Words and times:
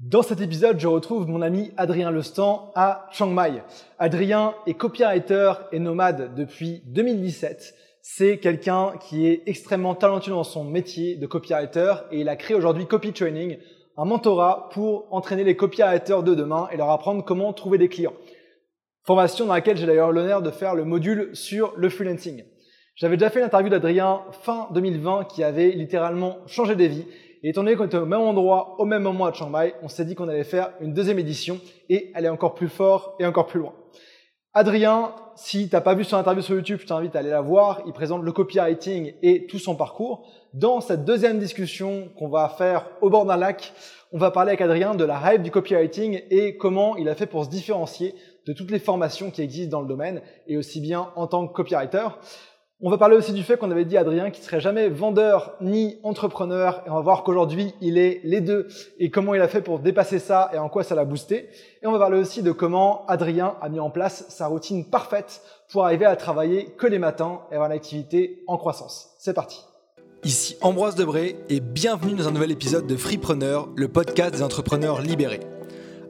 Dans 0.00 0.22
cet 0.22 0.40
épisode, 0.40 0.80
je 0.80 0.88
retrouve 0.88 1.28
mon 1.28 1.40
ami 1.40 1.70
Adrien 1.76 2.10
Lestan 2.10 2.72
à 2.74 3.06
Chiang 3.12 3.28
Mai. 3.28 3.62
Adrien 4.00 4.54
est 4.66 4.74
copywriter 4.74 5.52
et 5.70 5.78
nomade 5.78 6.34
depuis 6.34 6.82
2017. 6.86 7.74
C'est 8.02 8.38
quelqu'un 8.38 8.94
qui 8.98 9.28
est 9.28 9.44
extrêmement 9.46 9.94
talentueux 9.94 10.32
dans 10.32 10.42
son 10.42 10.64
métier 10.64 11.14
de 11.14 11.26
copywriter 11.28 11.94
et 12.10 12.20
il 12.20 12.28
a 12.28 12.34
créé 12.34 12.56
aujourd'hui 12.56 12.86
Copy 12.86 13.12
Training, 13.12 13.56
un 13.96 14.04
mentorat 14.04 14.68
pour 14.72 15.06
entraîner 15.12 15.44
les 15.44 15.56
copywriters 15.56 16.24
de 16.24 16.34
demain 16.34 16.68
et 16.72 16.76
leur 16.76 16.90
apprendre 16.90 17.24
comment 17.24 17.52
trouver 17.52 17.78
des 17.78 17.88
clients. 17.88 18.14
Formation 19.04 19.46
dans 19.46 19.54
laquelle 19.54 19.76
j'ai 19.76 19.86
d'ailleurs 19.86 20.10
l'honneur 20.10 20.42
de 20.42 20.50
faire 20.50 20.74
le 20.74 20.84
module 20.84 21.30
sur 21.34 21.72
le 21.76 21.88
freelancing. 21.88 22.42
J'avais 22.96 23.16
déjà 23.16 23.30
fait 23.30 23.40
l'interview 23.40 23.70
d'Adrien 23.70 24.22
fin 24.42 24.68
2020 24.72 25.26
qui 25.26 25.44
avait 25.44 25.70
littéralement 25.70 26.38
changé 26.46 26.74
des 26.74 26.88
vies. 26.88 27.06
Et 27.44 27.50
étant 27.50 27.62
donné 27.62 27.76
qu'on 27.76 27.84
était 27.84 27.98
au 27.98 28.06
même 28.06 28.22
endroit, 28.22 28.76
au 28.78 28.86
même 28.86 29.02
moment 29.02 29.26
à 29.26 29.32
Chiang 29.34 29.50
Mai, 29.50 29.74
on 29.82 29.88
s'est 29.88 30.06
dit 30.06 30.14
qu'on 30.14 30.30
allait 30.30 30.44
faire 30.44 30.70
une 30.80 30.94
deuxième 30.94 31.18
édition 31.18 31.60
et 31.90 32.10
aller 32.14 32.30
encore 32.30 32.54
plus 32.54 32.70
fort 32.70 33.16
et 33.20 33.26
encore 33.26 33.46
plus 33.46 33.60
loin. 33.60 33.74
Adrien, 34.54 35.14
si 35.36 35.68
t'as 35.68 35.82
pas 35.82 35.94
vu 35.94 36.04
son 36.04 36.16
interview 36.16 36.40
sur 36.40 36.54
YouTube, 36.54 36.78
je 36.80 36.86
t'invite 36.86 37.14
à 37.14 37.18
aller 37.18 37.28
la 37.28 37.42
voir. 37.42 37.82
Il 37.86 37.92
présente 37.92 38.22
le 38.22 38.32
copywriting 38.32 39.12
et 39.20 39.46
tout 39.46 39.58
son 39.58 39.76
parcours. 39.76 40.26
Dans 40.54 40.80
cette 40.80 41.04
deuxième 41.04 41.38
discussion 41.38 42.08
qu'on 42.16 42.30
va 42.30 42.48
faire 42.48 42.88
au 43.02 43.10
bord 43.10 43.26
d'un 43.26 43.36
lac, 43.36 43.74
on 44.12 44.18
va 44.18 44.30
parler 44.30 44.50
avec 44.50 44.62
Adrien 44.62 44.94
de 44.94 45.04
la 45.04 45.34
hype 45.34 45.42
du 45.42 45.50
copywriting 45.50 46.22
et 46.30 46.56
comment 46.56 46.96
il 46.96 47.10
a 47.10 47.14
fait 47.14 47.26
pour 47.26 47.44
se 47.44 47.50
différencier 47.50 48.14
de 48.46 48.54
toutes 48.54 48.70
les 48.70 48.78
formations 48.78 49.30
qui 49.30 49.42
existent 49.42 49.76
dans 49.76 49.82
le 49.82 49.88
domaine 49.88 50.22
et 50.46 50.56
aussi 50.56 50.80
bien 50.80 51.10
en 51.14 51.26
tant 51.26 51.46
que 51.46 51.52
copywriter. 51.52 52.08
On 52.80 52.90
va 52.90 52.98
parler 52.98 53.16
aussi 53.16 53.32
du 53.32 53.44
fait 53.44 53.56
qu'on 53.56 53.70
avait 53.70 53.84
dit 53.84 53.96
à 53.96 54.00
Adrien 54.00 54.30
qu'il 54.30 54.42
serait 54.42 54.60
jamais 54.60 54.88
vendeur 54.88 55.54
ni 55.60 55.96
entrepreneur 56.02 56.82
et 56.84 56.90
on 56.90 56.94
va 56.94 57.02
voir 57.02 57.22
qu'aujourd'hui 57.22 57.72
il 57.80 57.98
est 57.98 58.20
les 58.24 58.40
deux 58.40 58.66
et 58.98 59.10
comment 59.10 59.32
il 59.32 59.40
a 59.40 59.46
fait 59.46 59.62
pour 59.62 59.78
dépasser 59.78 60.18
ça 60.18 60.50
et 60.52 60.58
en 60.58 60.68
quoi 60.68 60.82
ça 60.82 60.96
l'a 60.96 61.04
boosté. 61.04 61.48
Et 61.82 61.86
on 61.86 61.92
va 61.92 62.00
parler 62.00 62.18
aussi 62.18 62.42
de 62.42 62.50
comment 62.50 63.06
Adrien 63.06 63.54
a 63.62 63.68
mis 63.68 63.78
en 63.78 63.90
place 63.90 64.26
sa 64.28 64.48
routine 64.48 64.90
parfaite 64.90 65.40
pour 65.70 65.84
arriver 65.84 66.04
à 66.04 66.16
travailler 66.16 66.66
que 66.76 66.88
les 66.88 66.98
matins 66.98 67.42
et 67.52 67.54
avoir 67.54 67.70
une 67.70 67.76
activité 67.76 68.42
en 68.48 68.58
croissance. 68.58 69.14
C'est 69.18 69.34
parti. 69.34 69.62
Ici 70.24 70.56
Ambroise 70.60 70.96
Debré 70.96 71.36
et 71.48 71.60
bienvenue 71.60 72.14
dans 72.14 72.26
un 72.26 72.32
nouvel 72.32 72.50
épisode 72.50 72.88
de 72.88 72.96
Freepreneur, 72.96 73.68
le 73.76 73.86
podcast 73.86 74.34
des 74.34 74.42
entrepreneurs 74.42 75.00
libérés. 75.00 75.40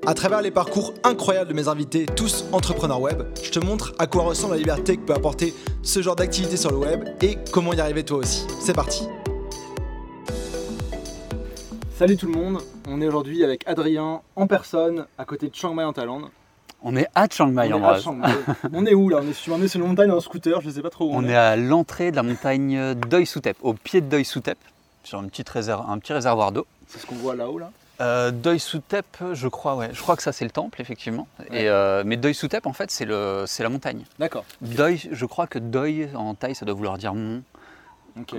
À 0.07 0.13
travers 0.13 0.43
les 0.43 0.51
parcours 0.51 0.93
incroyables 1.03 1.49
de 1.49 1.55
mes 1.55 1.69
invités, 1.69 2.05
tous 2.05 2.45
entrepreneurs 2.53 3.01
web, 3.01 3.23
je 3.43 3.51
te 3.51 3.59
montre 3.59 3.95
à 3.99 4.07
quoi 4.07 4.25
ressemble 4.25 4.53
la 4.53 4.59
liberté 4.59 4.99
que 4.99 5.03
peut 5.03 5.15
apporter 5.15 5.55
ce 5.83 6.03
genre 6.03 6.15
d'activité 6.15 6.59
sur 6.59 6.71
le 6.71 6.77
web 6.77 7.09
et 7.23 7.39
comment 7.53 7.73
y 7.73 7.81
arriver 7.81 8.05
toi 8.05 8.19
aussi. 8.19 8.47
C'est 8.61 8.75
parti 8.75 9.09
Salut 11.97 12.19
tout 12.19 12.27
le 12.27 12.35
monde, 12.35 12.59
on 12.87 13.01
est 13.01 13.07
aujourd'hui 13.07 13.45
avec 13.45 13.67
Adrien 13.67 14.21
en 14.37 14.47
personne 14.47 15.07
à 15.17 15.25
côté 15.25 15.49
de 15.49 15.55
Chiang 15.55 15.73
Mai 15.73 15.85
en 15.85 15.95
Thaïlande. 15.95 16.25
On 16.83 16.95
est 16.97 17.07
à 17.15 17.27
Chiang 17.27 17.47
Mai 17.47 17.73
on 17.73 17.83
en 17.83 17.95
est, 17.95 18.01
Chiang 18.03 18.13
Mai. 18.13 18.29
on 18.75 18.85
est 18.85 18.93
où 18.93 19.09
là? 19.09 19.21
On 19.23 19.27
est 19.27 19.33
sur, 19.33 19.57
une 19.57 19.87
montagne 19.87 20.11
en 20.11 20.21
scooter, 20.21 20.61
je 20.61 20.69
ne 20.69 20.73
sais 20.73 20.83
pas 20.83 20.91
trop 20.91 21.07
où 21.07 21.15
on, 21.15 21.25
on 21.25 21.29
est. 21.29 21.35
à 21.35 21.57
l'entrée 21.57 22.11
de 22.11 22.17
la 22.17 22.23
montagne 22.23 22.93
Doi 23.09 23.25
Sutep, 23.25 23.57
au 23.63 23.73
pied 23.73 24.03
de 24.03 24.11
Doi 24.11 24.23
Sutep, 24.23 24.59
sur 25.03 25.23
une 25.23 25.31
petite 25.31 25.49
réserve, 25.49 25.87
un 25.89 25.99
petit 25.99 26.13
réservoir 26.13 26.53
d'eau. 26.53 26.67
C'est 26.89 26.99
ce 26.99 27.07
qu'on 27.07 27.15
voit 27.15 27.35
là-haut 27.35 27.59
là, 27.59 27.71
euh, 28.01 28.31
Doi 28.31 28.59
Sutep, 28.59 29.07
je 29.33 29.49
crois, 29.49 29.77
ouais. 29.77 29.91
Je 29.93 30.01
crois 30.01 30.17
que 30.17 30.23
ça 30.23 30.33
c'est 30.33 30.45
le 30.45 30.51
temple, 30.51 30.81
effectivement. 30.81 31.29
Et, 31.51 31.69
euh, 31.69 32.03
mais 32.05 32.17
Doi 32.17 32.33
Sutep, 32.33 32.67
en 32.67 32.73
fait, 32.73 32.91
c'est 32.91 33.05
la 33.07 33.69
montagne. 33.69 34.05
D'accord. 34.19 34.45
Je 34.63 35.27
crois 35.27 35.47
que 35.47 35.59
Doi 35.59 36.15
en 36.15 36.35
thaï, 36.35 36.55
ça 36.55 36.65
doit 36.65 36.75
vouloir 36.75 36.99
dire 36.99 37.15
mont. 37.15 37.43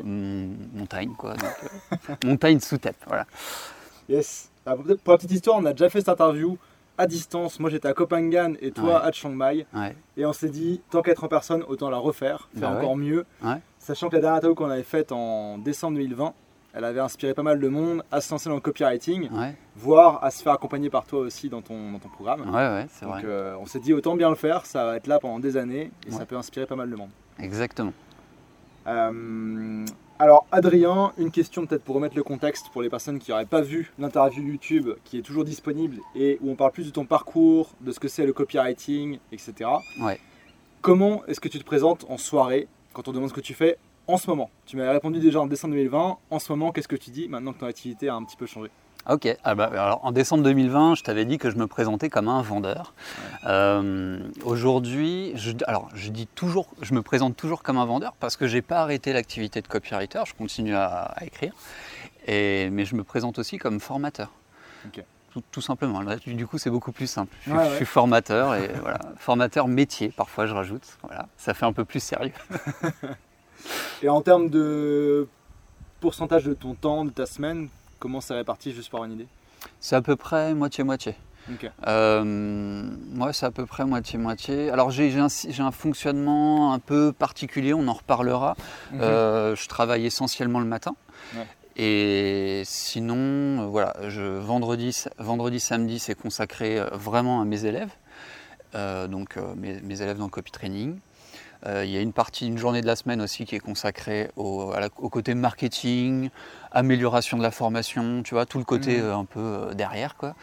montagne, 0.04 1.14
quoi. 1.18 1.34
Euh, 1.34 2.16
montagne 2.26 2.60
Sutep, 2.60 2.96
voilà. 3.08 3.26
Yes. 4.10 4.50
Pour 4.64 5.14
la 5.14 5.18
petite 5.18 5.32
histoire, 5.32 5.58
on 5.58 5.66
a 5.66 5.72
déjà 5.72 5.90
fait 5.90 6.00
cette 6.00 6.10
interview 6.10 6.58
à 6.98 7.08
distance. 7.08 7.60
Moi, 7.60 7.70
j'étais 7.70 7.88
à 7.88 7.94
Copenhagen 7.94 8.54
et 8.62 8.72
toi 8.72 9.04
à 9.04 9.12
Chiang 9.12 9.30
Mai. 9.30 9.66
Et 10.18 10.26
on 10.26 10.34
s'est 10.34 10.50
dit, 10.50 10.82
tant 10.90 11.02
qu'être 11.02 11.24
en 11.24 11.28
personne, 11.28 11.64
autant 11.68 11.90
la 11.90 11.98
refaire, 11.98 12.50
faire 12.58 12.72
bah 12.72 12.78
encore 12.78 12.98
mieux. 12.98 13.26
Sachant 13.80 14.10
que 14.10 14.16
la 14.16 14.22
dernière 14.22 14.38
interview 14.38 14.56
qu'on 14.56 14.70
avait 14.70 14.84
faite 14.84 15.12
en 15.12 15.60
décembre 15.60 15.98
2020, 15.98 16.34
elle 16.76 16.84
avait 16.84 17.00
inspiré 17.00 17.34
pas 17.34 17.42
mal 17.42 17.60
de 17.60 17.68
monde 17.70 18.04
à 18.12 18.20
se 18.20 18.30
lancer 18.32 18.50
dans 18.50 18.56
le 18.56 18.62
copywriting, 18.62 19.30
voire 19.78 20.22
à 20.24 20.30
se 20.30 20.44
faire 20.44 20.52
accompagner 20.52 20.90
par 20.90 21.06
toi 21.06 21.20
aussi 21.20 21.48
dans 21.48 21.62
ton, 21.62 21.94
dans 21.94 22.00
ton 22.00 22.10
programme. 22.10 22.42
Ouais, 22.42 22.54
ouais, 22.54 22.86
c'est 22.90 23.06
vrai. 23.06 23.22
Donc 23.22 23.30
euh, 23.30 23.56
on 23.60 23.66
s'est 23.66 23.80
dit 23.80 23.94
autant 23.94 24.16
bien 24.16 24.30
le 24.30 24.36
faire, 24.36 24.66
ça 24.66 24.86
va 24.86 24.98
être 24.98 25.08
là 25.08 25.20
pendant 25.20 25.40
des 25.40 25.56
années 25.56 25.90
et 26.06 26.12
ça 26.12 26.26
peut 26.26 26.36
inspirer 26.36 26.66
pas 26.66 26.76
mal 26.76 26.90
de 26.90 26.96
monde. 26.96 27.10
Exactement. 27.40 27.94
Euh, 28.88 29.86
alors 30.20 30.46
Adrien, 30.52 31.14
une 31.18 31.32
question 31.32 31.66
peut-être 31.66 31.84
pour 31.84 31.96
remettre 31.96 32.16
le 32.16 32.24
contexte 32.24 32.70
pour 32.72 32.82
les 32.82 32.90
personnes 32.90 33.20
qui 33.20 33.32
n'auraient 33.32 33.46
pas 33.46 33.62
vu 33.62 33.92
l'interview 33.98 34.44
YouTube 34.44 34.90
qui 35.06 35.18
est 35.18 35.22
toujours 35.22 35.46
disponible 35.46 35.98
et 36.14 36.38
où 36.42 36.52
on 36.52 36.56
parle 36.56 36.72
plus 36.72 36.86
de 36.86 36.92
ton 36.92 37.06
parcours, 37.06 37.72
de 37.82 37.92
ce 37.92 38.00
que 38.00 38.10
c'est 38.10 38.26
le 38.26 38.34
copywriting, 38.34 39.20
etc. 39.32 39.70
Ouais. 40.02 40.20
Comment 40.82 41.26
est-ce 41.26 41.40
que 41.40 41.48
tu 41.48 41.58
te 41.58 41.64
présentes 41.64 42.06
en 42.10 42.18
soirée 42.18 42.68
quand 42.94 43.08
on 43.08 43.14
demande 43.14 43.30
ce 43.30 43.34
que 43.34 43.42
tu 43.42 43.54
fais 43.54 43.78
en 44.08 44.18
ce 44.18 44.30
moment 44.30 44.50
Tu 44.66 44.78
m'avais 44.78 44.92
répondu 44.92 45.20
déjà 45.20 45.42
en 45.42 45.48
décembre 45.48 45.74
2020. 45.74 46.18
En 46.30 46.40
ce 46.40 46.52
moment, 46.52 46.72
qu'est-ce 46.72 46.88
que 46.88 46.96
tu 46.96 47.12
dis 47.12 47.28
maintenant 47.28 47.54
que 47.54 47.60
ton 47.60 47.66
activité 47.66 48.10
a 48.10 48.16
un 48.16 48.24
petit 48.24 48.38
peu 48.38 48.46
changé? 48.46 48.70
Ok, 49.08 49.28
ah 49.44 49.54
bah, 49.54 49.66
alors 49.66 50.04
en 50.04 50.12
décembre 50.12 50.42
2020, 50.44 50.96
je 50.96 51.04
t'avais 51.04 51.26
dit 51.26 51.38
que 51.38 51.52
je 51.52 51.58
me 51.58 51.68
présentais 51.68 52.10
comme 52.10 52.28
un 52.28 52.42
vendeur. 52.42 52.96
Euh, 53.46 54.20
aujourd'hui, 54.44 55.32
je, 55.36 55.52
alors 55.68 55.90
je 55.94 56.10
dis 56.10 56.26
toujours, 56.26 56.68
je 56.82 56.96
me 56.96 57.04
présente 57.04 57.38
toujours 57.38 57.62
comme 57.62 57.78
un 57.78 57.86
vendeur 57.86 58.14
parce 58.20 58.36
que 58.36 58.48
j'ai 58.48 58.64
pas 58.64 58.80
arrêté 58.80 59.14
l'activité 59.14 59.62
de 59.62 59.68
copywriter, 59.68 60.24
je 60.26 60.34
continue 60.34 60.76
à, 60.76 61.14
écrire, 61.22 61.54
et, 62.26 62.72
mais 62.72 62.84
je 62.84 62.96
me 62.96 63.04
présente 63.04 63.38
aussi 63.38 63.60
comme 63.60 63.80
formateur. 63.80 64.32
Tout, 65.52 65.62
simplement. 65.62 66.02
Du 66.26 66.48
coup, 66.48 66.58
c'est 66.58 66.70
beaucoup 66.70 66.94
plus 66.94 67.08
simple. 67.08 67.36
Je, 67.46 67.76
suis 67.76 67.86
formateur 67.86 68.56
et 68.56 68.70
voilà, 68.82 69.00
formateur 69.18 69.68
métier. 69.68 70.08
Parfois, 70.16 70.46
je 70.46 70.54
rajoute. 70.54 70.98
Voilà, 71.04 71.28
ça 71.36 71.54
fait 71.54 71.66
un 71.66 71.74
peu 71.74 71.84
plus 71.84 72.00
sérieux. 72.00 72.32
Et 74.02 74.10
en 74.10 74.22
termes 74.22 74.50
de 74.50 75.28
pourcentage 76.00 76.46
de 76.46 76.54
ton 76.54 76.74
temps, 76.74 77.06
de 77.06 77.10
ta 77.10 77.26
semaine, 77.26 77.70
comment 78.00 78.22
c'est 78.22 78.34
réparti 78.34 78.72
juste 78.72 78.90
pour 78.90 79.00
avoir 79.00 79.10
une 79.10 79.20
idée 79.20 79.28
C'est 79.80 79.96
à 79.96 80.02
peu 80.02 80.16
près 80.16 80.54
moitié-moitié. 80.54 81.16
Euh, 81.88 82.24
moi, 82.24 83.34
c'est 83.34 83.46
à 83.46 83.52
peu 83.52 83.66
près 83.66 83.86
moitié-moitié. 83.86 84.70
Alors, 84.70 84.92
j'ai 84.92 85.14
un, 85.18 85.72
fonctionnement 85.72 86.74
un 86.74 86.80
peu 86.80 87.14
particulier, 87.14 87.74
on 87.74 87.88
en 87.88 87.94
reparlera. 87.94 88.56
Euh, 88.94 89.56
je 89.56 89.68
travaille 89.68 90.06
essentiellement 90.06 90.60
le 90.60 90.66
matin. 90.66 90.96
Et 91.78 92.64
sinon, 92.66 93.16
euh, 93.18 93.66
voilà, 93.66 93.94
je, 94.08 94.22
vendredi, 94.22 94.96
vendredi, 95.18 95.60
samedi, 95.60 96.00
c'est 96.00 96.16
consacré 96.16 96.80
vraiment 96.94 97.42
à 97.42 97.46
mes 97.46 97.66
élèves. 97.66 97.92
donc, 98.74 99.38
mes, 99.58 99.82
mes, 99.82 100.02
élèves 100.02 100.18
dans 100.18 100.26
le 100.26 100.32
copy 100.32 100.52
training. 100.52 100.98
Euh, 101.66 101.86
il 101.86 101.92
y 101.92 101.98
a 101.98 102.02
une 102.02 102.14
partie, 102.14 102.48
une 102.48 102.58
journée 102.58 102.82
de 102.82 102.86
la 102.86 102.96
semaine 102.96 103.22
aussi 103.22 103.46
qui 103.46 103.56
est 103.56 103.60
consacrée 103.60 104.30
au, 104.36 104.74
côté 105.10 105.34
marketing, 105.34 106.30
amélioration 106.72 107.38
de 107.38 107.44
la 107.44 107.52
formation, 107.52 108.22
tu 108.24 108.36
vois, 108.36 108.46
tout 108.46 108.58
le 108.58 108.64
côté 108.64 108.98
mmh. 108.98 109.04
euh, 109.04 109.18
un 109.18 109.26
peu 109.26 109.40
euh, 109.40 109.74
derrière, 109.74 110.16
quoi. 110.16 110.36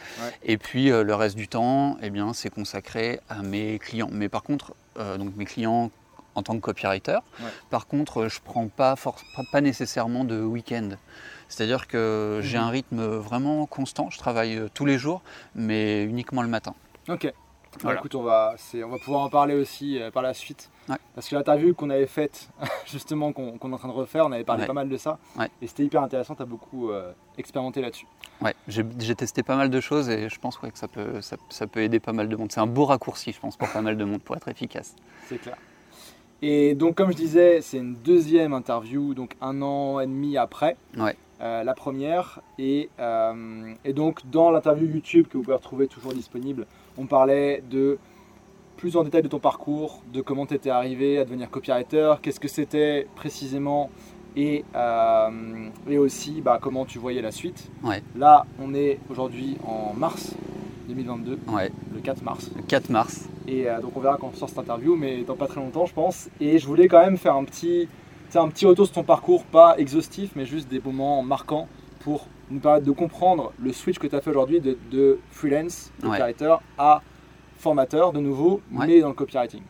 Et 0.43 0.57
puis 0.57 0.89
le 0.89 1.15
reste 1.15 1.37
du 1.37 1.49
temps, 1.49 1.97
eh 2.03 2.11
bien, 2.11 2.33
c'est 2.33 2.51
consacré 2.51 3.21
à 3.29 3.43
mes 3.43 3.79
clients. 3.79 4.09
Mais 4.11 4.29
par 4.29 4.43
contre, 4.43 4.75
donc 4.97 5.37
mes 5.37 5.45
clients 5.45 5.91
en 6.35 6.43
tant 6.43 6.55
que 6.55 6.61
copywriter. 6.61 7.19
Par 7.69 7.87
contre, 7.87 8.29
je 8.29 8.41
prends 8.43 8.69
pas, 8.69 8.95
pas 9.53 9.61
nécessairement 9.61 10.25
de 10.25 10.41
week-end. 10.41 10.91
C'est-à-dire 11.49 11.87
que 11.87 12.41
j'ai 12.43 12.57
mmh. 12.57 12.63
un 12.63 12.71
rythme 12.71 13.05
vraiment 13.05 13.67
constant. 13.67 14.09
Je 14.11 14.19
travaille 14.19 14.63
tous 14.73 14.87
les 14.87 14.99
jours, 14.99 15.21
mais 15.55 16.05
uniquement 16.05 16.43
le 16.43 16.49
matin. 16.49 16.75
Ok. 17.09 17.31
Bah, 17.83 17.95
écoute, 17.95 18.15
on 18.15 18.23
va, 18.23 18.55
on 18.75 18.89
va 18.89 18.99
pouvoir 18.99 19.23
en 19.23 19.31
parler 19.31 19.55
aussi 19.55 20.01
par 20.13 20.23
la 20.23 20.35
suite. 20.35 20.71
Parce 21.15 21.29
que 21.29 21.35
l'interview 21.35 21.75
qu'on 21.75 21.91
avait 21.91 22.07
faite, 22.07 22.49
justement, 22.87 23.33
qu'on 23.33 23.55
est 23.55 23.75
en 23.75 23.79
train 23.79 23.89
de 23.89 23.93
refaire, 23.93 24.27
on 24.27 24.33
avait 24.33 24.45
parlé 24.45 24.67
pas 24.67 24.73
mal 24.73 24.89
de 24.89 24.97
ça. 24.97 25.19
Et 25.61 25.67
c'était 25.67 25.85
hyper 25.85 26.03
intéressant, 26.03 26.35
tu 26.35 26.43
as 26.43 26.47
beaucoup 26.47 26.91
euh, 26.91 27.13
expérimenté 27.39 27.81
là-dessus. 27.81 28.07
Ouais, 28.41 28.55
j'ai 28.67 29.15
testé 29.15 29.43
pas 29.43 29.57
mal 29.57 29.71
de 29.71 29.81
choses 29.81 30.09
et 30.09 30.29
je 30.29 30.41
pense 30.41 30.57
que 30.57 30.67
ça, 30.75 30.89
peut, 30.89 31.21
ça, 31.21 31.67
peut 31.67 31.81
aider 31.81 32.01
pas 32.01 32.13
mal 32.13 32.29
de 32.29 32.37
monde. 32.37 32.51
C'est 32.51 32.61
un 32.61 32.67
beau 32.67 32.87
raccourci, 32.87 33.33
je 33.33 33.41
pense, 33.41 33.57
pour 33.57 33.69
pas 33.69 33.83
mal 33.83 33.97
de 33.97 34.05
monde, 34.05 34.23
pour 34.23 34.37
être 34.37 34.49
efficace. 34.49 34.97
C'est 35.27 35.39
clair. 35.39 35.57
Et 36.41 36.75
donc, 36.75 36.97
comme 36.97 37.13
je 37.13 37.17
disais, 37.17 37.61
c'est 37.61 37.79
une 37.79 37.95
deuxième 37.95 38.53
interview, 38.53 39.15
donc 39.15 39.37
un 39.41 39.63
an 39.63 40.01
et 40.01 40.07
demi 40.07 40.37
après. 40.37 40.77
Euh, 41.43 41.65
la 41.65 41.75
première. 41.75 42.41
Et, 42.59 42.89
euh, 43.01 43.75
et 43.85 43.93
donc, 43.93 44.21
dans 44.31 44.51
l'interview 44.51 44.87
YouTube 44.87 45.27
que 45.29 45.37
vous 45.37 45.43
pouvez 45.43 45.57
retrouver 45.57 45.89
toujours 45.89 46.13
disponible, 46.13 46.67
on 46.97 47.07
parlait 47.07 47.65
de 47.69 47.99
plus 48.83 48.97
en 48.97 49.05
détail 49.05 49.23
de 49.23 49.29
ton 49.29 49.39
parcours, 49.39 50.03
de 50.13 50.21
comment 50.23 50.45
tu 50.45 50.55
étais 50.55 50.69
arrivé 50.69 51.17
à 51.17 51.25
devenir 51.25 51.49
copywriter, 51.49 52.15
qu'est-ce 52.21 52.41
que 52.41 52.49
c'était 52.49 53.07
précisément 53.15 53.91
et, 54.35 54.65
euh, 54.75 55.69
et 55.89 55.99
aussi 55.99 56.41
bah, 56.41 56.59
comment 56.61 56.85
tu 56.85 56.99
voyais 56.99 57.23
la 57.23 57.31
suite. 57.31 57.71
Là, 58.17 58.45
on 58.61 58.75
est 58.75 58.99
aujourd'hui 59.09 59.57
en 59.65 59.95
mars 59.95 60.35
2022, 60.89 61.39
le 61.95 62.01
4 62.01 62.23
mars. 62.25 62.51
Le 62.57 62.63
4 62.63 62.91
mars. 62.91 63.29
Et 63.47 63.71
euh, 63.71 63.81
donc 63.81 63.97
on 63.97 64.01
verra 64.01 64.17
quand 64.17 64.33
on 64.35 64.37
sort 64.37 64.49
cette 64.49 64.59
interview, 64.59 64.97
mais 64.97 65.23
dans 65.23 65.37
pas 65.37 65.47
très 65.47 65.61
longtemps, 65.61 65.87
je 65.87 65.95
pense. 65.95 66.29
Et 66.41 66.59
je 66.59 66.67
voulais 66.67 66.89
quand 66.89 67.05
même 67.05 67.19
faire 67.19 67.37
un 67.37 67.45
petit, 67.45 67.87
un 68.35 68.49
petit 68.49 68.67
retour 68.67 68.87
sur 68.87 68.97
ton 68.97 69.05
parcours, 69.05 69.45
pas 69.45 69.77
exhaustif, 69.79 70.33
mais 70.35 70.45
juste 70.45 70.69
des 70.69 70.81
moments 70.81 71.23
marquants 71.23 71.69
pour 72.01 72.27
nous 72.51 72.59
permettre 72.59 72.87
de 72.87 72.91
comprendre 72.91 73.53
le 73.63 73.73
switch 73.73 74.01
que 74.01 74.09
tu 74.09 74.17
as 74.17 74.21
fait 74.21 74.31
aujourd'hui 74.31 74.61
de, 74.61 75.21
freelance, 75.31 75.93
copywriter, 76.03 76.57
à 76.79 77.01
formateur 77.63 78.13
de 78.13 78.21
nouveau, 78.21 78.61
mais 78.71 79.01
dans 79.01 79.09
le 79.09 79.15
copywriting. 79.15 79.63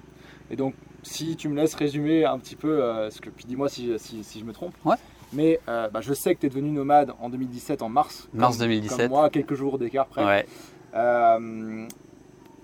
Et 0.51 0.57
donc, 0.57 0.75
si 1.03 1.37
tu 1.37 1.49
me 1.49 1.57
laisses 1.57 1.75
résumer 1.75 2.25
un 2.25 2.39
petit 2.39 2.57
peu, 2.57 2.83
euh, 2.83 3.11
ce 3.11 3.21
que, 3.21 3.29
puis 3.29 3.45
dis-moi 3.45 3.69
si, 3.69 3.93
si, 3.99 4.41
je 4.41 4.45
me 4.45 4.53
trompe. 4.53 4.75
Mais 5.33 5.61
euh, 5.69 5.89
bah, 5.89 6.01
je 6.03 6.13
sais 6.13 6.35
que 6.35 6.41
tu 6.41 6.47
es 6.47 6.49
devenu 6.51 6.71
nomade 6.71 7.13
en 7.21 7.31
2017, 7.31 7.83
en 7.83 7.89
mars. 7.89 8.29
Mars 8.35 8.59
2017. 8.59 8.99
Comme 8.99 9.09
moi, 9.09 9.31
quelques 9.31 9.55
jours 9.55 9.79
d'écart 9.79 10.07
près. 10.07 10.25
Ouais. 10.25 10.47
Euh, 10.95 11.87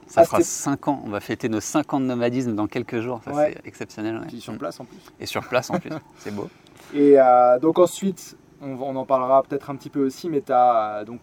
ça 0.07 0.25
fera 0.25 0.41
5 0.43 0.89
ans. 0.89 1.03
On 1.05 1.11
va 1.11 1.21
fêter 1.21 1.49
nos 1.49 1.61
5 1.61 1.95
ans 1.95 2.01
de 2.01 2.07
nomadisme 2.07 2.55
dans 2.55 2.67
quelques 2.67 3.01
jours. 3.01 3.21
Ça, 3.25 3.33
c'est 3.35 3.67
exceptionnel. 3.67 4.21
Et 4.33 4.41
sur 4.41 4.57
place 4.59 4.81
en 4.81 4.85
plus. 4.85 4.99
Et 5.21 5.27
sur 5.27 5.47
place 5.47 5.71
en 5.71 5.79
plus. 5.79 5.91
c'est 6.19 6.35
beau. 6.35 6.49
Et 6.95 7.17
donc 7.61 7.79
ensuite, 7.79 8.37
on, 8.61 8.97
en 8.97 9.05
parlera 9.05 9.43
peut-être 9.43 9.71
un 9.71 9.77
petit 9.77 9.91
peu 9.91 10.05
aussi, 10.05 10.29
mais 10.29 10.41
tu 10.43 10.53
as 10.53 11.05
donc 11.07 11.21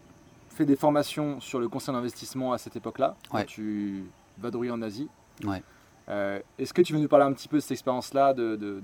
fait 0.55 0.65
des 0.65 0.75
formations 0.75 1.39
sur 1.39 1.59
le 1.59 1.67
conseil 1.67 1.93
d'investissement 1.93 2.53
à 2.53 2.57
cette 2.57 2.75
époque-là. 2.75 3.15
Tu 3.47 4.05
vadrouilles 4.37 4.71
en 4.71 4.81
Asie. 4.81 5.09
Ouais. 5.43 5.61
Euh, 6.09 6.39
est-ce 6.59 6.73
que 6.73 6.81
tu 6.81 6.93
veux 6.93 6.99
nous 6.99 7.07
parler 7.07 7.25
un 7.25 7.33
petit 7.33 7.47
peu 7.47 7.57
de 7.57 7.61
cette 7.61 7.71
expérience-là, 7.71 8.33
de, 8.33 8.55
de, 8.55 8.81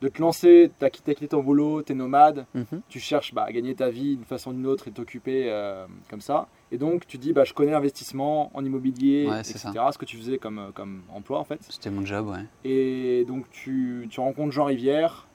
de, 0.00 0.08
te 0.08 0.20
lancer, 0.20 0.70
tu 0.78 0.84
as 0.84 0.90
quitté, 0.90 1.14
ton 1.28 1.42
boulot, 1.42 1.82
tu 1.82 1.92
es 1.92 1.94
nomade, 1.94 2.44
mhm. 2.54 2.82
tu 2.88 3.00
cherches 3.00 3.32
bah, 3.32 3.44
à 3.44 3.52
gagner 3.52 3.74
ta 3.74 3.88
vie 3.88 4.16
d'une 4.16 4.24
façon 4.24 4.50
ou 4.50 4.52
d'une 4.52 4.66
autre 4.66 4.88
et 4.88 4.90
t'occuper 4.90 5.50
euh, 5.50 5.86
comme 6.10 6.20
ça. 6.20 6.48
Et 6.72 6.76
donc 6.76 7.06
tu 7.06 7.16
dis, 7.16 7.32
bah, 7.32 7.44
je 7.44 7.54
connais 7.54 7.70
l'investissement 7.70 8.50
en 8.52 8.64
immobilier, 8.64 9.28
etc. 9.38 9.70
Ce 9.92 9.96
que 9.96 10.04
tu 10.04 10.18
faisais 10.18 10.36
comme, 10.36 10.58
euh, 10.58 10.70
comme 10.74 11.02
emploi 11.08 11.38
en 11.38 11.44
fait. 11.44 11.60
C'était 11.70 11.90
mon 11.90 12.04
job, 12.04 12.28
ouais. 12.28 12.44
Et 12.64 13.24
donc 13.26 13.48
tu, 13.50 14.06
tu 14.10 14.20
rencontres 14.20 14.52
Jean 14.52 14.64
Rivière, 14.64 15.26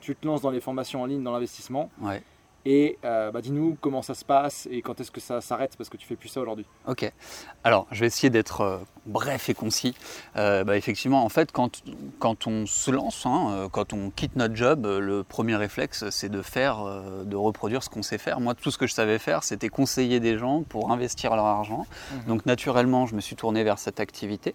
tu 0.00 0.14
te 0.14 0.26
lances 0.26 0.40
dans 0.40 0.50
les 0.50 0.60
formations 0.60 1.02
en 1.02 1.06
ligne, 1.06 1.22
dans 1.22 1.32
l'investissement. 1.32 1.90
Ouais. 2.00 2.22
Et 2.64 2.98
euh, 3.04 3.30
bah, 3.30 3.40
dis-nous 3.40 3.76
comment 3.80 4.02
ça 4.02 4.14
se 4.14 4.24
passe 4.24 4.68
et 4.70 4.82
quand 4.82 5.00
est-ce 5.00 5.10
que 5.10 5.20
ça 5.20 5.40
s'arrête 5.40 5.76
parce 5.76 5.88
que 5.88 5.96
tu 5.96 6.06
fais 6.06 6.16
plus 6.16 6.28
ça 6.28 6.40
aujourd'hui. 6.40 6.66
Ok. 6.86 7.10
Alors, 7.64 7.86
je 7.92 8.00
vais 8.00 8.06
essayer 8.06 8.30
d'être 8.30 8.60
euh, 8.62 8.78
bref 9.06 9.48
et 9.48 9.54
concis. 9.54 9.94
Euh, 10.36 10.64
bah, 10.64 10.76
effectivement, 10.76 11.24
en 11.24 11.28
fait, 11.28 11.52
quand, 11.52 11.82
quand 12.18 12.46
on 12.46 12.66
se 12.66 12.90
lance, 12.90 13.24
hein, 13.26 13.68
quand 13.72 13.92
on 13.92 14.10
quitte 14.10 14.36
notre 14.36 14.56
job, 14.56 14.86
le 14.86 15.22
premier 15.22 15.56
réflexe, 15.56 16.10
c'est 16.10 16.28
de 16.28 16.42
faire, 16.42 16.84
de 17.24 17.36
reproduire 17.36 17.82
ce 17.82 17.88
qu'on 17.88 18.02
sait 18.02 18.18
faire. 18.18 18.40
Moi, 18.40 18.54
tout 18.54 18.70
ce 18.70 18.78
que 18.78 18.86
je 18.86 18.94
savais 18.94 19.18
faire, 19.18 19.44
c'était 19.44 19.68
conseiller 19.68 20.20
des 20.20 20.36
gens 20.38 20.62
pour 20.62 20.90
investir 20.90 21.36
leur 21.36 21.46
argent. 21.46 21.86
Mhm. 22.12 22.24
Donc, 22.26 22.46
naturellement, 22.46 23.06
je 23.06 23.14
me 23.14 23.20
suis 23.20 23.36
tourné 23.36 23.64
vers 23.64 23.78
cette 23.78 24.00
activité. 24.00 24.54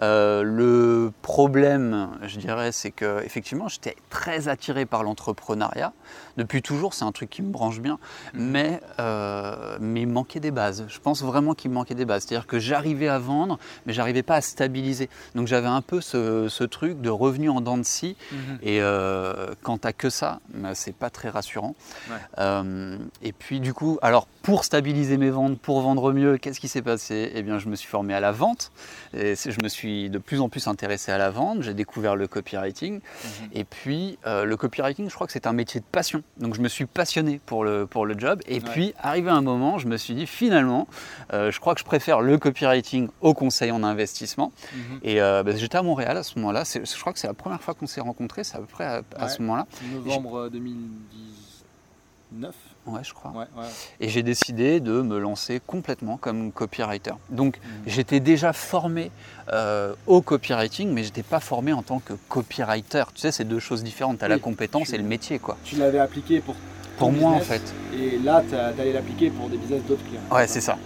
Le 0.00 1.12
problème, 1.22 2.10
je 2.22 2.38
dirais, 2.38 2.72
c'est 2.72 2.90
que 2.90 3.22
effectivement, 3.24 3.68
j'étais 3.68 3.96
très 4.10 4.48
attiré 4.48 4.86
par 4.86 5.02
l'entrepreneuriat. 5.02 5.92
Depuis 6.36 6.60
toujours, 6.60 6.92
c'est 6.92 7.04
un 7.04 7.12
truc 7.12 7.30
qui 7.30 7.42
me 7.42 7.50
branche 7.50 7.80
bien, 7.80 7.98
mhm. 8.34 8.50
mais, 8.50 8.80
euh, 8.98 9.78
mais 9.80 10.02
il 10.02 10.08
manquait 10.08 10.40
des 10.40 10.50
bases. 10.50 10.84
Je 10.88 10.98
pense 10.98 11.22
vraiment 11.22 11.54
qu'il 11.54 11.70
manquait 11.70 11.94
des 11.94 12.04
bases. 12.04 12.24
C'est-à-dire 12.24 12.46
que 12.46 12.58
j'arrivais 12.58 13.08
à 13.08 13.18
vendre, 13.18 13.58
mais 13.86 13.92
j'arrivais 13.92 14.22
pas 14.22 14.36
à 14.36 14.40
stabiliser. 14.40 15.08
Donc 15.34 15.46
j'avais 15.46 15.66
un 15.66 15.80
peu 15.80 16.00
ce, 16.00 16.48
ce, 16.48 16.64
truc 16.64 17.00
de 17.00 17.08
revenu 17.08 17.48
en 17.48 17.60
dents 17.60 17.78
de 17.78 17.84
scie. 17.84 18.16
Mhm. 18.32 18.58
Et 18.62 18.82
euh, 18.82 19.54
quand 19.62 19.80
tu 19.80 19.92
que 19.96 20.10
ça, 20.10 20.40
bah, 20.52 20.74
c'est 20.74 20.94
pas 20.94 21.10
très 21.10 21.28
rassurant. 21.28 21.74
Euh, 22.38 22.98
et 23.22 23.32
puis 23.32 23.60
du 23.60 23.72
coup, 23.72 23.98
alors 24.02 24.26
pour 24.42 24.64
stabiliser 24.64 25.16
mes 25.16 25.30
ventes, 25.30 25.58
pour 25.58 25.80
vendre 25.80 26.12
mieux, 26.12 26.38
qu'est-ce 26.38 26.60
qui 26.60 26.68
s'est 26.68 26.82
passé? 26.82 27.32
Eh 27.34 27.42
bien, 27.42 27.58
je 27.58 27.68
me 27.68 27.76
suis 27.76 27.88
formé 27.88 28.14
à 28.14 28.20
la 28.20 28.32
vente. 28.32 28.72
Et 29.14 29.34
je 29.36 29.62
me 29.62 29.68
suis 29.68 29.85
de 29.86 30.18
plus 30.18 30.40
en 30.40 30.48
plus 30.48 30.66
intéressé 30.66 31.12
à 31.12 31.18
la 31.18 31.30
vente. 31.30 31.62
J'ai 31.62 31.74
découvert 31.74 32.16
le 32.16 32.26
copywriting. 32.26 32.94
Mhm. 32.94 33.48
Et 33.52 33.64
puis, 33.64 34.18
le 34.24 34.54
copywriting, 34.56 35.08
je 35.08 35.14
crois 35.14 35.26
que 35.26 35.32
c'est 35.32 35.46
un 35.46 35.52
métier 35.52 35.80
de 35.80 35.86
passion. 35.86 36.22
Donc 36.38 36.54
je 36.54 36.60
me 36.60 36.68
suis 36.68 36.86
passionné 36.86 37.40
pour 37.46 37.64
le, 37.64 37.86
pour 37.86 38.06
le 38.06 38.18
job. 38.18 38.40
Et 38.46 38.60
puis, 38.60 38.94
arrivé 38.98 39.30
un 39.30 39.42
moment, 39.42 39.78
je 39.78 39.86
me 39.86 39.96
suis 39.96 40.14
dit, 40.14 40.26
finalement, 40.26 40.86
euh, 41.32 41.50
je 41.50 41.60
crois 41.60 41.74
que 41.74 41.80
je 41.80 41.84
préfère 41.84 42.20
le 42.20 42.38
copywriting 42.38 43.08
au 43.20 43.34
conseil 43.34 43.70
en 43.70 43.82
investissement. 43.82 44.52
Mhm. 44.74 45.00
Et 45.02 45.20
euh, 45.20 45.42
bah, 45.42 45.52
j'étais 45.56 45.78
à 45.78 45.82
Montréal 45.82 46.16
à 46.16 46.22
ce 46.22 46.38
moment-là. 46.38 46.64
Je 46.64 47.00
crois 47.00 47.12
que 47.12 47.18
c'est 47.18 47.26
la 47.26 47.34
première 47.34 47.60
fois 47.60 47.74
qu'on 47.74 47.86
s'est 47.86 48.00
rencontrés, 48.00 48.44
c'est 48.44 48.56
à 48.56 48.60
peu 48.60 48.66
près 48.66 49.02
à, 49.16 49.28
ce 49.28 49.42
moment-là. 49.42 49.66
Novembre 49.92 50.48
2019 50.50 52.54
Ouais, 52.86 53.00
je 53.02 53.12
crois. 53.12 53.32
Et 54.00 54.08
j'ai 54.08 54.22
décidé 54.22 54.80
de 54.80 55.02
me 55.02 55.18
lancer 55.18 55.60
complètement 55.66 56.16
comme 56.16 56.52
copywriter. 56.52 57.12
Donc, 57.30 57.58
mhm. 57.58 57.82
j'étais 57.86 58.20
déjà 58.20 58.52
formé 58.52 59.10
euh, 59.52 59.94
au 60.06 60.22
copywriting, 60.22 60.92
mais 60.92 61.02
je 61.02 61.08
n'étais 61.08 61.22
pas 61.22 61.40
formé 61.40 61.72
en 61.72 61.82
tant 61.82 61.98
que 61.98 62.12
copywriter. 62.28 63.04
Tu 63.14 63.20
sais, 63.20 63.32
c'est 63.32 63.44
deux 63.44 63.60
choses 63.60 63.82
différentes. 63.82 64.18
Tu 64.18 64.24
as 64.24 64.28
la 64.28 64.38
compétence 64.38 64.92
et 64.92 64.98
le 64.98 65.04
métier. 65.04 65.38
quoi. 65.38 65.56
Tu 65.64 65.76
l'avais 65.76 65.98
appliqué 65.98 66.40
pour 66.40 66.54
pour 66.96 67.12
moi 67.12 67.30
en 67.32 67.40
fait. 67.40 67.62
Et 67.98 68.18
là, 68.18 68.42
tu 68.46 68.54
allé 68.54 68.92
l'appliquer 68.92 69.30
pour 69.30 69.48
des 69.48 69.56
business 69.56 69.82
d'autres 69.88 70.04
clients. 70.04 70.20
Ouais, 70.30 70.46
c'est 70.46 70.60
ça. 70.60 70.76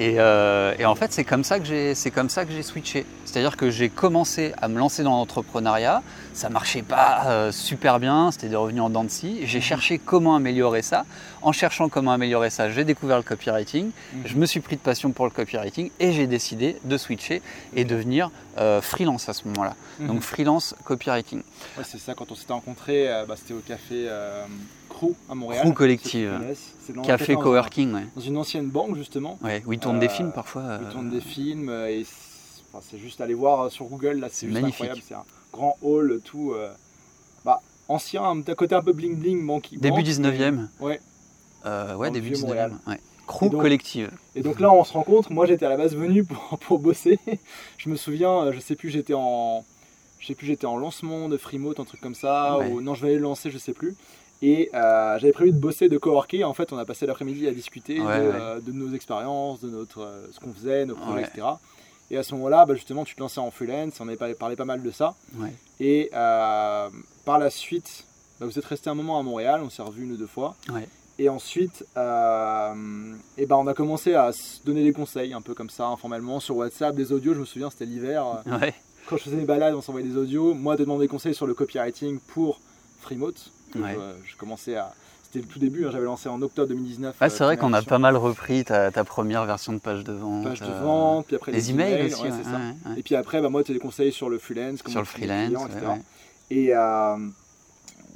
Euh, 0.00 0.74
et, 0.78 0.84
en 0.84 0.94
fait, 0.94 1.12
c'est 1.12 1.24
comme 1.24 1.44
ça 1.44 1.58
que 1.58 1.64
j'ai, 1.64 1.94
c'est 1.94 2.10
comme 2.10 2.28
ça 2.28 2.44
que 2.44 2.52
j'ai 2.52 2.62
switché. 2.62 3.04
C'est-à-dire 3.24 3.56
que 3.56 3.70
j'ai 3.70 3.88
commencé 3.88 4.52
à 4.60 4.68
me 4.68 4.78
lancer 4.78 5.02
dans 5.02 5.16
l'entrepreneuriat. 5.16 6.02
Ça 6.34 6.50
marchait 6.50 6.82
pas 6.82 7.24
euh, 7.26 7.52
super 7.52 7.98
bien, 7.98 8.30
c'était 8.30 8.48
des 8.48 8.56
revenus 8.56 8.82
en 8.82 8.90
dents 8.90 9.04
de 9.04 9.10
scie. 9.10 9.40
J'ai 9.44 9.58
mhm. 9.58 9.64
cherché 9.64 9.98
comment 9.98 10.36
améliorer 10.36 10.82
ça. 10.82 11.04
En 11.40 11.52
cherchant 11.52 11.88
comment 11.88 12.12
améliorer 12.12 12.50
ça, 12.50 12.70
j'ai 12.70 12.84
découvert 12.84 13.16
le 13.16 13.22
copywriting. 13.22 13.86
Mhm. 13.86 14.22
Je 14.24 14.36
me 14.36 14.46
suis 14.46 14.60
pris 14.60 14.76
de 14.76 14.80
passion 14.80 15.10
pour 15.10 15.24
le 15.24 15.30
copywriting 15.30 15.90
et 15.98 16.12
j'ai 16.12 16.26
décidé 16.26 16.76
de 16.84 16.96
switcher 16.96 17.42
et 17.74 17.84
devenir 17.84 18.30
euh, 18.58 18.80
freelance 18.80 19.28
à 19.28 19.32
ce 19.32 19.46
moment-là. 19.48 19.74
Mhm. 19.98 20.06
Donc 20.08 20.20
freelance 20.22 20.74
copywriting. 20.84 21.42
Ouais, 21.78 21.84
c'est 21.84 21.98
ça. 21.98 22.14
Quand 22.14 22.30
on 22.30 22.34
s'était 22.34 22.52
rencontrés, 22.52 23.08
bah, 23.26 23.34
c'était 23.36 23.54
au 23.54 23.60
café 23.60 24.08
à 25.28 25.34
Montréal. 25.34 25.64
Crew 25.64 25.74
Collective. 25.74 26.40
Café 27.04 27.34
Coworking, 27.34 28.06
Dans 28.14 28.20
une 28.20 28.36
ancienne 28.36 28.68
banque, 28.68 28.96
justement. 28.96 29.38
Ouais, 29.42 29.62
où 29.66 29.72
ils 29.72 29.78
tournent 29.78 29.98
des 29.98 30.06
euh, 30.06 30.10
films 30.10 30.32
parfois. 30.32 30.78
Où 30.78 30.84
ils 30.84 30.92
tournent 30.92 31.10
des 31.10 31.20
films. 31.20 31.68
Euh, 31.68 31.88
et 31.88 32.04
c'est 32.80 32.98
juste 32.98 33.20
aller 33.20 33.34
voir 33.34 33.62
euh, 33.62 33.68
sur 33.68 33.86
Google, 33.86 34.20
là, 34.20 34.28
c'est 34.30 34.46
incroyable. 34.54 35.00
C'est 35.06 35.14
un 35.14 35.24
grand 35.52 35.76
hall, 35.82 36.20
tout. 36.24 36.54
bah, 37.44 37.60
ancien, 37.88 38.36
d'un 38.36 38.54
côté 38.54 38.74
un 38.74 38.82
peu 38.82 38.92
bling 38.92 39.16
bling, 39.16 39.46
banque. 39.46 39.68
Début 39.72 40.02
19e. 40.02 40.68
ouais. 40.80 41.00
ouais, 41.96 42.10
début 42.10 42.30
19e. 42.30 42.72
Ouais. 42.86 43.00
Crew 43.26 43.50
Collective. 43.50 44.10
Et 44.34 44.42
donc 44.42 44.60
là, 44.60 44.72
on 44.72 44.84
se 44.84 44.92
rencontre. 44.92 45.32
Moi, 45.32 45.46
j'étais 45.46 45.66
à 45.66 45.68
la 45.68 45.76
base 45.76 45.94
venu 45.94 46.24
pour, 46.24 46.58
pour 46.60 46.78
bosser. 46.78 47.18
je 47.78 47.88
me 47.88 47.96
souviens, 47.96 48.50
je 48.52 48.60
sais 48.60 48.76
plus, 48.76 48.90
j'étais 48.90 49.14
en 49.14 49.64
je 50.22 50.28
sais 50.28 50.34
plus, 50.36 50.46
j'étais 50.46 50.66
en 50.66 50.76
lancement 50.76 51.28
de 51.28 51.36
Freemote, 51.36 51.80
un 51.80 51.84
truc 51.84 52.00
comme 52.00 52.14
ça, 52.14 52.58
ou 52.58 52.80
non, 52.80 52.94
je 52.94 53.02
vais 53.02 53.08
aller 53.08 53.16
le 53.16 53.22
lancer, 53.22 53.50
je 53.50 53.58
sais 53.58 53.72
plus. 53.72 53.96
Et 54.40 54.70
euh, 54.72 55.18
j'avais 55.18 55.32
prévu 55.32 55.50
de 55.50 55.58
bosser, 55.58 55.88
de 55.88 55.98
coworker. 55.98 56.44
En 56.44 56.54
fait, 56.54 56.72
on 56.72 56.78
a 56.78 56.84
passé 56.84 57.06
l'après-midi 57.06 57.48
à 57.48 57.52
discuter 57.52 57.98
euh, 58.00 58.60
de, 58.60 58.70
nos 58.70 58.94
expériences, 58.94 59.60
de 59.60 59.70
notre, 59.70 60.02
euh, 60.02 60.26
ce 60.30 60.38
qu'on 60.38 60.52
faisait, 60.52 60.86
nos 60.86 60.94
projets, 60.94 61.22
etc. 61.22 61.46
Et 62.12 62.16
à 62.16 62.22
ce 62.22 62.34
moment-là, 62.34 62.66
bah, 62.66 62.74
justement, 62.74 63.04
tu 63.04 63.16
te 63.16 63.20
lançais 63.20 63.40
en 63.40 63.50
freelance. 63.50 64.00
On 64.00 64.06
avait 64.06 64.34
parlé 64.34 64.54
pas 64.54 64.64
mal 64.64 64.82
de 64.82 64.90
ça. 64.92 65.14
Et 65.80 66.10
par 66.12 67.38
la 67.38 67.50
suite, 67.50 68.04
bah, 68.38 68.46
vous 68.46 68.56
êtes 68.58 68.64
resté 68.64 68.90
un 68.90 68.94
moment 68.94 69.18
à 69.18 69.24
Montréal. 69.24 69.60
On 69.64 69.70
s'est 69.70 69.82
revu 69.82 70.04
une 70.04 70.12
ou 70.12 70.16
deux 70.16 70.26
fois. 70.28 70.54
Et 71.18 71.28
ensuite, 71.28 71.82
et 71.96 72.72
eh 73.38 73.46
ben, 73.46 73.56
on 73.56 73.66
a 73.66 73.74
commencé 73.74 74.14
à 74.14 74.32
se 74.32 74.64
donner 74.64 74.82
des 74.82 74.92
conseils, 74.92 75.34
un 75.34 75.42
peu 75.42 75.54
comme 75.54 75.70
ça, 75.70 75.86
informellement, 75.86 76.40
sur 76.40 76.56
WhatsApp, 76.56 76.94
des 76.94 77.12
audios. 77.12 77.34
Je 77.34 77.40
me 77.40 77.44
souviens, 77.44 77.70
c'était 77.70 77.84
l'hiver. 77.84 78.42
Quand 79.06 79.16
je 79.16 79.24
faisais 79.24 79.36
des 79.36 79.44
balades, 79.44 79.74
on 79.74 79.82
s'envoyait 79.82 80.08
des 80.08 80.16
audios. 80.16 80.54
Moi, 80.54 80.76
de 80.76 80.84
demander 80.84 81.04
des 81.04 81.08
conseils 81.08 81.34
sur 81.34 81.46
le 81.46 81.54
copywriting 81.54 82.18
pour 82.20 82.60
Freemote. 83.00 83.50
Je, 83.74 84.36
commençais 84.36 84.76
à. 84.76 84.92
C'était 85.24 85.46
le 85.46 85.50
tout 85.50 85.58
début, 85.58 85.86
hein, 85.86 85.90
j'avais 85.90 86.04
lancé 86.04 86.28
en 86.28 86.42
octobre 86.42 86.68
2019. 86.68 87.16
Ah, 87.18 87.30
c'est 87.30 87.42
vrai 87.42 87.56
qu'on 87.56 87.72
a 87.72 87.80
pas 87.80 87.98
mal 87.98 88.16
repris 88.16 88.64
ta, 88.64 88.90
première 89.04 89.46
version 89.46 89.72
de 89.72 89.78
page 89.78 90.04
de 90.04 90.12
vente. 90.12 90.44
Page 90.44 90.60
de 90.60 90.66
euh, 90.66 90.80
vente, 90.82 91.26
puis 91.26 91.36
après 91.36 91.52
les, 91.52 91.70
emails, 91.70 92.12
aussi. 92.12 92.22
Et 92.96 93.02
puis 93.02 93.14
après, 93.14 93.40
bah, 93.40 93.48
moi, 93.48 93.64
tu 93.64 93.72
as 93.72 93.74
des 93.74 93.80
conseils 93.80 94.12
sur 94.12 94.28
le 94.28 94.38
freelance, 94.38 94.80
sur 94.86 95.00
le 95.00 95.06
freelance, 95.06 95.70
etc. 95.70 95.92
Et, 96.50 96.76
euh, 96.76 97.16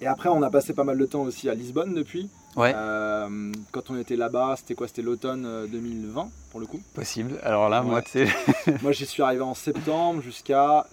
et 0.02 0.06
après, 0.06 0.28
on 0.28 0.42
a 0.42 0.50
passé 0.50 0.74
pas 0.74 0.84
mal 0.84 0.98
de 0.98 1.06
temps 1.06 1.22
aussi 1.22 1.48
à 1.48 1.54
Lisbonne 1.54 1.94
depuis. 1.94 2.28
Ouais. 2.56 2.72
Euh, 2.75 3.52
quand 3.70 3.90
on 3.90 3.98
était 3.98 4.16
là-bas, 4.16 4.54
c'était 4.56 4.75
quoi? 4.75 4.88
C'était 4.88 5.02
l'automne 5.02 5.66
2020 5.70 6.30
pour 6.50 6.60
le 6.60 6.66
coup? 6.66 6.80
Possible. 6.94 7.38
Alors 7.42 7.68
là, 7.68 7.82
moi, 7.82 8.02
tu 8.02 8.10
sais. 8.10 8.28
moi, 8.82 8.92
j'y 8.92 9.06
suis 9.06 9.22
arrivé 9.22 9.42
en 9.42 9.54
septembre 9.54 10.22
jusqu'à 10.22 10.86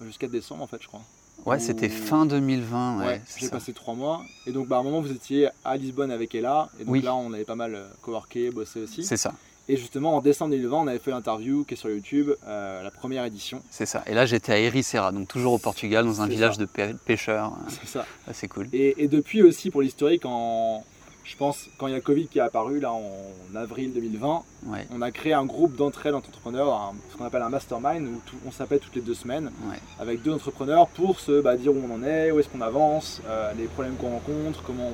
jusqu'à 0.00 0.28
décembre, 0.28 0.62
en 0.62 0.66
fait, 0.66 0.82
je 0.82 0.88
crois. 0.88 1.02
Ouais, 1.44 1.58
c'était 1.58 1.88
fin 1.88 2.24
2020. 2.26 3.04
Ouais, 3.04 3.20
j'ai 3.38 3.48
passé 3.48 3.72
trois 3.72 3.94
mois. 3.94 4.22
Et 4.46 4.52
donc, 4.52 4.66
bah, 4.66 4.76
à 4.76 4.80
un 4.80 4.82
moment, 4.82 5.00
vous 5.00 5.12
étiez 5.12 5.48
à 5.64 5.76
Lisbonne 5.76 6.10
avec 6.10 6.34
Ella. 6.34 6.70
Et 6.80 6.84
donc 6.84 7.02
là, 7.02 7.14
on 7.14 7.32
avait 7.32 7.44
pas 7.44 7.54
mal 7.54 7.74
euh, 7.74 7.86
coworké, 8.00 8.50
bossé 8.50 8.80
aussi. 8.80 9.04
C'est 9.04 9.16
ça. 9.16 9.32
Et 9.68 9.76
justement, 9.76 10.16
en 10.16 10.20
décembre 10.20 10.50
2020, 10.52 10.76
on 10.76 10.86
avait 10.86 10.98
fait 10.98 11.10
l'interview 11.10 11.64
qui 11.64 11.74
est 11.74 11.76
sur 11.76 11.88
YouTube, 11.88 12.30
euh, 12.46 12.82
la 12.82 12.90
première 12.90 13.24
édition. 13.24 13.62
C'est 13.70 13.86
ça. 13.86 14.02
Et 14.06 14.14
là, 14.14 14.26
j'étais 14.26 14.52
à 14.52 14.58
Ericeira, 14.58 15.10
donc 15.10 15.28
toujours 15.28 15.54
au 15.54 15.58
Portugal, 15.58 16.04
dans 16.04 16.20
un 16.20 16.26
village 16.26 16.58
de 16.58 16.66
pêcheurs. 16.66 17.52
C'est 17.68 17.88
ça. 17.88 18.06
c'est 18.32 18.48
cool. 18.48 18.68
Et, 18.72 19.02
et, 19.02 19.08
depuis 19.08 19.42
aussi, 19.42 19.70
pour 19.70 19.80
l'historique, 19.80 20.26
en, 20.26 20.84
je 21.24 21.36
pense, 21.36 21.68
quand 21.78 21.86
il 21.86 21.90
y 21.90 21.94
a 21.94 21.96
le 21.96 22.02
Covid 22.02 22.28
qui 22.28 22.38
est 22.38 22.42
apparu, 22.42 22.78
là, 22.78 22.92
en 22.92 23.56
avril 23.56 23.92
2020, 23.94 24.42
on 24.90 25.02
a 25.02 25.10
créé 25.10 25.32
un 25.32 25.46
groupe 25.46 25.74
d'entraide 25.76 26.14
entrepreneurs, 26.14 26.92
ce 27.10 27.16
qu'on 27.16 27.24
appelle 27.24 27.42
un 27.42 27.48
mastermind, 27.48 28.06
où 28.06 28.36
on 28.46 28.50
s'appelle 28.50 28.80
toutes 28.80 28.96
les 28.96 29.02
deux 29.02 29.14
semaines, 29.14 29.50
avec 29.98 30.22
deux 30.22 30.32
entrepreneurs 30.32 30.88
pour 30.88 31.20
se 31.20 31.40
bah, 31.40 31.56
dire 31.56 31.72
où 31.72 31.80
on 31.88 31.94
en 31.94 32.02
est, 32.02 32.30
où 32.30 32.38
est-ce 32.38 32.48
qu'on 32.48 32.60
avance, 32.60 33.22
euh, 33.26 33.52
les 33.56 33.64
problèmes 33.64 33.94
qu'on 33.96 34.10
rencontre, 34.10 34.62
comment 34.62 34.92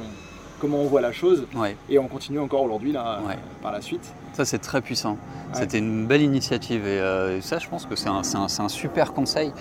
comment 0.61 0.79
on 0.83 0.87
voit 0.87 1.01
la 1.01 1.13
chose. 1.13 1.47
Et 1.89 1.99
on 1.99 2.07
continue 2.07 2.39
encore 2.39 2.63
aujourd'hui 2.63 2.93
là, 2.93 3.21
par 3.63 3.73
la 3.73 3.81
suite. 3.81 4.13
Ça, 4.33 4.45
c'est 4.45 4.59
très 4.59 4.81
puissant. 4.81 5.17
C'était 5.53 5.79
une 5.79 6.07
belle 6.07 6.23
initiative 6.23 6.87
et 6.87 7.01
euh, 7.01 7.41
ça, 7.41 7.59
je 7.59 7.69
pense 7.69 7.85
que 7.85 7.97
c'est 7.97 8.09
un, 8.09 8.23
un, 8.35 8.69
super 8.69 9.13
conseil. 9.13 9.53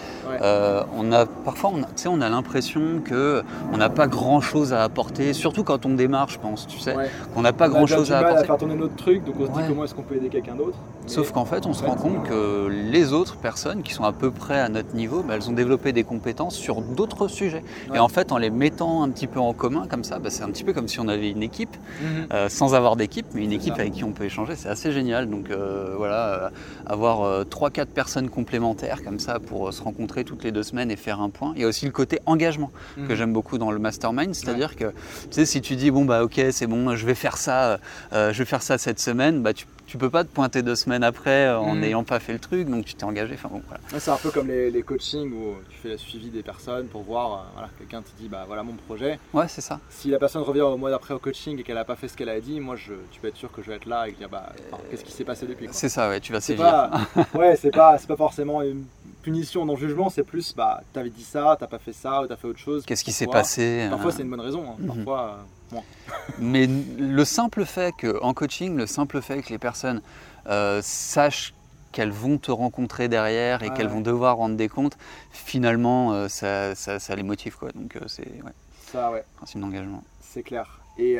Euh, 0.42 0.84
on 0.96 1.12
a, 1.12 1.26
parfois, 1.26 1.72
on 1.74 1.82
on 2.10 2.22
a 2.22 2.30
l'impression 2.30 3.02
qu'on 3.08 3.78
n'a 3.78 3.90
pas 3.90 4.08
grand-chose 4.08 4.74
à 4.74 4.84
apporter, 4.84 5.34
surtout 5.34 5.64
quand 5.64 5.86
on 5.86 5.90
démarre, 5.90 6.30
je 6.30 6.40
pense, 6.40 6.68
tu 6.68 6.80
sais, 6.80 6.96
qu'on 7.34 7.42
n'a 7.42 7.54
pas 7.54 7.70
grand-chose 7.70 8.12
à 8.12 8.20
apporter. 8.20 8.42
à 8.42 8.46
faire 8.46 8.58
tourner 8.58 8.76
notre 8.76 8.96
truc, 8.96 9.24
donc 9.26 9.36
on 9.40 9.46
se 9.46 9.52
dit 9.52 9.68
comment 9.68 9.84
est-ce 9.84 9.96
qu'on 9.96 10.04
peut 10.04 10.16
aider 10.16 10.30
quelqu'un 10.30 10.56
d'autre. 10.56 10.78
Sauf 11.08 11.32
qu'en 11.32 11.46
fait, 11.46 11.66
on 11.66 11.74
se 11.74 11.84
rend 11.84 11.96
compte 11.96 12.24
que 12.24 12.68
les 12.68 13.14
autres 13.14 13.38
personnes 13.38 13.82
qui 13.82 13.94
sont 13.94 14.04
à 14.04 14.12
peu 14.12 14.30
près 14.30 14.60
à 14.60 14.70
notre 14.70 14.96
niveau, 14.96 15.24
bah, 15.24 15.36
elles 15.36 15.50
ont 15.50 15.54
développé 15.54 15.92
des 15.92 16.04
compétences 16.04 16.56
sur 16.56 16.82
d'autres 16.82 17.28
sujets. 17.28 17.64
Et 17.94 18.00
en 18.00 18.10
fait, 18.10 18.32
en 18.32 18.38
les 18.38 18.52
mettant 18.52 19.04
un 19.04 19.10
petit 19.10 19.28
peu 19.28 19.40
en 19.40 19.54
commun 19.54 19.88
comme 19.90 20.04
ça, 20.04 20.20
bah, 20.20 20.30
c'est 20.30 20.44
un 20.44 20.50
petit 20.50 20.64
peu 20.64 20.74
comme 20.74 20.88
si 20.88 21.00
on 21.00 21.08
avait 21.08 21.32
une 21.32 21.44
équipe, 21.44 21.76
mhm. 22.02 22.28
euh, 22.34 22.50
sans 22.50 22.76
avoir 22.76 22.96
d'équipe, 22.96 23.26
mais 23.34 23.44
une 23.44 23.52
équipe 23.52 23.74
avec 23.74 23.94
qui 23.94 24.04
on 24.04 24.12
peut 24.12 24.26
échanger. 24.26 24.56
C'est 24.60 24.70
assez 24.70 24.92
génial. 24.92 25.30
Donc 25.30 25.50
euh, 25.50 25.94
voilà, 25.96 26.34
euh, 26.34 26.50
avoir 26.86 27.46
3-4 27.46 27.86
personnes 27.86 28.30
complémentaires 28.30 29.04
comme 29.04 29.20
ça 29.20 29.40
pour 29.40 29.74
se 29.74 29.82
rencontrer 29.82 30.26
toutes 30.26 30.44
les 30.44 30.52
deux 30.52 30.64
semaines 30.64 30.92
et 30.92 30.98
faire 30.98 31.22
un 31.22 31.30
point. 31.30 31.54
Il 31.56 31.62
y 31.62 31.66
a 31.66 31.68
aussi 31.68 31.86
le 31.86 31.92
côté 31.92 32.20
engagement 32.26 32.72
que 32.96 33.02
mhm. 33.02 33.16
j'aime 33.16 33.34
beaucoup 33.34 33.58
dans 33.58 33.72
le 33.72 33.80
mastermind, 33.80 34.36
c'est-à-dire 34.36 34.76
que 34.76 34.86
tu 34.86 35.28
sais, 35.32 35.46
si 35.46 35.62
tu 35.62 35.76
dis 35.76 35.92
bon 35.92 36.04
bah 36.04 36.24
ok 36.24 36.42
c'est 36.52 36.68
bon, 36.68 36.96
je 36.96 37.06
vais 37.06 37.16
faire 37.16 37.38
ça, 37.38 37.80
je 38.12 38.38
vais 38.38 38.46
faire 38.46 38.62
ça 38.62 38.78
cette 38.78 39.00
semaine, 39.00 39.42
bah 39.42 39.54
tu 39.54 39.66
tu 39.90 39.98
peux 39.98 40.12
pas 40.12 40.24
te 40.24 40.30
pointer 40.30 40.62
deux 40.62 40.76
semaines 40.76 41.04
après 41.04 41.48
euh, 41.48 41.58
en 41.58 41.74
mm. 41.74 41.80
n'ayant 41.80 42.04
pas 42.04 42.20
fait 42.20 42.34
le 42.34 42.40
truc, 42.40 42.70
donc 42.70 42.86
tu 42.86 42.94
t'es 42.94 43.06
engagé. 43.06 43.34
Enfin, 43.34 43.50
bon, 43.52 43.64
voilà. 43.68 43.82
c'est 44.00 44.12
un 44.12 44.18
peu 44.18 44.30
comme 44.30 44.48
les, 44.48 44.70
les, 44.70 44.84
coachings 44.84 45.32
où 45.34 45.56
tu 45.68 45.78
fais 45.78 45.90
le 45.90 45.98
suivi 45.98 46.30
des 46.30 46.44
personnes 46.44 46.88
pour 46.88 47.02
voir, 47.02 47.34
euh, 47.34 47.38
voilà, 47.54 47.70
quelqu'un 47.76 48.04
te 48.04 48.10
dit 48.20 48.28
bah 48.30 48.44
voilà 48.46 48.62
mon 48.62 48.74
projet. 48.74 49.18
Ouais, 49.34 49.48
c'est 49.48 49.62
ça. 49.62 49.80
Si 49.90 50.10
la 50.10 50.20
personne 50.20 50.44
revient 50.44 50.62
au 50.62 50.78
mois 50.78 50.92
d'après 50.92 51.16
au 51.16 51.20
coaching 51.20 51.60
et 51.60 51.64
qu'elle 51.64 51.78
a 51.78 51.86
pas 51.86 51.96
fait 51.96 52.08
ce 52.08 52.16
qu'elle 52.16 52.30
a 52.30 52.40
dit, 52.40 52.60
moi 52.60 52.76
je, 52.76 52.94
tu 53.10 53.20
peux 53.20 53.30
être 53.30 53.36
sûr 53.36 53.52
que 53.52 53.64
je 53.64 53.70
vais 53.70 53.78
être 53.78 53.88
là 53.88 54.08
et 54.08 54.12
dire 54.12 54.30
bah 54.30 54.54
qu'est-ce 54.92 55.04
qui 55.04 55.12
s'est 55.12 55.24
passé 55.24 55.48
depuis. 55.48 55.68
C'est 55.72 55.90
ça, 55.90 56.08
ouais, 56.08 56.20
tu 56.20 56.32
vas 56.34 56.42
sévir. 56.42 56.66
Pas, 56.66 56.92
ouais, 57.34 57.56
c'est 57.56 57.72
pas, 57.72 57.98
pas 57.98 58.16
forcément 58.16 58.62
une 58.62 58.86
punition 59.24 59.66
dans 59.66 59.74
le 59.74 59.80
jugement, 59.80 60.12
c'est 60.12 60.24
plus 60.24 60.54
bah 60.56 60.82
t'avais 60.94 61.10
dit 61.10 61.24
ça, 61.24 61.58
t'as 61.60 61.68
pas 61.68 61.80
fait 61.80 61.94
ça 61.94 62.22
ou 62.22 62.28
t'as 62.28 62.36
fait 62.36 62.48
autre 62.48 62.60
chose. 62.60 62.86
Qu'est-ce 62.86 63.04
qui 63.04 63.12
s'est 63.12 63.26
passé 63.26 63.88
Parfois 63.90 64.12
c'est 64.12 64.22
une 64.22 64.30
bonne 64.30 64.40
raison, 64.40 64.64
hein. 64.70 64.76
mhm. 64.78 64.88
parfois. 64.88 65.22
Euh, 65.22 65.44
Mais 66.40 66.68
le 66.68 67.26
simple 67.26 67.66
fait 67.66 67.96
que 67.96 68.22
en 68.22 68.34
coaching, 68.34 68.76
le 68.76 68.88
simple 68.88 69.22
fait 69.22 69.42
que 69.42 69.50
les 69.50 69.58
personnes 69.58 70.02
euh, 70.48 70.82
sachent 70.84 71.54
qu'elles 71.92 72.12
vont 72.12 72.38
te 72.38 72.52
rencontrer 72.52 73.08
derrière 73.08 73.64
et 73.64 73.72
qu'elles 73.72 73.88
vont 73.88 74.02
devoir 74.02 74.38
rendre 74.38 74.56
des 74.56 74.70
comptes, 74.70 74.98
finalement, 75.32 76.14
euh, 76.14 76.28
ça, 76.28 76.76
ça, 76.76 77.16
les 77.16 77.24
motive. 77.24 77.58
Quoi. 77.58 77.72
Donc, 77.72 77.96
euh, 77.96 78.02
c'est 78.08 78.28
ouais, 78.28 78.52
ça, 78.92 79.12
ouais. 79.12 79.24
principe 79.38 79.60
d'engagement. 79.60 80.04
C'est 80.22 80.44
clair. 80.44 80.80
Et, 80.98 81.18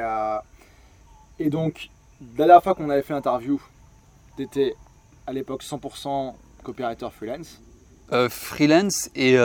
et 1.40 1.50
donc, 1.50 1.90
la 2.38 2.46
dernière 2.46 2.64
fois 2.64 2.76
qu'on 2.76 2.90
avait 2.90 3.02
fait 3.02 3.14
l'interview, 3.14 3.62
tu 4.36 4.44
étais 4.44 4.76
à 5.26 5.34
l'époque 5.34 5.64
100% 5.64 6.34
copywriter 6.64 7.08
freelance 7.12 7.60
Freelance 8.30 9.10
et 9.16 9.38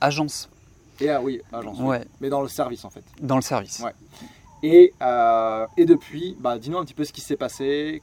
agence. 0.00 0.48
Et 1.00 1.10
ah 1.10 1.20
oui, 1.20 1.40
agence. 1.52 1.78
Ouais. 1.80 2.04
Mais 2.20 2.28
dans 2.28 2.40
le 2.40 2.48
service 2.48 2.84
en 2.84 2.90
fait. 2.90 3.04
Dans 3.20 3.36
le 3.36 3.42
service. 3.42 3.80
Ouais. 3.80 3.92
Et, 4.62 4.92
et 5.76 5.84
depuis, 5.84 6.36
bah, 6.40 6.58
dis-nous 6.58 6.78
un 6.78 6.84
petit 6.84 6.94
peu 6.94 7.04
ce 7.04 7.12
qui 7.12 7.20
s'est 7.20 7.36
passé, 7.36 8.00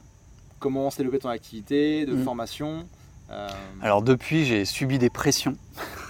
comment 0.62 0.90
s'est 0.90 1.02
développé 1.02 1.18
ton 1.18 1.28
activité 1.28 2.06
de 2.06 2.14
mm. 2.14 2.24
formation 2.24 2.86
euh, 3.30 3.48
Alors 3.82 4.00
depuis, 4.00 4.44
j'ai 4.46 4.64
subi 4.64 4.98
des 4.98 5.10
pressions. 5.10 5.56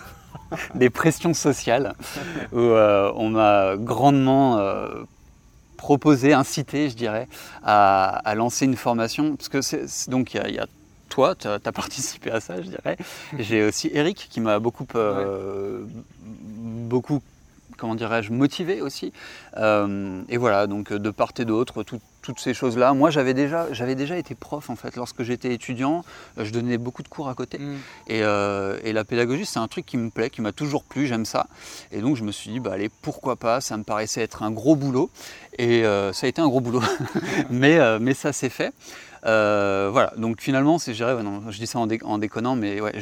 des 0.75 0.91
pressions 0.91 1.33
sociales 1.35 1.95
où 2.53 2.59
euh, 2.59 3.11
on 3.17 3.31
m'a 3.31 3.77
grandement 3.77 4.59
euh, 4.59 5.03
proposé, 5.79 6.35
incité, 6.35 6.91
je 6.91 6.97
dirais, 6.97 7.27
à, 7.65 8.35
lancer 8.37 8.67
une 8.67 8.77
formation. 8.77 9.37
Parce 9.37 9.49
que 9.49 9.63
c'est, 9.63 10.11
donc 10.11 10.35
il 10.35 10.55
y, 10.55 10.59
a 10.59 10.67
toi, 11.13 11.35
tu 11.35 11.47
as, 11.47 11.59
participé 11.61 12.31
à 12.31 12.41
ça, 12.41 12.63
je 12.63 12.69
dirais. 12.69 12.97
J'ai 13.39 13.63
aussi 13.63 13.91
Eric 13.93 14.29
qui 14.31 14.41
m'a 14.41 14.59
beaucoup, 14.59 14.87
beaucoup 16.89 17.23
comment 17.83 17.97
dirais-je, 17.97 18.33
motivé 18.33 18.81
aussi. 18.81 19.13
Euh, 19.57 20.23
et 20.29 20.37
voilà, 20.37 20.69
donc 20.69 20.93
de 20.93 21.11
part 21.11 21.33
et 21.39 21.45
d'autre, 21.45 21.83
toutes 21.83 22.39
ces 22.39 22.55
choses-là. 22.55 22.95
Moi, 22.95 23.11
j'avais 23.11 23.35
déjà, 23.35 23.67
j'avais 23.73 23.97
déjà 23.97 24.17
été 24.17 24.37
prof 24.37 24.71
en 24.71 24.77
fait. 24.77 24.95
Lorsque 24.95 25.25
j'étais 25.25 25.53
étudiant, 25.53 26.05
euh, 26.39 26.45
je 26.45 26.53
donnais 26.53 26.79
beaucoup 26.79 27.03
de 27.03 27.09
cours 27.09 27.29
à 27.29 27.35
côté. 27.35 27.59
Euh, 28.11 28.79
et, 28.85 28.93
la 28.93 29.05
pédagogie, 29.05 29.45
c'est 29.45 29.59
un 29.59 29.67
truc 29.67 29.85
qui 29.85 29.97
me 29.97 30.11
plaît, 30.11 30.31
qui 30.31 30.43
m'a 30.43 30.53
toujours 30.53 30.85
plu, 30.85 31.09
j'aime 31.09 31.25
ça. 31.25 31.49
Et 31.91 32.01
donc, 32.01 32.17
je 32.17 32.23
me 32.23 32.31
suis 32.31 32.53
dit, 32.53 32.61
bah 32.61 32.75
allez, 32.75 32.89
pourquoi 32.89 33.35
pas 33.35 33.61
Ça 33.61 33.77
me 33.77 33.83
paraissait 33.83 34.23
être 34.23 34.45
un 34.45 34.53
gros 34.53 34.77
boulot. 34.77 35.11
Et 35.59 35.83
ça 35.83 36.27
a 36.27 36.29
été 36.29 36.41
un 36.41 36.49
gros 36.49 36.61
boulot. 36.61 36.83
mais, 37.51 37.99
mais 37.99 38.15
ça 38.15 38.33
s'est 38.33 38.49
fait. 38.49 38.73
Euh, 39.25 39.89
voilà, 39.93 40.13
donc 40.17 40.41
finalement, 40.41 40.79
c'est, 40.79 40.95
je 40.95 41.59
dis 41.59 41.67
ça 41.67 41.79
en, 41.79 42.19
déconnant, 42.19 42.57
mais 42.57 42.81
ouais, 42.81 42.93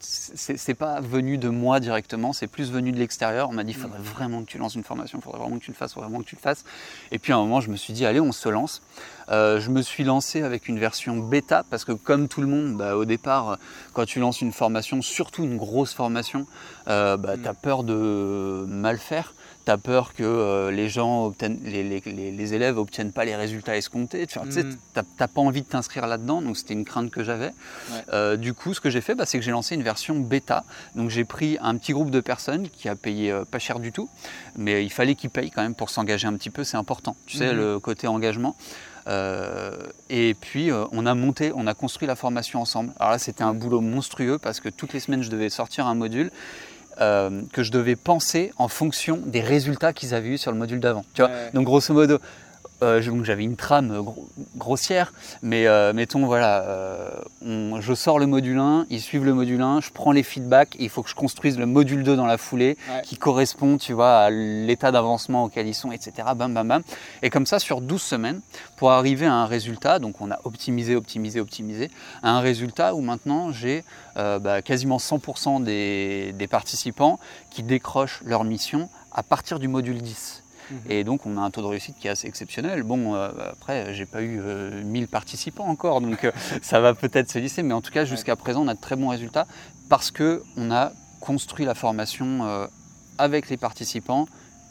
c'est, 0.00 0.74
pas 0.74 1.00
venu 1.00 1.38
de 1.38 1.48
moi 1.48 1.78
directement, 1.78 2.32
c'est 2.32 2.48
plus 2.48 2.72
venu 2.72 2.90
de 2.90 2.98
l'extérieur. 2.98 3.48
On 3.50 3.52
m'a 3.52 3.62
dit, 3.62 3.72
il 3.72 3.78
faudrait 3.78 4.00
vraiment 4.00 4.42
que 4.42 4.46
tu 4.46 4.58
lances 4.58 4.74
une 4.74 4.82
formation, 4.82 5.18
il 5.18 5.22
faudrait 5.22 5.40
vraiment 5.40 5.58
que 5.58 5.64
tu 5.64 5.70
le 5.70 5.76
fasses, 5.76 5.92
il 5.92 5.94
faudrait 5.94 6.08
vraiment 6.08 6.22
que 6.22 6.28
tu 6.28 6.34
le 6.34 6.40
fasses. 6.40 6.64
Et 7.12 7.18
puis 7.18 7.32
à 7.32 7.36
un 7.36 7.40
moment, 7.40 7.60
je 7.60 7.70
me 7.70 7.76
suis 7.76 7.92
dit, 7.92 8.04
allez, 8.06 8.20
on 8.20 8.32
se 8.32 8.48
lance. 8.48 8.82
Euh, 9.30 9.60
je 9.60 9.70
me 9.70 9.82
suis 9.82 10.02
lancé 10.02 10.42
avec 10.42 10.68
une 10.68 10.80
version 10.80 11.16
bêta 11.16 11.64
parce 11.70 11.84
que 11.84 11.92
comme 11.92 12.26
tout 12.26 12.40
le 12.40 12.48
monde, 12.48 12.76
bah, 12.76 12.96
au 12.96 13.04
départ, 13.04 13.58
quand 13.92 14.04
tu 14.04 14.18
lances 14.18 14.40
une 14.40 14.52
formation, 14.52 15.00
surtout 15.00 15.44
une 15.44 15.56
grosse 15.56 15.94
formation, 15.94 16.46
euh, 16.88 17.16
bah, 17.16 17.36
tu 17.40 17.46
as 17.46 17.54
peur 17.54 17.84
de 17.84 18.64
mal 18.66 18.98
faire 18.98 19.32
tu 19.64 19.70
as 19.70 19.78
peur 19.78 20.14
que 20.14 20.22
euh, 20.22 20.70
les 20.70 20.88
gens 20.88 21.26
obtiennent, 21.26 21.60
les, 21.64 21.82
les, 21.82 22.00
les, 22.32 22.54
élèves 22.54 22.78
obtiennent 22.78 23.12
pas 23.12 23.24
les 23.24 23.36
résultats 23.36 23.76
escomptés. 23.76 24.26
Tu 24.26 24.38
n'as 24.38 24.44
mhm. 24.44 25.04
pas 25.16 25.40
envie 25.40 25.62
de 25.62 25.66
t'inscrire 25.66 26.06
là-dedans, 26.06 26.42
donc 26.42 26.56
c'était 26.56 26.74
une 26.74 26.84
crainte 26.84 27.10
que 27.10 27.22
j'avais. 27.22 27.50
Euh, 28.12 28.36
du 28.36 28.54
coup, 28.54 28.74
ce 28.74 28.80
que 28.80 28.90
j'ai 28.90 29.00
fait, 29.00 29.14
bah, 29.14 29.26
c'est 29.26 29.38
que 29.38 29.44
j'ai 29.44 29.50
lancé 29.50 29.74
une 29.74 29.82
version 29.82 30.18
bêta. 30.18 30.64
Donc 30.96 31.10
j'ai 31.10 31.24
pris 31.24 31.58
un 31.60 31.76
petit 31.76 31.92
groupe 31.92 32.10
de 32.10 32.20
personnes 32.20 32.68
qui 32.68 32.88
a 32.88 32.96
payé 32.96 33.30
euh, 33.30 33.44
pas 33.44 33.58
cher 33.58 33.78
du 33.78 33.92
tout, 33.92 34.08
mais 34.56 34.84
il 34.84 34.90
fallait 34.90 35.14
qu'ils 35.14 35.30
payent 35.30 35.50
quand 35.50 35.62
même 35.62 35.74
pour 35.74 35.90
s'engager 35.90 36.26
un 36.26 36.34
petit 36.34 36.50
peu, 36.50 36.64
c'est 36.64 36.76
important. 36.76 37.16
Tu 37.26 37.36
sais, 37.36 37.52
mhm. 37.52 37.58
le 37.58 37.80
côté 37.80 38.08
engagement. 38.08 38.56
et 40.10 40.34
puis 40.40 40.70
on 40.72 41.06
a 41.06 41.14
monté, 41.14 41.52
on 41.54 41.66
a 41.66 41.74
construit 41.74 42.08
la 42.08 42.16
formation 42.16 42.60
ensemble. 42.60 42.92
Alors 42.98 43.12
là, 43.12 43.18
c'était 43.18 43.44
un 43.44 43.54
boulot 43.54 43.80
monstrueux 43.80 44.38
parce 44.38 44.60
que 44.60 44.68
toutes 44.68 44.92
les 44.92 45.00
semaines, 45.00 45.22
je 45.22 45.30
devais 45.30 45.50
sortir 45.50 45.86
un 45.86 45.94
module 45.94 46.30
euh, 47.00 47.42
que 47.52 47.62
je 47.62 47.70
devais 47.70 47.96
penser 47.96 48.52
en 48.58 48.68
fonction 48.68 49.18
des 49.24 49.40
résultats 49.40 49.92
qu'ils 49.92 50.14
avaient 50.14 50.30
eu 50.30 50.38
sur 50.38 50.52
le 50.52 50.58
module 50.58 50.80
d'avant. 50.80 51.04
Donc 51.54 51.64
grosso 51.64 51.92
modo, 51.94 52.18
euh, 52.82 53.22
j'avais 53.22 53.44
une 53.44 53.56
trame 53.56 54.04
grossière, 54.56 55.12
mais 55.42 55.66
euh, 55.66 55.92
mettons, 55.92 56.26
voilà, 56.26 56.62
euh, 56.62 57.80
je 57.80 57.94
sors 57.94 58.18
le 58.18 58.26
module 58.26 58.58
1, 58.58 58.86
ils 58.90 59.00
suivent 59.00 59.24
le 59.24 59.34
module 59.34 59.60
1, 59.60 59.80
je 59.80 59.90
prends 59.90 60.12
les 60.12 60.22
feedbacks, 60.22 60.76
il 60.78 60.88
faut 60.88 61.02
que 61.02 61.10
je 61.10 61.14
construise 61.14 61.58
le 61.58 61.66
module 61.66 62.02
2 62.02 62.16
dans 62.16 62.26
la 62.26 62.38
foulée, 62.38 62.76
qui 63.04 63.16
correspond, 63.16 63.76
tu 63.76 63.92
vois, 63.92 64.18
à 64.18 64.30
l'état 64.30 64.90
d'avancement 64.90 65.44
auquel 65.44 65.66
ils 65.66 65.74
sont, 65.74 65.92
etc. 65.92 66.28
Bam, 66.36 66.52
bam, 66.52 66.66
bam. 66.66 66.82
Et 67.22 67.30
comme 67.30 67.46
ça, 67.46 67.58
sur 67.58 67.80
12 67.80 68.02
semaines, 68.02 68.40
pour 68.76 68.90
arriver 68.90 69.26
à 69.26 69.34
un 69.34 69.46
résultat, 69.46 69.98
donc 69.98 70.20
on 70.20 70.30
a 70.30 70.38
optimisé, 70.44 70.96
optimisé, 70.96 71.40
optimisé, 71.40 71.90
à 72.22 72.30
un 72.30 72.40
résultat 72.40 72.94
où 72.94 73.00
maintenant 73.00 73.52
j'ai 73.52 73.84
bah, 74.16 74.60
quasiment 74.62 74.96
100% 74.96 75.62
des, 75.62 76.32
des 76.32 76.46
participants 76.46 77.18
qui 77.50 77.62
décrochent 77.62 78.22
leur 78.24 78.44
mission 78.44 78.88
à 79.12 79.22
partir 79.22 79.58
du 79.58 79.68
module 79.68 80.00
10. 80.00 80.41
Et 80.88 81.04
donc, 81.04 81.26
on 81.26 81.36
a 81.36 81.40
un 81.40 81.50
taux 81.50 81.62
de 81.62 81.66
réussite 81.66 81.96
qui 81.98 82.08
est 82.08 82.10
assez 82.10 82.26
exceptionnel. 82.26 82.82
Bon, 82.82 83.14
euh, 83.14 83.28
après, 83.50 83.94
j'ai 83.94 84.06
pas 84.06 84.22
eu 84.22 84.40
1000 84.84 85.04
euh, 85.04 85.06
participants 85.06 85.66
encore, 85.66 86.00
donc 86.00 86.24
euh, 86.24 86.32
ça 86.62 86.80
va 86.80 86.94
peut-être 86.94 87.30
se 87.30 87.38
lisser, 87.38 87.62
mais 87.62 87.74
en 87.74 87.80
tout 87.80 87.92
cas, 87.92 88.04
jusqu'à 88.04 88.36
présent, 88.36 88.62
on 88.62 88.68
a 88.68 88.74
de 88.74 88.80
très 88.80 88.96
bons 88.96 89.08
résultats 89.08 89.46
parce 89.88 90.10
qu'on 90.10 90.70
a 90.70 90.92
construit 91.20 91.64
la 91.64 91.74
formation 91.74 92.68
avec 93.18 93.48
les 93.48 93.56
participants 93.56 94.26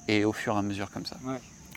et 0.08 0.26
au 0.26 0.34
fur 0.34 0.56
et 0.56 0.58
à 0.58 0.62
mesure 0.62 0.90
comme 0.92 1.06
ça. 1.06 1.16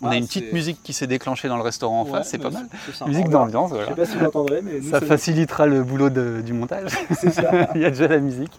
On 0.03 0.09
a 0.09 0.13
ah, 0.13 0.17
une 0.17 0.27
petite 0.27 0.53
musique 0.53 0.83
qui 0.83 0.93
s'est 0.93 1.07
déclenchée 1.07 1.47
dans 1.47 1.57
le 1.57 1.63
restaurant 1.63 2.01
en 2.01 2.05
face, 2.05 2.29
c'est 2.29 2.39
pas 2.39 2.51
mal. 2.51 2.67
Musique 3.07 3.29
d'ambiance, 3.29 3.71
voilà. 3.71 3.85
Je 3.85 3.91
sais 3.91 3.95
pas 3.95 4.07
si 4.07 4.17
vous 4.17 4.25
l'entendrez, 4.25 4.61
mais 4.61 4.83
ça 4.83 5.01
facilitera 5.01 5.67
le 5.67 5.85
boulot 5.85 6.11
du 6.11 6.53
montage. 6.53 6.91
C'est 7.19 7.31
ça. 7.31 7.69
Il 7.75 7.81
y 7.81 7.85
a 7.85 7.91
déjà 7.91 8.09
la 8.09 8.19
musique. 8.19 8.59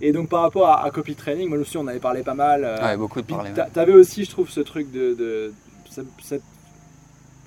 Et 0.00 0.12
donc 0.12 0.28
par 0.28 0.42
rapport 0.42 0.68
à, 0.68 0.90
copy 0.90 1.14
training, 1.14 1.48
moi 1.48 1.58
aussi 1.58 1.76
on 1.76 1.86
avait 1.86 1.98
parlé 1.98 2.22
pas 2.22 2.34
mal. 2.34 2.64
Euh, 2.64 2.80
ouais, 2.82 2.96
beaucoup 2.96 3.20
de 3.20 3.26
parler. 3.26 3.50
Tu 3.54 3.78
avais 3.78 3.92
aussi, 3.92 4.24
je 4.24 4.30
trouve, 4.30 4.48
ce 4.48 4.60
truc 4.60 4.90
de, 4.92 5.52
cette, 6.20 6.42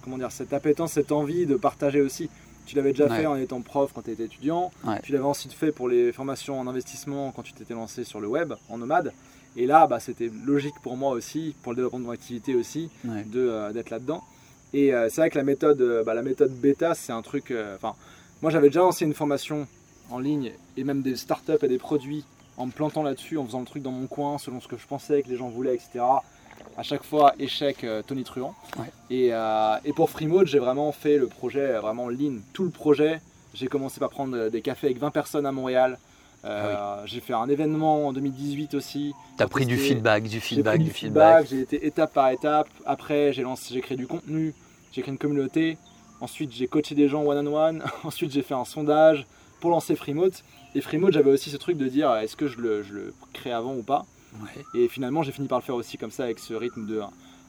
comment 0.04 0.18
dire, 0.18 0.32
cette 0.32 0.54
appétence, 0.54 0.94
cette 0.94 1.12
envie 1.12 1.46
de 1.46 1.56
partager 1.56 2.02
aussi. 2.02 2.30
Tu 2.66 2.76
l'avais 2.76 2.92
déjà 2.92 3.10
fait 3.10 3.26
en 3.26 3.36
étant 3.36 3.62
prof 3.62 3.92
quand 3.94 4.04
tu 4.04 4.12
étais 4.12 4.24
étudiant. 4.24 4.72
Tu 5.04 5.12
l'avais 5.12 5.24
ensuite 5.24 5.54
fait 5.54 5.72
pour 5.72 5.88
les 5.88 6.12
formations 6.12 6.60
en 6.60 6.68
investissement 6.68 7.32
quand 7.32 7.42
tu 7.42 7.54
t'étais 7.54 7.74
lancé 7.74 8.04
sur 8.04 8.20
le 8.20 8.28
web, 8.28 8.54
en 8.70 8.78
nomade. 8.78 9.14
Et 9.58 9.66
là, 9.66 9.88
bah, 9.88 10.00
c'était 10.00 10.32
logique 10.46 10.76
pour 10.82 10.96
moi 10.96 11.12
aussi, 11.12 11.56
pour 11.62 11.74
le 11.74 11.78
développement 11.78 12.00
de 12.00 12.06
mon 12.06 12.12
activité 12.12 12.56
aussi, 12.56 12.90
euh, 13.06 13.74
d'être 13.74 13.90
là-dedans. 13.90 14.24
Et 14.74 14.94
euh, 14.94 15.10
c'est 15.10 15.20
vrai 15.20 15.30
que 15.30 15.38
la 15.38 15.44
méthode, 15.44 16.04
bah, 16.06 16.14
la 16.14 16.22
méthode 16.22 16.54
bêta, 16.54 16.96
c'est 16.96 17.12
un 17.12 17.22
truc. 17.22 17.54
Enfin, 17.76 17.94
moi 18.42 18.52
j'avais 18.52 18.68
déjà 18.68 18.82
lancé 18.82 19.06
une 19.06 19.14
formation 19.14 19.68
en 20.10 20.20
ligne 20.20 20.52
et 20.78 20.84
même 20.84 21.02
des 21.02 21.16
startups 21.16 21.64
et 21.64 21.68
des 21.68 21.78
produits 21.78 22.26
en 22.62 22.68
me 22.68 22.72
plantant 22.72 23.04
là-dessus, 23.04 23.38
en 23.38 23.46
faisant 23.46 23.60
le 23.60 23.66
truc 23.66 23.82
dans 23.82 23.92
mon 23.92 24.08
coin, 24.08 24.38
selon 24.38 24.62
ce 24.62 24.68
que 24.68 24.78
je 24.78 24.86
pensais 24.86 25.24
que 25.24 25.30
les 25.30 25.38
gens 25.38 25.50
voulaient, 25.50 25.76
etc. 25.76 26.06
à 26.78 26.84
chaque 26.84 27.04
fois 27.04 27.34
échec 27.40 27.86
Tony 28.06 28.24
Truant. 28.24 28.54
Et, 29.10 29.28
et, 29.30 29.94
pour 29.96 30.10
Freemode, 30.10 30.48
j'ai 30.48 30.60
vraiment 30.60 30.92
fait 30.92 31.18
le 31.18 31.28
projet 31.28 31.74
vraiment 31.80 32.08
lean. 32.08 32.36
Tout 32.54 32.64
le 32.64 32.70
projet, 32.70 33.20
j'ai 33.54 33.68
commencé 33.68 34.00
par 34.00 34.10
prendre 34.10 34.50
des 34.50 34.62
cafés 34.62 34.88
avec 34.88 35.00
20 35.00 35.12
personnes 35.12 35.46
à 35.46 35.52
Montréal. 35.52 35.98
Ah 36.44 37.04
j'ai 37.06 37.20
fait 37.20 37.34
un 37.34 37.48
événement 37.48 38.08
en 38.08 38.14
2018 38.14 38.74
aussi. 38.74 39.14
Tu 39.38 39.44
as 39.44 39.48
pris 39.48 39.66
du 39.66 39.78
feedback, 39.78 40.24
du 40.24 40.40
feedback, 40.40 40.82
du 40.82 40.90
feedback. 40.90 41.48
J'ai 41.50 41.62
été 41.62 41.86
étape 41.86 42.14
par 42.14 42.30
étape. 42.30 42.68
Après, 42.86 43.34
j'ai 43.34 43.44
lancé, 43.44 43.74
j'ai 43.74 43.82
créé 43.82 43.98
du 43.98 44.08
contenu, 44.08 44.54
j'ai 44.92 45.02
créé 45.02 45.12
une 45.12 45.20
communauté. 45.20 45.78
Ensuite, 46.20 46.52
j'ai 46.52 46.68
coaché 46.68 46.96
des 46.96 47.08
gens 47.08 47.24
one-on-one. 47.24 47.84
Ensuite, 48.04 48.32
j'ai 48.32 48.42
fait 48.42 48.54
un 48.54 48.66
sondage 48.66 49.26
pour 49.60 49.72
lancer 49.72 49.96
Freemote. 49.96 50.44
Et 50.74 50.82
Freemote, 50.82 51.14
j'avais 51.14 51.32
aussi 51.32 51.50
ce 51.50 51.58
truc 51.58 51.78
de 51.78 51.88
dire 51.88 52.14
est-ce 52.16 52.36
que 52.36 52.48
je 52.48 52.60
le, 52.60 53.14
crée 53.34 53.52
avant 53.52 53.76
ou 53.76 53.84
pas 53.84 54.06
Et 54.74 54.88
finalement, 54.88 55.24
j'ai 55.24 55.32
fini 55.32 55.48
par 55.48 55.60
le 55.60 55.64
faire 55.64 55.76
aussi 55.76 55.98
comme 55.98 56.12
ça, 56.12 56.24
avec 56.24 56.40
ce 56.40 56.54
rythme 56.54 56.86
de 56.86 57.02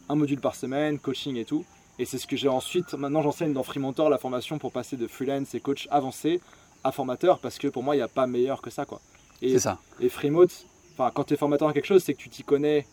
un, 0.08 0.14
module 0.14 0.40
par 0.40 0.54
semaine, 0.54 0.98
coaching 0.98 1.36
et 1.36 1.44
tout. 1.44 1.64
Et 1.98 2.04
c'est 2.04 2.18
ce 2.18 2.26
que 2.26 2.36
j'ai 2.36 2.48
ensuite. 2.48 2.94
Maintenant, 2.94 3.22
j'enseigne 3.22 3.52
dans 3.52 3.62
Freementor 3.62 4.10
la 4.10 4.18
formation 4.18 4.58
pour 4.58 4.72
passer 4.72 4.96
de 4.96 5.06
freelance 5.06 5.54
et 5.54 5.60
coach 5.60 5.86
avancé 5.90 6.40
à 6.84 6.90
formateur 6.90 7.38
parce 7.38 7.58
que 7.58 7.68
pour 7.68 7.82
moi, 7.82 7.94
il 7.94 7.98
n'y 7.98 8.02
a 8.02 8.08
pas 8.08 8.26
meilleur 8.26 8.60
que 8.60 8.70
ça. 8.70 8.84
quoi. 8.84 9.00
C'est 9.40 9.58
ça. 9.58 9.78
Et 10.00 10.08
Freemote, 10.08 10.66
quand 10.96 11.24
tu 11.24 11.34
es 11.34 11.36
formateur 11.36 11.68
à 11.68 11.72
quelque 11.72 11.86
chose, 11.86 12.02
c'est 12.02 12.14
que 12.14 12.18
tu 12.18 12.28
t'y 12.28 12.42
connais, 12.42 12.86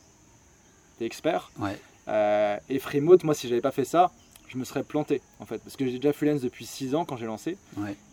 tu 0.98 1.04
es 1.04 1.08
expert. 1.08 1.52
Ouais. 1.60 1.80
Euh, 2.08 2.58
et 2.70 2.80
Freemote, 2.80 3.24
moi, 3.24 3.34
si 3.34 3.48
j'avais 3.48 3.62
pas 3.62 3.72
fait 3.72 3.86
ça, 3.86 4.12
je 4.50 4.58
me 4.58 4.66
serais 4.66 4.84
planté 4.84 5.22
en 5.40 5.46
fait. 5.46 5.60
Parce 5.60 5.76
que 5.76 5.86
j'ai 5.86 5.98
déjà 5.98 6.14
freelance 6.14 6.42
depuis 6.42 6.66
6 6.66 6.96
ans 6.96 7.06
quand 7.06 7.18
j'ai 7.18 7.26
lancé. 7.26 7.58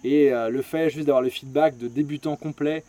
Et 0.04 0.32
euh, 0.32 0.48
le 0.48 0.62
fait 0.62 0.90
juste 0.90 1.06
d'avoir 1.06 1.22
le 1.22 1.30
feedback 1.30 1.76
de 1.78 1.88
débutant 1.88 2.36
complet 2.36 2.84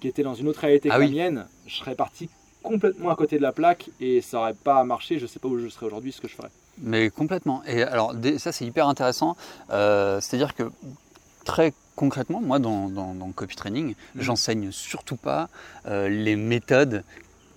qui 0.00 0.08
était 0.08 0.22
dans 0.22 0.34
une 0.34 0.48
autre 0.48 0.60
réalité 0.60 0.90
ah 0.92 0.96
que 0.96 1.02
la 1.02 1.08
mienne 1.08 1.46
je 1.66 1.76
serais 1.76 1.94
parti 1.94 2.28
complètement 2.62 3.10
à 3.10 3.16
côté 3.16 3.36
de 3.36 3.42
la 3.42 3.52
plaque 3.52 3.88
et 4.00 4.20
ça 4.20 4.38
aurait 4.38 4.54
pas 4.54 4.84
marché. 4.84 5.18
Je 5.18 5.26
sais 5.26 5.38
pas 5.38 5.48
où 5.48 5.58
je 5.58 5.68
serais 5.68 5.86
aujourd'hui 5.86 6.12
ce 6.12 6.20
que 6.20 6.28
je 6.28 6.34
ferais. 6.34 6.50
Mais 6.80 7.10
complètement. 7.10 7.62
Et 7.66 7.82
alors 7.82 8.14
ça 8.38 8.52
c'est 8.52 8.66
hyper 8.66 8.88
intéressant. 8.88 9.36
Euh, 9.70 10.20
c'est 10.20 10.36
à 10.36 10.38
dire 10.38 10.54
que 10.54 10.70
très 11.44 11.72
concrètement 11.96 12.40
moi 12.40 12.58
dans, 12.58 12.88
dans, 12.88 13.32
copy 13.32 13.56
training 13.56 13.94
mhm. 14.14 14.22
j'enseigne 14.22 14.70
surtout 14.70 15.16
pas 15.16 15.48
euh, 15.86 16.08
les 16.08 16.36
méthodes 16.36 17.02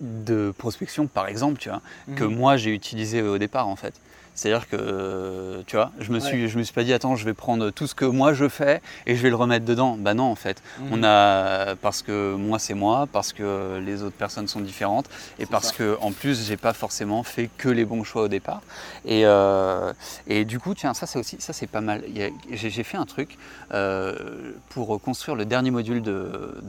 de 0.00 0.52
prospection 0.56 1.06
par 1.06 1.28
exemple 1.28 1.58
tu 1.58 1.68
vois 1.68 1.82
que 2.16 2.24
mhm. 2.24 2.34
moi 2.34 2.56
j'ai 2.56 2.74
utilisé 2.74 3.22
au 3.22 3.38
départ 3.38 3.68
en 3.68 3.76
fait 3.76 3.94
c'est-à-dire 4.34 4.68
que, 4.68 5.62
tu 5.66 5.76
vois, 5.76 5.92
je 5.98 6.10
me, 6.10 6.18
suis, 6.20 6.48
je 6.48 6.58
me 6.58 6.62
suis 6.62 6.72
pas 6.72 6.84
dit, 6.84 6.92
attends, 6.92 7.16
je 7.16 7.24
vais 7.24 7.34
prendre 7.34 7.70
tout 7.70 7.86
ce 7.86 7.94
que 7.94 8.04
moi 8.04 8.32
je 8.32 8.48
fais 8.48 8.80
et 9.06 9.14
je 9.14 9.22
vais 9.22 9.28
le 9.28 9.36
remettre 9.36 9.64
dedans. 9.64 9.96
Bah 9.98 10.14
non, 10.14 10.24
en 10.24 10.34
fait. 10.34 10.62
Mhm. 10.78 10.88
On 10.92 11.04
a, 11.04 11.76
parce 11.76 12.02
que 12.02 12.34
moi 12.34 12.58
c'est 12.58 12.74
moi, 12.74 13.06
parce 13.12 13.32
que 13.32 13.78
les 13.84 14.02
autres 14.02 14.16
personnes 14.16 14.48
sont 14.48 14.60
différentes 14.60 15.08
et 15.38 15.46
parce 15.46 15.72
que, 15.72 15.98
en 16.00 16.12
plus, 16.12 16.46
j'ai 16.46 16.56
pas 16.56 16.72
forcément 16.72 17.22
fait 17.22 17.50
que 17.58 17.68
les 17.68 17.84
bons 17.84 18.04
choix 18.04 18.22
au 18.22 18.28
départ. 18.28 18.62
Et, 19.04 19.22
euh, 19.26 19.92
et 20.26 20.44
du 20.44 20.58
coup, 20.58 20.74
tiens, 20.74 20.94
ça 20.94 21.06
c'est 21.06 21.18
aussi, 21.18 21.36
ça 21.38 21.52
c'est 21.52 21.66
pas 21.66 21.80
mal. 21.80 22.02
J'ai 22.50 22.82
fait 22.82 22.96
un 22.96 23.06
truc 23.06 23.36
euh, 23.72 24.52
pour 24.70 25.00
construire 25.00 25.36
le 25.36 25.44
dernier 25.44 25.70
module 25.70 26.02
de, 26.02 26.60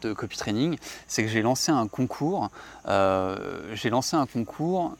de 0.00 0.12
copy 0.12 0.36
training, 0.36 0.78
c'est 1.06 1.22
que 1.22 1.28
j'ai 1.28 1.42
lancé 1.42 1.72
un 1.72 1.86
concours. 1.86 2.50
Euh, 2.88 3.36
j'ai 3.74 3.90
lancé 3.90 4.16
un 4.16 4.26
concours 4.26 4.96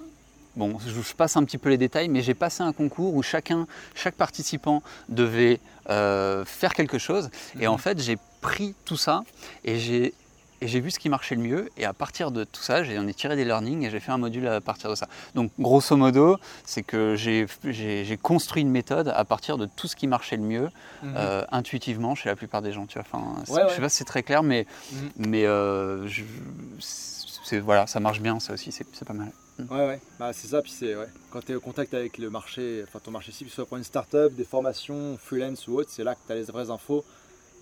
Bon, 0.56 0.78
je 0.84 1.14
passe 1.14 1.36
un 1.36 1.44
petit 1.44 1.58
peu 1.58 1.68
les 1.68 1.78
détails, 1.78 2.08
mais 2.08 2.22
j'ai 2.22 2.34
passé 2.34 2.62
un 2.62 2.72
concours 2.72 3.14
où 3.14 3.22
chacun, 3.22 3.66
chaque 3.94 4.14
participant 4.14 4.82
devait 5.08 5.60
euh, 5.88 6.44
faire 6.44 6.74
quelque 6.74 6.98
chose. 6.98 7.30
Et 7.60 7.66
en 7.66 7.74
mhm. 7.74 7.78
fait, 7.78 8.00
j'ai 8.00 8.18
pris 8.40 8.74
tout 8.84 8.96
ça 8.96 9.22
et 9.64 9.78
j'ai 9.78 10.14
et 10.62 10.68
j'ai 10.68 10.80
vu 10.80 10.90
ce 10.90 10.98
qui 10.98 11.08
marchait 11.08 11.34
le 11.34 11.40
mieux. 11.40 11.70
Et 11.76 11.84
à 11.84 11.92
partir 11.92 12.30
de 12.30 12.44
tout 12.44 12.60
ça, 12.60 12.84
j'en 12.84 13.06
ai 13.06 13.14
tiré 13.14 13.36
des 13.36 13.44
learnings 13.44 13.82
et 13.84 13.90
j'ai 13.90 14.00
fait 14.00 14.12
un 14.12 14.18
module 14.18 14.46
à 14.46 14.60
partir 14.60 14.90
de 14.90 14.94
ça. 14.94 15.08
Donc, 15.34 15.50
grosso 15.58 15.96
modo, 15.96 16.36
c'est 16.64 16.82
que 16.82 17.14
j'ai 17.16 18.18
construit 18.18 18.62
une 18.62 18.70
méthode 18.70 19.08
à 19.08 19.24
partir 19.24 19.56
de 19.56 19.66
tout 19.66 19.88
ce 19.88 19.96
qui 19.96 20.06
marchait 20.06 20.36
le 20.36 20.42
mieux, 20.42 20.70
mhm. 21.02 21.14
euh, 21.16 21.44
intuitivement, 21.50 22.14
chez 22.14 22.28
la 22.28 22.36
plupart 22.36 22.62
des 22.62 22.72
gens. 22.72 22.86
Tu 22.86 22.98
vois. 22.98 23.06
Enfin, 23.10 23.42
Je 23.46 23.52
ne 23.52 23.68
sais 23.68 23.80
pas 23.80 23.88
si 23.88 23.96
c'est 23.98 24.04
très 24.04 24.22
clair, 24.22 24.42
mais, 24.42 24.66
mhm. 24.92 25.10
mais 25.16 25.46
euh, 25.46 26.06
voilà, 27.62 27.86
ça 27.86 28.00
marche 28.00 28.20
bien, 28.20 28.38
ça 28.40 28.52
aussi, 28.52 28.70
c'est 28.70 29.04
pas 29.04 29.14
mal. 29.14 29.32
Ouais, 29.70 29.86
ouais, 29.86 30.00
bah, 30.18 30.32
c'est 30.32 30.48
ça. 30.48 30.62
Puis 30.62 30.70
c'est 30.70 30.94
ouais. 30.94 31.08
quand 31.30 31.44
tu 31.44 31.52
es 31.52 31.54
au 31.54 31.60
contact 31.60 31.94
avec 31.94 32.18
le 32.18 32.30
marché, 32.30 32.84
enfin 32.86 32.98
ton 32.98 33.10
marché 33.10 33.32
cible, 33.32 33.50
soit 33.50 33.66
pour 33.66 33.76
une 33.76 33.84
start-up, 33.84 34.32
des 34.34 34.44
formations, 34.44 35.16
freelance 35.18 35.66
ou 35.68 35.78
autre, 35.78 35.90
c'est 35.92 36.04
là 36.04 36.14
que 36.14 36.20
tu 36.26 36.32
as 36.32 36.36
les 36.36 36.44
vraies 36.44 36.70
infos 36.70 37.04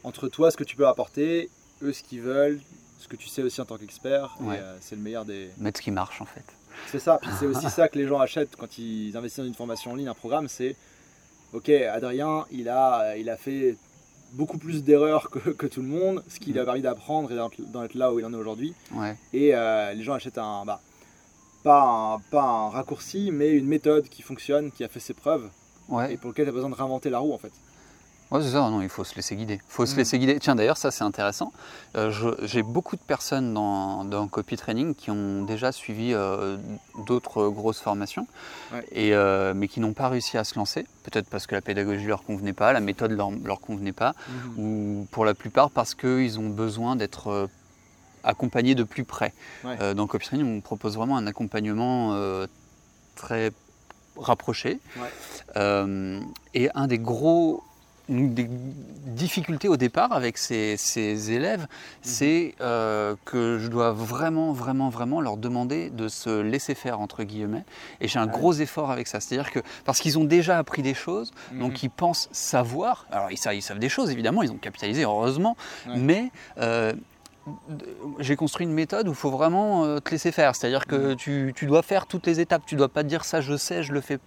entre 0.04 0.28
toi, 0.28 0.50
ce 0.50 0.56
que 0.56 0.64
tu 0.64 0.76
peux 0.76 0.86
apporter, 0.86 1.50
eux, 1.82 1.92
ce 1.92 2.02
qu'ils 2.02 2.22
veulent, 2.22 2.60
ce 2.98 3.08
que 3.08 3.16
tu 3.16 3.28
sais 3.28 3.42
aussi 3.42 3.60
en 3.60 3.64
tant 3.64 3.76
qu'expert. 3.76 4.36
Euh, 4.42 4.76
c'est 4.80 4.96
le 4.96 5.02
meilleur 5.02 5.24
des. 5.24 5.50
Mettre 5.58 5.78
ce 5.78 5.82
qui 5.82 5.90
marche 5.90 6.20
en 6.20 6.26
fait. 6.26 6.44
C'est 6.90 6.98
ça. 6.98 7.18
Puis 7.20 7.30
c'est 7.38 7.46
aussi 7.46 7.70
ça 7.70 7.88
que 7.88 7.98
les 7.98 8.06
gens 8.06 8.20
achètent 8.20 8.56
quand 8.56 8.78
ils 8.78 9.16
investissent 9.16 9.40
dans 9.40 9.48
une 9.48 9.54
formation 9.54 9.92
en 9.92 9.94
ligne, 9.94 10.08
un 10.08 10.14
programme. 10.14 10.48
C'est 10.48 10.76
ok, 11.52 11.68
Adrien, 11.70 12.46
il 12.50 12.68
a, 12.68 13.16
il 13.16 13.30
a 13.30 13.36
fait 13.36 13.76
beaucoup 14.32 14.58
plus 14.58 14.84
d'erreurs 14.84 15.30
que, 15.30 15.38
que, 15.50 15.66
tout 15.66 15.80
le 15.80 15.88
monde, 15.88 16.22
ce 16.28 16.38
qui 16.38 16.52
lui 16.52 16.60
a 16.60 16.64
permis 16.64 16.82
d'apprendre 16.82 17.32
et 17.32 17.34
d'être 17.34 17.94
là 17.94 18.12
où 18.12 18.18
il 18.18 18.24
en 18.26 18.32
est 18.32 18.36
aujourd'hui. 18.36 18.74
Ouais. 18.92 19.16
Et 19.32 19.54
euh, 19.54 19.94
les 19.94 20.02
gens 20.02 20.14
achètent 20.14 20.38
un. 20.38 20.64
Bah, 20.64 20.80
pas 21.68 21.82
un, 21.82 22.18
pas 22.30 22.42
un 22.42 22.70
raccourci, 22.70 23.30
mais 23.30 23.50
une 23.50 23.66
méthode 23.66 24.08
qui 24.08 24.22
fonctionne, 24.22 24.72
qui 24.72 24.84
a 24.84 24.88
fait 24.88 25.00
ses 25.00 25.12
preuves, 25.12 25.50
et 26.08 26.16
pour 26.16 26.30
lequel 26.30 26.46
tu 26.46 26.48
as 26.48 26.52
besoin 26.54 26.70
de 26.70 26.74
réinventer 26.74 27.10
la 27.10 27.18
roue 27.18 27.34
en 27.34 27.38
fait. 27.38 27.52
Ouais, 28.30 28.42
c'est 28.42 28.50
ça, 28.50 28.70
non, 28.70 28.80
il 28.80 28.88
faut 28.88 29.04
se 29.04 29.14
laisser 29.16 29.36
guider. 29.36 29.60
faut 29.68 29.84
se 29.84 29.94
mm. 29.94 29.98
laisser 29.98 30.18
guider. 30.18 30.38
Tiens, 30.38 30.54
d'ailleurs, 30.54 30.78
ça 30.78 30.90
c'est 30.90 31.04
intéressant. 31.04 31.52
Euh, 31.96 32.10
j'ai 32.42 32.62
beaucoup 32.62 32.96
de 32.96 33.02
personnes 33.02 33.52
dans, 33.52 34.04
dans, 34.04 34.28
Copy 34.28 34.56
Training 34.56 34.94
qui 34.94 35.10
ont 35.10 35.42
déjà 35.42 35.70
suivi 35.72 36.12
euh, 36.14 36.56
d'autres 37.06 37.48
grosses 37.48 37.80
formations, 37.80 38.26
et, 38.92 39.14
euh, 39.14 39.52
mais 39.54 39.68
qui 39.68 39.80
n'ont 39.80 39.94
pas 39.94 40.08
réussi 40.08 40.38
à 40.38 40.44
se 40.44 40.58
lancer. 40.58 40.86
Peut-être 41.04 41.28
parce 41.28 41.46
que 41.46 41.54
la 41.54 41.60
pédagogie 41.60 42.06
leur 42.06 42.22
convenait 42.22 42.54
pas, 42.54 42.72
la 42.72 42.80
méthode 42.80 43.10
leur, 43.10 43.30
leur 43.44 43.60
convenait 43.60 43.92
pas, 43.92 44.12
mm-hmm. 44.12 44.60
ou 44.60 45.06
pour 45.10 45.26
la 45.26 45.34
plupart 45.34 45.70
parce 45.70 45.94
qu'ils 45.94 46.38
ont 46.38 46.48
besoin 46.48 46.96
d'être 46.96 47.48
accompagner 48.24 48.74
de 48.74 48.84
plus 48.84 49.04
près. 49.04 49.32
Euh, 49.64 49.94
dans 49.94 50.06
Copy 50.06 50.26
Training, 50.26 50.58
on 50.58 50.60
propose 50.60 50.96
vraiment 50.96 51.16
un 51.16 51.26
accompagnement 51.26 52.14
euh, 52.14 52.46
très 53.16 53.52
rapproché. 54.16 54.78
Euh, 55.56 56.20
et 56.54 56.68
un 56.74 56.86
des 56.86 56.98
gros 56.98 57.62
des 58.10 58.48
difficultés 58.48 59.68
au 59.68 59.76
départ 59.76 60.14
avec 60.14 60.38
ces, 60.38 61.30
élèves, 61.30 61.60
mhm. 61.60 61.66
c'est 62.00 62.54
que 62.58 63.58
je 63.60 63.68
dois 63.68 63.92
vraiment, 63.92 64.52
vraiment, 64.52 64.88
vraiment 64.88 65.20
leur 65.20 65.36
demander 65.36 65.90
de 65.90 66.08
se 66.08 66.40
laisser 66.40 66.74
faire, 66.74 67.00
entre 67.00 67.22
guillemets. 67.22 67.64
Et 68.00 68.08
j'ai 68.08 68.18
un 68.18 68.26
gros 68.26 68.54
effort 68.54 68.90
avec 68.90 69.08
ça. 69.08 69.20
C'est-à-dire 69.20 69.52
que, 69.52 69.58
parce 69.84 70.00
qu'ils 70.00 70.18
ont 70.18 70.24
déjà 70.24 70.56
appris 70.56 70.80
des 70.80 70.94
choses, 70.94 71.34
donc 71.52 71.72
mhm. 71.72 71.78
ils 71.82 71.90
pensent 71.90 72.30
savoir. 72.32 73.04
Alors, 73.10 73.30
ils 73.30 73.36
savent, 73.36 73.54
ils 73.54 73.60
savent, 73.60 73.78
des 73.78 73.90
choses, 73.90 74.10
évidemment, 74.10 74.42
ils 74.42 74.52
ont 74.52 74.56
capitalisé, 74.56 75.02
heureusement, 75.02 75.54
mais 75.94 76.30
j'ai 78.18 78.36
construit 78.36 78.66
une 78.66 78.72
méthode 78.72 79.08
où 79.08 79.12
il 79.12 79.16
faut 79.16 79.30
vraiment 79.30 79.84
euh, 79.84 79.98
te 80.00 80.10
laisser 80.10 80.32
faire. 80.32 80.54
C'est-à-dire 80.54 80.86
que 80.86 81.14
mm. 81.14 81.52
tu, 81.52 81.66
dois 81.66 81.82
faire 81.82 82.06
toutes 82.06 82.26
les 82.26 82.40
étapes. 82.40 82.62
Tu 82.66 82.76
dois 82.76 82.88
pas 82.88 83.02
te 83.02 83.08
dire 83.08 83.24
ça, 83.24 83.40
je 83.40 83.56
sais, 83.56 83.82
je 83.82 83.92
le 83.92 84.00
fais, 84.00 84.18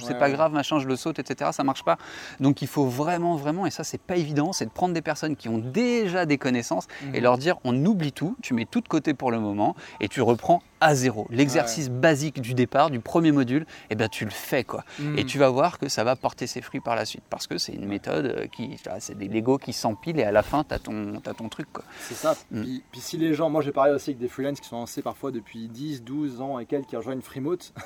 c'est 0.00 0.18
pas 0.18 0.30
grave, 0.30 0.52
machin, 0.52 0.78
je 0.78 0.86
le 0.86 0.96
saute, 0.96 1.18
etc. 1.18 1.50
Ça 1.52 1.64
marche 1.64 1.84
pas. 1.84 1.98
Donc 2.40 2.62
il 2.62 2.68
faut 2.68 2.86
vraiment, 2.86 3.36
vraiment, 3.36 3.66
et 3.66 3.70
ça 3.70 3.84
c'est 3.84 4.00
pas 4.00 4.16
évident, 4.16 4.52
c'est 4.52 4.66
de 4.66 4.70
prendre 4.70 4.94
des 4.94 5.02
personnes 5.02 5.36
qui 5.36 5.48
ont 5.48 5.58
déjà 5.58 6.26
des 6.26 6.38
connaissances 6.38 6.86
et 7.14 7.20
mm. 7.20 7.22
leur 7.22 7.38
dire 7.38 7.56
on 7.64 7.84
oublie 7.84 8.12
tout, 8.12 8.36
tu 8.42 8.54
mets 8.54 8.66
tout 8.66 8.80
de 8.80 8.88
côté 8.88 9.14
pour 9.14 9.30
le 9.30 9.40
moment 9.40 9.76
et 10.00 10.08
tu 10.08 10.20
reprends 10.22 10.62
à 10.80 10.94
zéro. 10.94 11.26
L'exercice 11.30 11.88
basique 11.88 12.40
du 12.40 12.54
départ, 12.54 12.90
du 12.90 13.00
premier 13.00 13.32
module, 13.32 13.62
et 13.62 13.66
eh 13.90 13.94
ben, 13.94 14.08
tu 14.08 14.24
le 14.24 14.30
fais. 14.30 14.64
quoi. 14.64 14.84
Et 15.00 15.24
mm. 15.24 15.26
tu 15.26 15.38
vas 15.38 15.48
voir 15.48 15.78
que 15.78 15.88
ça 15.88 16.04
va 16.04 16.16
porter 16.16 16.46
ses 16.46 16.60
fruits 16.60 16.80
par 16.80 16.96
la 16.96 17.04
suite. 17.04 17.24
Parce 17.30 17.46
que 17.46 17.58
c'est 17.58 17.72
une 17.72 17.86
méthode 17.86 18.26
euh, 18.26 18.46
qui. 18.46 18.76
C'est 19.00 19.16
des 19.16 19.28
Lego 19.28 19.58
qui 19.58 19.72
s'empilent 19.72 20.18
et 20.20 20.24
à 20.24 20.32
la 20.32 20.42
fin, 20.42 20.64
tu 20.64 20.74
as 20.74 20.78
ton, 20.78 21.16
as 21.24 21.34
ton 21.34 21.48
truc. 21.48 21.68
C'est 22.00 22.14
ça. 22.14 22.34
Mm. 22.50 22.62
Puis, 22.90 23.00
si 23.00 23.16
les 23.16 23.34
gens. 23.34 23.50
Moi, 23.50 23.62
j'ai 23.62 23.72
parlé 23.72 23.92
aussi 23.92 24.10
avec 24.10 24.18
des 24.18 24.28
freelances 24.28 24.60
qui 24.60 24.68
sont 24.68 24.76
lancés 24.76 25.02
parfois 25.02 25.30
depuis 25.30 25.68
10, 25.68 26.02
12 26.02 26.40
ans 26.40 26.58
et 26.58 26.66
quelques 26.66 26.86
qui 26.86 26.96
rejoignent 26.96 27.22
Freemote. 27.22 27.72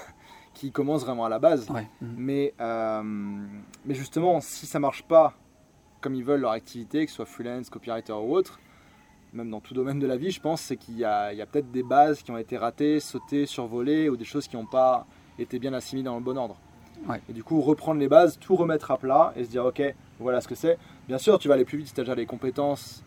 qui 0.52 0.72
commencent 0.72 1.04
vraiment 1.04 1.26
à 1.26 1.28
la 1.28 1.38
base. 1.38 1.70
Mm. 1.70 2.06
Mais, 2.16 2.54
euh, 2.60 3.02
mais 3.04 3.94
justement, 3.94 4.40
si 4.40 4.66
ça 4.66 4.80
marche 4.80 5.04
pas 5.04 5.34
comme 6.00 6.14
ils 6.14 6.24
veulent 6.24 6.40
leur 6.40 6.52
activité, 6.52 7.04
que 7.04 7.10
ce 7.10 7.16
soit 7.16 7.26
freelance, 7.26 7.70
copywriter 7.70 8.12
ou 8.12 8.34
autre, 8.34 8.58
même 9.32 9.50
dans 9.50 9.60
tout 9.60 9.74
domaine 9.74 9.98
de 9.98 10.06
la 10.06 10.16
vie, 10.16 10.30
je 10.30 10.40
pense, 10.40 10.60
c'est 10.60 10.76
qu'il 10.76 10.98
y 10.98 11.04
a, 11.04 11.32
peut-être 11.50 11.70
des 11.70 11.82
bases 11.82 12.22
qui 12.22 12.30
ont 12.30 12.38
été 12.38 12.56
ratées, 12.56 13.00
sautées, 13.00 13.46
survolées, 13.46 14.08
ou 14.08 14.16
des 14.16 14.24
choses 14.24 14.48
qui 14.48 14.56
n'ont 14.56 14.66
pas 14.66 15.06
été 15.38 15.58
bien 15.58 15.72
assimilées 15.72 16.06
dans 16.06 16.16
le 16.16 16.22
bon 16.22 16.36
ordre. 16.36 16.56
Et 17.28 17.32
du 17.32 17.42
coup, 17.42 17.60
reprendre 17.60 17.98
les 17.98 18.08
bases, 18.08 18.38
tout 18.38 18.56
remettre 18.56 18.90
à 18.90 18.98
plat 18.98 19.32
et 19.36 19.44
se 19.44 19.50
dire, 19.50 19.64
ok, 19.64 19.82
voilà 20.18 20.40
ce 20.40 20.48
que 20.48 20.54
c'est. 20.54 20.78
Bien 21.08 21.18
sûr, 21.18 21.38
tu 21.38 21.48
vas 21.48 21.54
aller 21.54 21.64
plus 21.64 21.78
vite 21.78 21.88
si 21.88 21.94
tu 21.94 22.00
as 22.00 22.04
déjà 22.04 22.14
les 22.14 22.26
compétences 22.26 23.02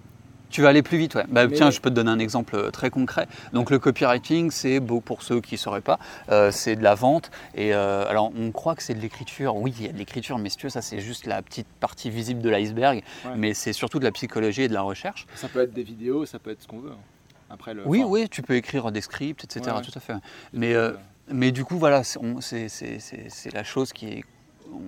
tu 0.54 0.62
vas 0.62 0.70
aller 0.70 0.84
plus 0.84 1.00
vite, 1.00 1.16
ouais. 1.16 1.26
Bah, 1.28 1.48
tiens, 1.48 1.72
je 1.72 1.82
peux 1.82 1.90
te 1.90 1.96
donner 1.96 2.12
un 2.12 2.20
exemple 2.20 2.56
euh, 2.56 2.70
très 2.70 2.92
concret. 2.92 3.28
Donc 3.54 3.72
le 3.72 3.80
copywriting, 3.80 4.52
c'est 4.52 4.80
beau 4.80 5.02
pour 5.02 5.24
ceux 5.24 5.42
qui 5.42 5.56
ne 5.56 5.60
sauraient 5.60 5.82
pas, 5.82 5.98
euh, 6.30 6.52
c'est 6.52 6.76
de 6.76 6.84
la 6.84 6.94
vente. 6.94 7.32
Et 7.56 7.74
euh, 7.74 8.08
alors 8.08 8.32
on 8.38 8.52
croit 8.52 8.76
que 8.76 8.84
c'est 8.84 8.94
de 8.94 9.00
l'écriture. 9.00 9.56
Oui, 9.56 9.74
il 9.80 9.86
y 9.88 9.90
a 9.90 9.92
de 9.92 9.98
l'écriture, 9.98 10.38
mais 10.38 10.50
si 10.50 10.58
tu 10.58 10.68
veux, 10.68 10.70
ça 10.70 10.84
c'est 10.84 11.00
juste 11.00 11.26
la 11.26 11.42
petite 11.42 11.66
partie 11.80 12.12
visible 12.12 12.40
de 12.42 12.50
l'iceberg. 12.50 13.04
Mais 13.36 13.56
c'est 13.56 13.74
surtout 13.74 13.98
de 13.98 14.04
la 14.04 14.12
psychologie 14.12 14.62
et 14.62 14.68
de 14.68 14.76
la 14.76 14.84
recherche. 14.84 15.26
Ça 15.34 15.48
peut 15.48 15.64
être 15.64 15.74
des 15.74 15.82
vidéos, 15.82 16.28
ça 16.28 16.38
peut 16.38 16.52
être 16.52 16.62
ce 16.62 16.68
qu'on 16.68 16.80
veut. 16.80 16.92
Hein. 16.92 17.46
Après 17.50 17.74
le, 17.74 17.82
oui, 17.88 18.04
oui, 18.06 18.30
tu 18.30 18.44
peux 18.44 18.56
écrire 18.56 18.92
des 18.92 19.02
scripts, 19.02 19.44
etc. 19.44 19.76
Tout 19.84 19.92
à 19.96 20.00
fait. 20.00 20.14
Mais 20.54 20.76
mais 21.32 21.52
du 21.52 21.66
coup, 21.66 21.80
voilà, 21.80 22.04
c'est 22.04 23.54
la 23.54 23.64
chose 23.64 23.92
qui 23.92 24.08
est 24.08 24.24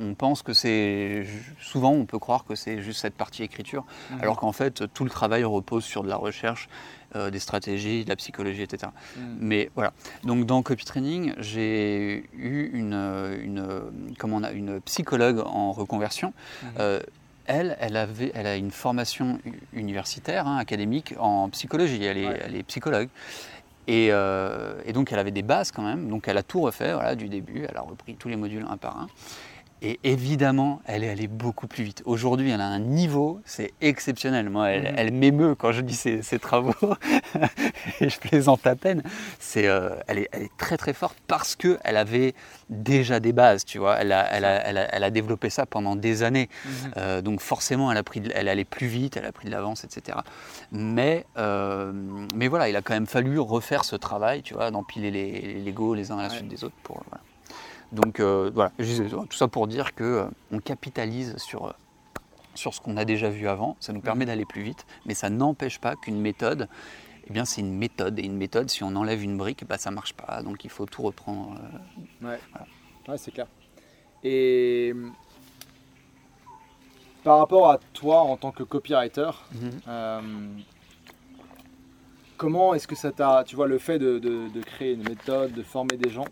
on 0.01 0.13
pense 0.13 0.41
que 0.41 0.53
c'est 0.53 1.25
souvent 1.59 1.91
on 1.91 2.05
peut 2.05 2.19
croire 2.19 2.45
que 2.45 2.55
c'est 2.55 2.81
juste 2.81 3.01
cette 3.01 3.15
partie 3.15 3.43
écriture, 3.43 3.85
mhm. 4.11 4.21
alors 4.21 4.37
qu'en 4.37 4.51
fait 4.51 4.83
tout 4.93 5.03
le 5.03 5.09
travail 5.09 5.43
repose 5.43 5.83
sur 5.83 6.03
de 6.03 6.09
la 6.09 6.17
recherche, 6.17 6.69
euh, 7.15 7.29
des 7.29 7.39
stratégies, 7.39 8.03
de 8.03 8.09
la 8.09 8.15
psychologie, 8.15 8.63
etc. 8.63 8.91
Mhm. 9.17 9.37
Mais 9.39 9.69
voilà. 9.75 9.93
Donc 10.23 10.45
dans 10.45 10.61
Copy 10.63 10.83
Training, 10.85 11.33
j'ai 11.37 12.25
eu 12.33 12.71
une, 12.73 12.93
une, 12.93 14.13
comment 14.17 14.37
on 14.37 14.43
a, 14.43 14.51
une 14.51 14.81
psychologue 14.81 15.39
en 15.45 15.71
reconversion. 15.71 16.33
Mhm. 16.63 16.69
Euh, 16.79 16.99
elle, 17.47 17.77
elle, 17.79 17.95
avait, 17.95 18.31
elle 18.33 18.47
a 18.47 18.55
une 18.55 18.71
formation 18.71 19.39
universitaire, 19.71 20.47
hein, 20.47 20.57
académique 20.57 21.13
en 21.19 21.47
psychologie. 21.49 22.03
Elle 22.03 22.17
est, 22.17 22.39
elle 22.43 22.55
est 22.55 22.63
psychologue. 22.63 23.07
Et, 23.87 24.07
euh, 24.11 24.81
et, 24.85 24.93
donc 24.93 25.11
elle 25.11 25.19
avait 25.19 25.31
des 25.31 25.43
bases 25.43 25.71
quand 25.71 25.83
même, 25.83 26.09
donc 26.09 26.27
elle 26.27 26.37
a 26.37 26.43
tout 26.43 26.61
refait 26.61 26.93
voilà, 26.93 27.15
du 27.15 27.29
début, 27.29 27.65
elle 27.69 27.77
a 27.77 27.81
repris 27.81 28.15
tous 28.15 28.29
les 28.29 28.35
modules 28.35 28.65
un 28.67 28.77
par 28.77 28.97
un. 28.97 29.07
Et 29.87 29.99
évidemment, 30.03 30.81
elle 30.85 31.03
est 31.03 31.09
allée 31.09 31.27
beaucoup 31.27 31.67
plus 31.67 31.83
vite. 31.83 32.01
Aujourd'hui, 32.05 32.49
elle 32.49 32.59
a 32.59 32.65
un 32.65 32.79
niveau, 32.79 33.39
c'est 33.45 33.71
exceptionnel. 33.81 34.49
Moi, 34.49 34.71
elle, 34.71 35.13
mhm. 35.13 35.19
m'émeut 35.19 35.53
quand 35.53 35.73
je 35.73 35.81
dis 35.81 35.93
ses, 35.93 36.39
travaux. 36.39 36.73
et 38.01 38.09
je 38.09 38.19
plaisante 38.19 38.65
à 38.65 38.75
peine. 38.75 39.03
C'est, 39.37 39.67
euh, 39.67 39.91
elle, 40.07 40.17
est, 40.17 40.49
très 40.57 40.77
très 40.77 40.93
forte 40.93 41.19
parce 41.27 41.55
qu'elle 41.55 41.97
avait 41.97 42.33
déjà 42.71 43.19
des 43.19 43.31
bases, 43.31 43.63
tu 43.63 43.77
vois. 43.77 43.97
Elle 43.99 44.11
a, 44.11 44.23
elle 44.33 45.03
a, 45.03 45.11
développé 45.11 45.51
ça 45.51 45.67
pendant 45.67 45.95
des 45.95 46.23
années. 46.23 46.49
Mhm. 46.65 46.91
Euh, 46.97 47.21
donc 47.21 47.39
forcément, 47.39 47.91
elle, 47.91 47.99
a 47.99 48.03
pris, 48.03 48.23
elle 48.33 48.49
allait 48.49 48.65
plus 48.65 48.87
vite, 48.87 49.17
elle 49.17 49.25
a 49.25 49.31
pris 49.31 49.45
de 49.45 49.51
l'avance, 49.51 49.83
etc. 49.83 50.17
Mais, 50.71 51.27
euh, 51.37 51.91
mais 52.33 52.47
voilà, 52.47 52.69
il 52.69 52.75
a 52.75 52.81
quand 52.81 52.95
même 52.95 53.05
fallu 53.05 53.37
refaire 53.37 53.85
ce 53.85 53.95
travail, 53.95 54.41
tu 54.41 54.55
vois, 54.55 54.71
d'empiler 54.71 55.11
les, 55.11 55.41
les 55.41 55.61
Lego 55.61 55.93
les 55.93 56.09
uns 56.09 56.17
à 56.17 56.23
la 56.23 56.29
suite 56.29 56.47
des 56.47 56.63
autres 56.63 56.75
pour... 56.81 57.03
Donc 57.95 58.19
euh, 58.19 58.51
voilà, 58.53 58.71
tout 58.77 59.37
ça 59.37 59.47
pour 59.47 59.67
dire 59.67 59.95
qu'on 59.95 60.03
euh, 60.03 60.59
capitalise 60.63 61.37
sur, 61.37 61.67
euh, 61.67 61.71
sur 62.53 62.73
ce 62.73 62.81
qu'on 62.81 62.97
a 62.97 63.05
déjà 63.05 63.29
vu 63.29 63.47
avant, 63.47 63.77
ça 63.79 63.93
nous 63.93 64.01
permet 64.01 64.25
d'aller 64.25 64.45
plus 64.45 64.61
vite, 64.61 64.85
mais 65.05 65.13
ça 65.13 65.29
n'empêche 65.29 65.79
pas 65.79 65.95
qu'une 65.95 66.19
méthode, 66.19 66.67
eh 67.27 67.33
bien 67.33 67.45
c'est 67.45 67.61
une 67.61 67.73
méthode, 67.73 68.19
et 68.19 68.23
une 68.23 68.35
méthode, 68.35 68.69
si 68.69 68.83
on 68.83 68.95
enlève 68.95 69.23
une 69.23 69.37
brique, 69.37 69.65
bah, 69.65 69.77
ça 69.77 69.91
ne 69.91 69.95
marche 69.95 70.13
pas, 70.13 70.43
donc 70.43 70.65
il 70.65 70.69
faut 70.69 70.85
tout 70.85 71.03
reprendre. 71.03 71.57
ouais, 72.21 72.39
ouais 73.07 73.17
c'est 73.17 73.31
clair. 73.31 73.47
Et 74.23 74.93
par 77.23 77.39
rapport 77.39 77.71
à 77.71 77.79
toi 77.93 78.21
en 78.21 78.35
tant 78.35 78.51
que 78.51 78.63
copywriter, 78.63 79.31
mhm. 79.53 80.63
comment 82.35 82.73
est-ce 82.73 82.87
que 82.87 82.95
ça 82.95 83.13
t'a, 83.13 83.45
tu 83.45 83.55
vois, 83.55 83.67
le 83.67 83.77
fait 83.77 83.99
de, 83.99 84.19
de, 84.19 84.61
créer 84.61 84.93
une 84.93 85.07
méthode, 85.07 85.53
de 85.53 85.63
former 85.63 85.95
des 85.95 86.09
gens, 86.09 86.25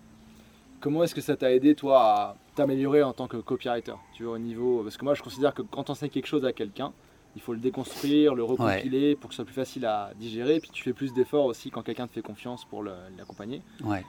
comment 0.84 1.02
est-ce 1.06 1.16
que 1.16 1.22
ça 1.22 1.38
t'a 1.38 1.54
aidé, 1.54 1.76
toi, 1.76 2.02
à 2.04 2.36
t'améliorer 2.56 3.04
en 3.04 3.14
tant 3.14 3.28
que 3.28 3.38
copywriter 3.38 3.94
Tu 4.14 4.26
vois, 4.26 4.34
au 4.34 4.38
niveau. 4.38 4.84
Parce 4.84 4.98
que 4.98 5.06
moi, 5.06 5.14
je 5.14 5.24
considère 5.24 5.54
que 5.54 5.62
quand 5.62 5.90
on 5.90 5.96
sait 5.96 6.10
quelque 6.10 6.28
chose 6.28 6.44
à 6.44 6.52
quelqu'un, 6.52 6.92
il 7.38 7.42
faut 7.42 7.54
le 7.54 7.60
déconstruire, 7.60 8.36
le 8.36 8.44
recompiler 8.44 9.16
pour 9.16 9.30
que 9.30 9.34
ce 9.34 9.38
soit 9.38 9.46
plus 9.46 9.56
facile 9.56 9.86
à 9.86 10.12
digérer. 10.18 10.60
Puis 10.60 10.70
tu 10.72 10.84
fais 10.84 10.92
plus 10.92 11.14
d'efforts 11.14 11.46
aussi 11.46 11.72
quand 11.72 11.84
quelqu'un 11.84 12.06
te 12.06 12.14
fait 12.14 12.22
confiance 12.22 12.66
pour 12.66 12.84
l'accompagner. 12.84 13.62
Ouais. 13.82 14.04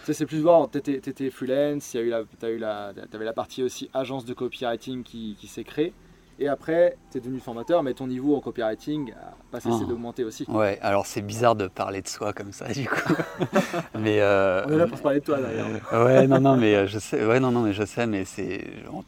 Tu 0.00 0.06
sais, 0.06 0.14
c'est 0.14 0.26
plus 0.26 0.40
voir, 0.40 0.70
tu 0.70 0.78
étais, 0.78 1.30
freelance, 1.30 1.90
tu 1.90 1.98
avais 1.98 3.24
la 3.24 3.32
partie 3.32 3.62
aussi 3.62 3.90
agence 3.92 4.24
de 4.24 4.32
copywriting 4.32 5.02
qui, 5.02 5.36
qui 5.40 5.48
s'est 5.48 5.64
créée. 5.64 5.92
Et 6.38 6.48
après, 6.48 6.96
tu 7.12 7.18
es 7.18 7.20
devenu 7.20 7.38
formateur, 7.38 7.82
mais 7.82 7.94
ton 7.94 8.08
niveau 8.08 8.36
en 8.36 8.40
copywriting 8.40 9.12
a 9.12 9.34
pas 9.52 9.60
cessé 9.60 9.78
ah. 9.82 9.84
d'augmenter 9.86 10.24
aussi. 10.24 10.44
Ouais, 10.48 10.78
alors 10.82 11.06
c'est 11.06 11.22
bizarre 11.22 11.54
de 11.54 11.68
parler 11.68 12.02
de 12.02 12.08
soi 12.08 12.32
comme 12.32 12.52
ça, 12.52 12.66
du 12.72 12.88
coup. 12.88 13.14
mais 13.98 14.20
euh, 14.20 14.64
On 14.66 14.72
est 14.72 14.76
là 14.76 14.86
pour 14.88 14.98
se 14.98 15.02
parler 15.02 15.20
de 15.20 15.24
toi, 15.24 15.38
d'ailleurs. 15.40 15.68
ouais, 15.92 16.26
non, 16.26 16.40
non, 16.40 16.56
mais 16.56 16.74
euh, 16.74 16.86
je 16.88 16.98
sais, 16.98 17.24
ouais, 17.24 17.38
non, 17.38 17.52
non, 17.52 17.62
mais 17.62 17.72
je 17.72 17.84
sais, 17.84 18.06
mais 18.06 18.24
c'est 18.24 18.64
en, 18.90 19.04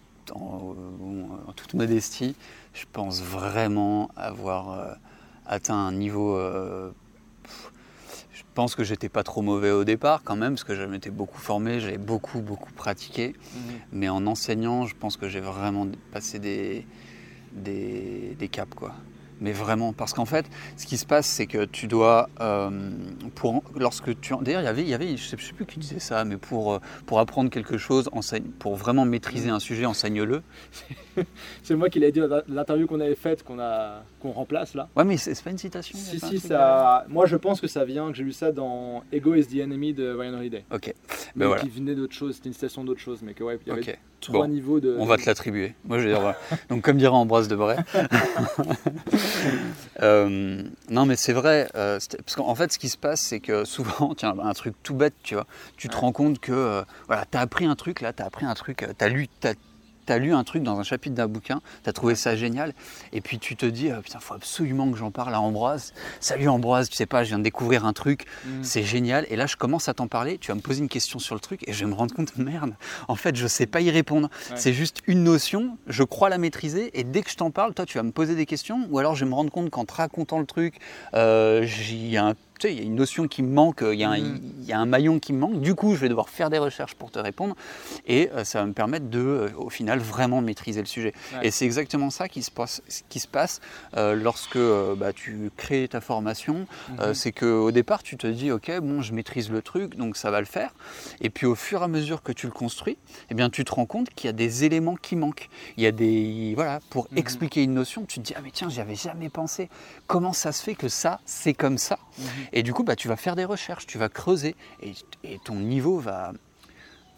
toute 1.57 1.75
modestie, 1.75 2.37
je 2.75 2.85
pense 2.93 3.23
vraiment 3.23 4.11
avoir 4.17 4.73
euh, 4.73 4.93
atteint 5.47 5.75
un 5.75 5.93
niveau. 5.93 6.39
je 8.33 8.43
pense 8.55 8.77
que 8.77 8.85
j'étais 8.85 9.09
pas 9.09 9.25
trop 9.25 9.43
mauvais 9.43 9.73
au 9.73 9.83
départ 9.83 10.23
quand 10.23 10.37
même, 10.37 10.53
parce 10.53 10.65
que 10.65 10.77
je 10.77 10.83
m'étais 10.85 11.11
beaucoup 11.11 11.39
formé, 11.39 11.81
j'avais 11.81 11.99
beaucoup, 11.99 12.41
beaucoup 12.41 12.73
pratiqué. 12.73 13.29
Mhm. 13.29 13.61
Mais 13.93 14.09
en 14.09 14.27
enseignant, 14.29 14.87
je 14.87 14.95
pense 14.95 15.17
que 15.17 15.29
j'ai 15.29 15.41
vraiment 15.41 15.89
passé 16.13 16.39
des 16.39 16.87
des, 17.53 18.37
des 18.39 18.49
caps, 18.49 18.75
quoi. 18.75 18.95
Mais 19.41 19.53
vraiment 19.53 19.93
parce 19.93 20.15
qu'en 20.15 20.25
fait 20.25 20.47
ce 20.77 20.87
qui 20.87 20.97
se 20.97 21.05
passe 21.05 21.27
c'est 21.27 21.47
que 21.47 21.67
tu 21.67 21.89
dois 21.89 22.31
euh, 22.41 22.71
pour 23.35 23.63
lorsque 23.75 24.19
tu 24.21 24.33
d'ailleurs 24.41 24.63
il 24.63 24.65
y 24.65 24.69
avait 24.69 24.83
il 24.83 24.89
y 24.89 24.95
avait 24.95 25.17
je 25.17 25.25
sais, 25.25 25.37
sais 25.37 25.53
plus 25.53 25.67
qui 25.67 25.79
disait 25.79 25.99
ça 25.99 26.25
mais 26.25 26.39
pour 26.39 26.75
euh, 26.75 26.79
pour 27.05 27.21
apprendre 27.21 27.51
quelque 27.51 27.77
chose 27.77 28.09
enseigne 28.13 28.45
pour 28.59 28.77
vraiment 28.77 29.05
maîtriser 29.05 29.51
un 29.51 29.61
sujet 29.61 29.85
enseigne-le. 29.85 30.43
C'est 31.63 31.75
moi 31.75 31.91
qui 31.91 32.01
l'ai 32.01 32.13
dit 32.13 32.21
dans 32.21 32.43
l'interview 32.49 32.87
qu'on 32.87 33.01
avait 33.01 33.15
faite 33.15 33.43
qu'on 33.43 33.61
a 33.61 34.05
qu'on 34.21 34.33
remplace 34.33 34.75
là. 34.75 34.89
Ouais 34.97 35.05
mais 35.05 35.19
c'est 35.19 35.41
pas 35.43 35.51
une 35.51 35.59
citation 35.59 35.99
si 35.99 36.19
si 36.19 36.39
ça 36.41 37.05
moi 37.09 37.27
je 37.27 37.37
pense 37.37 37.61
que 37.61 37.67
ça 37.67 37.85
vient 37.85 38.11
que 38.11 38.17
j'ai 38.17 38.25
lu 38.25 38.33
ça 38.33 38.53
dans 38.53 39.05
Ego 39.13 39.35
is 39.35 39.47
the 39.47 39.61
enemy 39.61 39.93
de 39.93 40.15
Ryan 40.15 40.35
Holiday. 40.35 40.65
Ok. 40.73 40.95
Mais 41.35 41.41
ben 41.41 41.47
voilà. 41.49 41.63
qui 41.63 41.69
venait 41.69 41.95
d'autre 41.95 42.15
chose 42.15 42.37
c'était 42.37 42.49
une 42.49 42.55
citation 42.55 42.85
d'autre 42.85 43.01
chose 43.01 43.21
mais 43.23 43.35
que 43.35 43.45
ouais 43.45 43.59
il 43.67 43.69
y 43.69 43.73
avait 43.73 43.99
trois 44.21 44.49
niveaux 44.49 44.81
de 44.81 44.97
on 44.99 45.07
va 45.07 45.17
te 45.17 45.27
l'attribuer. 45.27 45.75
Moi 45.85 45.99
je 45.99 46.09
vais 46.09 46.15
dire 46.15 46.35
donc 46.69 46.83
comme 46.83 46.97
dirait 46.97 47.15
Ambroise 47.15 47.49
Debray 47.49 47.77
Euh, 50.03 50.63
non, 50.91 51.07
mais 51.07 51.17
c'est 51.17 51.33
vrai. 51.33 51.69
Euh, 51.75 51.99
parce 52.19 52.37
qu'en 52.37 52.55
fait, 52.55 52.73
ce 52.73 52.79
qui 52.79 52.89
se 52.89 52.99
passe, 52.99 53.21
c'est 53.21 53.41
que 53.41 53.65
souvent, 53.65 54.15
tiens, 54.17 54.35
un 54.39 54.53
truc 54.53 54.75
tout 54.83 54.95
bête, 54.95 55.15
tu 55.23 55.35
vois, 55.35 55.47
tu 55.77 55.89
te 55.89 55.97
rends 55.97 56.13
compte 56.13 56.39
que, 56.39 56.53
euh, 56.53 56.83
voilà, 57.07 57.25
tu 57.31 57.39
as 57.39 57.41
appris 57.41 57.65
un 57.65 57.77
truc, 57.77 58.01
là, 58.01 58.13
tu 58.13 58.23
as 58.23 58.27
appris 58.27 58.47
un 58.47 58.55
truc, 58.55 58.85
tu 58.99 59.05
as 59.05 59.09
lu, 59.09 59.29
tu 60.07 60.13
as 60.13 60.19
lu 60.19 60.33
un 60.33 60.45
truc 60.45 60.63
dans 60.63 60.79
un 60.79 60.83
chapitre 60.83 61.15
d'un 61.15 61.29
bouquin, 61.29 61.61
tu 61.83 61.91
as 61.91 61.93
trouvé 61.93 62.15
ça 62.15 62.37
génial, 62.37 62.75
et 63.13 63.21
puis 63.21 63.39
tu 63.39 63.57
te 63.57 63.67
dis, 63.67 63.91
putain, 64.03 64.21
faut 64.21 64.35
absolument 64.35 64.91
que 64.91 64.97
j'en 64.99 65.11
parle 65.11 65.35
à 65.35 65.41
Ambroise. 65.41 65.93
Salut 66.21 66.49
Ambroise, 66.49 66.89
tu 66.89 66.97
sais 66.97 67.07
pas, 67.07 67.25
je 67.25 67.29
viens 67.29 67.39
de 67.39 67.45
découvrir 67.45 67.85
un 67.85 67.93
truc, 67.93 68.27
mm. 68.45 68.63
c'est 68.63 68.83
génial. 68.83 69.27
Et 69.31 69.37
là, 69.37 69.47
je 69.47 69.57
commence 69.57 69.89
à 69.89 69.95
t'en 69.95 70.09
parler, 70.09 70.39
tu 70.39 70.49
vas 70.49 70.55
me 70.55 70.61
poser 70.61 70.81
une 70.81 70.89
question 70.89 71.19
sur 71.19 71.35
le 71.35 71.41
truc, 71.41 71.67
et 71.69 71.73
je 71.73 71.85
vais 71.85 71.91
me 71.91 71.95
rendre 71.95 72.15
compte, 72.15 72.37
merde, 72.37 72.75
en 73.09 73.17
fait, 73.17 73.37
je 73.37 73.47
sais 73.47 73.67
pas 73.67 73.81
y 73.81 73.91
répondre. 73.91 74.31
C'est 74.55 74.73
juste 74.73 75.03
une 75.07 75.25
notion, 75.25 75.79
je 75.87 76.03
crois 76.03 76.29
la 76.29 76.39
maîtriser, 76.39 76.99
et 76.99 77.05
dès 77.05 77.23
que 77.23 77.31
je 77.31 77.37
t'en 77.37 77.51
parle, 77.51 77.75
toi, 77.75 77.87
tu 77.87 77.99
vas 77.99 78.05
me 78.05 78.13
poser 78.13 78.35
des 78.35 78.47
questions, 78.47 78.87
ou 78.91 78.99
alors 78.99 79.15
je 79.15 79.25
vais 79.25 79.31
me 79.31 79.35
rendre 79.35 79.51
compte 79.51 79.71
qu'en 79.71 79.85
te 79.85 79.93
racontant 79.93 80.39
le 80.39 80.47
truc, 80.47 80.79
euh, 81.15 81.65
j'ai 81.67 82.17
un 82.17 82.35
tu 82.59 82.69
sais, 82.69 82.75
il 82.75 82.79
y 82.79 82.83
a 82.83 82.85
une 82.85 82.95
notion 82.95 83.29
qui 83.29 83.43
me 83.43 83.53
manque, 83.53 83.83
il 83.83 83.99
y, 83.99 84.05
a 84.05 84.11
un, 84.11 84.19
mm. 84.19 84.41
il 84.61 84.65
y, 84.65 84.73
a 84.73 84.79
un, 84.79 84.87
maillon 84.87 85.19
qui 85.19 85.33
me 85.33 85.39
manque. 85.39 85.61
Du 85.61 85.75
coup, 85.75 85.95
je 85.95 86.01
vais 86.01 86.09
devoir 86.09 86.29
faire 86.29 86.51
des 86.51 86.59
recherches 86.59 86.95
pour 86.95 87.11
te 87.11 87.19
répondre 87.19 87.55
et 88.07 88.31
euh, 88.35 88.45
ça 88.45 88.61
va 88.61 88.67
me 88.67 88.73
permettre 88.73 89.09
de, 89.09 89.19
euh, 89.19 89.49
au 89.57 89.71
final, 89.71 89.99
vraiment 89.99 90.41
maîtriser 90.41 90.81
le 90.81 90.87
sujet. 90.87 91.13
Et 91.43 91.51
c'est 91.51 91.65
exactement 91.65 92.11
ça 92.11 92.29
qui 92.29 92.43
se 92.43 92.51
passe, 92.51 92.83
qui 93.09 93.21
se 93.21 93.29
passe 93.29 93.61
euh, 93.97 94.15
lorsque 94.15 94.59
bah, 94.97 95.13
tu 95.13 95.51
crées 95.57 95.89
ta 95.89 96.01
formation. 96.01 96.67
Mm-hmm. 96.91 97.15
c'est 97.15 97.33
qu'au 97.33 97.71
départ, 97.71 98.03
tu 98.03 98.17
te 98.17 98.27
dis, 98.27 98.51
OK, 98.51 98.71
bon, 98.81 99.03
je 99.03 99.13
maîtrise 99.13 99.51
le 99.51 99.63
truc, 99.63 99.97
donc 99.97 100.17
ça 100.17 100.31
va 100.31 100.41
le 100.41 100.47
faire. 100.47 100.75
Et 101.21 101.31
puis, 101.31 101.47
au 101.47 101.55
fur 101.55 101.81
et 101.81 101.85
à 101.85 101.89
mesure 101.89 102.23
que 102.23 102.33
tu 102.33 102.47
le 102.47 102.53
construis, 102.53 102.97
eh 103.31 103.35
bien, 103.35 103.51
tu 103.51 103.65
te 103.65 103.73
rends 103.73 103.87
compte 103.87 104.11
qu'il 104.11 104.29
y 104.29 104.31
a 104.31 104.33
des 104.33 104.65
éléments 104.65 104.97
qui 104.97 105.17
manquent. 105.17 105.49
Il 105.77 105.83
y 105.83 105.87
a 105.87 105.93
des, 105.93 106.53
voilà, 106.55 106.81
pour 106.91 107.07
mm-hmm. 107.07 107.19
expliquer 107.19 107.63
une 107.63 107.75
notion, 107.75 108.05
tu 108.07 108.21
te 108.21 108.25
dis, 108.25 108.35
ah 108.37 108.41
mais 108.43 108.51
tiens, 108.51 108.69
j'y 108.69 108.81
avais 108.81 108.95
jamais 108.95 109.29
pensé. 109.29 109.69
Comment 110.07 110.33
ça 110.33 110.53
se 110.53 110.63
fait 110.63 110.75
que 110.75 110.89
ça, 110.89 111.21
c'est 111.25 111.55
comme 111.55 111.79
ça? 111.79 111.99
Mm-hmm. 112.21 112.25
Et 112.53 112.63
du 112.63 112.73
coup, 112.73 112.85
bah, 112.85 112.97
tu 112.97 113.09
vas 113.09 113.17
faire 113.17 113.37
des 113.37 113.45
recherches, 113.45 113.87
tu 113.87 113.99
vas 113.99 114.09
creuser 114.09 114.55
et, 114.83 114.95
ton 115.45 115.57
niveau 115.57 115.99
va, 115.99 116.33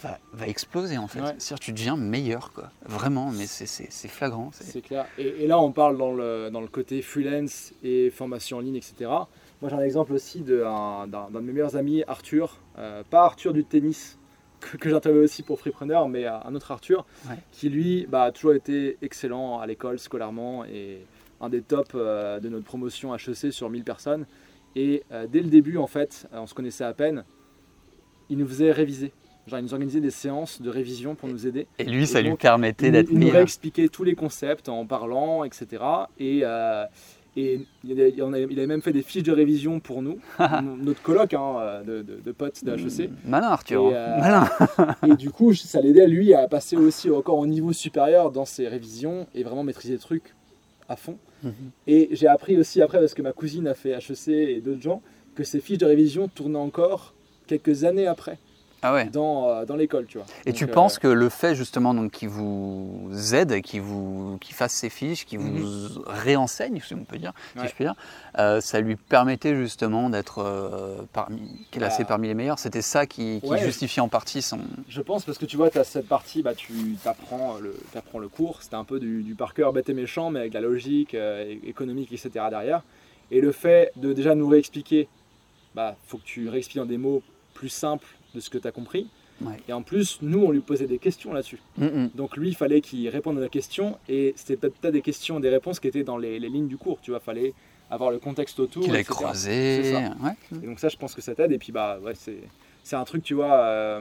va, 0.02 0.48
exploser 0.48 0.98
en 0.98 1.08
fait. 1.08 1.20
C'est-à-dire 1.38 1.60
tu 1.60 1.72
deviens 1.72 1.96
meilleur, 1.96 2.52
quoi. 2.52 2.70
Vraiment, 2.86 3.30
mais 3.30 3.46
c'est 3.46 4.08
flagrant. 4.08 4.50
C'est 4.52 4.82
clair. 4.82 5.06
Et, 5.18 5.46
là, 5.46 5.58
on 5.58 5.72
parle 5.72 5.96
dans 5.96 6.12
le, 6.12 6.50
dans 6.50 6.60
le 6.60 6.68
côté 6.68 7.02
freelance 7.02 7.72
et 7.82 8.10
formation 8.10 8.58
en 8.58 8.60
ligne, 8.60 8.76
etc. 8.76 9.10
Moi, 9.60 9.70
j'ai 9.70 9.76
un 9.76 9.82
exemple 9.82 10.12
aussi 10.12 10.40
d'un 10.40 11.06
de, 11.06 11.38
mes 11.40 11.52
meilleurs 11.52 11.76
amis, 11.76 12.04
Arthur. 12.06 12.58
Euh, 12.78 13.02
pas 13.08 13.24
Arthur 13.24 13.52
du 13.52 13.64
tennis, 13.64 14.18
que, 14.60 14.76
que 14.76 15.08
aussi 15.08 15.42
pour 15.42 15.58
Freepreneur, 15.58 16.08
mais 16.08 16.26
un 16.26 16.54
autre 16.54 16.70
Arthur, 16.70 17.06
qui 17.52 17.68
lui 17.68 18.06
bah, 18.06 18.24
a 18.24 18.32
toujours 18.32 18.54
été 18.54 18.98
excellent 19.02 19.58
à 19.58 19.66
l'école, 19.66 19.98
scolairement, 19.98 20.64
et 20.64 21.04
un 21.40 21.48
des 21.48 21.62
tops 21.62 21.90
euh, 21.94 22.40
de 22.40 22.48
notre 22.48 22.64
promotion 22.64 23.14
HEC 23.14 23.52
sur 23.52 23.70
1000 23.70 23.84
personnes. 23.84 24.26
Et 24.76 25.02
euh, 25.12 25.26
dès 25.26 25.40
le 25.40 25.48
début, 25.48 25.76
en 25.76 25.86
fait, 25.86 26.28
on 26.32 26.46
se 26.46 26.54
connaissait 26.54 26.84
à 26.84 26.92
peine, 26.92 27.24
il 28.28 28.38
nous 28.38 28.46
faisait 28.46 28.72
réviser. 28.72 29.12
Genre, 29.46 29.58
il 29.58 29.62
nous 29.62 29.72
organisait 29.72 30.00
des 30.00 30.10
séances 30.10 30.60
de 30.60 30.68
révision 30.68 31.14
pour 31.14 31.28
nous 31.28 31.46
aider. 31.46 31.66
Et 31.78 31.84
lui, 31.84 32.06
ça 32.06 32.20
lui 32.20 32.34
permettait 32.36 32.90
d'être 32.90 33.08
Il 33.10 33.18
nous 33.18 33.30
réexpliquait 33.30 33.88
tous 33.88 34.04
les 34.04 34.14
concepts 34.14 34.68
en 34.68 34.84
parlant, 34.84 35.42
etc. 35.42 35.82
Et, 36.18 36.40
euh, 36.42 36.84
et 37.34 37.60
il, 37.84 37.92
avait, 37.92 38.66
même 38.66 38.82
fait 38.82 38.92
des 38.92 39.02
fiches 39.02 39.22
de 39.22 39.32
révision 39.32 39.80
pour 39.80 40.02
nous, 40.02 40.18
notre 40.78 41.00
colloque 41.02 41.34
hein, 41.34 41.82
de, 41.86 42.02
de, 42.02 42.32
potes 42.32 42.64
de 42.64 42.72
HEC. 42.72 43.10
Malin, 43.24 43.46
Arthur. 43.46 43.90
Et, 43.90 43.94
euh, 43.94 44.18
Malin. 44.18 44.48
et 45.06 45.16
du 45.16 45.30
coup, 45.30 45.54
ça 45.54 45.80
l'aidait, 45.80 46.08
lui, 46.08 46.34
à 46.34 46.48
passer 46.48 46.76
aussi 46.76 47.10
encore 47.10 47.38
au 47.38 47.46
niveau 47.46 47.72
supérieur 47.72 48.32
dans 48.32 48.44
ses 48.44 48.68
révisions 48.68 49.28
et 49.34 49.44
vraiment 49.44 49.62
maîtriser 49.62 49.94
le 49.94 50.00
truc 50.00 50.34
à 50.88 50.96
fond. 50.96 51.16
Mhm. 51.42 51.52
Et 51.86 52.08
j'ai 52.12 52.26
appris 52.26 52.56
aussi 52.56 52.82
après, 52.82 52.98
parce 52.98 53.14
que 53.14 53.22
ma 53.22 53.32
cousine 53.32 53.66
a 53.68 53.74
fait 53.74 53.90
HEC 53.90 54.28
et 54.28 54.60
d'autres 54.60 54.82
gens, 54.82 55.02
que 55.34 55.44
ces 55.44 55.60
fiches 55.60 55.78
de 55.78 55.86
révision 55.86 56.28
tournaient 56.28 56.58
encore 56.58 57.14
quelques 57.46 57.84
années 57.84 58.06
après. 58.06 58.38
Ah 58.82 59.04
dans, 59.04 59.48
euh, 59.48 59.64
dans 59.64 59.74
l'école, 59.74 60.06
tu 60.06 60.18
vois. 60.18 60.26
Et 60.46 60.52
tu 60.52 60.66
penses 60.66 60.98
que 60.98 61.08
le 61.08 61.28
fait 61.28 61.54
justement 61.54 61.94
donc 61.94 62.12
qui 62.12 62.26
vous 62.26 63.10
aide, 63.32 63.60
qui 63.60 63.80
vous 63.80 64.38
qui 64.40 64.52
fasse 64.52 64.72
ses 64.72 64.88
fiches, 64.88 65.26
qui 65.26 65.36
vous 65.36 65.48
mhm. 65.48 66.02
réenseigne, 66.06 66.80
si 66.80 66.94
on 66.94 67.04
peut 67.04 67.18
dire, 67.18 67.32
si 67.56 67.66
je 67.66 67.74
peux 67.74 67.84
dire, 67.84 67.94
ça 68.62 68.80
lui 68.80 68.96
permettait 68.96 69.56
justement 69.56 70.10
d'être 70.10 71.06
parmi, 71.12 71.66
classé 71.72 72.02
bah. 72.04 72.08
parmi 72.10 72.28
les 72.28 72.34
meilleurs. 72.34 72.58
C'était 72.58 72.82
ça 72.82 73.06
qui, 73.06 73.40
qui 73.42 73.58
justifiait 73.58 74.02
en 74.02 74.08
partie 74.08 74.42
son. 74.42 74.60
Je 74.88 75.00
pense 75.00 75.24
parce 75.24 75.38
que 75.38 75.46
tu 75.46 75.56
vois, 75.56 75.70
tu 75.70 75.78
as 75.78 75.84
cette 75.84 76.08
partie, 76.08 76.42
bah, 76.42 76.54
tu 76.54 76.72
apprends 77.04 77.56
le, 77.58 77.74
apprends 77.96 78.18
le 78.18 78.28
cours. 78.28 78.62
C'était 78.62 78.76
un 78.76 78.84
peu 78.84 79.00
du, 79.00 79.22
du 79.22 79.34
par 79.34 79.54
cœur 79.54 79.72
bête 79.72 79.88
et 79.88 79.94
méchant, 79.94 80.30
mais 80.30 80.40
avec 80.40 80.54
la 80.54 80.60
logique 80.60 81.16
économique, 81.64 82.12
etc. 82.12 82.30
derrière. 82.50 82.82
Et 83.30 83.40
le 83.40 83.52
fait 83.52 83.92
de 83.96 84.12
déjà 84.12 84.34
nous 84.34 84.48
réexpliquer, 84.48 85.08
bah, 85.74 85.96
faut 86.06 86.18
que 86.18 86.24
tu 86.24 86.48
réexpliques 86.48 86.78
dans 86.78 86.86
des 86.86 86.98
mots 86.98 87.22
plus 87.54 87.68
simples 87.68 88.06
de 88.34 88.40
ce 88.40 88.50
que 88.50 88.58
tu 88.58 88.66
as 88.68 88.72
compris. 88.72 89.06
Et 89.68 89.72
en 89.72 89.82
plus, 89.82 90.18
nous, 90.20 90.42
on 90.42 90.50
lui 90.50 90.60
posait 90.60 90.86
des 90.86 90.98
questions 90.98 91.32
là-dessus. 91.32 91.60
Mm, 91.76 91.84
mm. 91.84 92.10
Donc 92.14 92.36
lui, 92.36 92.48
il 92.48 92.56
fallait 92.56 92.80
qu'il 92.80 93.08
réponde 93.08 93.38
à 93.38 93.40
la 93.40 93.48
question. 93.48 93.98
Et 94.08 94.34
c'était 94.36 94.56
peut-être 94.56 94.92
des 94.92 95.02
questions, 95.02 95.38
des 95.40 95.48
réponses 95.48 95.78
qui 95.78 95.88
étaient 95.88 96.02
dans 96.02 96.18
les, 96.18 96.38
lignes 96.40 96.68
du 96.68 96.76
cours. 96.76 97.00
Tu 97.00 97.10
vois, 97.12 97.20
fallait 97.20 97.54
avoir 97.90 98.10
le 98.10 98.18
contexte 98.18 98.58
autour. 98.58 98.82
Qu'il 98.82 98.96
ait 98.96 99.04
croisé. 99.04 99.94
Et 100.52 100.66
donc 100.66 100.80
ça, 100.80 100.88
je 100.88 100.96
pense 100.96 101.14
que 101.14 101.22
ça 101.22 101.34
t'aide. 101.34 101.52
Et 101.52 101.58
puis, 101.58 101.72
bah, 101.72 102.00
ouais, 102.02 102.14
c'est 102.82 102.96
un 102.96 103.04
truc, 103.04 103.22
tu 103.22 103.34
vois. 103.34 103.54
Euh, 103.54 104.00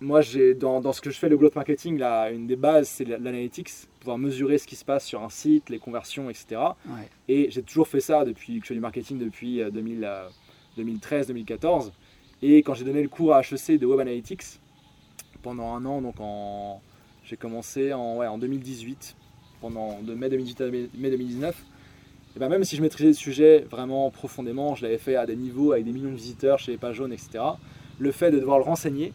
moi, 0.00 0.20
j'ai 0.22 0.54
dans, 0.54 0.80
dans, 0.80 0.92
ce 0.92 1.00
que 1.00 1.10
je 1.10 1.18
fais, 1.18 1.28
le 1.28 1.36
growth 1.36 1.54
marketing, 1.54 1.98
là, 1.98 2.30
une 2.30 2.46
des 2.46 2.56
bases, 2.56 2.88
c'est 2.88 3.04
l'analytics, 3.04 3.70
pouvoir 4.00 4.18
mesurer 4.18 4.58
ce 4.58 4.66
qui 4.66 4.76
se 4.76 4.84
passe 4.84 5.04
sur 5.04 5.22
un 5.22 5.30
site, 5.30 5.70
les 5.70 5.78
conversions, 5.78 6.28
etc. 6.30 6.60
Et 7.28 7.50
j'ai 7.50 7.62
toujours 7.62 7.88
fait 7.88 8.00
ça 8.00 8.24
depuis 8.24 8.58
que 8.58 8.64
je 8.64 8.68
fais 8.68 8.74
du 8.74 8.80
marketing 8.80 9.18
depuis 9.18 9.62
2013, 9.70 11.24
euh, 11.24 11.28
2014. 11.28 11.92
Et 12.46 12.58
quand 12.58 12.74
j'ai 12.74 12.84
donné 12.84 13.02
le 13.02 13.08
cours 13.08 13.34
à 13.34 13.40
HEC 13.40 13.78
de 13.78 13.86
Web 13.86 14.00
Analytics, 14.00 14.60
pendant 15.40 15.72
un 15.76 15.86
an, 15.86 16.02
donc 16.02 16.16
en, 16.20 16.82
j'ai 17.24 17.38
commencé 17.38 17.94
en, 17.94 18.18
ouais, 18.18 18.26
en 18.26 18.36
2018, 18.36 19.16
pendant 19.62 20.02
de 20.02 20.12
mai 20.12 20.28
2018 20.28 20.60
à 20.60 20.66
mai 20.70 21.10
2019. 21.10 21.64
Et 22.36 22.38
ben 22.38 22.50
même 22.50 22.62
si 22.62 22.76
je 22.76 22.82
maîtrisais 22.82 23.08
le 23.08 23.14
sujet 23.14 23.66
vraiment 23.70 24.10
profondément, 24.10 24.74
je 24.74 24.82
l'avais 24.82 24.98
fait 24.98 25.16
à 25.16 25.24
des 25.24 25.36
niveaux 25.36 25.72
avec 25.72 25.86
des 25.86 25.92
millions 25.92 26.10
de 26.10 26.16
visiteurs 26.16 26.58
chez 26.58 26.72
les 26.72 26.76
pages 26.76 26.96
jaunes, 26.96 27.14
etc. 27.14 27.42
Le 27.98 28.12
fait 28.12 28.30
de 28.30 28.38
devoir 28.38 28.58
le 28.58 28.64
renseigner, 28.64 29.14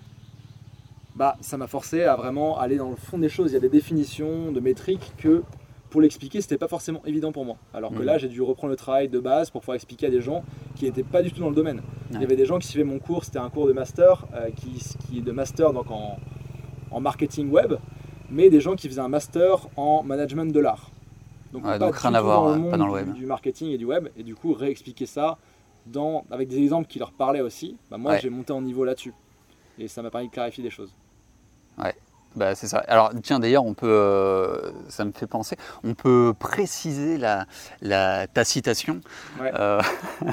bah, 1.15 1.37
ça 1.41 1.55
m'a 1.57 1.67
forcé 1.67 2.01
à 2.01 2.15
vraiment 2.15 2.57
aller 2.57 2.77
dans 2.77 2.89
le 2.89 2.95
fond 2.95 3.19
des 3.19 3.29
choses. 3.29 3.51
Il 3.51 3.53
y 3.53 3.57
a 3.57 3.59
des 3.59 3.69
définitions 3.69 4.51
de 4.51 4.59
métriques 4.59 5.13
que 5.19 5.43
pour 5.89 6.01
l'expliquer, 6.01 6.41
c'était 6.41 6.57
pas 6.57 6.67
forcément 6.67 7.01
évident 7.05 7.31
pour 7.31 7.45
moi. 7.45 7.57
Alors 7.73 7.91
que 7.91 7.99
mhm. 7.99 8.05
là, 8.05 8.17
j'ai 8.17 8.27
dû 8.27 8.41
reprendre 8.41 8.71
le 8.71 8.77
travail 8.77 9.09
de 9.09 9.19
base 9.19 9.49
pour 9.49 9.61
pouvoir 9.61 9.75
expliquer 9.75 10.07
à 10.07 10.09
des 10.09 10.21
gens 10.21 10.43
qui 10.75 10.85
n'étaient 10.85 11.03
pas 11.03 11.21
du 11.21 11.31
tout 11.31 11.39
dans 11.39 11.49
le 11.49 11.55
domaine. 11.55 11.81
Il 12.11 12.21
y 12.21 12.23
avait 12.23 12.35
des 12.35 12.45
gens 12.45 12.59
qui 12.59 12.67
suivaient 12.67 12.83
mon 12.83 12.99
cours, 12.99 13.23
c'était 13.23 13.39
un 13.39 13.49
cours 13.49 13.67
de 13.67 13.73
master, 13.73 14.25
euh, 14.33 14.49
qui, 14.51 14.83
qui, 15.05 15.19
est 15.19 15.21
de 15.21 15.31
master 15.31 15.73
donc 15.73 15.91
en, 15.91 16.17
en, 16.91 16.99
marketing 16.99 17.49
web, 17.51 17.73
mais 18.29 18.49
des 18.49 18.61
gens 18.61 18.75
qui 18.75 18.87
faisaient 18.87 19.01
un 19.01 19.09
master 19.09 19.67
en 19.77 20.03
management 20.03 20.51
de 20.51 20.59
l'art. 20.59 20.91
Donc, 21.53 21.63
pas 21.63 21.77
rien 21.77 22.13
à 22.13 22.21
voir, 22.21 22.57
dans 22.57 22.69
pas 22.69 22.77
dans 22.77 22.85
le 22.85 22.93
web. 22.93 23.13
Du, 23.13 23.25
marketing 23.25 23.69
et 23.69 23.77
du 23.77 23.85
web, 23.85 24.09
et 24.15 24.23
du 24.23 24.35
coup, 24.35 24.53
réexpliquer 24.53 25.07
ça 25.07 25.37
dans, 25.87 26.23
avec 26.29 26.47
des 26.47 26.59
exemples 26.59 26.87
qui 26.87 26.99
leur 26.99 27.11
parlaient 27.11 27.41
aussi, 27.41 27.77
bah, 27.89 27.97
moi 27.97 28.17
j'ai 28.17 28.29
monté 28.29 28.53
en 28.53 28.61
niveau 28.61 28.83
là-dessus. 28.83 29.13
Et 29.79 29.87
ça 29.87 30.01
m'a 30.01 30.11
permis 30.11 30.27
de 30.27 30.33
clarifier 30.33 30.63
des 30.63 30.69
choses. 30.69 30.93
Ouais. 31.77 31.95
Bah, 32.39 32.55
c'est 32.55 32.67
ça. 32.67 32.77
Alors 32.87 33.11
tiens 33.21 33.41
d'ailleurs 33.41 33.65
on 33.65 33.73
peut, 33.73 33.85
euh, 33.89 34.71
ça 34.87 35.03
me 35.03 35.11
fait 35.11 35.27
penser, 35.27 35.57
on 35.83 35.93
peut 35.93 36.33
préciser 36.39 37.17
la, 37.17 37.47
la 37.81 38.27
ta 38.27 38.45
citation. 38.45 39.01
Euh, 39.41 39.81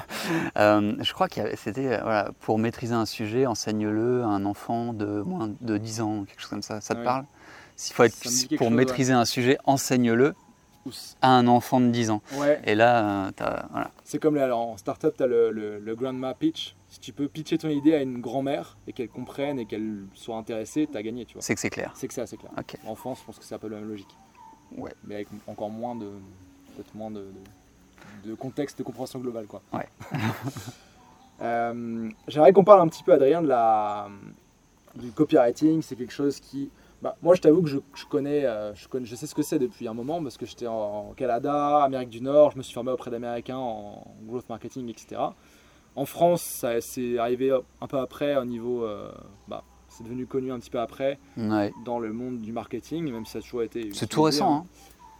euh, 0.56 0.94
je 1.00 1.12
crois 1.12 1.28
que 1.28 1.40
c'était 1.56 2.00
voilà, 2.00 2.30
pour 2.38 2.60
maîtriser 2.60 2.94
un 2.94 3.06
sujet, 3.06 3.46
enseigne-le 3.46 4.22
à 4.22 4.26
un 4.26 4.44
enfant 4.44 4.92
de 4.92 5.20
moins 5.22 5.50
de 5.60 5.78
10 5.78 6.00
ans, 6.00 6.24
quelque 6.28 6.40
chose 6.40 6.50
comme 6.50 6.62
ça. 6.62 6.80
Ça 6.80 6.94
te 6.94 7.02
parle? 7.02 7.24
S'il 7.74 7.92
faut 7.96 8.04
être 8.04 8.56
pour 8.56 8.70
maîtriser 8.70 9.12
un 9.12 9.24
sujet, 9.24 9.58
enseigne-le 9.64 10.34
à 11.22 11.30
un 11.30 11.48
enfant 11.48 11.80
de 11.80 11.88
10 11.88 12.10
ans. 12.10 12.22
Et 12.62 12.76
là, 12.76 13.32
voilà. 13.72 13.90
C'est 14.04 14.20
comme 14.20 14.36
là, 14.36 14.56
en 14.56 14.76
startup, 14.76 15.16
tu 15.16 15.24
as 15.24 15.26
le, 15.26 15.50
le, 15.50 15.80
le 15.80 15.94
grandma 15.96 16.34
pitch 16.34 16.76
si 16.88 17.00
tu 17.00 17.12
peux 17.12 17.28
pitcher 17.28 17.58
ton 17.58 17.68
idée 17.68 17.94
à 17.94 18.02
une 18.02 18.20
grand-mère 18.20 18.76
et 18.86 18.92
qu'elle 18.92 19.08
comprenne 19.08 19.58
et 19.58 19.66
qu'elle 19.66 20.04
soit 20.14 20.36
intéressée, 20.36 20.88
tu 20.90 20.96
as 20.96 21.02
gagné, 21.02 21.24
tu 21.24 21.34
vois. 21.34 21.42
C'est 21.42 21.54
que 21.54 21.60
c'est 21.60 21.70
clair. 21.70 21.92
C'est 21.94 22.06
que 22.08 22.14
c'est 22.14 22.20
assez 22.20 22.36
clair. 22.36 22.52
En 22.86 22.94
France, 22.94 23.18
je 23.20 23.26
pense 23.26 23.38
que 23.38 23.44
c'est 23.44 23.54
un 23.54 23.58
peu 23.58 23.68
la 23.68 23.78
même 23.78 23.88
logique. 23.88 24.16
Ouais. 24.76 24.92
Mais 25.04 25.16
avec 25.16 25.28
encore 25.46 25.70
moins 25.70 25.96
de, 25.96 26.10
moins 26.94 27.10
de, 27.10 27.26
de, 28.24 28.34
contexte, 28.34 28.78
de 28.78 28.82
compréhension 28.84 29.18
globale, 29.18 29.46
quoi. 29.46 29.62
Ouais. 29.72 29.88
euh, 31.42 32.08
J'aimerais 32.28 32.52
qu'on 32.52 32.64
parle 32.64 32.80
un 32.80 32.88
petit 32.88 33.02
peu, 33.02 33.12
Adrien, 33.12 33.42
de 33.42 33.48
la, 33.48 34.08
du 34.94 35.10
copywriting. 35.10 35.82
C'est 35.82 35.96
quelque 35.96 36.12
chose 36.12 36.38
qui... 36.40 36.70
Bah, 37.02 37.16
moi, 37.20 37.34
je 37.34 37.40
t'avoue 37.40 37.62
que 37.62 37.68
je, 37.68 37.78
je, 37.94 38.06
connais, 38.06 38.46
euh, 38.46 38.74
je, 38.74 38.88
connais, 38.88 39.06
je 39.06 39.16
sais 39.16 39.26
ce 39.26 39.34
que 39.34 39.42
c'est 39.42 39.58
depuis 39.58 39.86
un 39.86 39.92
moment 39.92 40.22
parce 40.22 40.38
que 40.38 40.46
j'étais 40.46 40.66
en, 40.66 41.10
en 41.10 41.12
Canada, 41.14 41.82
Amérique 41.82 42.08
du 42.08 42.22
Nord, 42.22 42.52
je 42.52 42.58
me 42.58 42.62
suis 42.62 42.72
formé 42.72 42.90
auprès 42.90 43.10
d'Américains 43.10 43.58
en 43.58 44.14
growth 44.22 44.48
marketing, 44.48 44.88
etc. 44.88 45.20
En 45.96 46.04
France, 46.04 46.64
c'est 46.80 47.18
arrivé 47.18 47.50
un 47.80 47.86
peu 47.86 47.98
après, 47.98 48.36
au 48.36 48.44
niveau. 48.44 48.84
Euh, 48.84 49.10
bah, 49.48 49.64
c'est 49.88 50.04
devenu 50.04 50.26
connu 50.26 50.52
un 50.52 50.58
petit 50.58 50.68
peu 50.68 50.78
après 50.78 51.18
dans 51.36 51.98
le 51.98 52.12
monde 52.12 52.42
du 52.42 52.52
marketing, 52.52 53.10
même 53.10 53.24
si 53.24 53.32
ça 53.32 53.38
a 53.38 53.42
toujours 53.42 53.62
été. 53.62 53.90
C'est 53.94 54.06
tout 54.06 54.22
récent. 54.22 54.58
Hein. 54.58 54.64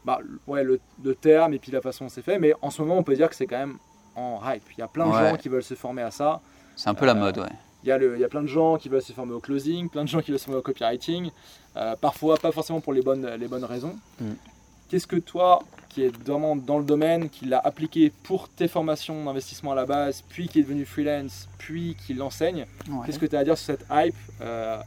Bah, 0.05 0.21
ouais, 0.47 0.63
le, 0.63 0.79
terme 1.15 1.55
et 1.55 1.59
puis 1.59 1.73
la 1.73 1.81
façon 1.81 2.05
dont 2.05 2.09
c'est 2.09 2.23
fait, 2.23 2.39
mais 2.39 2.53
en 2.63 2.71
ce 2.71 2.81
moment, 2.83 2.97
on 2.97 3.03
peut 3.03 3.17
dire 3.17 3.29
que 3.29 3.35
c'est 3.35 3.47
quand 3.47 3.59
même 3.59 3.79
en 4.15 4.41
hype. 4.45 4.63
Il 4.77 4.81
y 4.81 4.83
a 4.83 4.89
plein 4.89 5.07
de 5.09 5.13
gens 5.13 5.37
qui 5.37 5.49
veulent 5.49 5.65
se 5.65 5.75
former 5.75 6.03
à 6.03 6.11
ça. 6.11 6.41
C'est 6.77 6.89
un 6.89 6.95
peu 6.95 7.07
la 7.07 7.13
euh, 7.13 7.15
mode, 7.15 7.39
ouais. 7.39 7.49
Il 7.83 7.89
y, 7.89 7.93
a 7.93 7.99
il 7.99 8.21
y, 8.21 8.25
a 8.25 8.29
plein 8.29 8.43
de 8.43 8.47
gens 8.47 8.77
qui 8.77 8.89
veulent 8.89 9.03
se 9.03 9.13
former 9.13 9.33
au 9.33 9.41
closing, 9.41 9.89
plein 9.89 10.05
de 10.05 10.09
gens 10.09 10.21
qui 10.21 10.31
veulent 10.31 10.41
se 10.41 10.45
former 10.45 10.59
au 10.59 10.63
copywriting, 10.63 11.31
euh, 11.77 11.95
parfois 11.97 12.37
pas 12.37 12.51
forcément 12.53 12.81
pour 12.81 12.93
les 12.93 13.01
bonnes, 13.01 13.27
les 13.39 13.49
bonnes 13.49 13.65
raisons. 13.65 13.95
Mm. 14.21 14.33
Qu'est-ce 14.89 15.07
que 15.07 15.17
toi, 15.17 15.63
qui 15.89 16.05
est 16.05 16.17
vraiment 16.25 16.55
dans 16.55 16.79
le 16.79 16.85
domaine, 16.85 17.29
qui 17.29 17.47
l'a 17.47 17.59
appliqué 17.59 18.13
pour 18.23 18.49
tes 18.49 18.69
formations 18.69 19.25
d'investissement 19.25 19.73
à 19.73 19.75
la 19.75 19.87
base, 19.87 20.23
puis 20.29 20.49
qui 20.49 20.61
est 20.61 20.63
devenu 20.63 20.85
freelance, 20.85 21.49
puis 21.59 21.97
qui 22.07 22.15
l'enseigne, 22.15 22.67
qu'est-ce 23.05 23.19
que 23.19 23.27
tu 23.27 23.35
as 23.35 23.41
à 23.41 23.45
dire 23.45 23.59
sur 23.59 23.67
cette 23.67 23.87
hype 23.91 24.15
euh, 24.41 24.79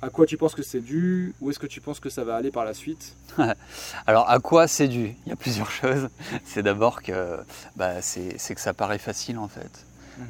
À 0.00 0.08
quoi 0.08 0.24
tu 0.24 0.36
penses 0.36 0.54
que 0.54 0.62
c'est 0.62 0.80
dû 0.80 1.34
Où 1.40 1.50
est-ce 1.50 1.58
que 1.58 1.66
tu 1.66 1.80
penses 1.80 2.00
que 2.00 2.08
ça 2.08 2.24
va 2.24 2.36
aller 2.36 2.50
par 2.50 2.64
la 2.64 2.72
suite 2.72 3.16
Alors, 4.06 4.30
à 4.30 4.38
quoi 4.38 4.66
c'est 4.66 4.88
dû? 4.88 5.14
Il 5.26 5.28
y 5.28 5.32
a 5.32 5.36
plusieurs 5.36 5.70
choses. 5.70 6.08
C'est 6.44 6.62
d'abord 6.62 7.02
que, 7.02 7.38
bah, 7.76 8.00
c'est 8.00 8.54
que 8.54 8.60
ça 8.60 8.72
paraît 8.72 8.98
facile 8.98 9.38
en 9.38 9.48
fait. 9.48 9.84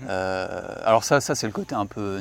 Euh, 0.09 0.75
alors 0.85 1.05
ça, 1.05 1.21
ça 1.21 1.35
c'est 1.35 1.47
le 1.47 1.53
côté 1.53 1.75
un 1.75 1.87
peu 1.87 2.21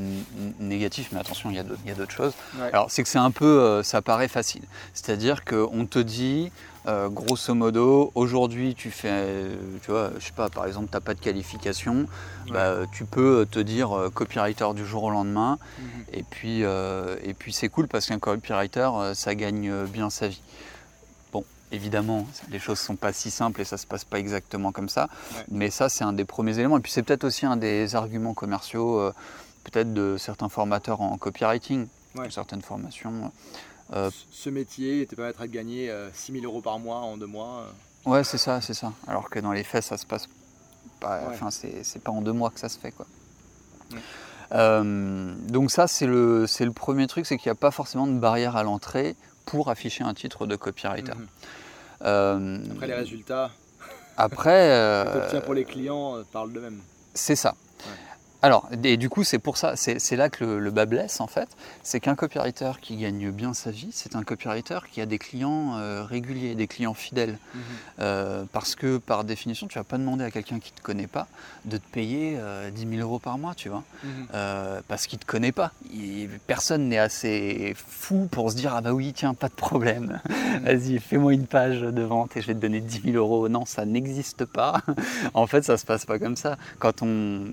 négatif, 0.60 1.10
mais 1.12 1.20
attention, 1.20 1.50
il 1.50 1.56
y 1.56 1.60
a 1.60 1.96
d'autres 1.96 2.12
choses. 2.12 2.34
Alors 2.74 2.92
c'est 2.92 3.04
que 3.04 3.10
c'est 3.10 3.18
un 3.20 3.32
peu, 3.32 3.46
euh, 3.46 3.84
ça 3.84 4.02
paraît 4.02 4.28
facile. 4.28 4.64
C'est-à-dire 4.94 5.46
qu'on 5.46 5.86
te 5.86 6.00
dit, 6.00 6.52
euh, 6.88 7.10
grosso 7.10 7.54
modo, 7.54 8.12
aujourd'hui 8.16 8.76
tu 8.76 8.92
fais, 8.92 9.26
tu 9.84 9.92
vois, 9.92 10.12
je 10.20 10.26
sais 10.26 10.34
pas, 10.34 10.50
par 10.50 10.66
exemple, 10.66 10.88
tu 10.90 10.96
n'as 10.96 11.02
pas 11.02 11.14
de 11.14 11.20
qualification, 11.20 12.06
bah, 12.52 12.78
tu 12.94 13.06
peux 13.06 13.48
te 13.50 13.60
dire 13.60 14.10
copywriter 14.14 14.74
du 14.76 14.86
jour 14.86 15.04
au 15.04 15.12
lendemain, 15.12 15.60
mhm. 15.80 16.04
et 16.14 16.24
puis, 16.24 16.62
et 16.62 17.34
puis 17.38 17.54
c'est 17.54 17.70
cool 17.70 17.88
parce 17.88 18.08
qu'un 18.08 18.20
copywriter, 18.20 18.90
ça 19.14 19.36
gagne 19.36 19.86
bien 19.86 20.10
sa 20.10 20.28
vie. 20.28 20.42
Évidemment, 21.72 22.26
les 22.50 22.58
choses 22.58 22.80
ne 22.80 22.84
sont 22.86 22.96
pas 22.96 23.14
si 23.14 23.30
simples 23.30 23.62
et 23.62 23.64
ça 23.64 23.76
ne 23.76 23.80
se 23.80 23.86
passe 23.86 24.04
pas 24.04 24.18
exactement 24.18 24.72
comme 24.72 24.90
ça. 24.90 25.08
Mais 25.52 25.70
ça, 25.70 25.88
c'est 25.88 26.04
un 26.04 26.14
des 26.14 26.26
premiers 26.26 26.58
éléments. 26.58 26.78
Et 26.78 26.82
puis, 26.82 26.92
c'est 26.92 27.04
peut-être 27.04 27.26
aussi 27.26 27.46
un 27.46 27.58
des 27.58 27.96
arguments 27.96 28.34
commerciaux, 28.34 29.00
euh, 29.00 29.14
peut-être 29.64 29.94
de 29.94 30.18
certains 30.18 30.50
formateurs 30.50 31.02
en 31.02 31.16
copywriting, 31.18 31.88
de 32.16 32.30
certaines 32.30 32.64
formations. 32.64 33.32
Euh, 33.94 34.10
Ce 34.32 34.50
métier 34.50 35.06
te 35.06 35.14
permettra 35.16 35.46
de 35.46 35.52
gagner 35.52 35.94
6 36.14 36.32
euh, 36.32 36.42
000 36.42 36.46
euros 36.46 36.62
par 36.62 36.80
mois 36.80 36.98
en 36.98 37.18
deux 37.18 37.28
mois. 37.28 37.68
Ouais, 38.06 38.24
c'est 38.24 38.38
ça, 38.40 38.62
c'est 38.62 38.74
ça. 38.74 38.94
Alors 39.08 39.30
que 39.30 39.40
dans 39.40 39.52
les 39.52 39.64
faits, 39.64 39.84
ça 39.84 39.98
se 39.98 40.08
passe 40.08 40.28
pas. 41.00 41.22
Enfin, 41.30 41.52
c'est 41.52 42.04
pas 42.04 42.12
en 42.12 42.22
deux 42.22 42.34
mois 42.34 42.50
que 42.50 42.60
ça 42.60 42.70
se 42.70 42.80
fait, 42.80 42.92
quoi. 42.92 43.06
donc 44.52 45.70
ça, 45.70 45.88
c'est 45.88 46.08
le, 46.08 46.46
le 46.60 46.72
premier 46.72 47.06
truc, 47.06 47.28
c'est 47.28 47.38
qu'il 47.38 47.50
n'y 47.50 47.58
a 47.58 47.60
pas 47.60 47.72
forcément 47.72 48.08
de 48.08 48.18
barrière 48.18 48.56
à 48.56 48.64
l'entrée 48.64 49.16
pour 49.50 49.70
afficher 49.70 50.04
un 50.04 50.14
titre 50.14 50.46
de 50.46 50.56
copywriter. 50.56 51.16
Mhm. 51.16 51.28
Euh, 52.04 52.58
après 52.72 52.88
les 52.88 52.94
résultats. 52.94 53.52
Après. 54.18 54.70
Euh, 54.70 55.42
pour 55.42 55.54
les 55.54 55.66
clients 55.66 56.18
euh, 56.18 56.24
parle 56.32 56.54
de 56.54 56.60
même. 56.60 56.80
C'est 57.14 57.36
ça. 57.36 57.56
Alors, 58.42 58.70
et 58.84 58.96
du 58.96 59.10
coup, 59.10 59.26
c'est 59.26 59.40
pour 59.40 59.58
ça, 59.58 59.76
c'est 59.76 60.16
là 60.16 60.30
que 60.30 60.46
le, 60.46 60.72
bas 60.72 60.86
blesse 60.86 61.20
en 61.20 61.28
fait. 61.28 61.50
C'est 61.84 62.00
qu'un 62.00 62.16
copywriter 62.16 62.72
qui 62.82 62.96
gagne 62.96 63.32
bien 63.32 63.54
sa 63.54 63.70
vie, 63.70 63.90
c'est 63.92 64.16
un 64.16 64.24
copywriter 64.24 64.80
qui 64.92 65.02
a 65.02 65.06
des 65.06 65.18
clients 65.18 65.78
euh, 65.78 66.04
réguliers, 66.06 66.56
des 66.56 66.68
clients 66.68 66.94
fidèles. 66.94 67.38
Mhm. 67.54 67.62
Euh, 68.00 68.44
parce 68.54 68.76
que 68.76 68.98
par 68.98 69.26
définition, 69.26 69.68
tu 69.68 69.78
vas 69.78 69.84
pas 69.84 69.98
demander 69.98 70.24
à 70.24 70.32
quelqu'un 70.32 70.60
qui 70.60 70.72
ne 70.72 70.78
te 70.78 70.82
connaît 70.82 71.08
pas 71.08 71.28
de 71.66 71.78
te 71.78 71.88
payer 71.92 72.32
10 72.32 72.38
euh, 72.40 72.72
000 72.76 73.02
euros 73.02 73.20
par 73.20 73.38
mois, 73.38 73.56
tu 73.56 73.68
vois. 73.68 73.84
Mhm. 74.04 74.28
parce 74.88 75.08
qu'il 75.08 75.18
ne 75.18 75.24
te 75.24 75.28
connaît 75.28 75.52
pas. 75.52 75.72
personne 76.48 76.88
n'est 76.88 76.98
assez 76.98 77.74
fou 77.76 78.30
pour 78.32 78.52
se 78.52 78.56
dire 78.56 78.74
Ah 78.74 78.82
bah 78.82 78.94
oui, 78.94 79.12
tiens, 79.14 79.34
pas 79.34 79.50
de 79.50 79.54
problème. 79.54 80.22
Mhm. 80.30 80.64
Vas-y, 80.64 81.00
fais-moi 81.00 81.34
une 81.34 81.48
page 81.48 81.82
de 81.82 82.02
vente 82.02 82.38
et 82.38 82.42
je 82.42 82.48
vais 82.48 82.56
te 82.56 82.60
donner 82.60 82.80
10 82.80 83.02
000 83.12 83.18
euros. 83.18 83.50
Non, 83.50 83.66
ça 83.66 83.86
n'existe 83.86 84.46
pas. 84.46 84.82
en 85.34 85.46
fait, 85.46 85.64
ça 85.64 85.78
se 85.78 85.86
passe 85.86 86.06
pas 86.06 86.20
comme 86.20 86.38
ça. 86.38 86.58
Quand 86.80 87.02
on 87.02 87.44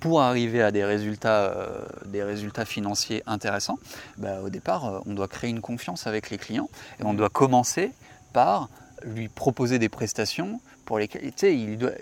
pour 0.00 0.22
arriver 0.22 0.62
à 0.62 0.72
des 0.72 0.84
résultats, 0.84 1.54
des 2.06 2.22
résultats 2.22 2.64
financiers 2.64 3.22
intéressants, 3.26 3.78
bah, 4.16 4.40
au 4.42 4.48
départ, 4.48 5.02
on 5.06 5.14
doit 5.14 5.28
créer 5.28 5.50
une 5.50 5.60
confiance 5.60 6.06
avec 6.06 6.30
les 6.30 6.38
clients 6.38 6.70
et 6.98 7.04
on 7.04 7.14
doit 7.14 7.28
commencer 7.28 7.92
par 8.32 8.68
lui 9.04 9.28
proposer 9.28 9.78
des 9.78 9.88
prestations 9.88 10.60
pour 10.84 10.98
lesquelles, 10.98 11.22
tu 11.22 11.32
sais, 11.36 11.56
il 11.56 11.78
doit 11.78 11.92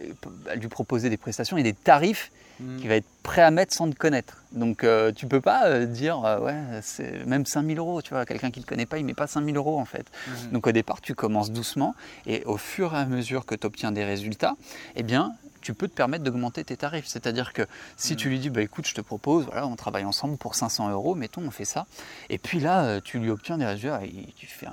lui 0.57 0.69
proposer 0.69 1.11
des 1.11 1.17
prestations 1.17 1.57
et 1.57 1.63
des 1.63 1.75
tarifs 1.75 2.33
mm. 2.61 2.79
qu'il 2.79 2.89
va 2.89 2.95
être 2.95 3.07
prêt 3.23 3.43
à 3.43 3.51
mettre 3.51 3.75
sans 3.75 3.91
te 3.91 3.95
connaître. 3.95 4.43
Donc 4.53 4.83
euh, 4.83 5.13
tu 5.13 5.27
peux 5.27 5.41
pas 5.41 5.67
euh, 5.67 5.87
dire, 5.87 6.25
euh, 6.25 6.41
ouais, 6.41 6.57
c'est 6.83 7.27
même 7.27 7.45
5000 7.45 7.79
euros, 7.79 8.01
tu 8.03 8.15
vois, 8.15 8.25
quelqu'un 8.25 8.51
qui 8.51 8.61
ne 8.61 8.65
te 8.65 8.69
connaît 8.69 8.87
pas, 8.87 8.99
il 8.99 9.05
met 9.05 9.15
pas 9.15 9.27
5000 9.27 9.57
euros 9.57 9.79
en 9.79 9.85
fait. 9.85 10.07
Mm. 10.27 10.53
Donc 10.53 10.67
au 10.67 10.73
départ, 10.73 11.01
tu 11.01 11.15
commences 11.15 11.51
doucement 11.51 11.95
et 12.27 12.43
au 12.47 12.57
fur 12.57 12.95
et 12.95 12.99
à 12.99 13.05
mesure 13.05 13.45
que 13.45 13.55
tu 13.55 13.67
obtiens 13.67 13.93
des 13.93 14.05
résultats, 14.05 14.57
eh 14.97 15.03
bien, 15.03 15.35
tu 15.69 15.75
peux 15.75 15.87
te 15.87 15.93
permettre 15.93 16.25
d'augmenter 16.25 16.65
tes 16.65 16.79
tarifs. 16.79 17.05
C'est-à-dire 17.07 17.53
que 17.53 17.61
si 17.99 18.17
tu 18.17 18.29
mm. 18.29 18.31
lui 18.31 18.39
dis, 18.39 18.49
bah, 18.49 18.63
écoute, 18.63 18.87
je 18.87 18.95
te 18.95 19.03
propose, 19.03 19.45
voilà, 19.45 19.67
on 19.67 19.77
travaille 19.77 20.07
ensemble 20.07 20.39
pour 20.39 20.55
500 20.55 20.89
euros, 20.89 21.15
mettons, 21.15 21.43
on 21.43 21.51
fait 21.51 21.67
ça. 21.67 21.87
Et 22.31 22.39
puis 22.39 22.59
là, 22.59 22.85
euh, 22.85 23.01
tu 23.05 23.19
lui 23.19 23.29
obtiens 23.29 23.59
des 23.59 23.67
résultats, 23.67 24.01
tu 24.35 24.47
fais 24.47 24.67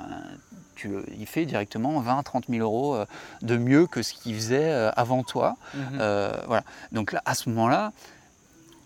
tu, 0.76 0.94
il 1.20 1.26
fait 1.26 1.46
directement 1.46 2.00
20 2.00 2.24
30 2.24 2.46
000 2.48 2.62
euros 2.62 2.96
euh, 2.96 3.06
de 3.42 3.58
mieux 3.58 3.88
que 3.88 4.04
ce 4.04 4.14
qu'il 4.14 4.36
faisait 4.36 4.72
euh, 4.72 4.90
avant 4.96 5.24
toi. 5.24 5.58
Mm-hmm. 5.76 6.46
voilà. 6.48 6.64
Donc 6.94 7.12
là, 7.12 7.22
à 7.26 7.36
ce 7.36 7.50
moment-là, 7.50 7.92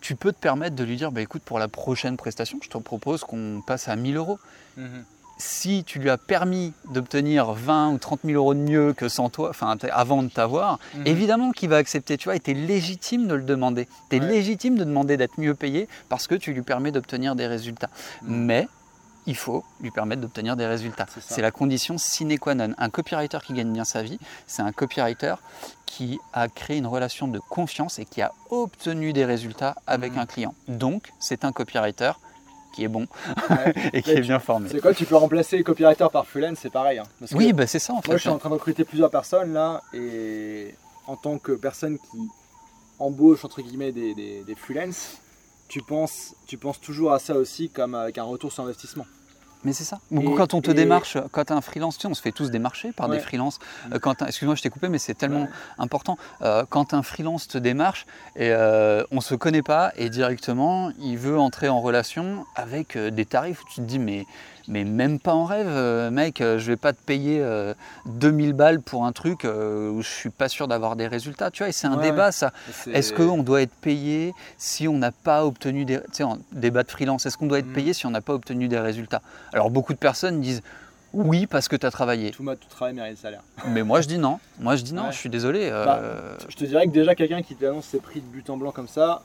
tu 0.02 0.16
peux 0.16 0.32
te 0.32 0.40
permettre 0.40 0.76
de 0.76 0.84
lui 0.84 0.96
dire, 0.96 1.12
bah, 1.12 1.22
écoute, 1.22 1.44
pour 1.44 1.60
la 1.60 1.68
prochaine 1.68 2.18
prestation, 2.18 2.58
je 2.64 2.70
te 2.70 2.78
propose 2.80 3.24
qu'on 3.24 3.62
passe 3.68 3.88
à 3.88 3.96
1000 3.96 4.16
euros. 4.16 4.40
Mm-hmm 4.80 5.04
si 5.40 5.86
tu 5.86 6.00
lui 6.00 6.10
as 6.10 6.18
permis 6.18 6.74
d'obtenir 6.92 7.54
20 7.54 7.94
ou 7.94 7.98
30 7.98 8.20
000 8.26 8.36
euros 8.36 8.54
de 8.54 8.60
mieux 8.60 8.94
que 8.94 9.08
sans 9.08 9.30
toi, 9.30 9.50
enfin 9.50 9.76
avant 9.92 10.22
de 10.22 10.30
t'avoir, 10.30 10.80
mhm. 10.94 11.08
évidemment 11.08 11.52
qu'il 11.52 11.70
va 11.70 11.78
accepter, 11.78 12.18
tu 12.18 12.26
vois, 12.26 12.36
et 12.36 12.40
tu 12.40 12.52
es 12.52 12.54
légitime 12.54 13.28
de 13.28 13.36
le 13.36 13.44
demander. 13.44 13.88
Tu 14.10 14.18
es 14.18 14.20
légitime 14.20 14.78
de 14.78 14.84
demander 14.84 15.18
d'être 15.18 15.40
mieux 15.40 15.56
payé 15.56 15.88
parce 16.10 16.28
que 16.28 16.36
tu 16.36 16.54
lui 16.54 16.62
permets 16.62 16.92
d'obtenir 16.92 17.36
des 17.36 17.48
résultats. 17.48 17.90
Mhm. 18.22 18.36
Mais 18.36 18.68
il 19.28 19.36
faut 19.36 19.64
lui 19.80 19.92
permettre 19.92 20.22
d'obtenir 20.22 20.58
des 20.58 20.66
résultats. 20.66 21.06
C'est 21.22 21.42
la 21.42 21.52
condition 21.52 21.98
sine 21.98 22.38
qua 22.38 22.56
non. 22.56 22.74
Un 22.78 22.90
copywriter 22.90 23.38
qui 23.46 23.54
gagne 23.54 23.72
bien 23.72 23.86
sa 23.86 24.02
vie, 24.02 24.20
c'est 24.48 24.62
un 24.62 24.72
copywriter 24.72 25.36
qui 25.86 26.20
a 26.34 26.48
créé 26.50 26.78
une 26.78 26.88
relation 26.88 27.28
de 27.28 27.40
confiance 27.40 28.00
et 28.00 28.06
qui 28.06 28.22
a 28.22 28.34
obtenu 28.50 29.14
des 29.14 29.26
résultats 29.26 29.76
avec 29.88 30.14
mhm. 30.14 30.20
un 30.20 30.26
client. 30.26 30.56
Donc, 30.68 31.14
c'est 31.20 31.46
un 31.46 31.52
copywriter 31.54 32.12
qui 32.74 32.84
est 32.84 32.88
bon 32.88 33.08
et 33.94 34.02
qui 34.02 34.12
est 34.12 34.22
bien 34.22 34.40
formé. 34.40 34.70
C'est 34.70 34.82
quoi 34.82 34.94
Tu 34.94 35.06
peux 35.06 35.16
remplacer 35.16 35.62
copywriter 35.64 36.08
par 36.12 36.26
freelance, 36.26 36.60
c'est 36.62 36.70
pareil. 36.70 37.00
Hein, 37.00 37.06
oui, 37.34 37.54
bah 37.54 37.68
c'est 37.68 37.80
ça 37.80 37.94
en 37.94 38.02
fait. 38.02 38.10
Moi, 38.10 38.18
je 38.18 38.22
suis 38.22 38.30
en 38.30 38.38
train 38.38 38.50
de 38.50 38.56
recruter 38.56 38.84
plusieurs 38.84 39.10
personnes 39.10 39.54
là, 39.54 39.82
et 39.94 40.76
en 41.08 41.16
tant 41.16 41.38
que 41.38 41.54
personne 41.54 41.98
qui 41.98 42.18
embauche 43.00 43.46
entre 43.46 43.62
guillemets 43.62 43.92
des, 43.92 44.14
des, 44.14 44.44
des 44.44 44.56
freelance, 44.56 45.18
tu 45.68 45.82
penses, 45.82 46.36
tu 46.48 46.58
penses 46.58 46.80
toujours 46.82 47.14
à 47.14 47.20
ça 47.20 47.36
aussi 47.36 47.70
comme 47.70 47.96
avec 47.96 48.18
un 48.18 48.24
retour 48.24 48.52
sur 48.52 48.64
investissement. 48.64 49.06
Mais 49.64 49.74
c'est 49.74 49.84
ça. 49.84 50.00
quand 50.38 50.54
on 50.54 50.62
te 50.62 50.72
démarche, 50.72 51.18
quand 51.32 51.46
tu 51.46 51.54
un 51.54 51.62
freelance, 51.62 51.98
tu 51.98 52.04
sais, 52.04 52.08
on 52.08 52.14
se 52.14 52.22
fait 52.22 52.32
tous 52.32 52.50
démarcher 52.50 52.94
par 52.94 53.10
des 53.10 53.20
freelances. 53.20 53.60
Euh, 53.94 54.14
excuse-moi, 54.26 54.56
je 54.56 54.62
t'ai 54.62 54.70
coupé, 54.70 54.88
mais 54.88 55.00
c'est 55.00 55.16
tellement 55.16 55.48
important. 55.78 56.18
Euh, 56.42 56.64
quand 56.70 56.94
un 56.94 57.04
freelance 57.04 57.48
te 57.48 57.58
démarche, 57.58 58.06
et, 58.36 58.52
euh, 58.52 59.04
on 59.12 59.18
ne 59.18 59.22
se 59.22 59.36
connaît 59.36 59.62
pas 59.62 59.92
et 59.98 60.10
directement, 60.10 60.92
il 61.00 61.18
veut 61.18 61.38
entrer 61.38 61.68
en 61.68 61.82
relation 61.82 62.46
avec 62.56 62.98
des 62.98 63.26
tarifs 63.26 63.62
où 63.64 63.68
tu 63.68 63.76
te 63.76 63.82
dis, 63.82 64.00
mais 64.00 64.26
mais 64.70 64.84
même 64.84 65.20
pas 65.20 65.34
en 65.34 65.46
rêve, 65.46 65.68
euh, 65.68 66.12
mec, 66.12 66.42
euh, 66.42 66.60
je 66.60 66.68
vais 66.68 66.78
pas 66.78 66.94
te 66.94 67.02
payer 67.04 67.44
2000 68.06 68.50
euh, 68.50 68.54
balles 68.54 68.82
pour 68.82 69.04
un 69.06 69.12
truc 69.12 69.44
où 69.44 70.02
je 70.02 70.08
suis 70.08 70.30
pas 70.30 70.48
sûr 70.48 70.68
d'avoir 70.68 70.96
des 70.96 71.08
résultats. 71.08 71.50
Tu 71.52 71.64
vois, 71.64 71.70
et 71.70 71.72
c'est 71.72 71.88
un 71.88 71.98
débat 71.98 72.32
ça. 72.32 72.54
Est-ce 72.94 73.12
qu'on 73.12 73.44
doit 73.44 73.64
être 73.64 73.74
payé 73.74 74.34
si 74.58 74.88
on 74.88 74.98
n'a 74.98 75.12
pas 75.12 75.46
obtenu 75.46 75.86
des. 75.86 75.98
Tu 75.98 76.04
sais, 76.14 76.24
en 76.24 76.38
débat 76.52 76.84
de 76.84 76.92
freelance, 76.92 77.26
est-ce 77.26 77.38
qu'on 77.38 77.48
doit 77.48 77.60
être 77.60 77.66
mm. 77.66 77.74
payé 77.74 77.94
si 77.94 78.06
on 78.06 78.12
n'a 78.12 78.22
pas 78.22 78.34
obtenu 78.34 78.68
des 78.68 78.80
résultats? 78.80 79.22
Alors 79.52 79.72
beaucoup 79.72 79.94
de 79.94 80.00
personnes 80.00 80.40
disent. 80.40 80.62
Oui, 81.12 81.48
parce 81.48 81.68
que 81.68 81.76
tu 81.76 81.88
as 81.88 81.90
travaillé. 81.90 82.30
Tout, 82.30 82.44
tout 82.44 82.70
travail 82.70 82.94
mérite 82.94 83.18
salaire. 83.18 83.42
Mais 83.70 83.82
moi 83.82 84.00
je 84.02 84.08
dis 84.08 84.20
non. 84.20 84.40
Moi 84.60 84.76
je 84.76 84.84
dis 84.84 84.94
non, 84.94 85.10
je 85.10 85.18
suis 85.18 85.30
désolé. 85.30 85.72
Bah, 85.72 86.00
je 86.48 86.56
te 86.56 86.66
dirais 86.66 86.86
que 86.86 86.92
déjà 86.92 87.16
quelqu'un 87.16 87.42
qui 87.42 87.56
t'annonce 87.56 87.86
ses 87.86 88.00
prix 88.00 88.22
de 88.22 88.28
but 88.28 88.48
en 88.52 88.58
blanc 88.58 88.72
comme 88.72 88.88
ça, 88.88 89.24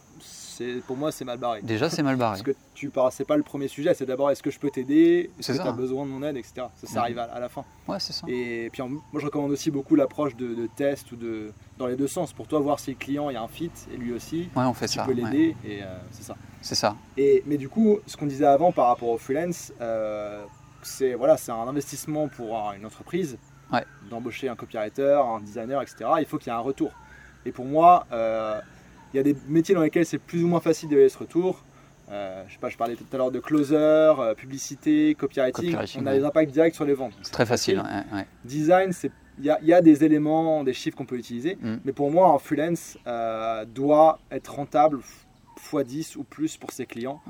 pour 0.87 0.97
moi 0.97 1.13
c'est 1.13 1.25
mal 1.25 1.39
barré. 1.39 1.63
Déjà 1.63 1.91
c'est 1.91 2.03
mal 2.03 2.17
barré. 2.17 2.33
Parce 2.33 2.43
que 2.43 2.55
tu 2.75 2.91
c'est 3.11 3.27
pas 3.27 3.37
le 3.37 3.43
premier 3.43 3.69
sujet, 3.69 3.95
c'est 3.95 4.07
d'abord 4.07 4.31
est-ce 4.31 4.43
que 4.43 4.51
je 4.51 4.59
peux 4.59 4.71
t'aider, 4.71 5.31
est-ce 5.39 5.53
que 5.53 5.63
tu 5.63 5.69
as 5.69 5.73
besoin 5.73 6.05
de 6.05 6.11
mon 6.11 6.23
aide, 6.23 6.37
etc. 6.37 6.67
Ça, 6.77 6.87
ça 6.87 7.01
arrive 7.01 7.19
à, 7.19 7.39
la 7.39 7.49
fin. 7.49 7.65
Ouais, 7.89 8.01
c'est 8.01 8.13
ça. 8.13 8.27
Et 8.29 8.69
puis 8.73 8.83
moi 8.83 9.21
je 9.21 9.25
recommande 9.27 9.51
aussi 9.51 9.71
beaucoup 9.71 9.95
l'approche 9.97 10.37
de, 10.37 10.69
test 10.77 11.13
ou 11.13 11.17
de 11.17 11.53
dans 11.79 11.87
les 11.87 11.97
deux 11.97 12.09
sens 12.09 12.33
pour 12.33 12.47
toi 12.47 12.61
voir 12.61 12.79
si 12.79 12.93
le 12.93 12.97
client 12.97 13.31
il 13.31 13.35
y 13.35 13.37
a 13.37 13.43
un 13.43 13.49
fit 13.49 13.71
et 13.93 13.97
lui 13.97 14.13
aussi. 14.13 14.49
Ouais, 14.57 14.65
on 14.65 14.75
fait 14.75 14.87
tu 14.87 14.95
ça. 14.95 15.03
Tu 15.03 15.09
peux 15.09 15.21
l'aider 15.21 15.57
et 15.65 15.83
euh, 15.83 15.87
c'est 16.11 16.25
ça. 16.25 16.37
C'est 16.61 16.75
ça. 16.75 16.97
Et 17.17 17.43
mais 17.47 17.57
du 17.57 17.69
coup, 17.69 17.99
ce 18.07 18.17
qu'on 18.17 18.27
disait 18.27 18.47
avant 18.47 18.73
par 18.73 18.89
rapport 18.89 19.09
au 19.09 19.19
freelance, 19.19 19.73
euh, 19.81 20.45
c'est 20.83 21.15
voilà, 21.15 21.37
c'est 21.37 21.53
un 21.53 21.69
investissement 21.69 22.29
pour 22.29 22.57
une 22.73 22.87
entreprise. 22.87 23.39
D'embaucher 24.09 24.49
un 24.49 24.55
copywriter, 24.55 25.21
un 25.21 25.41
designer, 25.41 25.83
etc. 25.83 26.05
Il 26.21 26.27
faut 26.27 26.39
qu'il 26.39 26.53
y 26.53 26.55
ait 26.55 26.59
un 26.59 26.61
retour. 26.61 26.93
Et 27.45 27.53
pour 27.53 27.65
moi, 27.65 28.07
euh, 28.13 28.61
il 29.15 29.19
y 29.19 29.21
a 29.21 29.23
des 29.23 29.37
métiers 29.49 29.77
dans 29.77 29.83
lesquels 29.83 30.05
c'est 30.05 30.19
plus 30.19 30.43
ou 30.43 30.49
moins 30.49 30.61
facile 30.61 30.89
d'avoir 30.89 31.09
ce 31.09 31.19
retour. 31.19 31.63
Euh, 32.11 32.43
je 32.49 32.55
sais 32.55 32.59
pas, 32.59 32.69
je 32.69 32.77
parlais 32.77 32.97
tout 32.97 33.05
à 33.13 33.17
l'heure 33.17 33.31
de 33.31 33.39
closer, 33.39 33.77
euh, 33.77 34.35
publicité, 34.35 35.15
copywriting. 35.15 35.77
on 35.99 36.07
a 36.07 36.15
des 36.15 36.25
impacts 36.25 36.51
directs 36.51 36.75
sur 36.75 36.85
les 36.85 36.95
ventes. 36.95 37.13
C'est 37.23 37.33
très 37.33 37.47
facile. 37.47 37.83
Design, 38.45 38.93
il 39.39 39.45
y, 39.45 39.73
a 39.73 39.81
des 39.81 40.05
éléments, 40.05 40.65
des 40.65 40.73
chiffres 40.73 40.97
qu'on 40.97 41.07
peut 41.07 41.17
utiliser, 41.17 41.57
mm. 41.61 41.77
mais 41.85 41.93
pour 41.93 42.11
moi, 42.11 42.29
un 42.29 42.39
freelance 42.39 42.99
euh, 43.07 43.65
doit 43.65 44.19
être 44.33 44.55
rentable 44.55 44.99
x 45.57 45.85
10 45.87 46.17
ou 46.17 46.25
plus 46.25 46.57
pour 46.57 46.73
ses 46.73 46.85
clients 46.85 47.21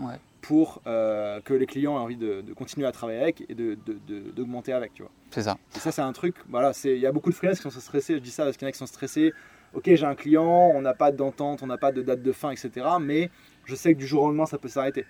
pour 0.41 0.83
que 0.83 1.55
les 1.55 1.67
clients 1.67 1.97
aient 1.97 2.03
envie 2.03 2.17
de, 2.17 2.43
continuer 2.57 2.87
à 2.87 2.93
travailler 2.93 3.21
avec 3.21 3.45
et 3.49 3.55
d'augmenter 3.55 4.73
de, 4.73 4.77
avec. 4.77 5.03
C'est 5.31 5.43
ça. 5.43 5.57
Et 5.77 5.79
ça, 5.79 5.93
c'est 5.93 6.03
un 6.03 6.13
truc. 6.13 6.37
Voilà, 6.49 6.73
il 6.85 6.99
y 6.99 7.07
a 7.07 7.13
beaucoup 7.13 7.31
de 7.31 7.35
freelance 7.35 7.61
qui 7.61 7.71
sont 7.71 7.81
stressés. 7.81 8.15
Je 8.15 8.19
dis 8.21 8.31
ça 8.31 8.45
parce 8.45 8.57
qu'il 8.57 8.65
y 8.65 8.69
en 8.69 8.71
a 8.71 8.73
qui 8.73 8.79
sont 8.79 8.87
stressés 8.87 9.33
ok, 9.75 9.95
j'ai 9.95 10.05
un 10.05 10.15
client, 10.15 10.73
on 10.75 10.81
n'a 10.81 10.95
pas 10.95 11.13
d'entente, 11.13 11.63
on 11.63 11.67
n'a 11.67 11.79
pas 11.79 11.93
de 11.93 12.03
date 12.03 12.23
de 12.23 12.33
fin, 12.33 12.51
etc. 12.51 12.71
Mais 13.01 13.31
je 13.65 13.75
sais 13.75 13.95
que 13.95 13.99
du 13.99 14.07
jour 14.07 14.23
au 14.23 14.27
lendemain, 14.29 14.47
ça 14.47 14.59
peut 14.59 14.69
s'arrêter. 14.69 15.05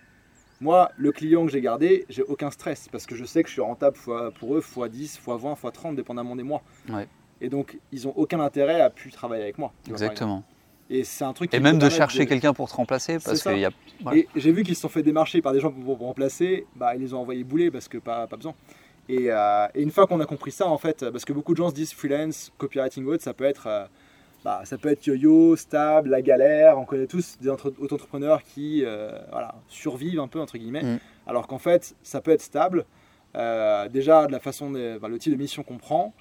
Moi, 0.60 0.90
le 0.96 1.12
client 1.12 1.44
que 1.44 1.52
j'ai 1.52 1.60
gardé, 1.60 2.06
j'ai 2.08 2.22
aucun 2.22 2.50
stress 2.50 2.88
parce 2.88 3.06
que 3.06 3.14
je 3.14 3.24
sais 3.24 3.42
que 3.42 3.48
je 3.48 3.54
suis 3.54 3.62
rentable 3.62 3.96
pour 4.38 4.56
eux 4.56 4.60
fois 4.60 4.88
10, 4.88 5.18
fois 5.18 5.36
20, 5.36 5.56
fois 5.56 5.72
30, 5.72 5.96
dépendamment 5.96 6.36
des 6.36 6.42
mois. 6.42 6.62
Et 7.40 7.48
donc, 7.48 7.78
ils 7.92 8.04
n'ont 8.06 8.14
aucun 8.16 8.40
intérêt 8.40 8.80
à 8.80 8.90
pu 8.90 9.10
travailler 9.10 9.42
avec 9.42 9.58
moi. 9.58 9.72
Exactement. 9.88 10.44
Et 10.90 11.02
c'est 11.02 11.24
un 11.24 11.32
truc. 11.32 11.52
Et 11.52 11.60
même 11.60 11.78
de 11.78 11.88
chercher 11.88 12.26
quelqu'un 12.26 12.52
pour 12.52 12.68
te 12.68 12.74
remplacer, 12.74 13.18
parce 13.18 13.42
qu'il 13.42 13.58
y 13.58 13.64
a. 13.64 13.70
Et 14.14 14.28
j'ai 14.36 14.52
vu 14.52 14.62
qu'ils 14.62 14.74
se 14.74 14.82
sont 14.82 14.88
fait 14.88 15.02
démarcher 15.02 15.40
par 15.42 15.52
des 15.52 15.60
gens 15.60 15.72
pour, 15.72 15.98
me 15.98 16.04
remplacer. 16.04 16.66
Bah, 16.76 16.94
ils 16.94 17.00
les 17.00 17.14
ont 17.14 17.20
envoyés 17.20 17.42
bouler 17.42 17.70
parce 17.70 17.88
que 17.88 17.98
pas, 17.98 18.26
pas 18.26 18.36
besoin. 18.36 18.54
Et, 19.08 19.30
euh, 19.30 19.66
et 19.74 19.82
une 19.82 19.90
fois 19.90 20.06
qu'on 20.06 20.20
a 20.20 20.26
compris 20.26 20.50
ça, 20.50 20.66
en 20.66 20.78
fait, 20.78 21.10
parce 21.10 21.24
que 21.24 21.32
beaucoup 21.32 21.52
de 21.52 21.58
gens 21.58 21.70
se 21.70 21.74
disent 21.74 21.92
freelance, 21.92 22.52
copywriting 22.58 23.06
autre, 23.06 23.22
ça 23.22 23.34
peut 23.34 23.44
être 23.44 23.66
euh, 23.66 23.86
bah, 24.44 24.60
ça 24.64 24.76
peut 24.76 24.90
être 24.90 25.06
yo-yo, 25.06 25.56
stable, 25.56 26.10
la 26.10 26.20
galère. 26.20 26.78
On 26.78 26.84
connaît 26.84 27.06
tous 27.06 27.38
des 27.40 27.48
auto-entrepreneurs 27.48 28.42
qui 28.42 28.84
euh, 28.84 29.18
voilà, 29.32 29.54
survivent 29.68 30.20
un 30.20 30.28
peu, 30.28 30.38
entre 30.38 30.58
guillemets. 30.58 30.82
Mm. 30.82 30.98
Alors 31.26 31.46
qu'en 31.46 31.58
fait, 31.58 31.96
ça 32.02 32.20
peut 32.20 32.30
être 32.30 32.42
stable. 32.42 32.84
Euh, 33.36 33.88
déjà, 33.88 34.26
de 34.26 34.32
la 34.32 34.40
façon, 34.40 34.70
le 34.70 35.16
type 35.18 35.32
de 35.32 35.38
mission 35.38 35.62
qu'on 35.62 35.78
prend, 35.78 36.12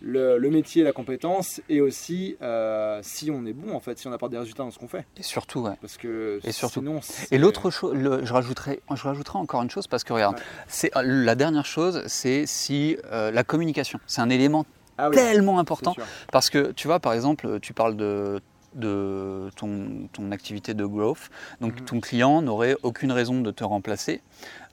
le, 0.00 0.38
métier, 0.50 0.84
la 0.84 0.92
compétence, 0.92 1.60
et 1.68 1.80
aussi 1.80 2.36
euh, 2.42 3.00
si 3.02 3.30
on 3.32 3.44
est 3.44 3.52
bon, 3.52 3.74
en 3.74 3.80
fait, 3.80 3.98
si 3.98 4.06
on 4.06 4.12
apporte 4.12 4.30
des 4.30 4.38
résultats 4.38 4.62
dans 4.62 4.70
ce 4.70 4.78
qu'on 4.78 4.88
fait. 4.88 5.04
Et 5.16 5.22
surtout, 5.24 5.62
ouais. 5.62 5.74
Parce 5.80 5.96
que 5.96 6.38
et 6.44 6.52
surtout. 6.52 6.80
Sinon, 6.80 7.00
et 7.32 7.38
l'autre 7.38 7.70
chose, 7.70 7.96
je, 7.98 8.32
rajouterai, 8.32 8.80
je 8.94 9.02
rajouterai 9.02 9.38
encore 9.38 9.62
une 9.62 9.70
chose, 9.70 9.88
parce 9.88 10.04
que 10.04 10.12
regarde, 10.12 10.36
c'est 10.68 10.92
la 10.94 11.34
dernière 11.34 11.66
chose, 11.66 12.04
c'est 12.06 12.46
si 12.46 12.96
la 13.10 13.42
communication, 13.42 13.98
c'est 14.06 14.20
un 14.20 14.30
élément 14.30 14.64
ah 14.98 15.10
tellement 15.10 15.58
important. 15.58 15.94
Parce 16.30 16.50
que 16.50 16.72
tu 16.72 16.86
vois, 16.86 17.00
par 17.00 17.12
exemple, 17.12 17.60
tu 17.60 17.72
parles 17.72 17.96
de 17.96 18.40
de 18.74 19.50
ton, 19.56 20.08
ton, 20.12 20.32
activité 20.32 20.74
de 20.74 20.84
growth. 20.84 21.30
Donc 21.60 21.80
mhm. 21.80 21.86
ton 21.86 22.00
client 22.00 22.42
n'aurait 22.42 22.76
aucune 22.82 23.12
raison 23.12 23.40
de 23.40 23.50
te 23.50 23.64
remplacer 23.64 24.22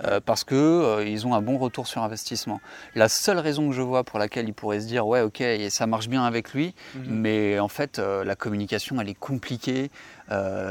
euh, 0.05 0.19
parce 0.25 0.43
qu'ils 0.43 0.57
euh, 0.57 1.05
ils 1.05 1.27
ont 1.27 1.33
un 1.33 1.41
bon 1.41 1.57
retour 1.57 1.87
sur 1.87 2.03
investissement. 2.03 2.61
La 2.95 3.09
seule 3.09 3.39
raison 3.39 3.69
que 3.69 3.75
je 3.75 3.81
vois 3.81 4.03
pour 4.03 4.17
laquelle 4.19 4.47
il 4.47 4.53
pourrait 4.53 4.79
se 4.79 4.87
dire 4.87 5.05
ouais 5.05 5.21
ok 5.21 5.43
ça 5.69 5.87
marche 5.87 6.07
bien 6.07 6.23
avec 6.23 6.53
lui, 6.53 6.73
mhm. 6.95 7.03
mais 7.09 7.59
en 7.59 7.67
fait 7.67 7.99
euh, 7.99 8.23
la 8.23 8.35
communication 8.35 8.99
elle 9.01 9.09
est 9.09 9.19
compliquée, 9.19 9.91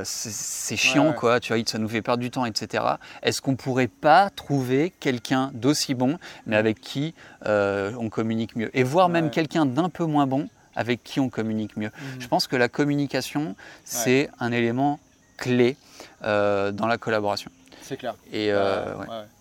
c'est 0.05 0.77
chiant 0.77 1.13
quoi, 1.13 1.41
tu 1.41 1.53
vois, 1.53 1.63
ça 1.67 1.79
nous 1.79 1.89
fait 1.89 2.01
perdre 2.01 2.23
du 2.23 2.31
temps, 2.31 2.45
etc. 2.45 2.85
Est-ce 3.23 3.43
qu'on 3.43 3.57
pourrait 3.57 3.89
pas 3.89 4.31
trouver 4.31 4.93
quelqu'un 5.01 5.51
d'aussi 5.53 5.95
bon, 5.95 6.19
mais 6.47 6.57
avec 6.57 6.81
qui 6.81 7.15
on 7.45 8.09
communique 8.09 8.55
mieux? 8.57 8.71
Et 8.77 8.85
voir 8.85 9.09
même 9.09 9.31
quelqu'un 9.31 9.67
d'un 9.67 9.89
peu 9.89 10.05
moins 10.05 10.27
bon, 10.27 10.49
avec 10.79 11.03
qui 11.03 11.21
on 11.21 11.29
communique 11.29 11.77
mieux. 11.77 11.91
Mhm. 11.91 12.21
Je 12.21 12.29
pense 12.29 12.47
que 12.47 12.57
la 12.57 12.69
communication, 12.69 13.57
c'est 13.85 14.31
un 14.41 14.53
élément 14.53 15.01
clé 15.37 15.77
dans 16.23 16.87
la 16.87 16.99
collaboration. 16.99 17.51
C'est 17.89 17.97
clair. 17.97 18.15
Et 18.33 18.53
euh, 18.53 18.95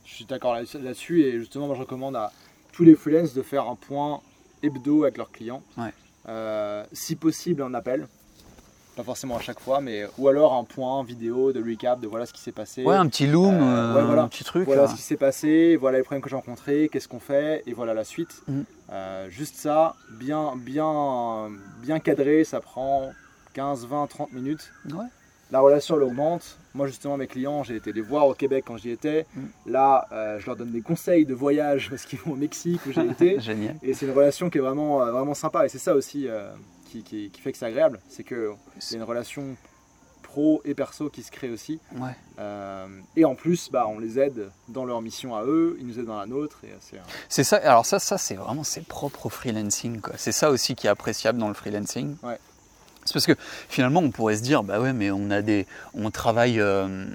Je 0.05 0.13
suis 0.13 0.25
d'accord 0.25 0.55
là-dessus 0.55 1.21
et 1.23 1.37
justement, 1.37 1.67
moi 1.67 1.75
je 1.75 1.81
recommande 1.81 2.15
à 2.15 2.31
tous 2.71 2.85
les 2.85 2.95
freelances 2.95 3.33
de 3.33 3.41
faire 3.41 3.67
un 3.67 3.75
point 3.75 4.21
hebdo 4.63 5.03
avec 5.03 5.17
leurs 5.17 5.31
clients. 5.31 5.61
Euh, 6.29 6.85
si 6.93 7.15
possible, 7.15 7.61
un 7.61 7.73
appel. 7.73 8.07
Pas 8.97 9.03
forcément 9.03 9.37
à 9.37 9.41
chaque 9.41 9.59
fois, 9.59 9.79
mais 9.79 10.05
ou 10.17 10.27
alors 10.27 10.53
un 10.53 10.63
point 10.63 11.03
vidéo 11.03 11.53
de 11.53 11.63
recap 11.63 11.99
de 11.99 12.07
voilà 12.07 12.25
ce 12.25 12.33
qui 12.33 12.41
s'est 12.41 12.51
passé. 12.51 12.83
Ouais, 12.83 12.95
un 12.95 13.07
petit 13.07 13.27
loom, 13.27 13.57
voilà. 13.57 14.23
un 14.23 14.27
petit 14.27 14.43
truc. 14.43 14.65
Voilà 14.65 14.87
ce 14.87 14.95
qui 14.95 15.01
s'est 15.01 15.17
passé, 15.17 15.77
voilà 15.77 15.99
les 15.99 16.03
problèmes 16.03 16.21
que 16.21 16.29
j'ai 16.29 16.35
rencontrés, 16.35 16.89
qu'est-ce 16.91 17.07
qu'on 17.07 17.19
fait, 17.19 17.63
et 17.65 17.73
voilà 17.73 17.93
la 17.93 18.03
suite. 18.03 18.43
Mm. 18.47 18.61
juste 19.29 19.55
ça, 19.55 19.95
bien, 20.19 20.53
bien, 20.57 21.49
bien 21.81 21.99
cadré, 21.99 22.43
ça 22.43 22.59
prend 22.59 23.11
15, 23.53 23.85
20, 23.87 24.07
30 24.07 24.33
minutes. 24.33 24.71
Ouais 24.91 25.05
la 25.51 25.59
relation 25.59 25.95
elle 25.95 26.03
augmente. 26.03 26.57
Moi 26.73 26.87
justement 26.87 27.17
mes 27.17 27.27
clients, 27.27 27.63
j'ai 27.63 27.75
été 27.75 27.91
les 27.91 28.01
voir 28.01 28.27
au 28.27 28.33
Québec 28.33 28.65
quand 28.67 28.77
j'y 28.77 28.91
étais. 28.91 29.25
Mm. 29.33 29.41
Là, 29.67 30.07
euh, 30.11 30.39
je 30.39 30.45
leur 30.45 30.55
donne 30.55 30.71
des 30.71 30.81
conseils 30.81 31.25
de 31.25 31.33
voyage 31.33 31.89
parce 31.89 32.03
qu'ils 32.05 32.19
vont 32.19 32.33
au 32.33 32.35
Mexique 32.35 32.81
où 32.85 32.91
j'ai 32.91 33.05
été. 33.09 33.37
Et 33.83 33.93
c'est 33.93 34.05
une 34.05 34.13
relation 34.13 34.49
qui 34.49 34.57
est 34.57 34.61
vraiment, 34.61 35.01
euh, 35.01 35.11
vraiment 35.11 35.33
sympa. 35.33 35.65
Et 35.65 35.69
c'est 35.69 35.79
ça 35.79 35.95
aussi 35.95 36.27
euh, 36.95 37.01
qui, 37.03 37.29
qui, 37.29 37.41
fait 37.41 37.51
que 37.51 37.57
c'est 37.57 37.65
agréable. 37.65 37.99
C'est 38.09 38.23
que 38.23 38.53
c'est 38.79 38.95
une 38.95 39.03
relation 39.03 39.55
pro 40.23 40.61
et 40.65 40.73
perso 40.73 41.09
qui 41.09 41.23
se 41.23 41.31
crée 41.31 41.49
aussi. 41.49 41.79
et 43.15 43.25
en 43.25 43.35
plus, 43.35 43.69
bah, 43.71 43.87
on 43.87 43.99
les 43.99 44.19
aide 44.19 44.49
dans 44.67 44.85
leur 44.85 45.01
mission 45.01 45.35
à 45.35 45.43
eux, 45.43 45.77
ils 45.79 45.87
nous 45.87 45.99
aident 45.99 46.05
dans 46.05 46.19
la 46.19 46.25
nôtre. 46.25 46.61
C'est 47.29 47.43
ça. 47.43 47.57
Alors 47.57 47.85
ça, 47.85 47.99
ça 47.99 48.17
c'est 48.17 48.35
vraiment 48.35 48.63
c'est 48.63 48.85
propre 48.85 49.27
au 49.27 49.29
freelancing. 49.29 50.01
C'est 50.17 50.31
ça 50.31 50.49
aussi 50.49 50.75
qui 50.75 50.87
est 50.87 50.89
appréciable 50.89 51.39
dans 51.39 51.47
le 51.47 51.53
freelancing. 51.53 52.15
Ouais. 52.23 52.37
C'est 53.07 53.13
parce 53.13 53.25
que 53.25 53.35
finalement, 53.69 54.01
on 54.01 54.11
pourrait 54.11 54.35
se 54.35 54.41
dire, 54.41 54.63
bah 54.63 54.81
ouais, 54.81 54.91
mais 54.91 55.11
on 55.11 55.31
a 55.31 55.41
des, 55.41 55.65
on 55.93 56.11
travaille 56.11 56.59
euh, 56.59 57.07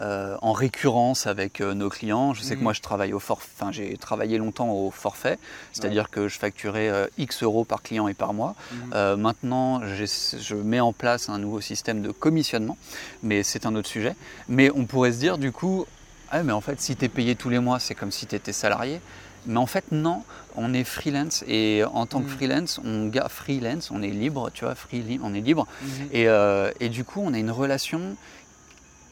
euh, 0.00 0.36
en 0.42 0.52
récurrence 0.52 1.26
avec 1.26 1.60
euh, 1.60 1.74
nos 1.74 1.88
clients. 1.88 2.34
Je 2.34 2.42
sais 2.42 2.54
que 2.54 2.58
mhm. 2.58 2.64
moi, 2.64 2.72
je 2.72 2.80
travaille 2.80 3.12
au 3.12 3.18
forfait. 3.18 3.48
Enfin, 3.58 3.72
j'ai 3.72 3.96
travaillé 3.96 4.38
longtemps 4.38 4.70
au 4.70 4.90
forfait, 4.90 5.38
c'est-à-dire 5.72 6.10
que 6.10 6.28
je 6.28 6.38
facturais 6.38 7.10
X 7.18 7.42
euros 7.42 7.64
par 7.64 7.82
client 7.82 8.08
et 8.08 8.14
par 8.14 8.32
mois. 8.32 8.54
Mhm. 8.72 9.16
maintenant, 9.16 9.80
je 9.82 10.54
mets 10.54 10.80
en 10.80 10.92
place 10.92 11.28
un 11.28 11.38
nouveau 11.38 11.60
système 11.60 12.02
de 12.02 12.10
commissionnement, 12.10 12.76
mais 13.22 13.42
c'est 13.42 13.66
un 13.66 13.74
autre 13.74 13.88
sujet. 13.88 14.14
Mais 14.48 14.70
on 14.74 14.84
pourrait 14.84 15.12
se 15.12 15.18
dire, 15.18 15.38
du 15.38 15.52
coup, 15.52 15.86
ah, 16.30 16.42
mais 16.42 16.52
en 16.52 16.60
fait, 16.60 16.80
si 16.80 16.94
tu 16.94 17.04
es 17.04 17.08
payé 17.08 17.34
tous 17.34 17.48
les 17.48 17.58
mois, 17.58 17.78
c'est 17.78 17.94
comme 17.94 18.12
si 18.12 18.26
tu 18.26 18.34
étais 18.34 18.52
salarié. 18.52 19.00
Mais 19.46 19.56
en 19.56 19.66
fait, 19.66 19.92
non, 19.92 20.24
on 20.56 20.74
est 20.74 20.84
freelance 20.84 21.42
et 21.46 21.82
en 21.92 22.06
tant 22.06 22.20
que 22.20 22.26
mm. 22.26 22.36
freelance, 22.36 22.80
on 22.84 23.10
freelance, 23.28 23.90
on 23.90 24.02
est 24.02 24.10
libre, 24.10 24.50
tu 24.52 24.64
vois, 24.64 24.74
free, 24.74 25.18
on 25.22 25.32
est 25.32 25.40
libre. 25.40 25.66
Euh, 26.14 26.70
et, 26.80 26.88
du 26.88 27.04
coup, 27.04 27.22
on 27.24 27.32
a 27.32 27.38
une 27.38 27.50
relation 27.50 28.16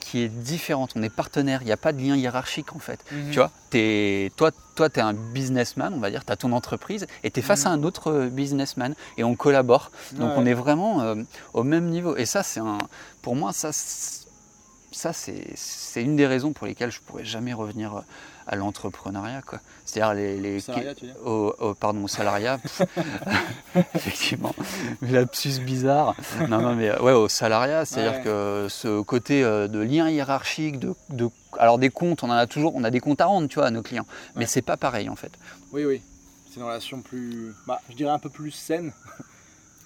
qui 0.07 0.21
est 0.21 0.29
différente. 0.29 0.93
On 0.95 1.03
est 1.03 1.15
partenaire, 1.15 1.63
il 1.63 1.67
n'y 1.67 1.73
a 1.73 1.77
pas 1.77 1.93
de 1.93 2.01
lien 2.01 2.17
hiérarchique 2.17 2.75
en 2.75 2.79
fait. 2.79 3.05
Mm-hmm. 3.13 3.31
Tu 3.31 3.37
vois, 3.37 3.51
es, 3.73 4.31
toi, 4.37 4.51
toi 4.77 4.89
tu 4.89 5.01
es 5.01 5.03
un 5.03 5.15
businessman, 5.15 5.93
on 5.95 5.99
va 5.99 6.11
dire, 6.11 6.25
tu 6.25 6.33
as 6.33 6.37
ton 6.37 6.53
entreprise 6.53 7.07
et 7.25 7.31
tu 7.31 7.41
es 7.41 7.43
face 7.43 7.67
à 7.67 7.71
mm-hmm. 7.71 7.73
un 7.73 7.83
autre 7.83 8.29
businessman 8.31 8.95
et 9.19 9.25
on 9.25 9.35
collabore. 9.35 9.91
Donc 10.13 10.31
on 10.37 10.47
est 10.47 10.55
vraiment 10.55 11.03
euh, 11.03 11.17
au 11.55 11.65
même 11.65 11.87
niveau. 11.87 12.17
Et 12.17 12.25
ça, 12.25 12.43
c'est 12.43 12.61
un. 12.61 12.79
Pour 13.23 13.35
moi, 13.35 13.53
ça, 13.53 13.71
ça 13.73 15.13
c'est 15.13 16.03
une 16.03 16.15
des 16.15 16.27
raisons 16.27 16.53
pour 16.53 16.67
lesquelles 16.67 16.93
je 16.93 17.01
ne 17.01 17.05
pourrais 17.05 17.25
jamais 17.25 17.53
revenir 17.53 18.03
à 18.47 18.57
l'entrepreneuriat. 18.57 19.43
quoi. 19.43 19.61
C'est-à-dire 19.85 20.15
les, 20.15 20.41
les 20.41 20.61
salariat, 20.61 20.95
tu 20.95 21.07
au, 21.25 21.53
pardon, 21.79 22.05
au 22.05 22.09
salariat, 22.09 22.61
effectivement, 23.95 24.55
lapsus 25.03 25.61
bizarre. 25.61 26.15
Non, 26.49 26.61
non, 26.61 26.75
mais 26.75 26.99
ouais, 27.01 27.13
au 27.13 27.29
salariat, 27.29 27.85
c'est-à-dire 27.85 28.23
que 28.23 28.67
ce 28.71 29.01
côté 29.03 29.43
euh, 29.43 29.69
de 29.69 29.81
lien 29.81 30.09
hiérarchique, 30.09 30.79
de, 30.79 30.95
de, 31.11 31.29
alors 31.59 31.79
des 31.79 31.91
comptes, 31.91 32.23
on 32.23 32.29
en 32.31 32.33
a 32.33 32.47
toujours, 32.47 32.75
on 32.75 32.85
a 32.85 32.91
des 32.91 33.01
comptes 33.01 33.21
à 33.21 33.27
rendre, 33.27 33.49
tu 33.49 33.57
vois, 33.57 33.67
à 33.67 33.71
nos 33.71 33.83
clients, 33.83 34.07
mais 34.35 34.47
c'est 34.47 34.63
pas 34.63 34.77
pareil 34.77 35.09
en 35.09 35.17
fait. 35.17 35.33
Oui, 35.73 35.85
oui, 35.85 36.03
c'est 36.51 36.61
une 36.61 36.67
relation 36.67 37.01
plus, 37.01 37.55
bah, 37.67 37.81
je 37.91 37.97
dirais 37.97 38.13
un 38.13 38.19
peu 38.19 38.31
plus 38.31 38.51
saine, 38.51 38.93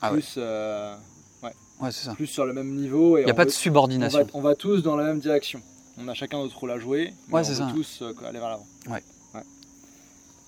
ah 0.02 0.10
plus. 0.10 0.34
Euh, 0.36 0.94
ouais. 1.42 1.52
c'est 1.90 2.06
ça. 2.06 2.14
Plus 2.14 2.26
sur 2.26 2.44
le 2.44 2.52
même 2.52 2.74
niveau. 2.74 3.18
Il 3.18 3.24
n'y 3.24 3.30
a 3.30 3.34
pas 3.34 3.44
de 3.44 3.50
subordination. 3.50 4.26
on 4.34 4.40
va, 4.40 4.54
tous 4.54 4.82
dans 4.82 4.96
la 4.96 5.04
même 5.04 5.20
direction 5.20 5.60
on 5.98 6.08
a 6.08 6.14
chacun 6.14 6.38
notre 6.38 6.58
rôle 6.58 6.70
à 6.70 6.78
jouer, 6.78 7.14
mais 7.28 7.40
on 7.40 7.42
veut 7.42 7.72
tous 7.74 8.02
euh, 8.02 8.14
aller 8.26 8.38
vers 8.38 8.48
l'avant. 8.48 8.66
Ouais. 8.88 9.02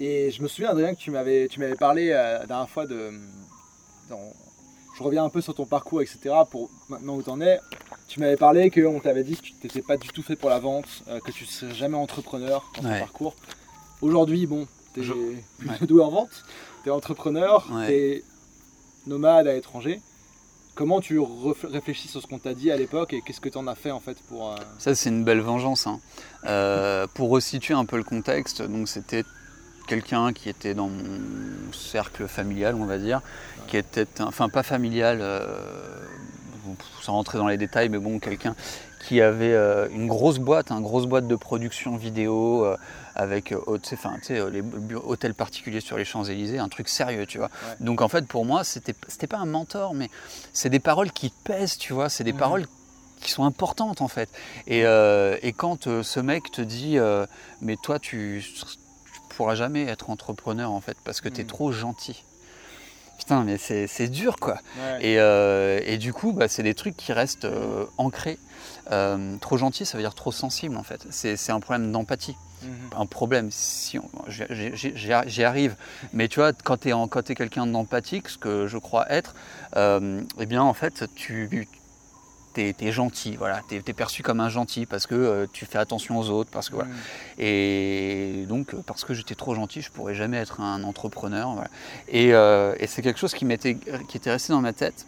Et 0.00 0.32
je 0.32 0.42
me 0.42 0.48
souviens, 0.48 0.70
Adrien, 0.70 0.94
que 0.94 0.98
tu 0.98 1.12
m'avais, 1.12 1.46
tu 1.48 1.60
m'avais 1.60 1.76
parlé 1.76 2.10
euh, 2.10 2.40
la 2.40 2.46
dernière 2.46 2.68
fois 2.68 2.86
de. 2.86 3.12
je 4.10 5.02
reviens 5.02 5.24
un 5.24 5.28
peu 5.28 5.40
sur 5.40 5.54
ton 5.54 5.64
parcours, 5.64 6.02
etc. 6.02 6.34
Pour 6.50 6.70
maintenant 6.88 7.14
où 7.14 7.22
tu 7.22 7.30
en 7.30 7.40
es. 7.40 7.60
Tu 8.08 8.18
m'avais 8.18 8.36
parlé 8.36 8.70
qu'on 8.70 9.00
t'avait 9.00 9.22
dit 9.22 9.36
que 9.36 9.42
tu 9.42 9.54
n'étais 9.62 9.80
pas 9.80 9.96
du 9.96 10.08
tout 10.08 10.22
fait 10.22 10.36
pour 10.36 10.50
la 10.50 10.58
vente, 10.58 10.86
euh, 11.08 11.20
que 11.20 11.30
tu 11.30 11.44
ne 11.44 11.48
serais 11.48 11.74
jamais 11.74 11.96
entrepreneur 11.96 12.70
dans 12.76 12.82
ton 12.82 12.98
parcours. 12.98 13.36
Aujourd'hui, 14.00 14.46
bon, 14.46 14.66
tu 14.92 15.00
es 15.00 15.02
je... 15.04 15.84
doué 15.86 16.02
en 16.02 16.10
vente, 16.10 16.44
tu 16.82 16.88
es 16.88 16.92
entrepreneur, 16.92 17.64
tu 17.86 17.92
es 17.92 18.24
nomade 19.06 19.46
à 19.46 19.54
l'étranger. 19.54 20.00
Comment 20.74 21.02
tu 21.02 21.20
réfléchis 21.64 22.08
sur 22.08 22.22
ce 22.22 22.26
qu'on 22.26 22.38
t'a 22.38 22.54
dit 22.54 22.70
à 22.70 22.76
l'époque 22.76 23.12
et 23.12 23.20
qu'est-ce 23.20 23.42
que 23.42 23.50
tu 23.50 23.58
en 23.58 23.66
as 23.66 23.74
fait 23.74 23.90
en 23.90 24.00
fait 24.00 24.16
pour... 24.28 24.52
Euh, 24.52 24.56
Ça 24.78 24.94
c'est 24.94 25.10
une 25.10 25.22
belle 25.22 25.40
vengeance. 25.40 25.86
Hein. 25.86 26.00
Euh, 26.46 27.06
pour 27.12 27.28
resituer 27.28 27.74
un 27.74 27.84
peu 27.84 27.98
le 27.98 28.04
contexte, 28.04 28.62
donc 28.62 28.88
c'était 28.88 29.24
quelqu'un 29.86 30.32
qui 30.32 30.48
était 30.48 30.72
dans 30.72 30.88
mon 30.88 31.72
cercle 31.72 32.26
familial 32.26 32.74
on 32.76 32.86
va 32.86 32.96
dire, 32.96 33.20
qui 33.66 33.76
était, 33.76 34.06
enfin 34.20 34.48
pas 34.48 34.62
familial, 34.62 35.18
euh, 35.20 35.44
sans 37.02 37.12
rentrer 37.12 37.36
dans 37.36 37.48
les 37.48 37.58
détails, 37.58 37.90
mais 37.90 37.98
bon 37.98 38.18
quelqu'un 38.18 38.56
qui 39.06 39.20
avait 39.20 39.54
une 39.92 40.06
grosse 40.06 40.38
boîte, 40.38 40.70
une 40.70 40.80
grosse 40.80 41.06
boîte 41.06 41.26
de 41.26 41.36
production 41.36 41.96
vidéo, 41.96 42.64
avec 43.14 43.52
euh, 43.52 43.60
enfin, 43.92 44.16
euh, 44.30 44.50
les 44.50 44.62
hôtels 44.94 45.34
particuliers 45.34 45.80
sur 45.80 45.96
les 45.96 46.04
Champs-Élysées, 46.04 46.58
un 46.58 46.68
truc 46.68 46.88
sérieux, 46.88 47.26
tu 47.26 47.38
vois. 47.38 47.50
Donc 47.80 48.00
en 48.00 48.08
fait, 48.08 48.26
pour 48.26 48.44
moi, 48.44 48.64
c'était 48.64 49.26
pas 49.26 49.38
un 49.38 49.46
mentor, 49.46 49.94
mais 49.94 50.10
c'est 50.52 50.70
des 50.70 50.80
paroles 50.80 51.12
qui 51.12 51.32
pèsent, 51.44 51.78
tu 51.78 51.92
vois, 51.92 52.08
c'est 52.08 52.24
des 52.24 52.32
paroles 52.32 52.66
qui 53.20 53.30
sont 53.30 53.44
importantes 53.44 54.00
en 54.00 54.08
fait. 54.08 54.28
Et, 54.66 54.84
euh, 54.84 55.36
et 55.42 55.52
quand 55.52 56.02
ce 56.02 56.20
mec 56.20 56.50
te 56.50 56.62
dit, 56.62 56.98
mais 57.60 57.76
toi, 57.82 57.98
tu, 57.98 58.44
tu 58.44 59.20
pourras 59.36 59.54
jamais 59.54 59.84
être 59.84 60.10
entrepreneur 60.10 60.70
en 60.70 60.80
fait, 60.80 60.96
parce 61.04 61.20
que 61.20 61.28
tu 61.28 61.40
es 61.40 61.44
hmm. 61.44 61.48
trop 61.48 61.72
gentil. 61.72 62.24
Putain, 63.18 63.44
mais 63.44 63.56
c'est 63.56 64.08
dur 64.08 64.36
quoi. 64.40 64.58
Et, 65.00 65.14
et, 65.14 65.98
du 65.98 66.12
coup, 66.12 66.32
bah, 66.32 66.48
c'est 66.48 66.62
des 66.64 66.74
trucs 66.74 66.96
qui 66.96 67.12
restent 67.12 67.46
ancrés. 67.98 68.38
Trop 69.40 69.56
gentil, 69.56 69.86
ça 69.86 69.96
veut 69.96 70.04
dire 70.04 70.14
trop 70.14 70.32
sensible 70.32 70.76
en 70.76 70.82
fait. 70.82 71.06
C'est 71.10 71.50
un 71.50 71.60
problème 71.60 71.92
d'empathie. 71.92 72.36
Mhm. 72.62 73.00
un 73.00 73.06
problème. 73.06 73.48
Si 73.50 73.98
j'y 74.28 75.44
arrive, 75.44 75.76
mais 76.12 76.28
tu 76.28 76.40
vois, 76.40 76.52
quand 76.52 76.78
tu 76.78 76.90
es, 76.90 76.92
es 76.92 77.34
quelqu'un 77.34 77.66
d'empathique, 77.66 78.28
ce 78.28 78.38
que 78.38 78.66
je 78.66 78.78
crois 78.78 79.10
être, 79.10 79.34
euh, 79.76 80.22
eh 80.38 80.46
bien 80.46 80.62
en 80.62 80.74
fait, 80.74 81.04
tu 81.14 81.66
es, 82.56 82.92
gentil, 82.92 83.36
voilà, 83.36 83.62
tu 83.68 83.76
es, 83.76 83.92
perçu 83.92 84.22
comme 84.22 84.40
un 84.40 84.48
gentil 84.48 84.86
parce 84.86 85.06
que 85.06 85.14
euh, 85.14 85.46
tu 85.52 85.64
fais 85.66 85.78
attention 85.78 86.18
aux 86.18 86.30
autres, 86.30 86.50
parce 86.50 86.68
que 86.68 86.74
voilà. 86.74 86.90
Mhm. 86.90 86.96
Et 87.38 88.44
donc, 88.48 88.74
parce 88.86 89.04
que 89.04 89.14
j'étais 89.14 89.34
trop 89.34 89.54
gentil, 89.54 89.82
je 89.82 89.90
pourrais 89.90 90.14
jamais 90.14 90.36
être 90.36 90.60
un 90.60 90.84
entrepreneur. 90.84 91.64
Et, 92.08 92.34
euh, 92.34 92.74
et 92.78 92.86
c'est 92.86 93.02
quelque 93.02 93.18
chose 93.18 93.34
qui, 93.34 93.46
qui 93.46 94.16
était 94.16 94.30
resté 94.30 94.52
dans 94.52 94.60
ma 94.60 94.72
tête. 94.72 95.06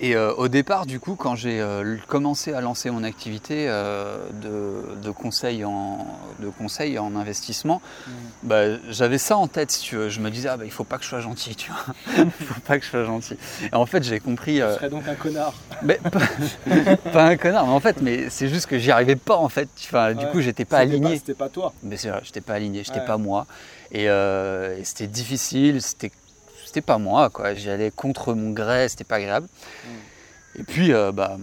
Et 0.00 0.14
euh, 0.14 0.32
au 0.34 0.46
départ, 0.46 0.86
du 0.86 1.00
coup, 1.00 1.16
quand 1.16 1.34
j'ai 1.34 1.60
euh, 1.60 1.96
commencé 2.06 2.52
à 2.52 2.60
lancer 2.60 2.90
mon 2.90 3.02
activité 3.02 3.66
euh, 3.68 4.18
de, 4.32 5.10
conseil 5.10 5.64
en, 5.64 6.06
de 6.38 6.48
conseil 6.50 6.98
en 6.98 7.16
investissement, 7.16 7.82
mmh. 8.06 8.10
bah, 8.44 8.62
j'avais 8.88 9.18
ça 9.18 9.36
en 9.36 9.48
tête, 9.48 9.72
si 9.72 9.82
tu 9.82 9.96
veux. 9.96 10.08
Je 10.08 10.20
me 10.20 10.30
disais, 10.30 10.50
ah, 10.50 10.56
bah, 10.56 10.64
il 10.64 10.70
faut 10.70 10.84
pas 10.84 10.98
que 10.98 11.04
je 11.04 11.08
sois 11.08 11.20
gentil, 11.20 11.56
tu 11.56 11.72
vois. 11.72 11.94
il 12.40 12.46
faut 12.46 12.60
pas 12.60 12.78
que 12.78 12.84
je 12.84 12.90
sois 12.90 13.04
gentil. 13.04 13.36
Et 13.72 13.74
en 13.74 13.86
fait, 13.86 14.04
j'ai 14.04 14.20
compris. 14.20 14.54
Tu 14.54 14.60
serais 14.60 14.90
donc 14.90 15.08
un 15.08 15.16
connard. 15.16 15.54
Mais, 15.82 15.98
pas, 17.12 17.24
un 17.24 17.36
connard, 17.36 17.66
mais 17.66 17.72
en 17.72 17.80
fait, 17.80 18.00
mais 18.00 18.30
c'est 18.30 18.48
juste 18.48 18.66
que 18.66 18.78
j'y 18.78 18.92
arrivais 18.92 19.16
pas, 19.16 19.36
en 19.36 19.48
fait. 19.48 19.68
Enfin, 19.84 20.14
du 20.14 20.26
coup, 20.26 20.40
j'étais 20.40 20.64
pas 20.64 20.78
aligné. 20.78 21.16
C'était 21.16 21.34
pas 21.34 21.48
toi. 21.48 21.72
Mais 21.82 21.96
c'est 21.96 22.10
vrai, 22.10 22.20
j'étais 22.22 22.40
pas 22.40 22.54
aligné, 22.54 22.84
j'étais 22.84 23.04
pas 23.04 23.18
moi. 23.18 23.46
Et, 23.90 24.04
et 24.04 24.84
c'était 24.84 25.08
difficile, 25.08 25.82
c'était 25.82 26.12
c'était 26.68 26.82
pas 26.82 26.98
moi, 26.98 27.30
quoi. 27.30 27.54
J'y 27.54 27.70
allais 27.70 27.90
contre 27.90 28.34
mon 28.34 28.50
gré, 28.50 28.88
c'était 28.88 29.04
pas 29.04 29.16
agréable. 29.16 29.48
Mm. 29.84 30.60
Et 30.60 30.64
puis, 30.64 30.92
euh, 30.92 31.12
bah, 31.12 31.38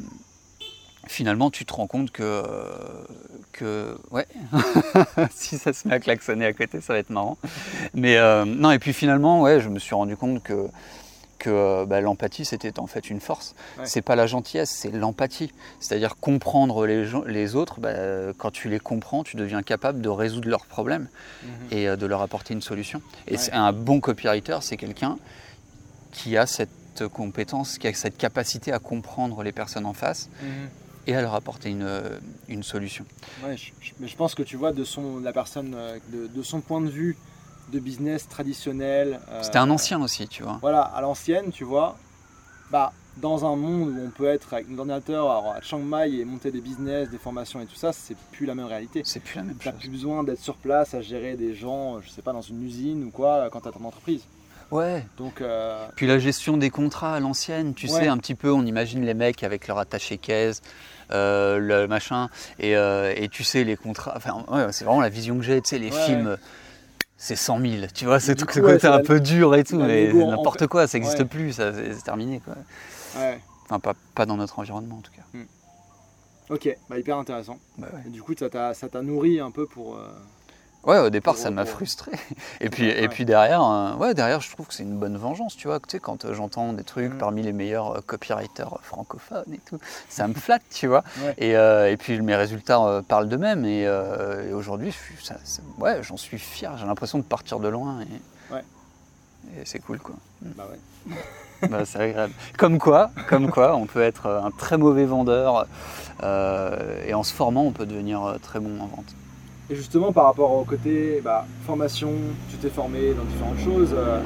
finalement, 1.08 1.50
tu 1.50 1.66
te 1.66 1.74
rends 1.74 1.88
compte 1.88 2.12
que, 2.12 2.44
que 3.52 3.98
ouais, 4.12 4.28
si 5.32 5.58
ça 5.58 5.74
se 5.74 5.88
met 5.88 5.96
à 5.96 6.00
klaxonner 6.00 6.46
à 6.46 6.54
côté, 6.54 6.80
ça 6.80 6.94
va 6.94 7.00
être 7.00 7.10
marrant. 7.10 7.40
Mais 7.96 8.18
euh, 8.18 8.46
non, 8.46 8.70
et 8.70 8.78
puis 8.78 8.94
finalement, 8.94 9.42
ouais, 9.42 9.60
je 9.62 9.70
me 9.70 9.80
suis 9.80 9.96
rendu 9.96 10.16
compte 10.16 10.44
que 10.44 10.68
que 11.38 11.50
euh, 11.50 11.86
bah, 11.86 12.02
l'empathie 12.02 12.46
c'était 12.46 12.80
en 12.80 12.88
fait 12.88 13.10
une 13.10 13.20
force. 13.20 13.56
C'est 13.84 14.02
pas 14.02 14.16
la 14.16 14.28
gentillesse, 14.28 14.70
c'est 14.70 14.92
l'empathie. 14.92 15.52
C'est-à-dire 15.80 16.18
comprendre 16.18 16.86
les, 16.86 17.06
les 17.28 17.56
autres. 17.56 17.80
Bah, 17.80 17.94
quand 18.38 18.52
tu 18.52 18.70
les 18.70 18.80
comprends, 18.80 19.24
tu 19.24 19.36
deviens 19.38 19.62
capable 19.64 20.02
de 20.02 20.10
résoudre 20.10 20.50
leurs 20.50 20.66
problèmes 20.66 21.08
mhm. 21.44 21.50
et 21.72 21.88
euh, 21.88 21.96
de 21.96 22.06
leur 22.06 22.22
apporter 22.22 22.54
une 22.54 22.62
solution. 22.62 23.02
Et 23.28 23.38
un 23.52 23.74
bon 23.74 24.00
copywriter, 24.00 24.58
c'est 24.62 24.78
quelqu'un 24.78 25.18
qui 26.12 26.38
a 26.38 26.46
cette 26.46 27.08
compétence, 27.12 27.78
qui 27.78 27.88
a 27.88 27.94
cette 27.94 28.18
capacité 28.18 28.72
à 28.72 28.80
comprendre 28.80 29.44
les 29.44 29.52
personnes 29.52 29.86
en 29.86 29.94
face. 29.94 30.30
Mhm. 30.42 30.70
Et 31.08 31.16
à 31.16 31.22
leur 31.22 31.36
apporter 31.36 31.70
une, 31.70 32.02
une 32.48 32.64
solution. 32.64 33.06
mais 33.44 33.56
je, 33.58 34.16
pense 34.16 34.34
que 34.34 34.42
tu 34.42 34.58
vois 34.58 34.72
de 34.72 34.84
son, 34.84 35.20
la 35.20 35.34
personne, 35.34 35.76
euh, 35.76 36.00
de 36.12 36.42
son 36.42 36.62
point 36.62 36.82
de 36.82 36.90
vue, 36.90 37.16
de 37.72 37.80
business 37.80 38.28
traditionnel. 38.28 39.20
C'était 39.42 39.58
un 39.58 39.70
ancien 39.70 40.02
aussi, 40.02 40.28
tu 40.28 40.44
vois. 40.44 40.60
Voilà, 40.62 40.82
à 40.82 41.02
l'ancienne, 41.02 41.52
tu 41.52 41.64
vois. 41.64 41.98
Bah, 42.72 42.94
dans 43.18 43.46
un 43.46 43.56
monde 43.56 43.90
où 43.90 44.06
on 44.06 44.10
peut 44.10 44.28
être 44.28 44.54
avec 44.54 44.68
un 44.70 44.78
ordinateur 44.78 45.30
à 45.30 45.62
Chiang 45.62 45.80
Mai 45.80 46.12
et 46.12 46.26
monter 46.26 46.52
des 46.52 46.62
business, 46.62 47.10
des 47.10 47.18
formations 47.18 47.62
et 47.62 47.66
tout 47.66 47.76
ça, 47.76 47.94
c'est 47.94 48.18
plus 48.32 48.46
la 48.46 48.56
même 48.56 48.66
réalité. 48.66 49.02
C'est 49.06 49.22
plus 49.22 49.38
la 49.38 49.44
même 49.44 49.56
chose. 49.56 49.64
T'as 49.64 49.80
plus 49.80 49.90
besoin 49.90 50.24
d'être 50.24 50.42
sur 50.42 50.56
place 50.56 50.94
à 50.94 51.02
gérer 51.02 51.36
des 51.36 51.56
gens, 51.56 52.02
je 52.02 52.10
sais 52.10 52.22
pas, 52.22 52.34
dans 52.34 52.42
une 52.42 52.62
usine 52.64 53.04
ou 53.06 53.12
quoi, 53.12 53.50
quand 53.52 53.62
t'as 53.62 53.72
ton 53.72 53.86
entreprise. 53.86 54.24
Ouais. 54.72 55.06
Donc. 55.18 55.42
Euh, 55.42 55.88
Puis 55.96 56.08
la 56.08 56.20
gestion 56.20 56.58
des 56.58 56.70
contrats 56.70 57.16
à 57.16 57.20
l'ancienne, 57.20 57.74
tu 57.74 57.88
sais, 57.88 58.08
un 58.08 58.18
petit 58.18 58.36
peu, 58.36 58.52
on 58.52 58.66
imagine 58.66 59.06
les 59.06 59.14
mecs 59.14 59.44
avec 59.44 59.68
leur 59.68 59.78
attaché 59.78 60.18
caisse, 60.18 60.62
euh, 61.12 61.60
le 61.60 61.88
machin, 61.88 62.30
et, 62.60 62.76
euh, 62.76 63.14
et, 63.16 63.30
tu 63.30 63.44
sais, 63.44 63.64
les 63.64 63.78
contrats. 63.78 64.14
Enfin, 64.18 64.44
ouais, 64.50 64.72
c'est 64.72 64.84
vraiment 64.84 65.02
la 65.02 65.10
vision 65.10 65.38
que 65.38 65.44
j'ai, 65.44 65.62
tu 65.62 65.70
sais, 65.70 65.80
les 65.80 65.92
films. 65.92 66.38
C'est 67.26 67.36
100 67.36 67.60
000, 67.60 67.88
tu 67.92 68.06
vois, 68.06 68.20
c'est 68.20 68.36
tout 68.36 68.46
ce 68.48 68.60
côté 68.60 68.86
un 68.86 69.02
peu 69.02 69.20
dur 69.20 69.56
et 69.56 69.64
tout, 69.64 69.80
mais 69.80 70.14
n'importe 70.14 70.68
quoi, 70.68 70.86
ça 70.86 71.00
n'existe 71.00 71.24
plus, 71.24 71.54
ça, 71.54 71.74
c'est 71.74 72.04
terminé. 72.04 72.40
Quoi. 72.40 72.54
Ouais. 73.20 73.42
Enfin, 73.64 73.80
pas, 73.80 73.96
pas, 74.14 74.28
dans 74.28 74.38
notre 74.38 74.60
environnement 74.60 74.98
en 74.98 75.02
tout 75.02 75.12
cas. 75.12 75.24
Hmm. 75.34 75.46
Ok, 76.52 76.70
bah, 76.88 77.00
hyper 77.00 77.18
intéressant. 77.18 77.58
Bah 77.80 77.88
du 78.06 78.22
coup, 78.22 78.34
ça 78.38 78.50
t'a 78.50 79.02
nourri 79.02 79.40
un 79.40 79.50
peu 79.50 79.66
pour. 79.66 79.96
Euh, 79.96 80.08
ouais, 80.86 81.00
au 81.00 81.10
départ, 81.10 81.38
ça 81.38 81.52
m'a 81.52 81.66
frustré. 81.66 82.12
Et 82.62 82.70
puis, 82.70 82.88
et 82.88 83.08
puis 83.08 83.26
derrière, 83.26 83.64
euh, 83.64 83.94
ouais, 83.96 84.14
derrière, 84.14 84.42
je 84.42 84.50
trouve 84.50 84.68
que 84.68 84.74
c'est 84.74 84.84
une 84.84 84.98
bonne 84.98 85.18
vengeance, 85.18 85.56
tu 85.56 85.68
vois. 85.68 85.80
Tu 85.80 85.86
sais, 85.90 86.00
quand 86.00 86.26
euh, 86.26 86.34
j'entends 86.34 86.74
des 86.74 86.84
trucs 86.84 87.14
hmm. 87.14 87.18
parmi 87.18 87.42
les 87.44 87.52
meilleurs 87.52 88.04
copywriters 88.06 88.80
francophones 88.82 89.54
et 89.54 89.60
tout, 89.66 89.80
ça 90.10 90.28
me 90.28 90.34
flatte, 90.34 90.64
tu 90.72 90.88
vois. 90.88 91.04
Et, 91.38 91.52
et, 91.52 91.98
puis 91.98 92.22
mes 92.22 92.36
résultats 92.36 93.02
parlent 93.08 93.30
d'eux-mêmes. 93.30 93.66
Et, 93.66 93.88
aujourd'hui, 94.54 94.96
ouais, 95.80 96.02
j'en 96.02 96.18
suis 96.18 96.40
fier. 96.40 96.78
J'ai 96.78 96.86
l'impression 96.86 97.18
de 97.18 97.24
partir 97.24 97.60
de 97.60 97.68
loin. 97.68 98.02
Et, 98.02 98.54
ouais. 98.54 98.64
et 99.58 99.66
c'est 99.66 99.80
cool, 99.80 100.00
quoi. 100.00 100.16
Bah 100.42 100.68
ouais. 100.72 101.16
bah, 101.70 101.86
c'est 101.86 102.00
agréable. 102.00 102.34
Comme 102.58 102.80
quoi, 102.80 103.12
comme 103.28 103.50
quoi, 103.50 103.76
on 103.76 103.86
peut 103.86 104.02
être 104.02 104.28
un 104.28 104.52
très 104.52 104.78
mauvais 104.78 105.06
vendeur 105.06 105.68
euh, 106.24 107.04
et 107.06 107.14
en 107.14 107.24
se 107.24 107.34
formant, 107.34 107.64
on 107.64 107.72
peut 107.72 107.86
devenir 107.86 108.24
euh, 108.24 108.38
très 108.38 108.60
bon 108.60 108.80
en 108.82 108.88
vente. 108.88 109.16
Et 109.70 109.76
justement, 109.76 110.12
par 110.12 110.26
rapport 110.26 110.52
au 110.52 110.64
côté 110.64 111.22
bah, 111.24 111.46
formation, 111.66 112.12
tu 112.50 112.58
t'es 112.58 112.70
formé 112.70 113.14
dans 113.14 113.24
différentes 113.24 113.60
choses. 113.60 113.94
Euh, 113.94 114.20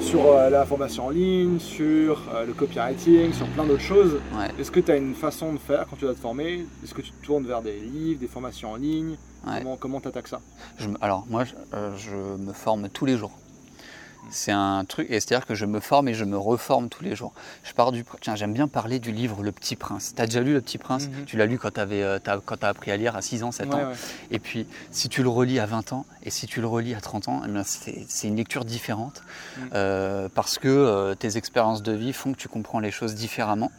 sur 0.00 0.34
la 0.34 0.66
formation 0.66 1.06
en 1.06 1.10
ligne, 1.10 1.58
sur 1.58 2.20
le 2.46 2.52
copywriting, 2.52 3.32
sur 3.32 3.46
plein 3.48 3.64
d'autres 3.64 3.80
choses. 3.80 4.20
Est-ce 4.58 4.70
que 4.70 4.80
tu 4.80 4.90
as 4.90 4.96
une 4.96 5.14
façon 5.14 5.54
de 5.54 5.58
faire 5.58 5.86
quand 5.88 5.96
tu 5.96 6.04
dois 6.04 6.12
te 6.12 6.20
former? 6.20 6.66
Est-ce 6.82 6.92
que 6.92 7.00
tu 7.00 7.10
te 7.10 7.24
tournes 7.24 7.46
vers 7.46 7.62
des 7.62 7.80
livres, 7.80 8.20
des 8.20 8.26
formations 8.26 8.72
en 8.72 8.76
ligne? 8.76 9.16
Comment 9.80 10.00
tu 10.00 10.08
attaques 10.08 10.28
ça? 10.28 10.40
Alors, 11.00 11.24
moi, 11.30 11.44
je 11.44 12.36
me 12.38 12.52
forme 12.52 12.90
tous 12.90 13.06
les 13.06 13.16
jours. 13.16 13.32
C'est 14.30 14.52
un 14.52 14.84
truc, 14.84 15.06
et 15.10 15.20
c'est-à-dire 15.20 15.46
que 15.46 15.54
je 15.54 15.66
me 15.66 15.80
forme 15.80 16.08
et 16.08 16.14
je 16.14 16.24
me 16.24 16.36
reforme 16.36 16.88
tous 16.88 17.04
les 17.04 17.14
jours. 17.14 17.32
Je 17.62 17.72
pars 17.72 17.92
du. 17.92 18.04
Tiens, 18.20 18.36
j'aime 18.36 18.52
bien 18.52 18.68
parler 18.68 18.98
du 18.98 19.12
livre 19.12 19.42
Le 19.42 19.52
Petit 19.52 19.76
Prince. 19.76 20.12
Tu 20.16 20.22
as 20.22 20.26
déjà 20.26 20.40
lu 20.40 20.54
Le 20.54 20.60
Petit 20.60 20.78
Prince? 20.78 21.08
Mhm. 21.08 21.24
Tu 21.24 21.36
l'as 21.36 21.46
lu 21.46 21.58
quand 21.58 21.72
tu 21.72 21.80
euh, 21.80 22.18
as, 22.26 22.66
appris 22.66 22.90
à 22.90 22.96
lire 22.96 23.16
à 23.16 23.22
6 23.22 23.42
ans, 23.42 23.52
7 23.52 23.74
ans? 23.74 23.92
Et 24.30 24.38
puis, 24.38 24.66
si 24.90 25.08
tu 25.08 25.22
le 25.22 25.28
relis 25.28 25.58
à 25.58 25.66
20 25.66 25.92
ans 25.92 26.06
et 26.24 26.30
si 26.30 26.46
tu 26.46 26.60
le 26.60 26.66
relis 26.66 26.94
à 26.94 27.00
30 27.00 27.28
ans, 27.28 27.42
eh 27.46 27.50
c'est 28.08 28.28
une 28.28 28.36
lecture 28.36 28.64
différente 28.64 29.22
mhm. 29.58 29.70
euh, 29.74 30.28
parce 30.34 30.58
que 30.58 30.68
euh, 30.68 31.14
tes 31.14 31.36
expériences 31.36 31.82
de 31.82 31.92
vie 31.92 32.12
font 32.12 32.32
que 32.32 32.38
tu 32.38 32.48
comprends 32.48 32.80
les 32.80 32.90
choses 32.90 33.14
différemment. 33.14 33.70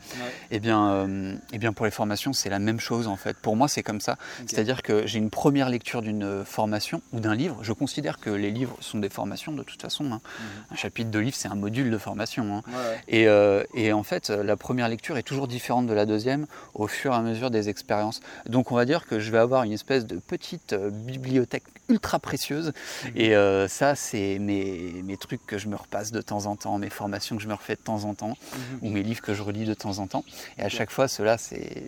Et, 0.51 0.57
eh 0.57 0.59
bien, 0.59 1.07
et 1.51 1.57
bien, 1.57 1.73
pour 1.73 1.85
les 1.85 1.91
formations, 1.91 2.33
c'est 2.33 2.49
la 2.49 2.59
même 2.59 2.79
chose 2.79 3.07
en 3.07 3.15
fait. 3.15 3.37
Pour 3.37 3.55
moi, 3.55 3.67
c'est 3.67 3.83
comme 3.83 4.01
ça. 4.01 4.17
C'est-à-dire 4.45 4.81
que 4.83 5.05
j'ai 5.07 5.19
une 5.19 5.29
première 5.29 5.69
lecture 5.69 6.01
d'une 6.01 6.45
formation 6.45 7.01
ou 7.13 7.19
d'un 7.19 7.35
livre. 7.35 7.59
Je 7.61 7.73
considère 7.73 8.19
que 8.19 8.29
les 8.29 8.51
livres 8.51 8.77
sont 8.79 8.99
des 8.99 9.09
formations 9.09 9.51
de 9.51 9.63
toute 9.63 9.81
façon. 9.81 10.05
Hein. 10.05 10.21
Mhm. 10.23 10.45
Un 10.71 10.75
chapitre 10.75 11.11
de 11.11 11.19
livre, 11.19 11.35
c'est 11.35 11.47
un 11.47 11.55
module 11.55 11.89
de 11.89 11.97
formation. 11.97 12.57
Hein. 12.57 12.63
Euh, 13.11 13.63
et, 13.73 13.91
en 13.93 14.03
fait, 14.03 14.29
la 14.29 14.55
première 14.55 14.89
lecture 14.89 15.17
est 15.17 15.23
toujours 15.23 15.47
différente 15.47 15.87
de 15.87 15.93
la 15.93 16.05
deuxième 16.05 16.45
au 16.73 16.87
fur 16.87 17.13
et 17.13 17.15
à 17.15 17.21
mesure 17.21 17.51
des 17.51 17.69
expériences. 17.69 18.21
Donc 18.47 18.71
on 18.71 18.75
va 18.75 18.85
dire 18.85 19.05
que 19.05 19.19
je 19.19 19.31
vais 19.31 19.37
avoir 19.37 19.63
une 19.63 19.71
espèce 19.71 20.05
de 20.05 20.17
petite 20.17 20.73
euh, 20.73 20.89
bibliothèque 20.89 21.63
ultra 21.89 22.19
Mhm. 22.49 22.73
Et 23.15 23.35
euh, 23.35 23.67
ça, 23.67 23.95
c'est 23.95 24.39
mes, 24.39 25.01
mes, 25.03 25.17
trucs 25.17 25.45
que 25.45 25.57
je 25.57 25.67
me 25.67 25.75
repasse 25.75 26.11
de 26.11 26.21
temps 26.21 26.45
en 26.45 26.55
temps, 26.55 26.77
mes 26.77 26.89
formations 26.89 27.35
que 27.35 27.41
je 27.41 27.47
me 27.47 27.53
refais 27.53 27.75
de 27.75 27.81
temps 27.81 28.03
en 28.03 28.13
temps, 28.13 28.37
mhm. 28.53 28.79
ou 28.81 28.89
mes 28.89 29.03
livres 29.03 29.21
que 29.21 29.33
je 29.33 29.41
relis 29.41 29.65
de 29.65 29.73
temps 29.73 29.99
en 29.99 30.07
temps. 30.07 30.23
Et 30.57 30.63
à 30.63 30.69
chaque 30.69 30.91
fois, 30.91 31.07
cela, 31.07 31.37
c'est... 31.37 31.83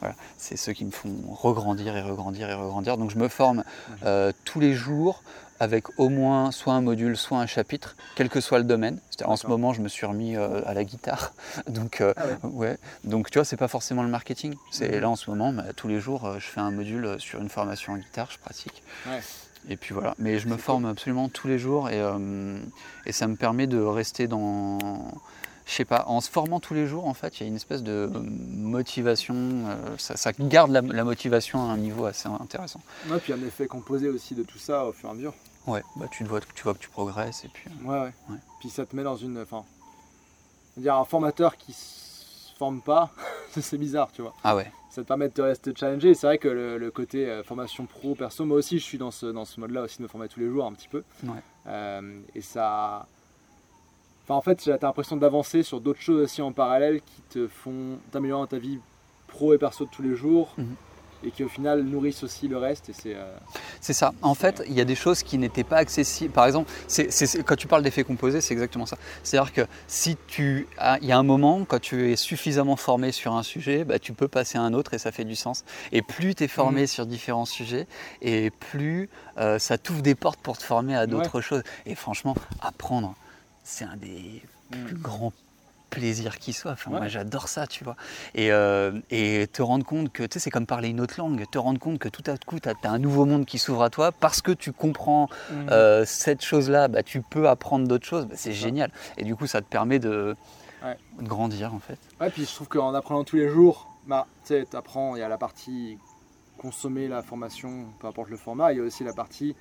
Voilà, 0.00 0.14
c'est 0.36 0.58
ceux 0.58 0.74
qui 0.74 0.84
me 0.84 0.90
font 0.90 1.14
regrandir 1.26 1.96
et 1.96 2.02
regrandir 2.02 2.50
et 2.50 2.54
regrandir. 2.54 2.98
Donc 2.98 3.10
je 3.10 3.16
me 3.16 3.28
forme 3.28 3.64
mhm. 4.02 4.32
tous 4.44 4.60
les 4.60 4.74
jours 4.74 5.22
avec 5.60 5.98
au 5.98 6.08
moins 6.08 6.50
soit 6.50 6.74
un 6.74 6.80
module, 6.80 7.16
soit 7.16 7.38
un 7.38 7.46
chapitre, 7.46 7.96
quel 8.14 8.28
que 8.28 8.40
soit 8.40 8.58
le 8.58 8.64
domaine. 8.64 8.98
En 9.24 9.36
ce 9.36 9.46
moment, 9.46 9.72
je 9.72 9.80
me 9.80 9.88
suis 9.88 10.06
remis 10.06 10.36
euh, 10.36 10.62
à 10.66 10.74
la 10.74 10.84
guitare. 10.84 11.32
Donc, 11.68 12.00
euh, 12.00 12.12
ah 12.16 12.46
ouais. 12.46 12.76
Donc, 13.04 13.30
tu 13.30 13.38
vois, 13.38 13.44
c'est 13.44 13.56
pas 13.56 13.68
forcément 13.68 14.02
le 14.02 14.08
marketing. 14.08 14.54
C'est 14.70 15.00
là 15.00 15.08
en 15.08 15.16
ce 15.16 15.30
moment, 15.30 15.52
bah, 15.52 15.64
tous 15.74 15.88
les 15.88 16.00
jours, 16.00 16.26
euh, 16.26 16.38
je 16.38 16.46
fais 16.46 16.60
un 16.60 16.70
module 16.70 17.16
sur 17.18 17.40
une 17.40 17.48
formation 17.48 17.94
en 17.94 17.96
guitare, 17.96 18.30
je 18.30 18.38
pratique. 18.38 18.82
Et 19.68 19.76
puis 19.76 19.94
voilà. 19.94 20.14
Mais 20.18 20.38
je 20.38 20.48
me 20.48 20.56
forme 20.56 20.86
absolument 20.86 21.28
tous 21.28 21.48
les 21.48 21.58
jours 21.58 21.90
et, 21.90 22.00
et 23.06 23.12
ça 23.12 23.26
me 23.26 23.36
permet 23.36 23.66
de 23.66 23.78
rester 23.78 24.28
dans 24.28 24.78
je 25.66 25.72
sais 25.72 25.84
pas, 25.84 26.04
en 26.06 26.20
se 26.20 26.30
formant 26.30 26.60
tous 26.60 26.74
les 26.74 26.86
jours, 26.86 27.08
en 27.08 27.14
fait, 27.14 27.38
il 27.38 27.42
y 27.42 27.44
a 27.44 27.48
une 27.48 27.56
espèce 27.56 27.82
de 27.82 28.08
motivation, 28.08 29.64
ça, 29.98 30.30
garde 30.38 30.70
la, 30.70 31.04
motivation 31.04 31.58
à 31.68 31.72
un 31.72 31.76
niveau 31.76 32.06
assez 32.06 32.28
intéressant. 32.28 32.80
Ouais, 33.08 33.18
puis 33.18 33.32
un 33.32 33.42
effet 33.42 33.66
composé 33.66 34.08
aussi 34.08 34.36
de 34.36 34.44
tout 34.44 34.58
ça 34.58 34.86
au 34.86 34.92
fur 34.92 35.08
et 35.08 35.12
à 35.12 35.14
mesure. 35.16 35.34
Ouais, 35.66 35.82
bah 35.96 36.06
tu, 36.08 36.22
vois, 36.22 36.40
tu 36.54 36.62
vois 36.62 36.74
que 36.74 36.78
tu 36.78 36.88
progresses 36.88 37.44
et 37.44 37.48
puis. 37.48 37.68
Euh, 37.68 37.88
ouais, 37.88 38.12
ouais, 38.30 38.38
Puis 38.60 38.70
ça 38.70 38.86
te 38.86 38.94
met 38.94 39.02
dans 39.02 39.16
une. 39.16 39.40
Enfin. 39.40 39.64
dire 40.76 40.94
un 40.94 41.04
formateur 41.04 41.56
qui 41.56 41.72
se 41.72 42.54
forme 42.56 42.80
pas, 42.80 43.10
c'est 43.60 43.76
bizarre, 43.76 44.10
tu 44.12 44.22
vois. 44.22 44.34
Ah 44.44 44.54
ouais. 44.54 44.70
Ça 44.96 45.02
te 45.02 45.08
permet 45.08 45.28
de 45.28 45.34
te 45.34 45.42
rester 45.42 45.74
challengé. 45.76 46.14
C'est 46.14 46.26
vrai 46.26 46.38
que 46.38 46.48
le, 46.48 46.90
côté 46.90 47.28
euh, 47.28 47.42
formation 47.42 47.84
pro, 47.84 48.14
perso, 48.14 48.46
moi 48.46 48.56
aussi 48.56 48.78
je 48.78 48.84
suis 48.84 48.96
dans 48.96 49.10
ce, 49.10 49.26
dans 49.26 49.44
ce 49.44 49.60
mode-là 49.60 49.82
aussi 49.82 49.98
de 49.98 50.04
me 50.04 50.08
former 50.08 50.26
tous 50.26 50.40
les 50.40 50.48
jours 50.48 50.64
un 50.64 50.72
petit 50.72 50.88
peu. 50.88 51.02
Ouais. 51.24 51.42
Euh, 51.66 52.18
et 52.34 52.40
ça. 52.40 53.06
Enfin, 54.24 54.36
en 54.36 54.40
fait, 54.40 54.64
j'ai 54.64 54.74
l'impression 54.80 55.18
d'avancer 55.18 55.62
sur 55.62 55.82
d'autres 55.82 56.00
choses 56.00 56.22
aussi 56.22 56.40
en 56.40 56.50
parallèle 56.50 57.02
qui 57.02 57.20
te 57.28 57.46
font 57.46 57.98
t'améliorer 58.10 58.48
ta 58.48 58.56
vie 58.56 58.78
pro 59.26 59.52
et 59.52 59.58
perso 59.58 59.84
de 59.84 59.90
tous 59.90 60.02
les 60.02 60.16
jours. 60.16 60.54
Mhm 60.56 60.76
et 61.24 61.30
qui 61.30 61.44
au 61.44 61.48
final 61.48 61.82
nourrissent 61.82 62.22
aussi 62.22 62.48
le 62.48 62.58
reste. 62.58 62.88
Et 62.88 62.92
c'est, 62.92 63.14
euh, 63.14 63.36
c'est 63.80 63.92
ça. 63.92 64.12
En 64.22 64.34
fait, 64.34 64.62
il 64.66 64.74
y 64.74 64.80
a 64.80 64.84
des 64.84 64.94
choses 64.94 65.22
qui 65.22 65.38
n'étaient 65.38 65.64
pas 65.64 65.76
accessibles. 65.76 66.32
Par 66.32 66.46
exemple, 66.46 66.70
c'est, 66.86 67.08
quand 67.44 67.56
tu 67.56 67.66
parles 67.66 67.82
d'effet 67.82 68.04
composé, 68.04 68.40
c'est 68.40 68.54
exactement 68.54 68.86
ça. 68.86 68.96
C'est-à-dire 69.22 69.52
que 69.52 69.62
si 69.86 70.16
tu 70.26 70.66
il 71.00 71.08
y 71.08 71.12
a 71.12 71.18
un 71.18 71.22
moment, 71.22 71.64
quand 71.64 71.80
tu 71.80 72.10
es 72.10 72.16
suffisamment 72.16 72.76
formé 72.76 73.12
sur 73.12 73.34
un 73.34 73.42
sujet, 73.42 73.84
bah, 73.84 73.98
tu 73.98 74.12
peux 74.12 74.28
passer 74.28 74.58
à 74.58 74.62
un 74.62 74.72
autre 74.72 74.94
et 74.94 74.98
ça 74.98 75.12
fait 75.12 75.24
du 75.24 75.36
sens. 75.36 75.64
Et 75.92 76.02
plus 76.02 76.34
tu 76.34 76.44
es 76.44 76.48
formé 76.48 76.84
mmh. 76.84 76.86
sur 76.86 77.06
différents 77.06 77.44
sujets, 77.44 77.86
et 78.22 78.50
plus 78.50 79.08
euh, 79.38 79.58
ça 79.58 79.78
t'ouvre 79.78 80.02
des 80.02 80.14
portes 80.14 80.40
pour 80.40 80.58
te 80.58 80.62
former 80.62 80.96
à 80.96 81.06
d'autres 81.06 81.40
choses. 81.40 81.62
Et 81.86 81.94
franchement, 81.94 82.34
apprendre, 82.60 83.14
c'est 83.64 83.84
un 83.84 83.96
des 83.96 84.42
mmh. 84.70 84.84
plus 84.84 84.96
grands 84.96 85.32
plaisir 85.90 86.38
qui 86.38 86.52
soit. 86.52 86.72
Enfin, 86.72 86.90
Moi, 86.90 87.08
j'adore 87.08 87.48
ça, 87.48 87.66
tu 87.66 87.84
vois. 87.84 87.96
Et, 88.34 88.52
euh, 88.52 88.92
et, 89.10 89.46
te 89.46 89.62
rendre 89.62 89.84
compte 89.84 90.12
que, 90.12 90.22
tu 90.22 90.34
sais, 90.34 90.38
c'est 90.40 90.50
comme 90.50 90.66
parler 90.66 90.88
une 90.88 91.00
autre 91.00 91.14
langue. 91.18 91.44
Te 91.50 91.58
rendre 91.58 91.78
compte 91.78 91.98
que 91.98 92.08
tout 92.08 92.22
à 92.26 92.36
coup, 92.36 92.60
tu 92.60 92.68
as, 92.68 92.74
un 92.84 92.98
nouveau 92.98 93.24
monde 93.24 93.46
qui 93.46 93.58
s'ouvre 93.58 93.82
à 93.82 93.90
toi 93.90 94.12
parce 94.12 94.42
que 94.42 94.52
tu 94.52 94.72
comprends 94.72 95.28
mmh. 95.50 95.54
euh, 95.70 96.04
cette 96.04 96.44
chose-là, 96.44 96.88
bah, 96.88 97.02
tu 97.02 97.22
peux 97.22 97.48
apprendre 97.48 97.86
d'autres 97.86 98.06
choses. 98.06 98.26
Bah, 98.26 98.34
c'est 98.36 98.52
génial. 98.52 98.90
Et 99.16 99.24
du 99.24 99.36
coup, 99.36 99.46
ça 99.46 99.60
te 99.60 99.66
permet 99.66 99.98
de, 99.98 100.36
grandir, 101.18 101.74
en 101.74 101.78
fait. 101.78 101.98
Ouais, 102.20 102.30
puis 102.30 102.44
je 102.44 102.54
trouve 102.54 102.68
qu'en 102.68 102.94
apprenant 102.94 103.24
tous 103.24 103.36
les 103.36 103.48
jours, 103.48 103.88
bah, 104.06 104.26
tu 104.44 104.54
sais, 104.54 104.76
apprends, 104.76 105.16
il 105.16 105.20
y 105.20 105.22
a 105.22 105.28
la 105.28 105.38
partie 105.38 105.98
consommer 106.56 107.06
la 107.06 107.22
formation, 107.22 107.86
peu 108.00 108.06
importe 108.06 108.30
le 108.30 108.36
format, 108.36 108.72
il 108.72 108.78
y 108.78 108.80
a 108.80 108.84
aussi 108.84 109.04
la 109.04 109.12
partie 109.12 109.54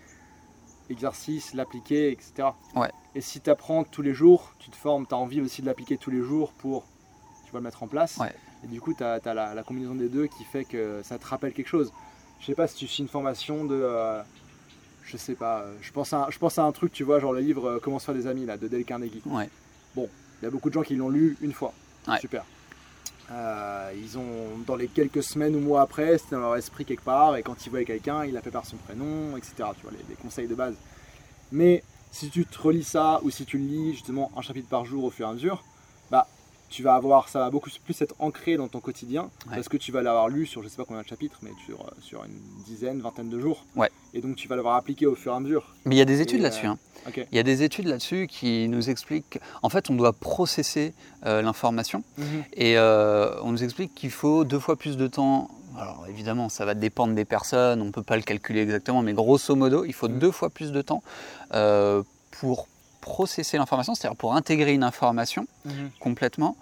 exercice, 0.89 1.53
l'appliquer, 1.53 2.11
etc. 2.11 2.49
Ouais. 2.75 2.89
Et 3.15 3.21
si 3.21 3.41
tu 3.41 3.49
apprends 3.49 3.83
tous 3.83 4.01
les 4.01 4.13
jours, 4.13 4.53
tu 4.59 4.69
te 4.69 4.75
formes, 4.75 5.07
tu 5.07 5.13
as 5.13 5.17
envie 5.17 5.41
aussi 5.41 5.61
de 5.61 5.67
l'appliquer 5.67 5.97
tous 5.97 6.11
les 6.11 6.21
jours 6.21 6.51
pour 6.53 6.85
tu 7.45 7.51
vas 7.51 7.59
le 7.59 7.63
mettre 7.63 7.83
en 7.83 7.87
place. 7.87 8.19
Et 8.63 8.67
du 8.67 8.81
coup, 8.81 8.93
tu 8.93 9.03
as, 9.03 9.19
la, 9.33 9.63
combinaison 9.63 9.95
des 9.95 10.09
deux 10.09 10.27
qui 10.27 10.43
fait 10.43 10.65
que 10.65 11.01
ça 11.03 11.17
te 11.17 11.25
rappelle 11.25 11.53
quelque 11.53 11.67
chose. 11.67 11.91
Je 12.39 12.47
sais 12.47 12.55
pas 12.55 12.67
si 12.67 12.75
tu 12.75 12.87
suis 12.87 13.03
une 13.03 13.09
formation 13.09 13.65
de. 13.65 13.75
Euh, 13.75 14.21
je 15.03 15.17
sais 15.17 15.35
pas, 15.35 15.61
euh, 15.61 15.75
je 15.81 15.91
pense, 15.91 16.13
à, 16.13 16.27
je 16.31 16.39
pense 16.39 16.57
à 16.57 16.63
un 16.63 16.71
truc, 16.71 16.91
tu 16.91 17.03
vois, 17.03 17.19
genre 17.19 17.31
le 17.31 17.39
livre 17.39 17.69
euh, 17.69 17.79
Comment 17.81 17.99
se 17.99 18.05
faire 18.05 18.15
des 18.15 18.27
amis 18.27 18.45
là, 18.45 18.57
de 18.57 18.67
Dale 18.67 18.83
Carnegie. 18.83 19.21
Ouais. 19.25 19.49
Bon, 19.95 20.09
il 20.41 20.45
y 20.45 20.47
a 20.47 20.51
beaucoup 20.51 20.69
de 20.69 20.73
gens 20.73 20.81
qui 20.81 20.95
l'ont 20.95 21.09
lu 21.09 21.37
une 21.41 21.53
fois. 21.53 21.73
Super. 22.19 22.43
Ils 23.29 24.17
ont, 24.17 24.57
dans 24.65 24.75
les 24.75 24.87
quelques 24.87 25.23
semaines 25.23 25.55
ou 25.55 25.59
mois 25.59 25.81
après, 25.81 26.17
c'était 26.17 26.35
dans 26.35 26.41
leur 26.41 26.55
esprit 26.55 26.85
quelque 26.85 27.03
part, 27.03 27.35
et 27.35 27.43
quand 27.43 27.65
ils 27.65 27.69
voyaient 27.69 27.85
quelqu'un, 27.85 28.25
ils 28.25 28.33
l'appelaient 28.33 28.51
par 28.51 28.65
son 28.65 28.77
prénom, 28.77 29.35
etc. 29.37 29.53
Tu 29.75 29.83
vois, 29.83 29.91
les, 29.91 30.15
conseils 30.15 30.47
de 30.47 30.55
base. 30.55 30.75
Mais 31.51 31.83
si 32.11 32.29
tu 32.29 32.45
te 32.45 32.61
relis 32.61 32.83
ça 32.83 33.19
ou 33.23 33.29
si 33.29 33.45
tu 33.45 33.57
lis 33.57 33.93
justement 33.93 34.31
un 34.37 34.41
chapitre 34.41 34.69
par 34.69 34.85
jour 34.85 35.03
au 35.03 35.09
fur 35.09 35.27
et 35.27 35.29
à 35.29 35.33
mesure, 35.33 35.63
bah 36.11 36.27
tu 36.69 36.83
vas 36.83 36.95
avoir, 36.95 37.29
ça 37.29 37.39
va 37.39 37.49
beaucoup 37.49 37.69
plus 37.83 38.01
être 38.01 38.15
ancré 38.19 38.57
dans 38.57 38.67
ton 38.67 38.79
quotidien 38.79 39.29
parce 39.49 39.69
que 39.69 39.77
tu 39.77 39.91
vas 39.91 40.01
l'avoir 40.01 40.29
lu 40.29 40.45
sur 40.45 40.63
je 40.63 40.67
sais 40.67 40.77
pas 40.77 40.85
combien 40.85 41.01
de 41.01 41.07
chapitres, 41.07 41.39
mais 41.41 41.51
sur, 41.65 41.81
euh, 41.81 41.91
sur 42.01 42.23
une 42.23 42.63
dizaine, 42.65 43.01
vingtaine 43.01 43.29
de 43.29 43.39
jours. 43.39 43.65
Ouais. 43.75 43.89
Et 44.13 44.21
donc 44.21 44.35
tu 44.35 44.47
vas 44.47 44.55
l'avoir 44.55 44.75
appliqué 44.75 45.05
au 45.05 45.15
fur 45.15 45.33
et 45.33 45.35
à 45.35 45.39
mesure. 45.39 45.75
Mais 45.85 45.95
il 45.95 45.97
y 45.97 46.01
a 46.01 46.05
des 46.05 46.21
études 46.21 46.41
là-dessus. 46.41 46.65
Hein. 46.65 46.77
Il 47.15 47.35
y 47.35 47.39
a 47.39 47.43
des 47.43 47.61
études 47.61 47.87
là-dessus 47.87 48.27
qui 48.27 48.67
nous 48.67 48.89
expliquent, 48.89 49.39
en 49.61 49.69
fait, 49.69 49.91
on 49.91 49.95
doit 49.95 50.13
processer 50.13 50.93
l'information 51.23 52.03
mhm. 52.17 52.43
et 52.53 52.79
on 52.79 53.51
nous 53.51 53.63
explique 53.63 53.93
qu'il 53.93 54.09
faut 54.09 54.43
deux 54.43 54.59
fois 54.59 54.75
plus 54.75 54.97
de 54.97 55.07
temps 55.07 55.49
alors 55.77 56.05
évidemment, 56.07 56.49
ça 56.49 56.65
va 56.65 56.73
dépendre 56.73 57.15
des 57.15 57.25
personnes, 57.25 57.81
on 57.81 57.85
ne 57.85 57.91
peut 57.91 58.03
pas 58.03 58.15
le 58.15 58.21
calculer 58.21 58.61
exactement, 58.61 59.01
mais 59.01 59.13
grosso 59.13 59.55
modo, 59.55 59.85
il 59.85 59.93
faut 59.93 60.07
mm. 60.07 60.19
deux 60.19 60.31
fois 60.31 60.49
plus 60.49 60.71
de 60.71 60.81
temps 60.81 61.03
euh, 61.53 62.03
pour 62.39 62.67
processer 63.05 63.57
l'information, 63.57 63.93
c'est-à-dire 63.93 64.17
pour 64.17 64.35
intégrer 64.35 64.73
une 64.73 64.83
information 64.83 65.47
mm-hmm. 65.67 65.99
complètement, 65.99 66.57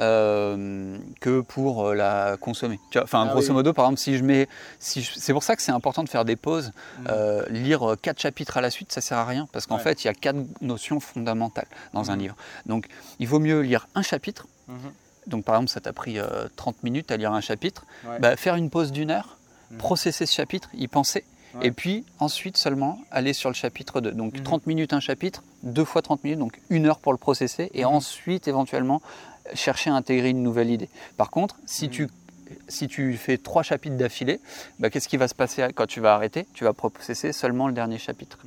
euh, 0.00 0.96
que 1.20 1.40
pour 1.40 1.88
euh, 1.88 1.94
la 1.94 2.36
consommer. 2.40 2.78
enfin, 3.02 3.26
ah 3.28 3.32
grosso 3.32 3.52
modo, 3.52 3.72
par 3.72 3.86
exemple, 3.86 4.00
si 4.00 4.16
je 4.16 4.22
mets, 4.22 4.48
si 4.78 5.02
c'est 5.02 5.32
pour 5.32 5.42
ça 5.42 5.56
que 5.56 5.62
c'est 5.62 5.72
important 5.72 6.04
de 6.04 6.08
faire 6.08 6.24
des 6.24 6.36
pauses. 6.36 6.72
Mm. 7.00 7.08
lire 7.50 7.96
quatre 8.00 8.20
chapitres 8.20 8.56
à 8.56 8.60
la 8.60 8.70
suite, 8.70 8.92
ça 8.92 9.00
sert 9.00 9.18
à 9.18 9.24
rien 9.24 9.48
parce 9.52 9.66
qu'en 9.66 9.78
fait, 9.78 10.04
il 10.04 10.06
y 10.06 10.10
a 10.10 10.14
quatre 10.14 10.38
notions 10.60 11.00
fondamentales 11.00 11.68
dans 11.92 12.10
un 12.12 12.16
mm. 12.16 12.20
livre. 12.20 12.36
Donc, 12.66 12.86
il 13.18 13.26
vaut 13.26 13.40
mieux 13.40 13.60
lire 13.60 13.88
un 13.94 14.02
chapitre. 14.02 14.46
Donc 15.28 15.44
par 15.44 15.56
exemple 15.56 15.70
ça 15.70 15.80
t'a 15.80 15.92
pris 15.92 16.18
30 16.56 16.74
euh, 16.74 16.78
minutes 16.82 17.10
à 17.10 17.16
lire 17.16 17.32
un 17.32 17.40
chapitre, 17.40 17.84
bah, 18.20 18.36
faire 18.36 18.56
une 18.56 18.70
pause 18.70 18.92
d'une 18.92 19.10
heure, 19.10 19.38
processer 19.78 20.26
ce 20.26 20.34
chapitre, 20.34 20.70
y 20.74 20.88
penser, 20.88 21.24
et 21.62 21.70
puis 21.70 22.04
ensuite 22.18 22.56
seulement 22.56 23.00
aller 23.10 23.32
sur 23.32 23.50
le 23.50 23.54
chapitre 23.54 24.00
2. 24.00 24.12
Donc 24.12 24.42
30 24.42 24.66
mmh. 24.66 24.68
minutes 24.68 24.92
un 24.92 25.00
chapitre, 25.00 25.42
deux 25.62 25.84
fois 25.84 26.02
30 26.02 26.24
minutes, 26.24 26.38
donc 26.38 26.60
une 26.70 26.86
heure 26.86 26.98
pour 26.98 27.12
le 27.12 27.18
processer, 27.18 27.70
et 27.74 27.84
mmh. 27.84 27.88
ensuite 27.88 28.48
éventuellement 28.48 29.02
chercher 29.54 29.90
à 29.90 29.94
intégrer 29.94 30.30
une 30.30 30.42
nouvelle 30.42 30.70
idée. 30.70 30.88
Par 31.16 31.30
contre, 31.30 31.56
si 31.66 31.88
tu 31.88 32.08
si 32.66 32.88
tu 32.88 33.14
fais 33.18 33.36
trois 33.36 33.62
chapitres 33.62 33.96
d'affilée, 33.96 34.40
bah, 34.78 34.88
qu'est-ce 34.88 35.06
qui 35.06 35.18
va 35.18 35.28
se 35.28 35.34
passer 35.34 35.66
quand 35.74 35.86
tu 35.86 36.00
vas 36.00 36.14
arrêter? 36.14 36.46
Tu 36.54 36.64
vas 36.64 36.72
processer 36.72 37.34
seulement 37.34 37.66
le 37.66 37.74
dernier 37.74 37.98
chapitre. 37.98 38.38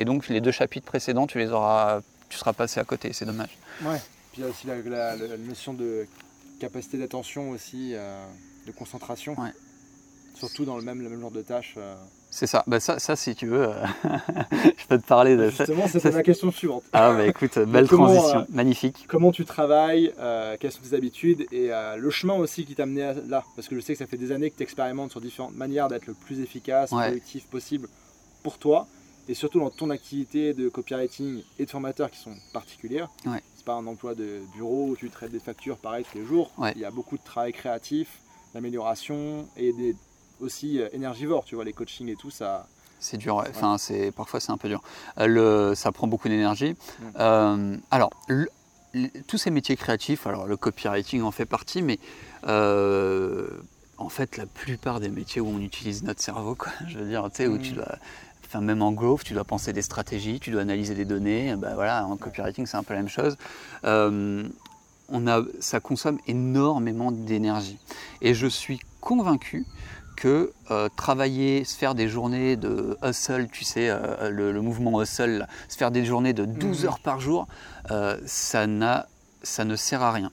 Et 0.00 0.04
donc 0.04 0.26
les 0.28 0.40
deux 0.40 0.50
chapitres 0.50 0.86
précédents, 0.86 1.28
tu 1.28 1.38
les 1.38 1.50
auras, 1.50 2.00
tu 2.28 2.38
seras 2.38 2.52
passé 2.52 2.80
à 2.80 2.84
côté. 2.84 3.12
C'est 3.12 3.24
dommage. 3.24 3.56
Ouais 3.84 4.00
il 4.36 4.42
y 4.42 4.44
a 4.44 4.48
aussi 4.48 4.66
la, 4.66 5.16
notion 5.38 5.74
de 5.74 6.06
capacité 6.60 6.98
d'attention 6.98 7.50
aussi, 7.50 7.92
euh, 7.94 8.26
de 8.66 8.72
concentration. 8.72 9.36
Surtout 10.34 10.64
dans 10.64 10.76
le 10.76 10.82
même, 10.82 11.00
le 11.00 11.08
même 11.08 11.20
genre 11.20 11.30
de 11.30 11.42
tâches. 11.42 11.74
Euh. 11.78 11.94
C'est 12.36 12.46
ça. 12.46 12.62
Bah 12.66 12.80
ça, 12.80 12.98
ça, 12.98 13.16
si 13.16 13.34
tu 13.34 13.46
veux, 13.46 13.68
euh, 13.68 13.86
je 14.76 14.86
peux 14.88 14.98
te 14.98 15.06
parler 15.06 15.36
de 15.36 15.50
ça. 15.50 15.64
Justement, 15.64 15.88
c'était 15.88 16.10
ma 16.10 16.22
question 16.22 16.50
suivante. 16.52 16.82
Ah, 16.92 17.14
bah 17.14 17.26
écoute, 17.26 17.58
belle 17.66 17.88
transition, 17.88 18.46
magnifique. 18.50 19.06
Comment 19.08 19.32
tu 19.32 19.44
travailles, 19.44 20.12
quelles 20.60 20.72
sont 20.72 20.82
tes 20.82 20.94
habitudes 20.94 21.46
et 21.50 21.70
le 21.96 22.10
chemin 22.10 22.34
aussi 22.34 22.66
qui 22.66 22.74
t'a 22.74 22.82
amené 22.82 23.14
là? 23.26 23.42
Parce 23.54 23.68
que 23.68 23.74
je 23.74 23.80
sais 23.80 23.94
que 23.94 23.98
ça 23.98 24.06
fait 24.06 24.18
des 24.18 24.32
années 24.32 24.50
que 24.50 24.56
tu 24.56 24.62
expérimentes 24.62 25.12
sur 25.12 25.20
différentes 25.20 25.56
manières 25.56 25.88
d'être 25.88 26.06
le 26.06 26.14
plus 26.14 26.40
efficace, 26.40 26.90
productif 26.90 27.46
possible 27.46 27.88
pour 28.42 28.58
toi 28.58 28.86
et 29.28 29.34
surtout 29.34 29.58
dans 29.58 29.70
ton 29.70 29.90
activité 29.90 30.54
de 30.54 30.68
copywriting 30.68 31.42
et 31.58 31.64
de 31.64 31.70
formateur 31.70 32.10
qui 32.10 32.18
sont 32.18 32.34
particulières. 32.52 33.08
Ouais 33.24 33.42
pas 33.66 33.74
un 33.74 33.86
emploi 33.86 34.14
de 34.14 34.40
bureau 34.54 34.90
où 34.90 34.96
tu 34.96 35.10
traites 35.10 35.32
des 35.32 35.40
factures 35.40 35.76
pareil 35.76 36.06
tous 36.10 36.16
les 36.16 36.24
jours. 36.24 36.50
Il 36.74 36.80
y 36.80 36.86
a 36.86 36.90
beaucoup 36.90 37.18
de 37.18 37.22
travail 37.22 37.52
créatif, 37.52 38.20
d'amélioration 38.54 39.46
et 39.58 39.72
des, 39.74 39.94
aussi 40.40 40.80
euh, 40.80 40.88
énergivore. 40.92 41.44
Tu 41.44 41.54
vois, 41.54 41.64
les 41.64 41.72
coachings 41.72 42.08
et 42.08 42.16
tout, 42.16 42.30
ça. 42.30 42.66
C'est 42.98 43.18
dur, 43.18 43.44
enfin, 43.48 43.76
c'est 43.78 44.10
parfois 44.10 44.40
c'est 44.40 44.52
un 44.52 44.56
peu 44.56 44.68
dur. 44.68 44.82
Euh, 45.18 45.26
le, 45.26 45.74
ça 45.74 45.92
prend 45.92 46.06
beaucoup 46.06 46.28
d'énergie. 46.28 46.72
Mm. 46.72 47.04
Euh, 47.18 47.76
alors, 47.90 48.10
tous 49.26 49.36
ces 49.36 49.50
métiers 49.50 49.76
créatifs, 49.76 50.26
alors 50.26 50.46
le 50.46 50.56
copywriting 50.56 51.22
en 51.22 51.30
fait 51.30 51.44
partie, 51.44 51.82
mais 51.82 51.98
en 53.98 54.10
fait, 54.10 54.36
la 54.36 54.44
plupart 54.44 55.00
des 55.00 55.08
métiers 55.08 55.40
où 55.40 55.48
on 55.48 55.60
utilise 55.60 56.02
notre 56.02 56.22
cerveau, 56.22 56.54
quoi, 56.54 56.72
je 56.88 56.98
veux 56.98 57.08
dire, 57.08 57.28
tu 57.30 57.36
sais, 57.36 57.46
où 57.46 57.58
tu 57.58 57.72
mm. 57.72 57.76
dois 57.76 57.98
Enfin, 58.46 58.60
même 58.60 58.80
en 58.80 58.92
growth, 58.92 59.24
tu 59.24 59.34
dois 59.34 59.44
penser 59.44 59.72
des 59.72 59.82
stratégies, 59.82 60.38
tu 60.38 60.52
dois 60.52 60.60
analyser 60.60 60.94
des 60.94 61.04
données. 61.04 61.56
Ben 61.56 61.74
voilà, 61.74 62.06
en 62.06 62.16
copywriting, 62.16 62.64
c'est 62.66 62.76
un 62.76 62.84
peu 62.84 62.94
la 62.94 63.00
même 63.00 63.08
chose. 63.08 63.36
Euh, 63.84 64.48
on 65.08 65.26
a, 65.26 65.42
ça 65.58 65.80
consomme 65.80 66.18
énormément 66.28 67.10
d'énergie. 67.10 67.78
Et 68.22 68.34
je 68.34 68.46
suis 68.46 68.78
convaincu 69.00 69.66
que 70.16 70.52
euh, 70.70 70.88
travailler, 70.96 71.64
se 71.64 71.76
faire 71.76 71.94
des 71.94 72.08
journées 72.08 72.56
de 72.56 72.98
hustle, 73.04 73.48
tu 73.52 73.64
sais, 73.64 73.88
euh, 73.90 74.30
le, 74.30 74.60
mouvement 74.60 75.02
hustle, 75.02 75.46
se 75.68 75.76
faire 75.76 75.90
des 75.90 76.04
journées 76.04 76.32
de 76.32 76.44
12 76.44 76.80
mhm. 76.80 76.86
heures 76.86 76.98
par 77.00 77.20
jour, 77.20 77.46
ça, 78.26 78.66
ça 79.42 79.64
ne 79.64 79.76
sert 79.76 80.02
à 80.02 80.12
rien. 80.12 80.32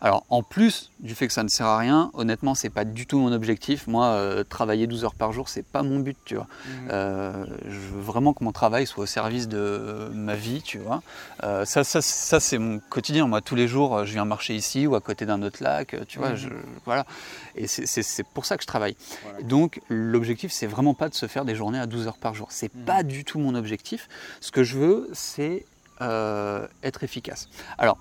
Alors 0.00 0.24
en 0.28 0.42
plus 0.42 0.90
du 1.00 1.14
fait 1.14 1.26
que 1.26 1.32
ça 1.32 1.42
ne 1.42 1.48
sert 1.48 1.66
à 1.66 1.78
rien, 1.78 2.10
honnêtement 2.14 2.54
c'est 2.54 2.70
pas 2.70 2.84
du 2.84 3.06
tout 3.06 3.18
mon 3.18 3.32
objectif. 3.32 3.86
Moi 3.86 4.06
euh, 4.06 4.44
travailler 4.44 4.86
12 4.86 5.04
heures 5.04 5.14
par 5.14 5.32
jour 5.32 5.48
c'est 5.48 5.64
pas 5.64 5.82
mon 5.82 5.98
but, 5.98 6.16
tu 6.24 6.36
vois. 6.36 6.46
Mhm. 6.66 6.88
Euh, 6.90 7.44
je 7.68 7.78
veux 7.78 8.00
vraiment 8.00 8.32
que 8.32 8.44
mon 8.44 8.52
travail 8.52 8.86
soit 8.86 9.04
au 9.04 9.06
service 9.06 9.48
de 9.48 10.08
ma 10.14 10.36
vie, 10.36 10.62
tu 10.62 10.78
vois. 10.78 11.02
Euh, 11.42 11.64
ça, 11.64 11.82
ça, 11.82 12.00
ça 12.00 12.38
c'est 12.38 12.58
mon 12.58 12.78
quotidien. 12.78 13.26
Moi 13.26 13.40
tous 13.40 13.56
les 13.56 13.66
jours 13.66 14.04
je 14.04 14.12
viens 14.12 14.24
marcher 14.24 14.54
ici 14.54 14.86
ou 14.86 14.94
à 14.94 15.00
côté 15.00 15.26
d'un 15.26 15.42
autre 15.42 15.62
lac, 15.62 15.96
tu 16.06 16.18
vois. 16.18 16.30
Mhm. 16.30 16.36
Je, 16.36 16.48
voilà. 16.84 17.04
Et 17.56 17.66
c'est 17.66 18.26
pour 18.34 18.46
ça 18.46 18.56
que 18.56 18.62
je 18.62 18.68
travaille. 18.68 18.96
Donc 19.42 19.80
l'objectif 19.88 20.52
c'est 20.52 20.68
vraiment 20.68 20.94
pas 20.94 21.08
de 21.08 21.14
se 21.14 21.26
faire 21.26 21.44
des 21.44 21.56
journées 21.56 21.80
à 21.80 21.86
12 21.86 22.06
heures 22.06 22.18
par 22.18 22.34
jour. 22.34 22.48
C'est 22.50 22.72
mhm. 22.72 22.84
pas 22.84 23.02
du 23.02 23.24
tout 23.24 23.40
mon 23.40 23.56
objectif. 23.56 24.08
Ce 24.40 24.52
que 24.52 24.62
je 24.62 24.78
veux 24.78 25.10
c'est 25.12 25.64
être 26.00 27.02
efficace. 27.02 27.48
Alors 27.76 27.98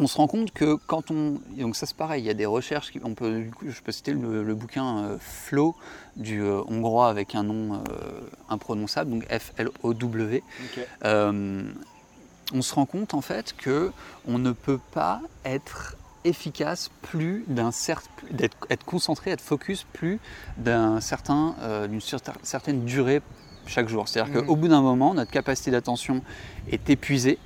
on 0.00 0.06
se 0.06 0.16
rend 0.16 0.28
compte 0.28 0.52
que 0.52 0.76
quand 0.86 1.10
on. 1.10 1.40
Donc, 1.56 1.76
ça, 1.76 1.86
c'est 1.86 1.96
pareil, 1.96 2.22
il 2.22 2.26
y 2.26 2.30
a 2.30 2.34
des 2.34 2.46
recherches. 2.46 2.92
Qui, 2.92 3.00
on 3.02 3.14
peut, 3.14 3.44
je 3.66 3.80
peux 3.80 3.92
citer 3.92 4.12
le, 4.12 4.54
bouquin 4.54 4.98
euh, 4.98 5.16
Flow 5.20 5.74
du 6.16 6.42
euh, 6.42 6.62
hongrois 6.68 7.08
avec 7.08 7.34
un 7.34 7.42
nom 7.42 7.74
euh, 7.74 8.20
imprononçable, 8.48 9.10
donc 9.10 9.26
F-L-O-W. 9.26 10.42
on 11.04 12.62
se 12.62 12.74
rend 12.74 12.86
compte 12.86 13.12
en 13.12 13.20
fait 13.20 13.54
que 13.56 13.92
on 14.26 14.38
ne 14.38 14.52
peut 14.52 14.80
pas 14.92 15.20
être 15.44 15.96
efficace 16.24 16.90
plus 17.02 17.44
d'un 17.46 17.70
certain 17.72 18.10
être 18.70 18.84
concentré 18.86 19.30
être 19.32 19.42
focus 19.42 19.84
plus 19.92 20.18
d'un 20.56 21.00
certain 21.02 21.54
d'une 21.88 22.00
certaine 22.42 22.86
durée 22.86 23.20
chaque 23.66 23.88
jour 23.88 24.08
c'est 24.08 24.20
à 24.20 24.24
dire 24.24 24.42
mmh. 24.42 24.46
qu'au 24.46 24.56
bout 24.56 24.68
d'un 24.68 24.80
moment 24.80 25.12
notre 25.12 25.30
capacité 25.30 25.70
d'attention 25.70 26.22
est 26.70 26.88
épuisée 26.88 27.38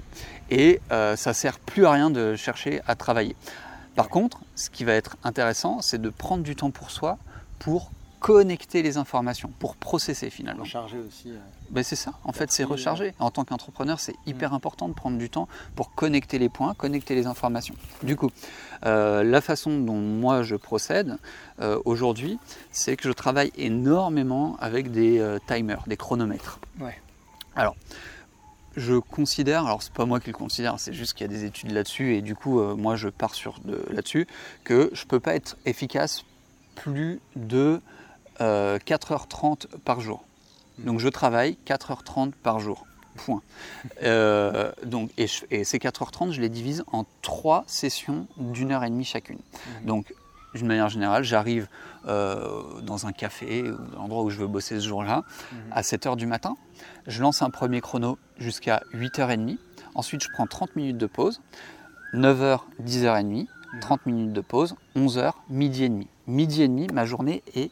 et 0.52 0.80
euh, 0.92 1.16
ça 1.16 1.32
sert 1.32 1.58
plus 1.58 1.86
à 1.86 1.92
rien 1.92 2.10
de 2.10 2.36
chercher 2.36 2.82
à 2.86 2.94
travailler. 2.94 3.34
Par 3.96 4.10
contre, 4.10 4.40
ce 4.54 4.68
qui 4.68 4.84
va 4.84 4.92
être 4.92 5.16
intéressant, 5.24 5.80
c'est 5.80 6.00
de 6.00 6.10
prendre 6.10 6.42
du 6.42 6.54
temps 6.54 6.70
pour 6.70 6.90
soi 6.90 7.18
pour 7.58 7.90
connecter 8.20 8.82
les 8.82 8.98
informations, 8.98 9.50
pour 9.58 9.76
processer 9.76 10.28
finalement. 10.28 10.62
Recharger 10.62 10.98
aussi. 10.98 11.30
Euh, 11.30 11.38
ben 11.70 11.82
c'est 11.82 11.96
ça, 11.96 12.12
en 12.24 12.32
fait 12.32 12.52
c'est 12.52 12.64
recharger. 12.64 13.14
En 13.18 13.30
tant 13.30 13.44
qu'entrepreneur, 13.44 13.98
c'est 13.98 14.14
hyper 14.26 14.52
mm. 14.52 14.54
important 14.54 14.88
de 14.88 14.92
prendre 14.92 15.16
du 15.16 15.30
temps 15.30 15.48
pour 15.74 15.94
connecter 15.94 16.38
les 16.38 16.50
points, 16.50 16.74
connecter 16.74 17.14
les 17.14 17.26
informations. 17.26 17.74
Du 18.02 18.16
coup, 18.16 18.30
euh, 18.84 19.24
la 19.24 19.40
façon 19.40 19.80
dont 19.80 19.96
moi 19.96 20.42
je 20.42 20.56
procède 20.56 21.16
aujourd'hui, 21.84 22.38
c'est 22.72 22.96
que 22.96 23.08
je 23.08 23.12
travaille 23.12 23.52
énormément 23.56 24.56
avec 24.60 24.90
des 24.90 25.24
timers, 25.46 25.84
des 25.86 25.96
chronomètres. 25.96 26.58
Ouais. 26.80 27.00
Alors, 27.54 27.76
je 28.76 28.94
considère, 28.96 29.66
alors 29.66 29.82
c'est 29.82 29.92
pas 29.92 30.06
moi 30.06 30.20
qui 30.20 30.28
le 30.28 30.36
considère, 30.36 30.78
c'est 30.78 30.92
juste 30.92 31.14
qu'il 31.14 31.26
y 31.26 31.30
a 31.30 31.32
des 31.32 31.44
études 31.44 31.72
là-dessus 31.72 32.14
et 32.14 32.22
du 32.22 32.34
coup 32.34 32.60
euh, 32.60 32.74
moi 32.74 32.96
je 32.96 33.08
pars 33.08 33.34
sur 33.34 33.60
là-dessus 33.90 34.26
que 34.64 34.90
je 34.92 35.04
peux 35.04 35.20
pas 35.20 35.34
être 35.34 35.56
efficace 35.64 36.24
plus 36.74 37.20
de 37.36 37.80
4h30 38.38 39.66
euh, 39.66 39.78
par 39.84 40.00
jour. 40.00 40.24
Hmm. 40.78 40.84
Donc 40.84 41.00
je 41.00 41.08
travaille 41.08 41.58
4h30 41.66 42.32
par 42.42 42.60
jour. 42.60 42.86
Point. 43.16 43.42
Euh, 44.02 44.72
donc, 44.84 45.10
et, 45.18 45.26
ces 45.26 45.78
4h30, 45.78 46.32
je 46.32 46.40
les 46.40 46.48
divise 46.48 46.82
en 46.92 47.04
trois 47.20 47.64
sessions 47.66 48.26
d'une 48.36 48.72
heure 48.72 48.84
et 48.84 48.90
demie 48.90 49.04
chacune. 49.04 49.38
Hmm. 49.38 49.86
Donc 49.86 50.14
d'une 50.54 50.66
manière 50.66 50.88
générale, 50.88 51.24
j'arrive 51.24 51.68
dans 52.04 53.06
un 53.06 53.12
café 53.12 53.70
ou 53.70 53.78
l'endroit 53.96 54.22
où 54.22 54.30
je 54.30 54.38
veux 54.38 54.46
bosser 54.46 54.80
ce 54.80 54.86
jour-là 54.86 55.24
hmm. 55.52 55.56
à 55.70 55.82
7h 55.82 56.16
du 56.16 56.26
matin. 56.26 56.56
Je 57.06 57.22
lance 57.22 57.42
un 57.42 57.50
premier 57.50 57.80
chrono 57.80 58.18
jusqu'à 58.38 58.82
8h30. 58.92 59.58
Ensuite, 59.94 60.22
je 60.22 60.28
prends 60.32 60.46
30 60.46 60.76
minutes 60.76 60.98
de 60.98 61.06
pause. 61.06 61.40
9h, 62.14 62.60
10h30. 62.82 63.46
30 63.80 64.06
minutes 64.06 64.32
de 64.32 64.40
pause. 64.40 64.76
11h, 64.96 65.32
midi 65.48 65.84
et 65.84 65.88
demi. 65.88 66.08
Midi 66.26 66.62
et 66.62 66.68
demi, 66.68 66.86
ma 66.92 67.06
journée 67.06 67.42
est 67.54 67.70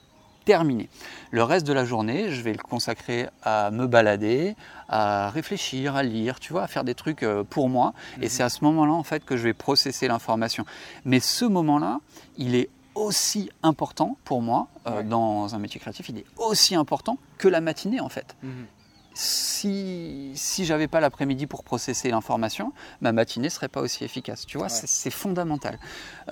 terminée. 0.50 0.88
Le 1.30 1.44
reste 1.44 1.64
de 1.64 1.72
la 1.72 1.84
journée, 1.84 2.32
je 2.32 2.42
vais 2.42 2.50
le 2.50 2.58
consacrer 2.58 3.28
à 3.44 3.70
me 3.70 3.86
balader, 3.86 4.56
à 4.88 5.30
réfléchir, 5.30 5.94
à 5.94 6.02
lire, 6.02 6.40
tu 6.40 6.52
vois, 6.52 6.64
à 6.64 6.66
faire 6.66 6.82
des 6.82 6.96
trucs 6.96 7.22
euh, 7.22 7.44
pour 7.44 7.68
moi. 7.68 7.94
Et 8.16 8.24
mhm. 8.24 8.28
c'est 8.28 8.42
à 8.42 8.48
ce 8.48 8.64
moment-là, 8.64 8.92
en 8.92 9.04
fait, 9.04 9.24
que 9.24 9.36
je 9.36 9.44
vais 9.44 9.54
processer 9.54 10.08
l'information. 10.08 10.64
Mais 11.04 11.20
ce 11.20 11.44
moment-là, 11.44 12.00
il 12.36 12.56
est 12.56 12.68
aussi 12.96 13.48
important 13.62 14.16
pour 14.24 14.42
moi 14.42 14.66
euh, 14.88 15.04
dans 15.04 15.54
un 15.54 15.58
métier 15.60 15.78
créatif, 15.78 16.08
il 16.08 16.18
est 16.18 16.26
aussi 16.36 16.74
important 16.74 17.16
que 17.38 17.46
la 17.46 17.60
matinée 17.60 18.00
en 18.00 18.08
fait. 18.08 18.34
Mhm 18.42 18.66
si, 19.12 20.30
si 20.34 20.64
j'avais 20.64 20.88
pas 20.88 21.00
l'après-midi 21.00 21.46
pour 21.46 21.64
processer 21.64 22.10
l'information, 22.10 22.72
ma 23.00 23.12
matinée 23.12 23.50
serait 23.50 23.68
pas 23.68 23.80
aussi 23.80 24.04
efficace. 24.04 24.46
Tu 24.46 24.56
vois, 24.56 24.68
c'est 24.68 25.10
fondamental. 25.10 25.78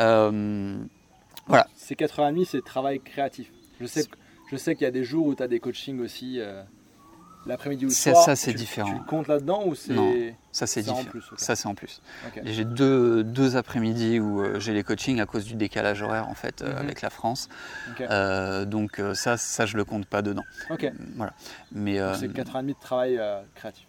Euh, 0.00 0.78
voilà. 1.46 1.66
Ces 1.76 1.94
4h30, 1.94 2.46
c'est 2.46 2.64
travail 2.64 3.00
créatif. 3.00 3.50
Je 3.80 3.86
sais, 3.86 4.04
je 4.50 4.56
sais 4.56 4.74
qu'il 4.74 4.84
y 4.84 4.88
a 4.88 4.90
des 4.90 5.04
jours 5.04 5.26
où 5.26 5.34
tu 5.34 5.42
as 5.42 5.48
des 5.48 5.60
coachings 5.60 6.00
aussi. 6.00 6.40
Euh, 6.40 6.62
l'après-midi 7.48 7.86
ou 7.86 7.88
le 7.88 7.94
soir. 7.94 8.22
Ça, 8.22 8.36
c'est 8.36 8.52
différent. 8.52 8.92
Tu 8.92 9.04
comptes 9.04 9.28
là-dedans 9.28 9.64
ou 9.66 9.74
c'est. 9.74 9.92
Non, 9.92 10.14
ça, 10.52 10.66
c'est 10.66 10.82
différent. 10.82 11.02
Ça, 11.36 11.56
c'est 11.56 11.66
en 11.66 11.74
plus. 11.74 12.00
J'ai 12.44 12.64
deux, 12.64 13.24
deux 13.24 13.56
après-midi 13.56 14.20
où 14.20 14.40
euh, 14.40 14.60
j'ai 14.60 14.72
les 14.72 14.84
coachings 14.84 15.20
à 15.20 15.26
cause 15.26 15.44
du 15.44 15.54
décalage 15.54 16.02
horaire, 16.02 16.28
en 16.28 16.34
fait, 16.34 16.62
euh, 16.62 16.72
mhm. 16.72 16.78
avec 16.78 17.02
la 17.02 17.10
France. 17.10 17.48
Euh, 18.00 18.64
donc, 18.64 19.00
ça, 19.14 19.36
ça, 19.36 19.66
je 19.66 19.76
le 19.76 19.84
compte 19.84 20.06
pas 20.06 20.22
dedans. 20.22 20.44
Ok. 20.70 20.90
Voilà. 21.16 21.32
Mais. 21.72 21.98
c'est 22.14 22.32
4 22.32 22.56
ans 22.56 22.58
et 22.60 22.62
demi 22.62 22.74
de 22.74 22.80
travail 22.80 23.20
créatif. 23.54 23.86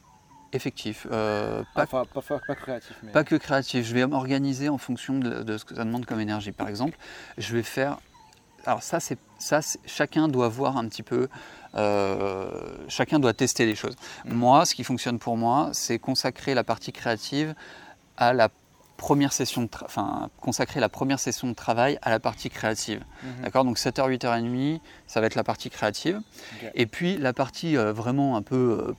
Effectif. 0.51 1.05
pas, 1.07 1.63
enfin, 1.75 2.03
pas, 2.11 2.21
pas, 2.21 2.55
créatif. 2.55 2.95
Mais... 3.03 3.11
Pas 3.11 3.23
que 3.23 3.35
créatif. 3.35 3.85
Je 3.85 3.93
vais 3.93 4.07
m'organiser 4.07 4.67
en 4.67 4.79
fonction 4.79 5.19
de, 5.19 5.43
de, 5.43 5.57
ce 5.57 5.65
que 5.65 5.75
ça 5.75 5.83
demande 5.83 6.07
comme 6.07 6.19
énergie. 6.19 6.51
Par 6.51 6.67
exemple, 6.67 6.97
je 7.37 7.55
vais 7.55 7.61
faire. 7.61 7.99
Alors, 8.69 8.83
ça, 8.83 8.99
c'est 8.99 9.17
ça, 9.39 9.61
chacun 9.87 10.27
doit 10.27 10.47
voir 10.47 10.77
un 10.77 10.87
petit 10.87 11.01
peu 11.01 11.27
euh, 11.73 12.51
chacun 12.87 13.17
doit 13.17 13.33
tester 13.33 13.65
les 13.65 13.73
choses. 13.73 13.95
Mm. 14.25 14.33
Moi, 14.33 14.65
ce 14.67 14.75
qui 14.75 14.83
fonctionne 14.83 15.17
pour 15.17 15.37
moi, 15.37 15.71
c'est 15.73 15.97
consacrer 15.97 16.53
la 16.53 16.63
partie 16.63 16.91
créative 16.91 17.55
à 18.15 18.31
la 18.31 18.49
première 18.95 19.33
session 19.33 19.63
de 19.63 19.69
enfin, 19.83 20.29
consacrer 20.39 20.79
la 20.79 20.87
première 20.87 21.19
session 21.19 21.47
de 21.47 21.53
travail 21.55 21.97
à 22.03 22.11
la 22.11 22.19
partie 22.19 22.51
créative. 22.51 22.99
Mm-hmm. 22.99 23.43
D'accord? 23.43 23.65
Donc 23.65 23.79
7h, 23.79 24.07
8h30, 24.07 24.81
ça 25.07 25.19
va 25.19 25.25
être 25.25 25.35
la 25.35 25.43
partie 25.43 25.71
créative. 25.71 26.21
Et 26.75 26.85
puis 26.85 27.17
la 27.17 27.33
partie 27.33 27.75
euh, 27.75 27.91
vraiment 27.91 28.37
un 28.37 28.43
peu, 28.43 28.85
euh, 28.87 28.93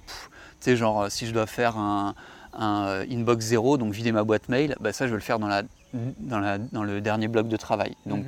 tu 0.58 0.64
sais, 0.64 0.76
genre 0.76 1.08
si 1.12 1.28
je 1.28 1.32
dois 1.32 1.46
faire 1.46 1.76
un, 1.76 2.16
inbox 2.52 3.44
zéro, 3.44 3.78
donc 3.78 3.92
vider 3.92 4.10
ma 4.10 4.24
boîte 4.24 4.48
mail, 4.48 4.74
bah, 4.80 4.92
ça 4.92 5.06
je 5.06 5.12
vais 5.12 5.18
le 5.18 5.22
faire 5.22 5.38
dans, 5.38 5.46
la, 5.46 5.62
dans, 5.92 6.38
la, 6.38 6.58
dans 6.58 6.84
le 6.84 7.00
dernier 7.00 7.28
bloc 7.28 7.48
de 7.48 7.56
travail, 7.56 7.96
donc 8.06 8.24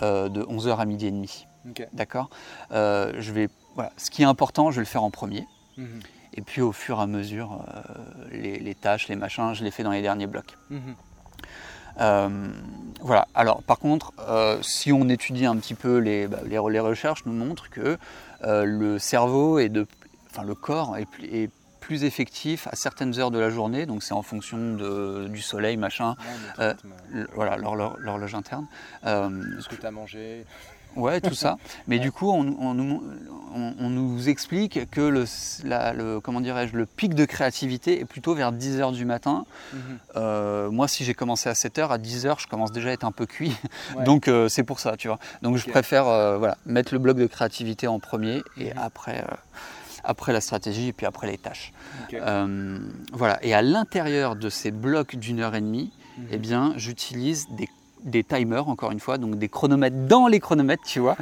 mm-hmm. 0.00 0.28
de 0.30 0.42
11h 0.42 0.76
à 0.76 0.84
midi 0.84 1.06
et 1.06 1.10
demi. 1.10 1.46
D'accord? 1.92 2.30
Je 2.70 3.32
vais 3.32 3.48
ce 3.96 4.10
qui 4.10 4.22
est 4.22 4.26
important, 4.26 4.70
je 4.70 4.76
vais 4.76 4.82
le 4.82 4.86
faire 4.86 5.02
en 5.02 5.10
premier. 5.10 5.46
Mhm. 5.76 6.00
Et 6.34 6.42
puis 6.42 6.60
au 6.60 6.72
fur 6.72 6.98
et 6.98 7.02
à 7.02 7.06
mesure, 7.06 7.64
euh, 7.68 8.58
les, 8.60 8.74
tâches, 8.74 9.08
les 9.08 9.16
machins, 9.16 9.52
je 9.54 9.64
les 9.64 9.70
fais 9.70 9.82
dans 9.82 9.90
les 9.90 10.02
derniers 10.02 10.26
blocs. 10.26 10.56
Mhm. 10.70 10.94
Euh, 12.00 12.48
voilà. 13.00 13.26
Alors 13.34 13.62
par 13.62 13.78
contre, 13.78 14.12
euh, 14.20 14.58
si 14.62 14.92
on 14.92 15.08
étudie 15.08 15.46
un 15.46 15.56
petit 15.56 15.74
peu 15.74 15.98
les, 15.98 16.28
bah, 16.28 16.38
les, 16.46 16.58
recherches, 16.58 17.26
nous 17.26 17.32
montrent 17.32 17.68
que 17.68 17.98
le 18.42 18.98
cerveau 18.98 19.58
et 19.58 19.68
de, 19.68 19.86
enfin 20.30 20.44
le 20.44 20.54
corps 20.54 20.96
est, 20.96 21.08
est, 21.24 21.50
plus 21.90 22.04
effectif 22.04 22.68
à 22.68 22.76
certaines 22.76 23.18
heures 23.18 23.32
de 23.32 23.40
la 23.40 23.50
journée. 23.50 23.84
Donc 23.84 24.04
c'est 24.04 24.14
en 24.14 24.22
fonction 24.22 24.74
de, 24.74 25.26
du 25.26 25.42
soleil, 25.42 25.76
machin. 25.76 26.14
voilà, 27.34 27.56
l'horloge 27.56 28.34
interne. 28.36 28.66
Ce 29.02 29.68
que 29.68 29.74
tu 29.74 29.84
as 29.84 29.90
mangé? 29.90 30.44
Ouais, 30.96 31.20
tout 31.20 31.34
ça. 31.34 31.56
Mais 31.88 31.98
du 31.98 32.12
coup, 32.12 32.30
on, 32.30 32.74
nous 32.74 34.28
explique 34.28 34.88
que 34.90 35.00
le, 35.00 36.20
comment 36.20 36.40
dirais-je, 36.40 36.76
le 36.76 36.86
pic 36.86 37.14
de 37.14 37.24
créativité 37.24 38.00
est 38.00 38.04
plutôt 38.04 38.34
vers 38.34 38.52
10h 38.52 38.92
du 38.92 39.04
matin. 39.04 39.44
Mhm. 39.72 39.80
Euh, 40.16 40.70
moi, 40.70 40.88
si 40.88 41.04
j'ai 41.04 41.14
commencé 41.14 41.48
à 41.48 41.54
7h, 41.54 41.88
à 41.88 41.98
10h, 41.98 42.40
je 42.40 42.46
commence 42.46 42.72
déjà 42.72 42.90
à 42.90 42.92
être 42.92 43.04
un 43.04 43.12
peu 43.12 43.26
cuit. 43.26 43.56
Donc, 44.04 44.28
euh, 44.28 44.48
c'est 44.48 44.64
pour 44.64 44.80
ça, 44.80 44.96
tu 44.96 45.08
vois. 45.08 45.18
Donc, 45.42 45.56
je 45.56 45.68
préfère 45.68 46.06
euh, 46.06 46.38
voilà, 46.38 46.56
mettre 46.66 46.92
le 46.92 46.98
bloc 46.98 47.16
de 47.16 47.26
créativité 47.26 47.86
en 47.86 47.98
premier 47.98 48.42
et 48.56 48.72
mhm. 48.72 48.78
après, 48.78 49.24
après 50.04 50.32
la 50.32 50.40
stratégie 50.40 50.88
et 50.88 50.92
puis 50.92 51.06
après 51.06 51.26
les 51.26 51.38
tâches. 51.38 51.72
voilà. 53.12 53.38
Et 53.42 53.54
à 53.54 53.62
l'intérieur 53.62 54.36
de 54.36 54.48
ces 54.48 54.70
blocs 54.70 55.16
d'une 55.16 55.40
heure 55.40 55.54
et 55.54 55.60
demie, 55.60 55.92
mhm. 56.18 56.26
eh 56.32 56.38
bien, 56.38 56.72
j'utilise 56.76 57.48
des 57.50 57.68
des 58.04 58.24
timers, 58.24 58.68
encore 58.68 58.90
une 58.92 59.00
fois, 59.00 59.18
donc 59.18 59.36
des 59.36 59.48
chronomètres 59.48 60.06
dans 60.06 60.26
les 60.26 60.40
chronomètres, 60.40 60.82
tu 60.84 61.00
vois. 61.00 61.16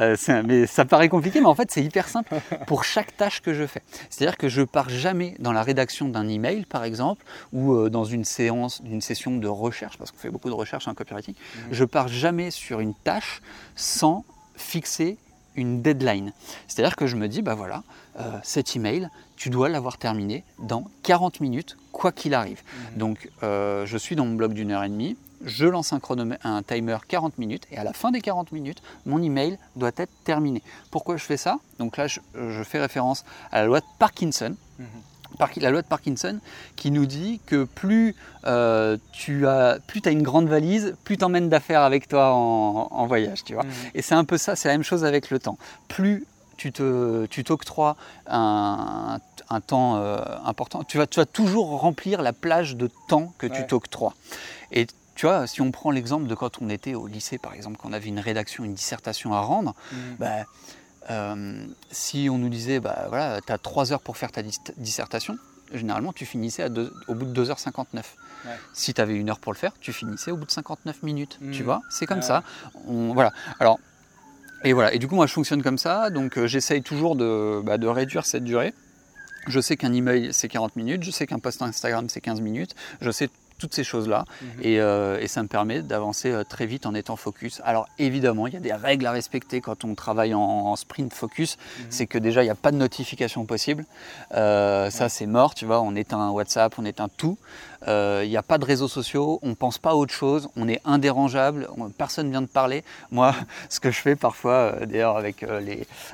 Euh, 0.00 0.16
mais 0.44 0.66
ça 0.66 0.84
paraît 0.84 1.08
compliqué, 1.08 1.40
mais 1.40 1.46
en 1.46 1.54
fait, 1.54 1.70
c'est 1.70 1.82
hyper 1.82 2.08
simple 2.08 2.34
pour 2.66 2.84
chaque 2.84 3.16
tâche 3.16 3.40
que 3.40 3.54
je 3.54 3.66
fais. 3.66 3.82
C'est-à-dire 4.10 4.36
que 4.36 4.48
je 4.48 4.62
pars 4.62 4.88
jamais 4.88 5.36
dans 5.38 5.52
la 5.52 5.62
rédaction 5.62 6.08
d'un 6.08 6.28
email, 6.28 6.64
par 6.64 6.84
exemple, 6.84 7.24
ou 7.52 7.74
euh, 7.74 7.90
dans 7.90 8.04
une 8.04 8.24
séance, 8.24 8.82
d'une 8.82 9.00
session 9.00 9.36
de 9.36 9.48
recherche, 9.48 9.98
parce 9.98 10.10
qu'on 10.10 10.18
fait 10.18 10.30
beaucoup 10.30 10.48
de 10.48 10.54
recherche 10.54 10.88
en 10.88 10.94
copywriting. 10.94 11.34
Mhm. 11.34 11.62
Je 11.72 11.84
pars 11.84 12.08
jamais 12.08 12.50
sur 12.50 12.80
une 12.80 12.94
tâche 12.94 13.40
sans 13.76 14.24
fixer 14.56 15.18
une 15.56 15.82
deadline. 15.82 16.32
C'est-à-dire 16.66 16.96
que 16.96 17.06
je 17.06 17.16
me 17.16 17.28
dis, 17.28 17.42
bah 17.42 17.54
voilà, 17.54 17.82
euh, 18.18 18.38
cet 18.42 18.76
email, 18.76 19.08
tu 19.36 19.50
dois 19.50 19.68
l'avoir 19.68 19.98
terminé 19.98 20.44
dans 20.58 20.86
40 21.02 21.40
minutes, 21.40 21.76
quoi 21.92 22.12
qu'il 22.12 22.34
arrive. 22.34 22.62
Mhm. 22.92 22.98
Donc, 22.98 23.30
je 23.42 23.96
suis 23.98 24.16
dans 24.16 24.24
mon 24.24 24.34
blog 24.34 24.52
d'une 24.52 24.70
heure 24.70 24.84
et 24.84 24.88
demie 24.88 25.16
je 25.44 25.66
lance 25.66 25.92
un, 25.92 26.00
un 26.44 26.62
timer 26.62 26.96
40 27.06 27.38
minutes 27.38 27.66
et 27.70 27.78
à 27.78 27.84
la 27.84 27.92
fin 27.92 28.10
des 28.10 28.20
40 28.20 28.52
minutes, 28.52 28.82
mon 29.06 29.22
email 29.22 29.58
doit 29.76 29.92
être 29.96 30.12
terminé. 30.24 30.62
Pourquoi 30.90 31.16
je 31.16 31.24
fais 31.24 31.36
ça? 31.36 31.58
Donc 31.78 31.96
là, 31.96 32.06
je, 32.06 32.20
fais 32.64 32.80
référence 32.80 33.24
à 33.52 33.60
la 33.60 33.66
loi 33.66 33.80
de 33.80 33.86
Parkinson. 33.98 34.54
Mhm. 34.78 34.86
la 35.56 35.70
loi 35.70 35.82
de 35.82 35.86
Parkinson 35.86 36.38
qui 36.76 36.90
nous 36.90 37.06
dit 37.06 37.40
que 37.46 37.64
plus 37.64 38.14
euh, 38.46 38.96
tu 39.12 39.46
as, 39.46 39.78
plus 39.86 40.00
as 40.04 40.10
une 40.10 40.22
grande 40.22 40.48
valise, 40.48 40.96
plus 41.04 41.16
tu 41.16 41.24
emmènes 41.24 41.48
d'affaires 41.48 41.82
avec 41.82 42.08
toi 42.08 42.32
en, 42.32 43.06
voyage, 43.06 43.44
tu 43.44 43.54
vois. 43.54 43.64
Mhm. 43.64 43.70
Et 43.94 44.02
c'est 44.02 44.14
un 44.14 44.24
peu 44.24 44.38
ça, 44.38 44.56
c'est 44.56 44.68
la 44.68 44.74
même 44.74 44.84
chose 44.84 45.04
avec 45.04 45.30
le 45.30 45.38
temps. 45.38 45.58
Plus 45.88 46.26
tu 46.56 47.44
t'octroies 47.44 47.96
un, 48.26 49.18
un, 49.48 49.60
temps 49.60 49.96
euh, 49.96 50.18
important, 50.44 50.84
tu 50.84 50.98
vas, 50.98 51.06
tu 51.06 51.20
vas 51.20 51.26
toujours 51.26 51.80
remplir 51.80 52.22
la 52.22 52.32
plage 52.32 52.76
de 52.76 52.88
temps 53.08 53.32
que 53.38 53.46
tu 53.46 53.66
t'octroies. 53.66 54.14
Et 54.72 54.86
tu 55.14 55.26
vois, 55.26 55.46
si 55.46 55.60
on 55.60 55.70
prend 55.70 55.90
l'exemple 55.90 56.26
de 56.26 56.34
quand 56.34 56.60
on 56.60 56.68
était 56.68 56.94
au 56.94 57.06
lycée, 57.06 57.38
par 57.38 57.54
exemple, 57.54 57.76
qu'on 57.76 57.92
avait 57.92 58.08
une 58.08 58.18
rédaction, 58.18 58.64
une 58.64 58.74
dissertation 58.74 59.32
à 59.32 59.40
rendre, 59.40 59.74
mmh. 59.92 59.96
bah, 60.18 60.44
euh, 61.10 61.66
si 61.90 62.28
on 62.30 62.38
nous 62.38 62.48
disait, 62.48 62.80
bah, 62.80 63.06
voilà, 63.08 63.40
tu 63.40 63.52
as 63.52 63.58
3 63.58 63.92
heures 63.92 64.00
pour 64.00 64.16
faire 64.16 64.32
ta 64.32 64.42
dissertation, 64.76 65.38
généralement, 65.72 66.12
tu 66.12 66.26
finissais 66.26 66.66
au 67.06 67.14
bout 67.14 67.26
de 67.26 67.44
2h59. 67.44 68.02
Si 68.74 68.92
tu 68.92 69.00
avais 69.00 69.14
une 69.14 69.30
heure 69.30 69.38
pour 69.38 69.52
le 69.52 69.58
faire, 69.58 69.72
tu 69.80 69.92
finissais 69.92 70.30
au 70.30 70.36
bout 70.36 70.44
de 70.44 70.50
59 70.50 71.02
minutes. 71.02 71.38
Tu 71.52 71.62
mmh. 71.62 71.64
vois, 71.64 71.82
c'est 71.90 72.06
comme 72.06 72.22
ça. 72.22 72.42
voilà. 72.86 73.32
Alors, 73.60 73.78
et 74.64 74.72
voilà. 74.72 74.92
Et 74.94 74.98
du 74.98 75.06
coup, 75.06 75.14
moi, 75.14 75.26
je 75.26 75.32
fonctionne 75.32 75.62
comme 75.62 75.78
ça. 75.78 76.10
Donc, 76.10 76.38
euh, 76.38 76.46
j'essaye 76.46 76.82
toujours 76.82 77.16
de, 77.16 77.60
bah, 77.62 77.78
de 77.78 77.86
réduire 77.86 78.26
cette 78.26 78.44
durée. 78.44 78.74
Je 79.46 79.60
sais 79.60 79.76
qu'un 79.76 79.92
email 79.92 80.30
c'est 80.32 80.48
40 80.48 80.74
minutes, 80.76 81.02
je 81.02 81.10
sais 81.10 81.26
qu'un 81.26 81.38
post 81.38 81.60
Instagram 81.60 82.08
c'est 82.08 82.22
15 82.22 82.40
minutes, 82.40 82.74
je 83.02 83.10
sais 83.10 83.28
toutes 83.58 83.74
ces 83.74 83.84
choses-là. 83.84 84.24
Mhm. 84.42 84.48
Euh, 84.64 85.20
et, 85.20 85.28
ça 85.28 85.42
me 85.42 85.48
permet 85.48 85.80
d'avancer 85.82 86.30
euh, 86.30 86.44
très 86.44 86.66
vite 86.66 86.86
en 86.86 86.94
étant 86.94 87.16
focus. 87.16 87.60
Alors 87.64 87.88
évidemment, 87.98 88.46
il 88.46 88.54
y 88.54 88.56
a 88.56 88.60
des 88.60 88.72
règles 88.72 89.06
à 89.06 89.12
respecter 89.12 89.60
quand 89.60 89.84
on 89.84 89.94
travaille 89.94 90.34
en, 90.34 90.74
sprint 90.76 91.12
focus. 91.12 91.56
Mhm. 91.56 91.86
C'est 91.90 92.06
que 92.06 92.18
déjà, 92.18 92.42
il 92.42 92.46
n'y 92.46 92.50
a 92.50 92.56
pas 92.56 92.72
de 92.72 92.76
notification 92.76 93.44
possible. 93.44 93.84
Euh, 94.34 94.90
ça, 94.90 95.08
c'est 95.08 95.26
mort, 95.26 95.54
tu 95.54 95.66
vois. 95.66 95.80
On 95.80 95.94
éteint 95.94 96.30
WhatsApp, 96.30 96.74
on 96.78 96.84
éteint 96.84 97.08
tout. 97.16 97.38
Il 97.86 97.90
euh, 97.90 98.26
n'y 98.26 98.36
a 98.38 98.42
pas 98.42 98.56
de 98.56 98.64
réseaux 98.64 98.88
sociaux, 98.88 99.38
on 99.42 99.50
ne 99.50 99.54
pense 99.54 99.76
pas 99.76 99.90
à 99.90 99.94
autre 99.94 100.14
chose, 100.14 100.48
on 100.56 100.68
est 100.68 100.80
indérangeable, 100.86 101.68
personne 101.98 102.30
vient 102.30 102.40
de 102.40 102.46
parler. 102.46 102.82
Moi, 103.10 103.34
ce 103.68 103.78
que 103.78 103.90
je 103.90 104.00
fais 104.00 104.16
parfois, 104.16 104.52
euh, 104.52 104.86
d'ailleurs 104.86 105.18
avec 105.18 105.42
euh, 105.42 105.60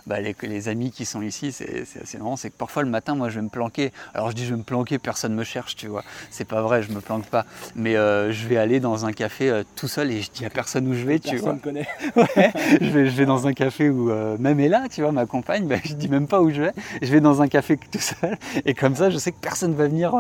bah, 0.04 0.20
les, 0.20 0.34
les, 0.42 0.68
amis 0.68 0.90
qui 0.90 1.04
sont 1.04 1.22
ici, 1.22 1.52
c'est 1.52 1.84
assez 2.02 2.18
marrant, 2.18 2.36
c'est 2.36 2.50
que 2.50 2.56
parfois 2.56 2.82
le 2.82 2.88
matin, 2.88 3.14
moi 3.14 3.28
je 3.28 3.36
vais 3.36 3.42
me 3.42 3.48
planquer. 3.48 3.92
Alors 4.14 4.30
je 4.30 4.34
dis 4.34 4.44
je 4.44 4.50
vais 4.50 4.58
me 4.58 4.64
planquer, 4.64 4.98
personne 4.98 5.32
ne 5.32 5.36
me 5.36 5.44
cherche, 5.44 5.76
tu 5.76 5.86
vois. 5.86 6.02
C'est 6.30 6.44
pas 6.44 6.60
vrai, 6.60 6.82
je 6.82 6.90
me 6.90 7.00
planque 7.00 7.26
pas. 7.26 7.46
Mais 7.76 7.94
je 7.94 8.48
vais 8.48 8.56
aller 8.56 8.80
dans 8.80 9.06
un 9.06 9.12
café 9.12 9.62
tout 9.76 9.88
seul 9.88 10.10
et 10.10 10.22
je 10.22 10.30
dis 10.30 10.44
à 10.44 10.50
personne 10.50 10.88
où 10.88 10.94
je 10.94 11.04
vais, 11.04 11.20
tu 11.20 11.36
vois. 11.36 11.52
Personne 11.54 11.60
connaît. 11.60 11.88
ouais, 12.16 12.52
je 12.80 12.90
vais, 12.90 13.06
je 13.06 13.16
vais 13.16 13.26
dans 13.26 13.46
un 13.46 13.52
café 13.52 13.90
où 13.90 14.10
même 14.38 14.58
est 14.58 14.68
là, 14.68 14.86
tu 14.90 15.02
vois, 15.02 15.12
ma 15.12 15.26
compagne, 15.26 15.68
bah, 15.68 15.76
je 15.84 15.94
dis 15.94 16.08
même 16.08 16.26
pas 16.26 16.40
où 16.40 16.50
je 16.50 16.62
vais. 16.62 16.72
Je 17.00 17.12
vais 17.12 17.20
dans 17.20 17.42
un 17.42 17.48
café 17.48 17.76
tout 17.76 18.00
seul 18.00 18.36
et 18.64 18.74
comme 18.74 18.96
ça, 18.96 19.10
je 19.10 19.18
sais 19.18 19.30
que 19.30 19.40
personne 19.40 19.74
va 19.74 19.86
venir, 19.86 20.14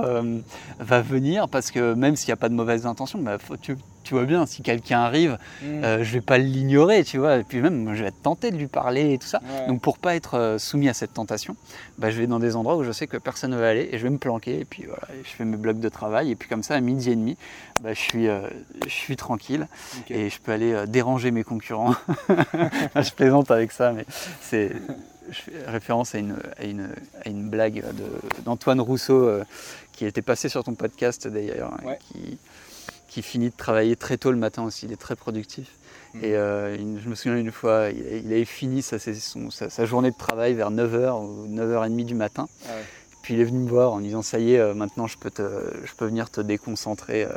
va 0.78 1.00
venir 1.00 1.39
parce 1.48 1.70
que 1.70 1.94
même 1.94 2.16
s'il 2.16 2.28
n'y 2.28 2.32
a 2.32 2.36
pas 2.36 2.48
de 2.48 2.54
mauvaise 2.54 2.86
intention, 2.86 3.20
bah, 3.20 3.38
tu, 3.60 3.76
vois 4.10 4.24
bien, 4.24 4.46
si 4.46 4.62
quelqu'un 4.62 5.00
arrive, 5.00 5.38
je 5.62 5.66
mm. 5.66 5.84
euh, 5.84 6.04
je 6.04 6.12
vais 6.12 6.20
pas 6.20 6.38
l'ignorer, 6.38 7.04
tu 7.04 7.18
vois. 7.18 7.36
Et 7.36 7.44
puis 7.44 7.60
même, 7.60 7.94
je 7.94 8.02
vais 8.02 8.08
être 8.08 8.22
tenté 8.22 8.50
de 8.50 8.56
lui 8.56 8.66
parler 8.66 9.12
et 9.12 9.18
tout 9.18 9.26
ça. 9.26 9.40
Donc 9.68 9.80
pour 9.80 9.98
pas 9.98 10.16
être 10.16 10.36
euh, 10.36 10.58
soumis 10.58 10.88
à 10.88 10.94
cette 10.94 11.14
tentation, 11.14 11.56
bah, 11.98 12.10
je 12.10 12.18
vais 12.18 12.26
dans 12.26 12.40
des 12.40 12.56
endroits 12.56 12.76
où 12.76 12.84
je 12.84 12.92
sais 12.92 13.06
que 13.06 13.16
personne 13.16 13.52
ne 13.52 13.56
va 13.56 13.68
aller 13.68 13.88
et 13.92 13.98
je 13.98 14.02
vais 14.02 14.10
me 14.10 14.18
planquer. 14.18 14.60
Et 14.60 14.64
puis 14.64 14.84
voilà, 14.84 15.02
je 15.22 15.30
fais 15.30 15.44
mes 15.44 15.56
blocs 15.56 15.80
de 15.80 15.88
travail. 15.88 16.30
Et 16.30 16.36
puis 16.36 16.48
comme 16.48 16.62
ça, 16.62 16.74
à 16.74 16.80
midi 16.80 17.10
et 17.10 17.16
demi, 17.16 17.36
bah, 17.82 17.92
je, 17.92 18.00
suis, 18.00 18.28
euh, 18.28 18.40
je 18.84 18.92
suis 18.92 19.16
tranquille 19.16 19.68
et 20.08 20.28
je 20.30 20.40
peux 20.40 20.52
aller 20.52 20.84
déranger 20.88 21.30
mes 21.30 21.44
concurrents. 21.44 21.94
je 22.96 23.12
plaisante 23.12 23.50
avec 23.50 23.72
ça, 23.72 23.92
mais 23.92 24.04
c'est 24.40 24.72
je 25.30 25.42
fais 25.42 25.52
référence 25.66 26.14
à 26.14 26.18
une, 26.18 26.36
à 26.58 26.64
une, 26.64 26.88
à 27.24 27.28
une 27.28 27.48
blague 27.48 27.84
d'Antoine 28.44 28.80
Rousseau 28.80 29.30
qui 30.00 30.06
était 30.06 30.22
passé 30.22 30.48
sur 30.48 30.64
ton 30.64 30.74
podcast 30.74 31.28
d'ailleurs, 31.28 31.74
hein, 31.74 31.94
qui, 32.00 32.38
qui, 33.06 33.20
finit 33.20 33.50
de 33.50 33.54
travailler 33.54 33.96
très 33.96 34.16
tôt 34.16 34.30
le 34.30 34.38
matin 34.38 34.62
aussi, 34.62 34.86
il 34.86 34.92
est 34.92 34.96
très 34.96 35.14
productif. 35.14 35.72
Mm. 36.14 36.24
Et 36.24 36.36
euh, 36.36 36.98
je 36.98 37.06
me 37.06 37.14
souviens 37.14 37.36
une 37.36 37.52
fois, 37.52 37.90
il, 37.90 38.26
avait 38.32 38.46
fini 38.46 38.80
sa, 38.80 38.98
sa, 38.98 39.84
journée 39.84 40.10
de 40.10 40.16
travail 40.16 40.54
vers 40.54 40.70
9h 40.70 41.20
ou 41.22 41.46
9h30 41.48 42.06
du 42.06 42.14
matin. 42.14 42.48
Ah 42.66 42.72
Puis 43.20 43.34
il 43.34 43.40
est 43.40 43.44
venu 43.44 43.58
me 43.58 43.68
voir 43.68 43.92
en 43.92 44.00
disant 44.00 44.22
ça 44.22 44.38
y 44.38 44.54
est, 44.54 44.58
euh, 44.58 44.72
maintenant 44.72 45.06
je 45.06 45.18
peux, 45.18 45.30
te, 45.30 45.42
je 45.84 45.92
peux 45.92 46.06
venir 46.06 46.30
te 46.30 46.40
déconcentrer 46.40 47.24
euh, 47.24 47.34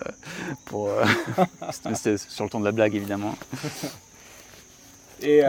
pour 0.63 0.89
C'était 1.95 2.17
sur 2.17 2.45
le 2.45 2.49
ton 2.49 2.61
de 2.61 2.65
la 2.65 2.71
blague 2.71 2.95
évidemment. 2.95 3.35
Et, 5.21 5.41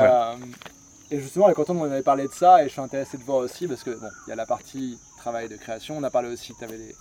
et 1.11 1.21
justement, 1.21 1.53
quand 1.53 1.69
on 1.69 1.83
avait 1.85 2.03
parlé 2.03 2.29
de 2.29 2.33
ça, 2.33 2.63
et 2.63 2.69
je 2.69 2.73
suis 2.73 2.81
intéressé 2.81 3.19
de 3.19 3.25
voir 3.25 3.39
aussi, 3.39 3.67
parce 3.67 3.83
que 3.83 3.91
bon, 3.91 4.09
il 4.27 4.31
y 4.31 4.33
a 4.33 4.37
la 4.37 4.47
partie 4.47 4.99
travail 5.25 5.49
de 5.49 5.57
création, 5.57 5.97
on 5.97 6.03
a 6.03 6.11
parlé 6.11 6.29
aussi, 6.29 6.53
tu 6.59 6.65
avais 6.65 6.77
des, 6.77 6.95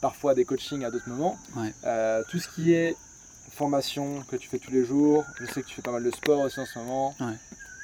parfois 0.00 0.32
des 0.38 0.44
coachings 0.44 0.84
à 0.84 0.90
d'autres 0.92 1.08
moments. 1.08 1.36
Euh, 1.84 2.22
tout 2.30 2.38
ce 2.38 2.48
qui 2.54 2.72
est 2.72 2.94
formation 3.50 4.06
que 4.30 4.36
tu 4.36 4.48
fais 4.48 4.60
tous 4.60 4.70
les 4.70 4.84
jours, 4.84 5.24
je 5.40 5.46
sais 5.46 5.60
que 5.62 5.66
tu 5.66 5.74
fais 5.74 5.82
pas 5.82 5.90
mal 5.90 6.04
de 6.04 6.12
sport 6.12 6.40
aussi 6.40 6.60
en 6.60 6.66
ce 6.66 6.78
moment. 6.78 7.16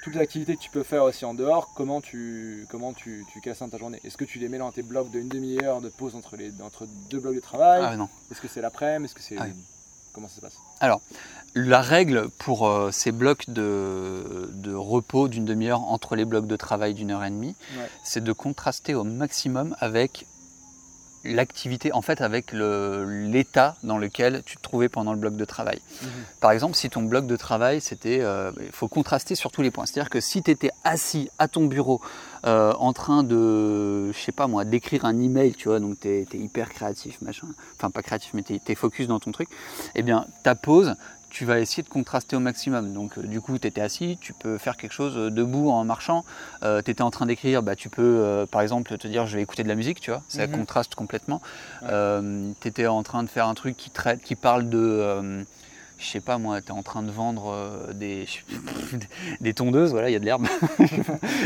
Toutes 0.04 0.14
les 0.14 0.20
activités 0.20 0.54
que 0.54 0.60
tu 0.60 0.70
peux 0.70 0.84
faire 0.84 1.02
aussi 1.02 1.24
en 1.24 1.34
dehors, 1.34 1.72
comment 1.74 2.00
tu, 2.00 2.66
comment 2.70 2.92
tu, 2.92 3.24
tu 3.32 3.40
casses 3.40 3.62
ta 3.68 3.78
journée? 3.78 4.00
Est-ce 4.04 4.16
que 4.16 4.26
tu 4.32 4.38
les 4.38 4.48
mets 4.48 4.58
dans 4.58 4.70
tes 4.70 4.82
blocs 4.82 5.10
de 5.10 5.18
une 5.18 5.28
demi-heure 5.28 5.80
de 5.80 5.88
pause 5.88 6.14
entre, 6.14 6.36
les, 6.36 6.52
entre 6.60 6.86
deux 7.10 7.18
blocs 7.18 7.34
de 7.34 7.40
travail? 7.40 7.82
Ah, 7.84 7.96
non. 7.96 8.08
Est-ce 8.30 8.40
que 8.40 8.46
c'est 8.46 8.60
l'après-midi? 8.60 9.06
Est-ce 9.06 9.14
que 9.14 9.22
c'est... 9.22 9.38
Ah 9.38 9.46
comment 10.12 10.28
ça 10.28 10.36
se 10.36 10.40
passe? 10.42 10.56
Alors, 10.78 11.00
la 11.54 11.80
règle 11.80 12.28
pour 12.38 12.66
euh, 12.66 12.90
ces 12.90 13.12
blocs 13.12 13.48
de, 13.48 14.50
de 14.52 14.74
repos 14.74 15.28
d'une 15.28 15.44
demi-heure 15.44 15.82
entre 15.82 16.16
les 16.16 16.24
blocs 16.24 16.46
de 16.46 16.56
travail 16.56 16.94
d'une 16.94 17.10
heure 17.10 17.24
et 17.24 17.30
demie, 17.30 17.54
c'est 18.02 18.22
de 18.22 18.32
contraster 18.32 18.94
au 18.94 19.04
maximum 19.04 19.76
avec 19.78 20.26
l'activité, 21.24 21.92
en 21.92 22.02
fait, 22.02 22.20
avec 22.20 22.52
l'état 22.52 23.76
dans 23.82 23.98
lequel 23.98 24.42
tu 24.44 24.56
te 24.56 24.62
trouvais 24.62 24.88
pendant 24.88 25.12
le 25.12 25.18
bloc 25.18 25.36
de 25.36 25.44
travail. 25.44 25.80
Mhm. 26.02 26.08
Par 26.40 26.50
exemple, 26.50 26.76
si 26.76 26.90
ton 26.90 27.02
bloc 27.02 27.26
de 27.26 27.36
travail, 27.36 27.80
c'était. 27.80 28.20
Euh, 28.20 28.52
il 28.60 28.72
faut 28.72 28.88
contraster 28.88 29.34
sur 29.34 29.50
tous 29.50 29.62
les 29.62 29.70
points. 29.70 29.86
C'est-à-dire 29.86 30.10
que 30.10 30.20
si 30.20 30.42
tu 30.42 30.50
étais 30.50 30.70
assis 30.84 31.30
à 31.38 31.48
ton 31.48 31.64
bureau 31.64 32.00
euh, 32.46 32.74
en 32.74 32.92
train 32.92 33.22
de, 33.22 34.12
je 34.12 34.18
sais 34.18 34.32
pas 34.32 34.46
moi, 34.46 34.64
d'écrire 34.64 35.04
un 35.04 35.18
email, 35.20 35.54
tu 35.54 35.68
vois, 35.68 35.80
donc 35.80 36.00
tu 36.00 36.08
es, 36.08 36.26
hyper 36.34 36.68
créatif, 36.68 37.20
machin. 37.22 37.48
Enfin, 37.76 37.90
pas 37.90 38.02
créatif, 38.02 38.32
mais 38.34 38.42
tu 38.42 38.60
es, 38.66 38.74
focus 38.74 39.06
dans 39.08 39.20
ton 39.20 39.32
truc, 39.32 39.48
eh 39.94 40.02
bien, 40.02 40.26
ta 40.42 40.54
pause, 40.54 40.94
tu 41.34 41.44
vas 41.44 41.58
essayer 41.58 41.82
de 41.82 41.88
contraster 41.88 42.36
au 42.36 42.40
maximum. 42.40 42.92
Donc 42.92 43.18
euh, 43.18 43.22
du 43.22 43.40
coup, 43.40 43.58
tu 43.58 43.66
étais 43.66 43.80
assis, 43.80 44.16
tu 44.20 44.32
peux 44.32 44.56
faire 44.56 44.76
quelque 44.76 44.92
chose 44.92 45.14
euh, 45.16 45.30
debout 45.30 45.68
en 45.68 45.84
marchant. 45.84 46.24
Euh, 46.62 46.80
tu 46.80 46.92
étais 46.92 47.02
en 47.02 47.10
train 47.10 47.26
d'écrire, 47.26 47.60
bah, 47.60 47.74
tu 47.74 47.88
peux 47.88 48.46
par 48.50 48.62
exemple 48.62 48.96
te 48.96 49.08
dire 49.08 49.26
je 49.26 49.36
vais 49.36 49.42
écouter 49.42 49.64
de 49.64 49.68
la 49.68 49.74
musique, 49.74 50.00
tu 50.00 50.12
vois, 50.12 50.22
ça 50.28 50.46
mhm. 50.46 50.52
contraste 50.58 50.94
complètement. 50.94 51.42
tu 51.82 52.68
étais 52.68 52.86
en 52.86 53.02
train 53.02 53.24
de 53.24 53.28
faire 53.28 53.48
un 53.48 53.54
truc 53.54 53.76
qui, 53.76 53.90
traite, 53.90 54.22
qui 54.22 54.36
parle 54.36 54.68
de 54.68 55.44
je 56.04 56.10
sais 56.10 56.20
pas 56.20 56.38
moi, 56.38 56.60
tu 56.60 56.68
es 56.68 56.70
en 56.72 56.82
train 56.82 57.02
de 57.02 57.10
vendre 57.10 57.50
euh, 57.50 57.92
des, 57.94 58.26
des 59.40 59.54
tondeuses, 59.54 59.90
voilà, 59.90 60.10
il 60.10 60.12
y 60.12 60.16
a 60.16 60.18
de 60.18 60.24
l'herbe. 60.24 60.46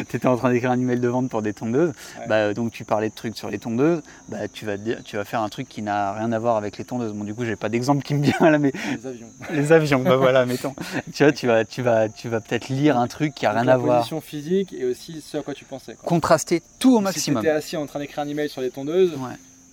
tu 0.09 0.17
étais 0.17 0.27
en 0.27 0.37
train 0.37 0.51
d'écrire 0.51 0.73
un 0.73 0.81
email 0.81 0.99
de 0.99 1.09
vente 1.09 1.31
pour 1.31 1.43
des 1.43 1.53
tondeuses, 1.53 1.93
bah, 2.27 2.53
donc 2.55 2.73
tu 2.73 2.85
parlais 2.85 3.09
de 3.09 3.15
trucs 3.15 3.37
sur 3.37 3.51
les 3.51 3.59
tondeuses, 3.59 4.03
bah, 4.29 4.49
tu, 4.53 4.67
vas 4.67 4.77
tu 5.05 5.17
vas 5.17 5.25
faire 5.25 5.43
un 5.43 5.49
truc 5.49 5.69
qui 5.69 5.81
n'a 5.83 6.13
rien 6.13 6.33
à 6.33 6.39
voir 6.39 6.57
avec 6.57 6.77
les 6.77 6.85
tondeuses. 6.85 7.13
Bon, 7.13 7.25
du 7.25 7.35
coup, 7.35 7.45
j'ai 7.45 7.57
pas 7.57 7.69
d'exemple 7.69 8.03
qui 8.03 8.15
me 8.15 8.23
vient 8.23 8.51
là, 8.51 8.59
mais. 8.59 8.73
Les 8.97 9.07
avions. 9.07 9.29
les 9.53 9.73
avions, 9.73 10.03
bah 10.03 10.17
voilà, 10.17 10.45
mettons. 10.45 10.75
tu 11.15 11.23
vois, 11.23 11.33
tu 11.33 11.47
vas, 11.47 11.65
tu 11.65 11.83
vas, 11.83 12.09
tu 12.09 12.29
vas 12.29 12.41
peut-être 12.41 12.69
lire 12.69 12.99
un 12.99 13.07
truc 13.07 13.35
qui 13.35 13.47
a 13.47 13.53
rien 13.53 13.69
à 13.69 13.77
voir. 13.77 13.99
position 13.99 14.21
physique 14.21 14.73
et 14.73 14.85
aussi 14.85 15.21
ce 15.21 15.39
à 15.39 15.43
quoi 15.43 15.55
tu 15.55 15.65
pensais. 15.65 15.97
Contraster 16.05 16.63
tout 16.81 16.97
au 16.97 17.01
maximum. 17.01 17.43
Si 17.43 17.47
tu 17.47 17.49
étais 17.49 17.57
assis 17.57 17.77
en 17.77 17.87
train 17.87 18.01
d'écrire 18.01 18.25
un 18.25 18.29
email 18.29 18.49
sur 18.49 18.61
les 18.61 18.71
tondeuses, 18.71 19.13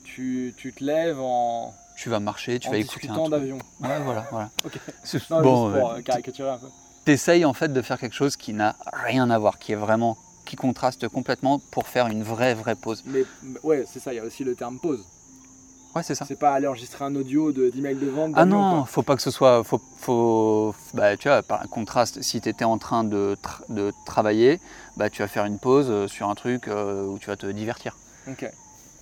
tu, 0.04 0.54
tu 0.58 0.74
te 0.74 0.84
lèves 0.84 1.20
en 1.20 1.74
tu 1.96 2.10
vas 2.10 2.20
marcher, 2.20 2.60
tu 2.60 2.70
vas 2.70 2.78
écouter 2.78 3.10
un 3.10 3.30
d'avion. 3.30 3.58
Ouais, 3.80 4.00
voilà, 4.04 4.28
voilà. 4.32 4.50
ok. 4.66 4.80
bon, 5.30 5.72
pour 5.72 5.92
euh, 5.92 6.02
caricaturer 6.02 6.50
un 6.50 6.58
peu. 6.58 6.68
T'essayes 7.06 7.46
en 7.46 7.54
fait 7.54 7.72
de 7.72 7.82
faire 7.82 8.00
quelque 8.00 8.16
chose 8.16 8.36
qui 8.36 8.54
n'a 8.54 8.76
rien 8.92 9.30
à 9.30 9.38
voir, 9.38 9.60
qui 9.60 9.72
est 9.72 9.78
vraiment, 9.78 10.18
qui 10.44 10.56
contraste 10.56 11.08
complètement 11.08 11.60
pour 11.72 11.88
faire 11.88 12.08
une 12.08 12.24
vraie, 12.24 12.54
vraie 12.54 12.76
pause. 12.76 13.04
Mais 13.06 13.24
ouais, 13.64 13.86
c'est 13.88 14.00
ça. 14.00 14.14
Il 14.14 14.18
y 14.18 14.20
a 14.20 14.24
aussi 14.24 14.44
le 14.44 14.56
terme 14.56 14.80
pause. 14.80 15.06
Ouais, 15.96 16.04
c'est 16.04 16.16
ça. 16.16 16.26
C'est 16.28 16.38
pas 16.38 16.54
aller 16.54 16.68
enregistrer 16.68 17.06
un 17.06 17.16
audio 17.16 17.54
d'email 17.54 17.96
de, 17.96 18.06
de 18.06 18.10
vente. 18.10 18.34
Ah 18.36 18.44
non, 18.44 18.84
faut 18.84 19.04
pas 19.04 19.16
que 19.16 19.22
ce 19.22 19.32
soit. 19.32 19.64
Faut, 19.64 19.80
faut, 19.98 20.76
bah, 20.94 21.16
tu 21.16 21.30
vois, 21.30 21.42
par 21.42 21.62
un 21.62 21.68
contraste, 21.68 22.22
si 22.22 22.42
tu 22.42 22.50
étais 22.50 22.66
en 22.66 22.78
train 22.78 23.06
de, 23.06 23.38
de, 23.70 23.94
travailler, 24.06 24.60
bah, 24.98 25.10
tu 25.10 25.22
vas 25.22 25.30
faire 25.30 25.46
une 25.46 25.58
pause 25.58 25.88
euh, 25.90 26.08
sur 26.10 26.28
un 26.28 26.36
truc 26.36 26.68
euh, 26.68 27.06
où 27.06 27.18
tu 27.18 27.28
vas 27.28 27.38
te 27.38 27.48
divertir. 27.48 27.96
Ok. 28.28 28.46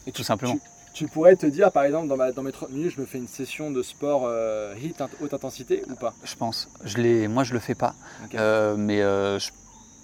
Et 0.05 0.11
tout 0.11 0.23
simplement 0.23 0.59
tu 0.93 1.07
pourrais 1.07 1.35
te 1.35 1.45
dire, 1.45 1.71
par 1.71 1.83
exemple, 1.83 2.07
dans, 2.07 2.15
ma, 2.15 2.31
dans 2.31 2.43
mes 2.43 2.51
30 2.51 2.69
minutes, 2.69 2.93
je 2.95 3.01
me 3.01 3.05
fais 3.05 3.17
une 3.17 3.27
session 3.27 3.71
de 3.71 3.81
sport 3.81 4.23
euh, 4.25 4.75
hit 4.81 5.01
haute 5.19 5.33
intensité 5.33 5.83
ou 5.89 5.95
pas? 5.95 6.13
Je 6.23 6.35
pense. 6.35 6.69
Je 6.85 7.27
moi, 7.27 7.43
je 7.43 7.53
le 7.53 7.59
fais 7.59 7.75
pas. 7.75 7.95
Euh, 8.35 8.75
mais 8.77 9.01
euh, 9.01 9.39
je 9.39 9.49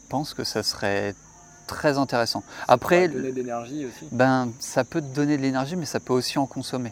pense 0.10 0.34
que 0.34 0.44
ça 0.44 0.64
serait 0.64 1.14
très 1.68 2.00
intéressant. 2.00 2.42
Ça 2.42 2.74
Après, 2.74 3.08
donner 3.08 3.32
de 3.32 3.36
l'énergie 3.36 3.86
aussi. 3.86 4.08
Ben, 4.12 4.52
ça 4.60 4.84
peut 4.84 5.02
te 5.02 5.14
donner 5.14 5.38
de 5.38 5.44
l'énergie, 5.44 5.76
mais 5.76 5.86
ça 5.86 6.00
peut 6.00 6.14
aussi 6.14 6.40
en 6.40 6.48
consommer. 6.48 6.92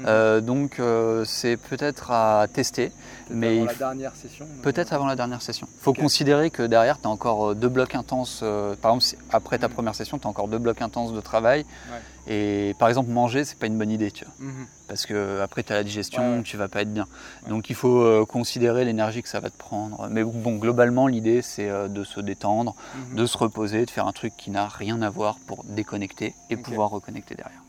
Mhm. 0.00 0.40
donc, 0.40 0.80
c'est 1.24 1.56
peut-être 1.56 2.10
à 2.10 2.46
tester. 2.52 2.90
mais 3.30 3.58
avant 3.58 3.66
la 3.66 3.74
dernière 3.74 4.16
session 4.16 4.46
Peut-être 4.62 4.92
avant 4.92 5.06
la 5.06 5.16
dernière 5.16 5.40
session. 5.40 5.68
Il 5.72 5.82
faut 5.82 5.94
considérer 5.94 6.50
que 6.50 6.64
derrière, 6.64 7.00
tu 7.00 7.06
as 7.06 7.10
encore 7.10 7.54
deux 7.54 7.68
blocs 7.68 7.94
intenses. 7.94 8.42
par 8.82 8.96
exemple, 8.96 9.22
après 9.30 9.58
ta 9.58 9.68
mhm. 9.68 9.74
première 9.74 9.94
session, 9.94 10.18
tu 10.18 10.26
as 10.26 10.30
encore 10.30 10.48
deux 10.48 10.58
blocs 10.58 10.82
intenses 10.82 11.12
de 11.12 11.20
travail. 11.20 11.64
Ouais. 11.92 12.00
Et 12.28 12.74
par 12.78 12.88
exemple, 12.88 13.10
manger, 13.10 13.44
c'est 13.44 13.58
pas 13.58 13.66
une 13.66 13.78
bonne 13.78 13.90
idée, 13.90 14.10
tu 14.10 14.24
vois. 14.24 14.34
Mhm. 14.38 14.66
Parce 14.88 15.06
que 15.06 15.40
après, 15.40 15.62
tu 15.62 15.72
as 15.72 15.76
la 15.76 15.84
digestion, 15.84 16.42
tu 16.42 16.56
vas 16.56 16.68
pas 16.68 16.82
être 16.82 16.92
bien. 16.92 17.06
Donc, 17.48 17.70
il 17.70 17.76
faut 17.76 18.00
euh, 18.00 18.24
considérer 18.24 18.84
l'énergie 18.84 19.22
que 19.22 19.28
ça 19.28 19.40
va 19.40 19.50
te 19.50 19.56
prendre. 19.56 20.08
Mais 20.10 20.24
bon, 20.24 20.56
globalement, 20.56 21.06
l'idée, 21.06 21.42
c'est 21.42 21.68
euh, 21.68 21.88
de 21.88 22.04
se 22.04 22.20
détendre, 22.20 22.74
mhm. 22.94 23.16
de 23.16 23.26
se 23.26 23.38
reposer, 23.38 23.84
de 23.84 23.90
faire 23.90 24.06
un 24.06 24.12
truc 24.12 24.32
qui 24.36 24.50
n'a 24.50 24.66
rien 24.66 25.02
à 25.02 25.10
voir 25.10 25.38
pour 25.46 25.64
déconnecter 25.64 26.34
et 26.50 26.56
pouvoir 26.56 26.90
reconnecter 26.90 27.34
derrière. 27.34 27.62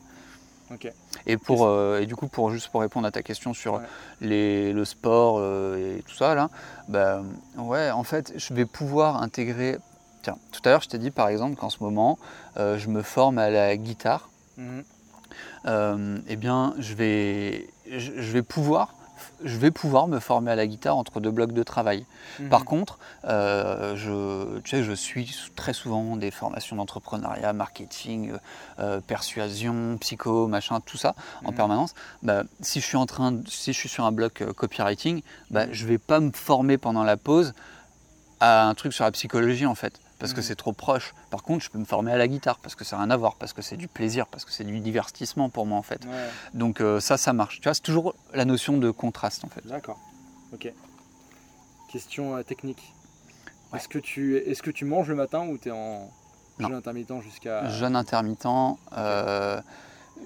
Et, 1.25 1.37
pour, 1.37 1.65
euh, 1.65 2.01
et 2.01 2.05
du 2.07 2.15
coup, 2.15 2.27
pour, 2.27 2.49
juste 2.49 2.67
pour 2.69 2.81
répondre 2.81 3.07
à 3.07 3.11
ta 3.11 3.23
question 3.23 3.53
sur 3.53 3.79
les, 4.19 4.73
le 4.73 4.83
sport 4.83 5.41
et 5.77 6.03
tout 6.05 6.15
ça, 6.15 6.35
là, 6.35 6.49
bah, 6.89 7.21
ouais, 7.57 7.89
en 7.91 8.03
fait, 8.03 8.33
je 8.35 8.53
vais 8.53 8.65
pouvoir 8.65 9.21
intégrer. 9.21 9.77
Tiens, 10.23 10.37
tout 10.51 10.59
à 10.65 10.69
l'heure, 10.69 10.81
je 10.81 10.89
t'ai 10.89 10.97
dit 10.97 11.11
par 11.11 11.29
exemple 11.29 11.55
qu'en 11.55 11.69
ce 11.69 11.81
moment, 11.81 12.19
je 12.57 12.87
me 12.89 13.01
forme 13.01 13.37
à 13.37 13.49
la 13.49 13.77
guitare. 13.77 14.29
Mhm. 14.57 14.83
Euh, 15.65 16.17
eh 16.27 16.35
bien, 16.35 16.73
je 16.79 16.93
vais, 16.93 17.69
je, 17.89 18.31
vais 18.31 18.43
pouvoir 18.43 18.93
je 19.43 19.57
vais 19.57 19.71
pouvoir 19.71 20.07
me 20.07 20.19
former 20.19 20.51
à 20.51 20.55
la 20.55 20.67
guitare 20.67 20.95
entre 20.95 21.19
deux 21.19 21.31
blocs 21.31 21.51
de 21.51 21.63
travail. 21.63 22.05
Mhm. 22.39 22.49
Par 22.49 22.65
contre, 22.65 22.99
euh, 23.25 23.95
je, 23.95 24.59
tu 24.59 24.69
sais, 24.69 24.83
je 24.83 24.93
suis 24.93 25.35
très 25.55 25.73
souvent 25.73 26.17
des 26.17 26.29
formations 26.29 26.75
d'entrepreneuriat, 26.75 27.51
marketing, 27.53 28.33
euh, 28.79 29.01
persuasion, 29.01 29.97
psycho, 29.99 30.47
machin, 30.47 30.79
tout 30.81 30.97
ça 30.97 31.15
en 31.43 31.49
mhm. 31.49 31.57
permanence. 31.57 31.93
Bah, 32.21 32.43
si 32.61 32.79
je 32.79 32.85
suis 32.85 32.97
en 32.97 33.07
train, 33.07 33.41
si 33.47 33.73
je 33.73 33.77
suis 33.77 33.89
sur 33.89 34.05
un 34.05 34.11
bloc 34.11 34.43
copywriting, 34.55 35.21
bah, 35.49 35.65
je 35.71 35.85
vais 35.87 35.97
pas 35.97 36.19
me 36.19 36.31
former 36.31 36.77
pendant 36.77 37.03
la 37.03 37.17
pause 37.17 37.53
à 38.39 38.67
un 38.67 38.75
truc 38.75 38.93
sur 38.93 39.03
la 39.03 39.11
psychologie 39.11 39.65
en 39.65 39.75
fait 39.75 39.99
parce 40.19 40.33
que 40.33 40.39
mm. 40.39 40.43
c'est 40.43 40.55
trop 40.55 40.73
proche. 40.73 41.13
Par 41.29 41.43
contre, 41.43 41.63
je 41.63 41.69
peux 41.69 41.77
me 41.77 41.85
former 41.85 42.11
à 42.11 42.17
la 42.17 42.27
guitare 42.27 42.59
parce 42.59 42.75
que 42.75 42.83
ça 42.83 42.95
n'a 42.97 43.03
rien 43.03 43.11
à 43.11 43.17
voir, 43.17 43.35
parce 43.35 43.53
que 43.53 43.61
c'est 43.61 43.77
du 43.77 43.87
plaisir, 43.87 44.27
parce 44.27 44.45
que 44.45 44.51
c'est 44.51 44.63
du 44.63 44.79
divertissement 44.79 45.49
pour 45.49 45.65
moi 45.65 45.77
en 45.77 45.83
fait. 45.83 46.01
Donc 46.53 46.81
euh, 46.81 46.99
ça, 46.99 47.17
ça 47.17 47.33
marche. 47.33 47.57
Tu 47.57 47.63
vois, 47.63 47.73
c'est 47.73 47.81
toujours 47.81 48.15
la 48.33 48.45
notion 48.45 48.77
de 48.77 48.91
contraste 48.91 49.43
en 49.45 49.49
fait. 49.49 49.65
D'accord. 49.67 49.99
Ok. 50.53 50.71
Question 51.91 52.35
euh, 52.35 52.43
technique. 52.43 52.93
Est-ce 53.75 53.89
que, 53.89 53.99
tu, 53.99 54.37
est 54.37 54.61
que 54.61 54.71
tu 54.71 54.85
manges 54.85 55.09
le 55.09 55.15
matin 55.15 55.45
ou 55.45 55.57
tu 55.57 55.69
es 55.69 55.71
en 55.71 56.09
jeûne 56.57 56.73
intermittent 56.73 57.21
jusqu'à. 57.21 57.67
Jeûne 57.69 57.97
intermittent 57.97 58.47
euh, 58.93 59.61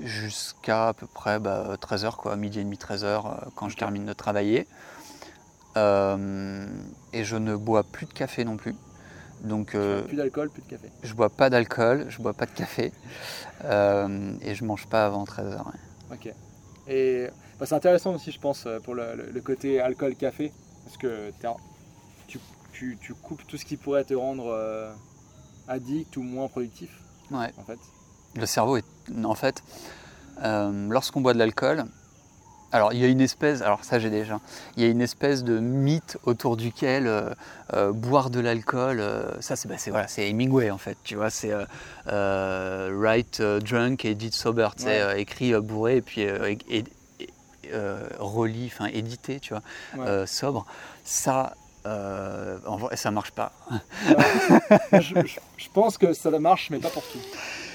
jusqu'à 0.02 0.90
à 0.90 0.94
peu 0.94 1.08
près 1.08 1.40
13h, 1.40 2.02
bah, 2.04 2.16
quoi, 2.18 2.36
midi 2.36 2.60
et 2.60 2.64
demi, 2.64 2.78
13h 2.78 3.50
quand 3.56 3.68
je 3.68 3.78
termine 3.78 4.06
de 4.06 4.14
travailler. 4.14 4.68
et 5.76 7.24
je 7.24 7.36
ne 7.36 7.56
bois 7.56 7.84
plus 7.84 8.06
de 8.06 8.14
café 8.14 8.46
non 8.46 8.58
plus. 8.58 8.76
Donc, 9.42 9.74
euh, 9.74 10.04
plus 10.04 10.18
d'alcool, 10.18 10.50
plus 10.50 10.62
de 10.62 10.68
café. 10.68 10.90
Je 11.04 11.14
bois 11.14 11.30
pas 11.30 11.50
d'alcool, 11.50 12.06
je 12.10 12.22
bois 12.22 12.34
pas 12.34 12.46
de 12.46 12.52
café 12.52 12.92
euh, 13.64 14.34
et 14.42 14.54
je 14.54 14.64
mange 14.64 14.88
pas 14.88 15.06
avant 15.06 15.24
13h. 15.24 15.64
Ok. 16.12 16.32
Et 16.88 17.28
bah, 17.60 17.66
c'est 17.66 17.76
intéressant 17.76 18.14
aussi, 18.14 18.32
je 18.32 18.40
pense, 18.40 18.66
euh, 18.68 18.80
pour 18.80 18.94
le, 18.94 19.42
côté 19.44 19.80
alcool-café, 19.80 20.52
parce 20.86 20.98
que 20.98 21.32
tu, 22.28 22.40
tu, 22.72 22.98
tu, 23.02 23.14
coupes 23.16 23.46
tout 23.48 23.58
ce 23.58 23.66
qui 23.66 23.78
pourrait 23.78 24.04
te 24.04 24.14
rendre 24.14 24.94
addict 25.68 26.16
ou 26.18 26.22
moins 26.22 26.48
productif. 26.48 26.92
Ouais. 27.32 27.52
En 27.58 27.64
fait. 27.64 27.80
Le 28.36 28.46
cerveau 28.46 28.78
est. 28.78 28.86
En 29.24 29.36
fait, 29.36 29.64
lorsqu'on 30.44 31.22
boit 31.22 31.34
de 31.34 31.40
l'alcool, 31.40 31.86
alors 32.72 32.94
il 32.94 33.00
y 33.00 33.06
a 33.06 33.08
une 33.08 33.22
espèce, 33.22 33.62
alors 33.62 33.84
ça 33.84 34.00
j'ai 34.00 34.10
déjà, 34.10 34.40
il 34.78 34.84
y 34.84 34.86
a 34.86 34.90
une 34.90 35.02
espèce 35.02 35.44
de 35.44 35.60
mythe 35.60 36.18
autour 36.24 36.58
duquel 36.58 37.08
euh, 37.08 37.30
euh, 37.74 37.92
boire 37.92 38.30
de 38.30 38.40
l'alcool, 38.40 39.00
euh, 39.00 39.40
ça 39.42 39.56
c'est 39.56 39.68
bah, 39.68 39.76
voilà, 39.88 40.08
c'est 40.08 40.30
Hemingway 40.30 40.72
en 40.72 40.78
fait, 40.78 40.98
tu 41.04 41.16
vois, 41.16 41.30
c'est 41.30 41.52
write 42.06 43.42
drunk 43.42 44.06
et 44.06 44.12
edit 44.12 44.32
sober, 44.32 44.70
tu 44.78 44.84
sais, 44.84 45.20
écrit 45.22 45.54
bourré 45.60 45.98
et 45.98 46.02
puis 46.02 46.26
relit, 48.20 48.72
enfin 48.74 48.88
édité, 48.88 49.40
tu 49.40 49.54
vois, 49.54 50.28
sobre. 50.28 50.66
Ça, 51.04 51.54
en 51.86 52.78
vrai, 52.78 52.96
ça 52.96 53.12
marche 53.12 53.32
pas. 53.32 53.52
je, 54.94 55.16
je, 55.58 55.70
pense 55.74 55.98
que 55.98 56.14
ça 56.14 56.30
marche, 56.40 56.70
mais 56.70 56.80
pas 56.80 56.90
pour 56.90 57.04
tout. 57.04 57.20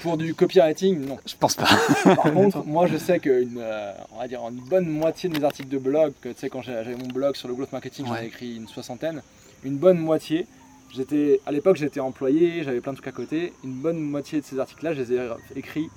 Pour 0.01 0.17
du 0.17 0.33
copywriting, 0.33 1.05
non. 1.05 1.17
Je 1.25 1.35
pense 1.35 1.55
pas. 1.55 1.67
Par 2.03 2.31
contre, 2.33 2.65
moi 2.65 2.87
je 2.87 2.97
sais 2.97 3.19
qu'une 3.19 3.57
euh, 3.57 3.93
on 4.11 4.19
va 4.19 4.27
dire 4.27 4.41
une 4.47 4.61
bonne 4.61 4.87
moitié 4.87 5.29
de 5.29 5.37
mes 5.37 5.43
articles 5.43 5.69
de 5.69 5.77
blog, 5.77 6.13
tu 6.21 6.29
sais 6.35 6.49
quand 6.49 6.61
j'avais 6.61 6.95
mon 6.95 7.07
blog 7.07 7.35
sur 7.35 7.47
le 7.47 7.55
growth 7.55 7.71
marketing, 7.71 8.05
j'en 8.05 8.15
ai 8.15 8.25
écrit 8.25 8.55
une 8.55 8.67
soixantaine, 8.67 9.21
une 9.63 9.77
bonne 9.77 9.97
moitié, 9.97 10.47
j'étais, 10.93 11.41
à 11.45 11.51
l'époque, 11.51 11.77
j'étais 11.77 11.99
employé, 11.99 12.63
j'avais 12.63 12.81
plein 12.81 12.93
de 12.93 12.97
trucs 12.97 13.07
à 13.07 13.11
côté. 13.11 13.53
Une 13.63 13.73
bonne 13.73 13.99
moitié 13.99 14.41
de 14.41 14.45
ces 14.45 14.59
articles-là, 14.59 14.93
je 14.93 15.01
les 15.01 15.13
ai 15.13 15.29
écrits 15.55 15.89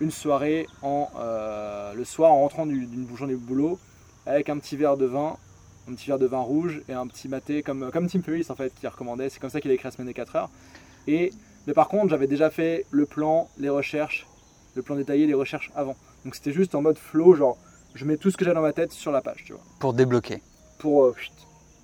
une 0.00 0.10
soirée 0.10 0.66
en, 0.82 1.08
euh, 1.18 1.92
le 1.94 2.04
soir 2.04 2.32
en 2.32 2.40
rentrant 2.40 2.66
d'une 2.66 3.08
journée 3.16 3.32
de 3.32 3.38
boulot 3.38 3.78
avec 4.26 4.48
un 4.48 4.58
petit 4.58 4.76
verre 4.76 4.96
de 4.96 5.06
vin, 5.06 5.36
un 5.88 5.94
petit 5.94 6.06
verre 6.06 6.18
de 6.18 6.26
vin 6.26 6.40
rouge 6.40 6.82
et 6.88 6.92
un 6.92 7.06
petit 7.06 7.28
maté 7.28 7.62
comme, 7.62 7.90
comme 7.90 8.08
Tim 8.08 8.22
Ferriss 8.22 8.50
en 8.50 8.54
fait 8.54 8.72
qui 8.74 8.86
recommandait. 8.86 9.28
C'est 9.28 9.40
comme 9.40 9.50
ça 9.50 9.60
qu'il 9.60 9.70
a 9.70 9.74
écrit 9.74 9.86
la 9.86 9.90
semaine 9.90 10.06
des 10.06 10.14
4 10.14 10.36
heures. 10.36 10.50
Et, 11.06 11.32
mais 11.68 11.74
par 11.74 11.88
contre, 11.88 12.08
j'avais 12.08 12.26
déjà 12.26 12.48
fait 12.48 12.86
le 12.90 13.04
plan, 13.04 13.46
les 13.58 13.68
recherches, 13.68 14.26
le 14.74 14.80
plan 14.80 14.96
détaillé, 14.96 15.26
les 15.26 15.34
recherches 15.34 15.70
avant. 15.76 15.96
Donc 16.24 16.34
c'était 16.34 16.52
juste 16.52 16.74
en 16.74 16.80
mode 16.80 16.96
flow, 16.96 17.34
genre 17.34 17.58
je 17.94 18.06
mets 18.06 18.16
tout 18.16 18.30
ce 18.30 18.38
que 18.38 18.44
j'ai 18.46 18.54
dans 18.54 18.62
ma 18.62 18.72
tête 18.72 18.90
sur 18.90 19.12
la 19.12 19.20
page, 19.20 19.44
tu 19.44 19.52
vois. 19.52 19.60
Pour 19.78 19.92
débloquer. 19.92 20.42
Pour 20.78 21.04
euh, 21.04 21.14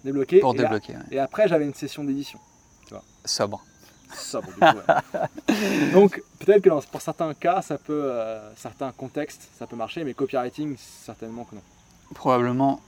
débloquer. 0.03 0.41
Pour 0.41 0.55
et 0.55 0.59
débloquer. 0.59 0.95
Et 1.11 1.19
après 1.19 1.49
j'avais 1.49 1.67
une 1.67 1.75
session 1.75 2.03
d'édition, 2.03 2.39
tu 2.87 2.95
vois. 2.95 3.03
Sobre. 3.27 3.63
Sobre. 4.17 4.49
Du 4.55 4.59
coup, 4.59 5.53
Donc 5.93 6.23
peut-être 6.39 6.63
que 6.63 6.87
pour 6.91 7.03
certains 7.03 7.35
cas, 7.35 7.61
ça 7.61 7.77
peut, 7.77 8.05
euh, 8.11 8.55
certains 8.57 8.91
contextes, 8.93 9.51
ça 9.59 9.67
peut 9.67 9.77
marcher, 9.77 10.03
mais 10.05 10.15
copywriting, 10.15 10.79
certainement 10.79 11.45
que 11.45 11.57
non. 11.57 11.63
Probablement. 12.15 12.81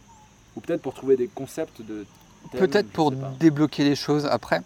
Ou 0.57 0.61
peut-être 0.61 0.81
pour 0.81 0.95
trouver 0.95 1.19
des 1.19 1.29
concepts 1.29 1.83
de. 1.83 2.07
Peut-être 2.53 2.89
pour 2.89 3.13
débloquer 3.13 3.85
les 3.85 3.97
choses 3.97 4.25
après. 4.25 4.63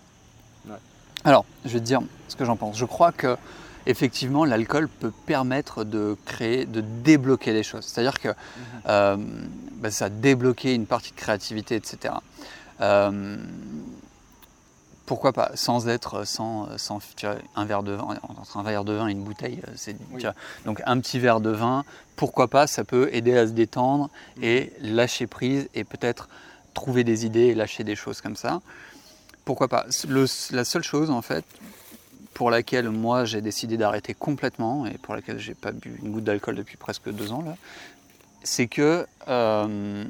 Alors, 1.24 1.44
je 1.64 1.70
vais 1.70 1.80
te 1.80 1.84
dire 1.84 2.00
ce 2.28 2.36
que 2.36 2.44
j'en 2.44 2.56
pense. 2.56 2.76
Je 2.76 2.84
crois 2.84 3.12
que 3.12 3.36
effectivement, 3.86 4.44
l'alcool 4.44 4.88
peut 4.88 5.12
permettre 5.26 5.84
de 5.84 6.16
créer, 6.24 6.66
de 6.66 6.80
débloquer 6.80 7.52
les 7.52 7.62
choses. 7.62 7.84
C'est-à-dire 7.84 8.18
que 8.20 8.28
mhm. 8.28 8.34
euh, 8.86 9.16
bah, 9.76 9.90
ça 9.90 10.06
a 10.06 10.08
débloqué 10.08 10.74
une 10.74 10.86
partie 10.86 11.10
de 11.10 11.16
créativité, 11.16 11.76
etc. 11.76 12.14
Euh, 12.80 13.36
pourquoi 15.06 15.32
pas 15.32 15.50
Sans 15.54 15.88
être, 15.88 16.24
sans, 16.24 16.68
sans 16.78 17.00
un 17.56 17.64
verre 17.64 17.82
de 17.82 17.92
vin, 17.92 18.16
entre 18.28 18.56
un 18.56 18.62
verre 18.62 18.84
de 18.84 18.92
vin 18.92 19.08
et 19.08 19.12
une 19.12 19.24
bouteille, 19.24 19.60
euh, 19.66 19.72
c'est 19.74 19.96
donc 20.64 20.82
un 20.86 21.00
petit 21.00 21.18
verre 21.18 21.40
de 21.40 21.50
vin. 21.50 21.84
Pourquoi 22.16 22.48
pas 22.48 22.66
Ça 22.66 22.84
peut 22.84 23.08
aider 23.12 23.36
à 23.36 23.46
se 23.46 23.52
détendre 23.52 24.08
mhm. 24.36 24.44
et 24.44 24.72
lâcher 24.80 25.26
prise 25.26 25.68
et 25.74 25.84
peut-être 25.84 26.28
trouver 26.74 27.02
des 27.02 27.26
idées 27.26 27.46
et 27.46 27.54
lâcher 27.54 27.82
des 27.82 27.96
choses 27.96 28.20
comme 28.20 28.36
ça. 28.36 28.60
Pourquoi 29.44 29.68
pas 29.68 29.86
La 30.50 30.64
seule 30.64 30.82
chose 30.82 31.10
en 31.10 31.22
fait 31.22 31.44
pour 32.34 32.50
laquelle 32.50 32.88
moi 32.90 33.24
j'ai 33.24 33.42
décidé 33.42 33.76
d'arrêter 33.76 34.14
complètement 34.14 34.86
et 34.86 34.96
pour 34.98 35.14
laquelle 35.14 35.38
j'ai 35.38 35.54
pas 35.54 35.72
bu 35.72 36.00
une 36.02 36.12
goutte 36.12 36.24
d'alcool 36.24 36.54
depuis 36.54 36.76
presque 36.76 37.10
deux 37.10 37.32
ans 37.32 37.42
là, 37.42 37.56
c'est 38.42 38.66
que 38.66 39.06
euh, 39.28 40.04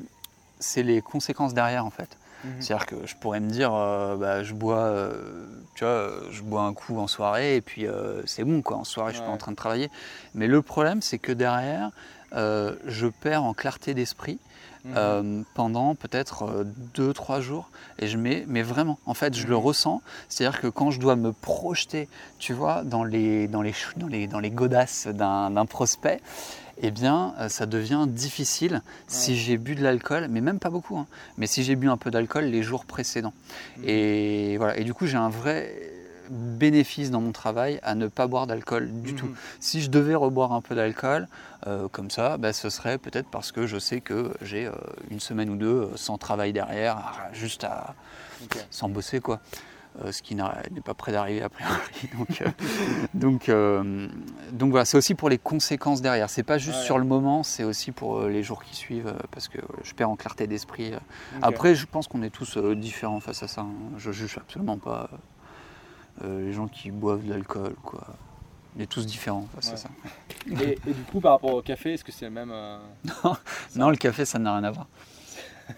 c'est 0.59 0.83
les 0.83 1.01
conséquences 1.01 1.55
derrière 1.55 1.85
en 1.85 1.91
fait. 1.91 2.17
Mhm. 2.45 2.51
C'est-à-dire 2.61 2.87
que 2.87 3.07
je 3.07 3.17
pourrais 3.17 3.41
me 3.41 3.51
dire, 3.51 3.75
euh, 3.75 4.17
bah, 4.17 4.43
je 4.43 4.55
bois, 4.55 4.79
euh, 4.79 5.45
tu 5.75 5.85
vois, 5.85 6.11
je 6.31 6.43
bois 6.43 6.63
un 6.63 6.73
coup 6.73 6.99
en 6.99 7.07
soirée 7.07 7.57
et 7.57 7.61
puis 7.61 7.87
c'est 8.27 8.45
bon 8.45 8.63
quoi. 8.63 8.77
En 8.77 8.85
soirée, 8.85 9.13
je 9.13 9.17
suis 9.17 9.27
pas 9.27 9.33
en 9.33 9.37
train 9.37 9.51
de 9.53 9.57
travailler. 9.57 9.91
Mais 10.35 10.47
le 10.47 10.63
problème, 10.63 11.03
c'est 11.03 11.19
que 11.19 11.33
derrière, 11.33 11.91
je 12.33 13.07
perds 13.09 13.43
en 13.43 13.55
clarté 13.55 13.93
d'esprit 13.93 14.39
Mhm. 14.85 14.95
Euh, 14.97 15.43
pendant 15.55 15.95
peut-être 15.95 16.65
2-3 16.95 17.39
euh, 17.39 17.41
jours. 17.41 17.71
Et 17.99 18.07
je 18.07 18.17
mets, 18.17 18.45
mais 18.49 18.63
vraiment, 18.63 18.99
en 19.07 19.15
fait, 19.15 19.37
je 19.37 19.47
le 19.47 19.57
mhm. 19.57 19.63
ressens. 19.63 20.03
C'est-à-dire 20.29 20.61
que 20.61 20.69
quand 20.69 20.91
je 20.91 21.01
dois 21.01 21.17
me 21.17 21.33
projeter, 21.33 22.09
tu 22.39 22.53
vois, 22.53 22.83
dans 22.83 23.05
les, 23.05 23.49
dans 23.49 23.63
les, 23.63 23.75
dans 23.97 24.07
les, 24.07 24.27
dans 24.27 24.41
les 24.41 24.51
godasses 24.51 25.07
d'un 25.07 25.67
prospect, 25.67 26.21
eh 26.83 26.91
bien, 26.91 27.35
euh, 27.39 27.49
ça 27.49 27.67
devient 27.67 28.07
difficile 28.09 28.81
si 29.07 29.37
j'ai 29.37 29.59
bu 29.59 29.75
de 29.75 29.83
l'alcool, 29.83 30.29
mais 30.31 30.41
même 30.41 30.59
pas 30.59 30.71
beaucoup, 30.71 30.97
hein, 30.97 31.07
mais 31.37 31.47
si 31.47 31.63
j'ai 31.63 31.77
bu 31.77 31.91
un 31.91 31.99
peu 31.99 32.11
d'alcool 32.11 32.45
les 32.45 32.63
jours 32.63 32.87
précédents. 32.87 33.35
Mhm. 33.79 33.85
Et 33.87 34.57
voilà. 34.57 34.79
Et 34.79 34.85
du 34.85 34.95
coup, 34.95 35.07
j'ai 35.07 35.19
un 35.19 35.29
vrai 35.29 36.00
bénéfice 36.31 37.11
dans 37.11 37.21
mon 37.21 37.33
travail 37.33 37.81
à 37.83 37.95
ne 37.95 38.07
pas 38.07 38.27
boire 38.27 38.47
d'alcool 38.47 38.91
du 39.03 39.15
tout. 39.15 39.31
Si 39.59 39.83
je 39.83 39.91
devais 39.91 40.15
reboire 40.15 40.53
un 40.53 40.61
peu 40.61 40.75
d'alcool, 40.75 41.29
euh, 41.67 41.89
comme 41.89 42.11
ça, 42.11 42.39
bah, 42.39 42.53
ce 42.53 42.71
serait 42.71 42.99
peut-être 42.99 43.29
parce 43.29 43.53
que 43.53 43.67
je 43.67 43.79
sais 43.79 44.01
que 44.01 44.33
j'ai 44.41 44.67
euh, 44.67 44.73
une 45.11 45.21
semaine 45.21 45.51
ou 45.51 45.57
deux 45.57 45.67
euh, 45.67 45.97
sans 45.97 46.17
travail 46.17 46.53
derrière, 46.53 47.29
juste 47.33 47.65
à 47.65 47.95
sans 48.71 48.89
bosser 48.89 49.21
quoi. 49.21 49.41
ce 50.11 50.23
qui 50.23 50.35
n'est 50.35 50.81
pas 50.83 50.95
près 50.95 51.13
d'arriver 51.13 51.43
a 51.43 51.51
priori. 51.51 51.77
Donc, 53.13 53.51
donc, 53.51 53.51
donc 54.53 54.71
voilà, 54.71 54.87
c'est 54.87 54.97
aussi 54.97 55.15
pour 55.15 55.29
les 55.29 55.37
conséquences 55.37 56.01
derrière. 56.01 56.31
C'est 56.31 56.43
pas 56.43 56.57
juste 56.57 56.81
sur 56.81 56.97
le 56.97 57.05
moment, 57.05 57.43
c'est 57.43 57.65
aussi 57.65 57.93
pour 57.93 58.23
les 58.23 58.43
jours 58.43 58.65
qui 58.65 58.75
suivent, 58.75 59.13
parce 59.31 59.49
que 59.49 59.59
je 59.83 59.93
perds 59.93 60.09
en 60.09 60.17
clarté 60.17 60.47
d'esprit. 60.47 60.93
Après, 61.43 61.75
je 61.75 61.85
pense 61.85 62.09
qu'on 62.09 62.23
est 62.23 62.31
tous 62.31 62.57
différents 62.57 63.21
face 63.21 63.43
à 63.43 63.49
ça. 63.49 63.61
Hein. 63.63 63.75
Je 63.99 64.11
juge 64.11 64.39
absolument 64.39 64.79
pas 64.79 65.11
les 66.23 66.53
gens 66.53 66.69
qui 66.69 66.91
boivent 66.91 67.25
de 67.25 67.31
l'alcool, 67.31 67.75
quoi. 67.83 68.07
On 68.77 68.81
est 68.81 68.87
tous 68.87 69.05
différents 69.05 69.49
face 69.55 69.75
ça. 69.75 69.89
Et, 70.47 70.79
du 70.87 71.03
coup, 71.11 71.21
par 71.21 71.33
rapport 71.33 71.55
au 71.55 71.63
café, 71.63 71.95
est-ce 71.95 72.05
que 72.05 72.13
c'est 72.13 72.27
le 72.27 72.31
même 72.31 72.53
euh, 72.53 72.79
non, 73.77 73.91
le 73.91 73.97
café, 73.97 74.25
ça 74.25 74.39
n'a 74.39 74.55
rien 74.55 74.65
à 74.65 74.71
voir. 74.71 74.87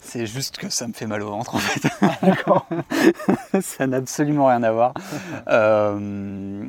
c'est 0.00 0.26
juste 0.26 0.58
que 0.58 0.68
ça 0.68 0.86
me 0.86 0.92
fait 0.92 1.06
mal 1.06 1.22
au 1.22 1.30
ventre 1.30 1.54
en 1.54 1.58
fait. 1.58 1.88
D'accord. 2.22 2.66
ça 3.60 3.86
n'a 3.86 3.96
absolument 3.98 4.46
rien 4.46 4.62
à 4.62 4.72
voir. 4.72 4.92
Euh, 5.48 6.66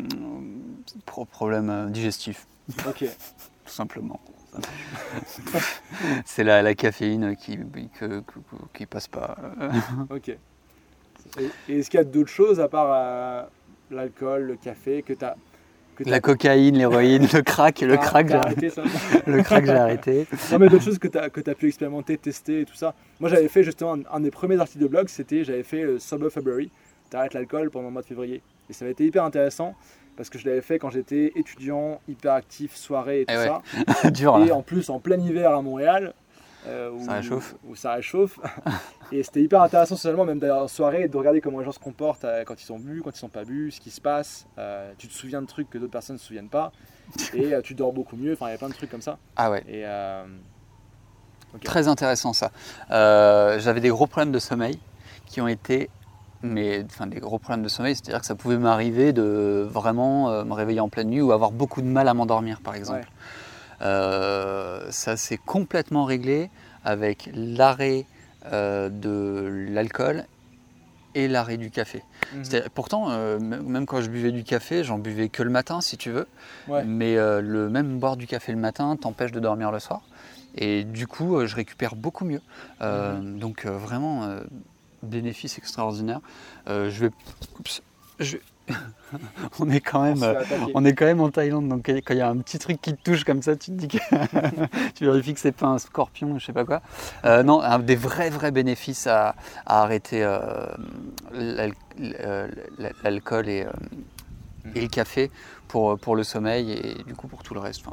problème 1.31 1.69
euh, 1.69 1.89
digestif. 1.89 2.47
Ok. 2.88 3.05
Tout 3.65 3.71
simplement. 3.71 4.19
c'est 6.25 6.43
la, 6.43 6.61
la, 6.61 6.75
caféine 6.75 7.36
qui, 7.36 7.59
qui 8.73 8.86
passe 8.86 9.07
pas. 9.07 9.36
ok. 10.09 10.38
Et, 11.39 11.79
est-ce 11.79 11.89
qu'il 11.89 11.97
y 11.97 12.01
a 12.01 12.05
d'autres 12.05 12.29
choses 12.29 12.59
à 12.59 12.67
part 12.67 12.91
euh, 12.91 13.43
l'alcool, 13.91 14.43
le 14.43 14.55
café 14.55 15.01
que 15.01 15.13
tu 15.13 15.25
as 15.25 15.36
la 15.99 16.19
cocaïne, 16.19 16.77
l'héroïne, 16.77 17.27
le 17.31 17.41
crack, 17.41 17.81
le 17.81 17.93
ah, 17.93 17.97
crack, 17.97 18.27
j'ai 18.27 18.34
arrêté. 18.34 18.71
le 19.27 19.43
crack, 19.43 19.65
j'ai 19.65 19.71
arrêté. 19.71 20.27
Non, 20.51 20.59
mais 20.59 20.67
d'autres 20.67 20.84
choses 20.84 20.97
que 20.97 21.07
tu 21.07 21.17
as, 21.17 21.25
as, 21.25 21.55
pu 21.55 21.67
expérimenter, 21.67 22.17
tester 22.17 22.61
et 22.61 22.65
tout 22.65 22.75
ça. 22.75 22.95
Moi, 23.19 23.29
j'avais 23.29 23.47
fait 23.47 23.63
justement 23.63 23.97
un, 24.11 24.19
des 24.19 24.31
premiers 24.31 24.59
articles 24.59 24.81
de 24.81 24.88
blog, 24.88 25.07
c'était 25.07 25.43
j'avais 25.43 25.63
fait 25.63 25.84
euh, 25.84 25.99
Sober 25.99 26.29
February, 26.29 26.71
t'arrêtes 27.09 27.34
l'alcool 27.34 27.69
pendant 27.69 27.88
le 27.88 27.93
mois 27.93 28.01
de 28.01 28.07
février. 28.07 28.41
Et 28.69 28.73
ça 28.73 28.86
avait 28.86 28.93
été 28.93 29.05
hyper 29.05 29.23
intéressant 29.23 29.75
parce 30.15 30.29
que 30.29 30.38
je 30.38 30.47
l'avais 30.47 30.61
fait 30.61 30.79
quand 30.79 30.89
j'étais 30.89 31.31
étudiant, 31.36 31.99
hyper 32.07 32.34
actif, 32.34 32.75
soirée 32.75 33.21
et 33.21 33.25
tout 33.25 33.34
eh 33.34 33.47
ça. 34.03 34.09
Dur, 34.11 34.43
et 34.45 34.51
en 34.51 34.61
plus, 34.61 34.89
en 34.89 34.99
plein 34.99 35.19
hiver 35.19 35.51
à 35.51 35.61
Montréal, 35.61 36.13
euh, 36.68 36.91
où, 36.91 37.05
ça 37.05 37.14
réchauffe. 37.14 37.55
Où 37.68 37.76
ça 37.76 37.93
réchauffe. 37.93 38.39
et 39.11 39.24
c'était 39.24 39.41
hyper 39.41 39.61
intéressant 39.61 39.95
seulement, 39.95 40.26
même 40.26 40.39
d'ailleurs 40.39 40.64
en 40.64 40.68
soirée, 40.68 41.07
de 41.07 41.18
regarder 41.18 41.41
comment 41.41 41.59
les 41.59 41.66
gens 41.66 41.72
se 41.72 41.80
comportent 41.80 42.26
euh, 42.26 42.43
quand 42.45 42.61
ils 42.61 42.66
sont 42.66 42.80
bu, 42.80 43.01
quand 43.03 43.11
ils 43.11 43.20
sont 43.20 43.30
pas 43.30 43.43
bu, 43.43 43.72
ce 43.72 43.80
qui 43.80 43.91
se 43.91 44.01
passe. 44.01 44.45
Euh, 44.57 44.91
tu 44.97 45.07
te 45.07 45.14
souviens 45.14 45.41
de 45.41 45.47
trucs 45.47 45.70
que 45.70 45.78
d'autres 45.78 45.91
personnes 45.91 46.16
ne 46.16 46.20
se 46.20 46.28
souviennent 46.28 46.49
pas. 46.49 46.72
et 47.34 47.53
tu 47.64 47.76
dors 47.76 47.91
beaucoup 47.91 48.16
mieux. 48.16 48.34
Enfin, 48.34 48.47
il 48.47 48.51
y 48.51 48.55
a 48.55 48.57
plein 48.57 48.70
de 48.70 48.74
trucs 48.74 48.89
comme 48.89 49.01
ça. 49.01 49.18
Ah 49.36 49.51
ouais. 49.51 49.64
Et, 49.68 49.86
Très 51.64 51.88
intéressant 51.88 52.34
ça. 52.34 52.51
J'avais 52.89 53.82
des 53.82 53.89
gros 53.89 54.07
problèmes 54.07 54.32
de 54.32 54.39
sommeil 54.39 54.80
qui 55.26 55.41
ont 55.41 55.47
été 55.47 55.89
mais 56.45 56.84
enfin 56.84 57.07
des 57.07 57.22
gros 57.22 57.39
problèmes 57.39 57.64
de 57.64 57.70
sommeil, 57.70 57.95
c'est-à-dire 57.95 58.20
que 58.20 58.26
ça 58.26 58.36
pouvait 58.36 58.57
m'arriver 58.57 59.14
de 59.14 59.66
vraiment 59.70 60.43
me 60.43 60.53
réveiller 60.53 60.82
en 60.82 60.89
pleine 60.89 61.09
nuit 61.09 61.22
ou 61.22 61.32
avoir 61.32 61.51
beaucoup 61.51 61.82
de 61.82 61.88
mal 61.88 62.09
à 62.09 62.14
m'endormir 62.14 62.59
par 62.59 62.76
exemple. 62.76 63.07
Ça 63.84 65.17
s'est 65.17 65.38
complètement 65.38 66.05
réglé 66.05 66.49
avec 66.84 67.29
l'arrêt 67.34 68.05
euh, 68.51 68.89
de 68.89 69.69
l'alcool 69.71 70.25
et 71.15 71.27
l'arrêt 71.27 71.57
du 71.57 71.69
café. 71.69 72.03
Mhm. 72.34 72.63
Pourtant, 72.73 73.09
euh, 73.09 73.39
même 73.39 73.86
quand 73.86 74.01
je 74.01 74.09
buvais 74.09 74.31
du 74.31 74.43
café, 74.43 74.84
j'en 74.84 74.97
buvais 74.97 75.29
que 75.29 75.43
le 75.43 75.49
matin, 75.49 75.79
si 75.79 75.97
tu 75.97 76.11
veux. 76.11 76.27
Mais 76.86 77.15
le 77.15 77.69
même 77.69 77.99
boire 77.99 78.17
du 78.17 78.27
café 78.27 78.51
le 78.51 78.57
matin 78.57 78.95
t'empêche 78.97 79.31
de 79.31 79.39
dormir 79.39 79.71
le 79.71 79.79
soir. 79.79 80.01
Et 80.55 80.84
du 80.84 81.07
coup, 81.07 81.45
je 81.45 81.55
récupère 81.55 81.95
beaucoup 81.95 82.25
mieux. 82.25 82.41
Mhm. 82.81 83.39
Donc 83.39 83.65
vraiment, 83.65 84.27
bénéfice 85.03 85.57
extraordinaire. 85.57 86.19
je 86.67 87.05
vais... 87.05 87.09
je 88.19 88.38
vais 88.38 88.41
on 89.59 89.70
est 89.70 89.80
quand 89.80 90.03
même, 90.03 90.24
euh, 90.24 90.43
on 90.74 90.86
est 90.86 90.93
quand 90.93 91.05
même 91.05 91.22
en 91.22 91.30
Thaïlande, 91.30 91.68
donc 91.68 91.88
quand 91.88 92.14
il 92.14 92.18
y 92.18 92.22
a 92.22 92.30
un 92.30 92.38
petit 92.38 92.59
truc 92.59 92.82
qui 92.82 92.93
te 92.93 93.01
touche 93.03 93.24
comme 93.24 93.41
ça, 93.41 93.55
tu 93.55 93.72
te 93.72 93.76
dis 93.76 93.88
que 93.88 93.97
tu 94.95 95.05
vérifies 95.05 95.34
que 95.34 95.39
c'est 95.39 95.51
pas 95.51 95.68
un 95.68 95.78
scorpion, 95.78 96.39
je 96.39 96.45
sais 96.45 96.53
pas 96.53 96.66
quoi. 96.66 96.82
Euh, 97.26 97.43
non, 97.43 97.61
un 97.61 97.80
des 97.80 97.95
vrais 97.95 98.30
vrais 98.30 98.51
bénéfices 98.51 99.07
à, 99.07 99.36
arrêter 99.66 100.24
euh, 100.24 100.68
l'alcool 103.03 103.49
et, 103.49 103.66
le 104.76 104.88
café 104.88 105.30
pour, 105.68 105.99
pour 105.99 106.16
le 106.16 106.24
sommeil 106.24 106.72
et 106.72 107.03
du 107.03 107.14
coup 107.16 107.28
pour 107.28 107.43
tout 107.43 107.53
le 107.53 107.59
reste. 107.59 107.84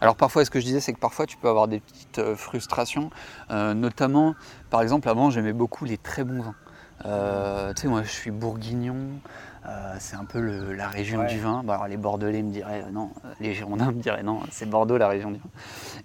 Alors 0.00 0.16
parfois, 0.16 0.44
ce 0.44 0.50
que 0.50 0.58
je 0.58 0.64
disais, 0.64 0.80
c'est 0.80 0.94
que 0.94 0.98
parfois 0.98 1.26
tu 1.26 1.36
peux 1.36 1.48
avoir 1.48 1.68
des 1.68 1.80
petites 1.80 2.34
frustrations, 2.36 3.10
notamment, 3.50 4.34
par 4.70 4.80
exemple, 4.80 5.08
avant 5.08 5.30
j'aimais 5.30 5.52
beaucoup 5.52 5.84
les 5.84 5.98
très 5.98 6.24
bons 6.24 6.42
vins. 6.42 7.74
tu 7.74 7.82
sais, 7.82 7.88
moi 7.88 8.02
je 8.02 8.10
suis 8.10 8.30
bourguignon, 8.30 9.20
euh, 9.66 9.96
c'est 9.98 10.16
un 10.16 10.24
peu 10.24 10.40
la 10.74 10.88
région 10.88 11.24
du 11.24 11.38
vin. 11.38 11.64
les 11.88 11.96
Bordelais 11.96 12.42
me 12.42 12.50
diraient 12.50 12.82
euh, 12.82 12.90
non, 12.90 13.10
les 13.40 13.54
Girondins 13.54 13.92
me 13.92 14.00
diraient 14.00 14.22
non, 14.22 14.40
c'est 14.50 14.68
Bordeaux 14.68 14.98
la 14.98 15.08
région 15.08 15.30
du 15.30 15.38
vin. 15.38 15.48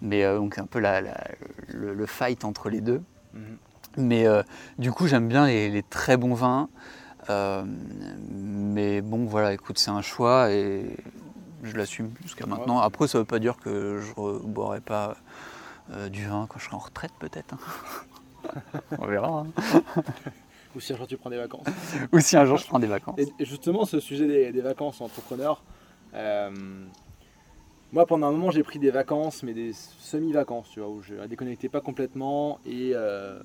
Mais 0.01 0.23
euh, 0.23 0.37
donc 0.37 0.55
c'est 0.55 0.61
un 0.61 0.65
peu 0.65 0.79
le, 0.79 2.05
fight 2.05 2.45
entre 2.45 2.69
les 2.69 2.79
deux. 2.79 3.01
Mhm. 3.33 3.57
Mais 3.97 4.25
du 4.77 4.91
coup, 4.91 5.07
j'aime 5.07 5.27
bien 5.27 5.47
les, 5.47 5.83
très 5.83 6.15
bons 6.15 6.35
vins. 6.35 6.69
mais 7.27 9.01
bon, 9.01 9.25
voilà, 9.25 9.51
écoute, 9.51 9.77
c'est 9.77 9.91
un 9.91 10.01
choix 10.01 10.51
et 10.51 10.95
je 11.63 11.75
l'assume 11.75 12.11
jusqu'à 12.23 12.45
maintenant. 12.45 12.79
Après, 12.79 13.07
ça 13.07 13.17
veut 13.17 13.25
pas 13.25 13.39
dire 13.39 13.57
que 13.57 13.99
je 13.99 14.21
ne 14.21 14.39
boirai 14.39 14.79
pas 14.79 15.17
du 16.11 16.27
vin 16.27 16.45
quand 16.47 16.59
je 16.59 16.65
serai 16.65 16.75
en 16.75 16.79
retraite, 16.79 17.11
peut-être. 17.19 17.55
Hein. 17.55 18.51
On 18.99 19.07
verra. 19.07 19.43
Hein. 19.57 20.03
Ou 20.75 20.79
si 20.79 20.93
un 20.93 20.97
jour 20.97 21.07
tu 21.07 21.17
prends 21.17 21.29
des 21.29 21.37
vacances. 21.37 21.65
Ou 22.11 22.19
si 22.19 22.37
un 22.37 22.45
jour 22.45 22.57
je 22.57 22.65
prends 22.67 22.79
des 22.79 22.87
vacances. 22.87 23.19
Et, 23.19 23.45
justement, 23.45 23.85
ce 23.85 23.99
sujet 23.99 24.51
des, 24.51 24.61
vacances 24.61 25.01
entrepreneurs, 25.01 25.63
euh, 26.13 26.51
moi 27.91 28.05
pendant 28.05 28.27
un 28.27 28.31
moment 28.31 28.51
j'ai 28.51 28.63
pris 28.63 28.79
des 28.79 28.91
vacances, 28.91 29.41
mais 29.43 29.53
des 29.53 29.73
semi-vacances, 29.73 30.69
tu 30.71 30.79
vois, 30.79 30.89
où 30.89 31.01
je 31.01 31.15
ne 31.15 31.27
déconnectais 31.27 31.69
pas 31.69 31.81
complètement 31.81 32.59
et, 32.65 32.91
euh, 32.93 33.39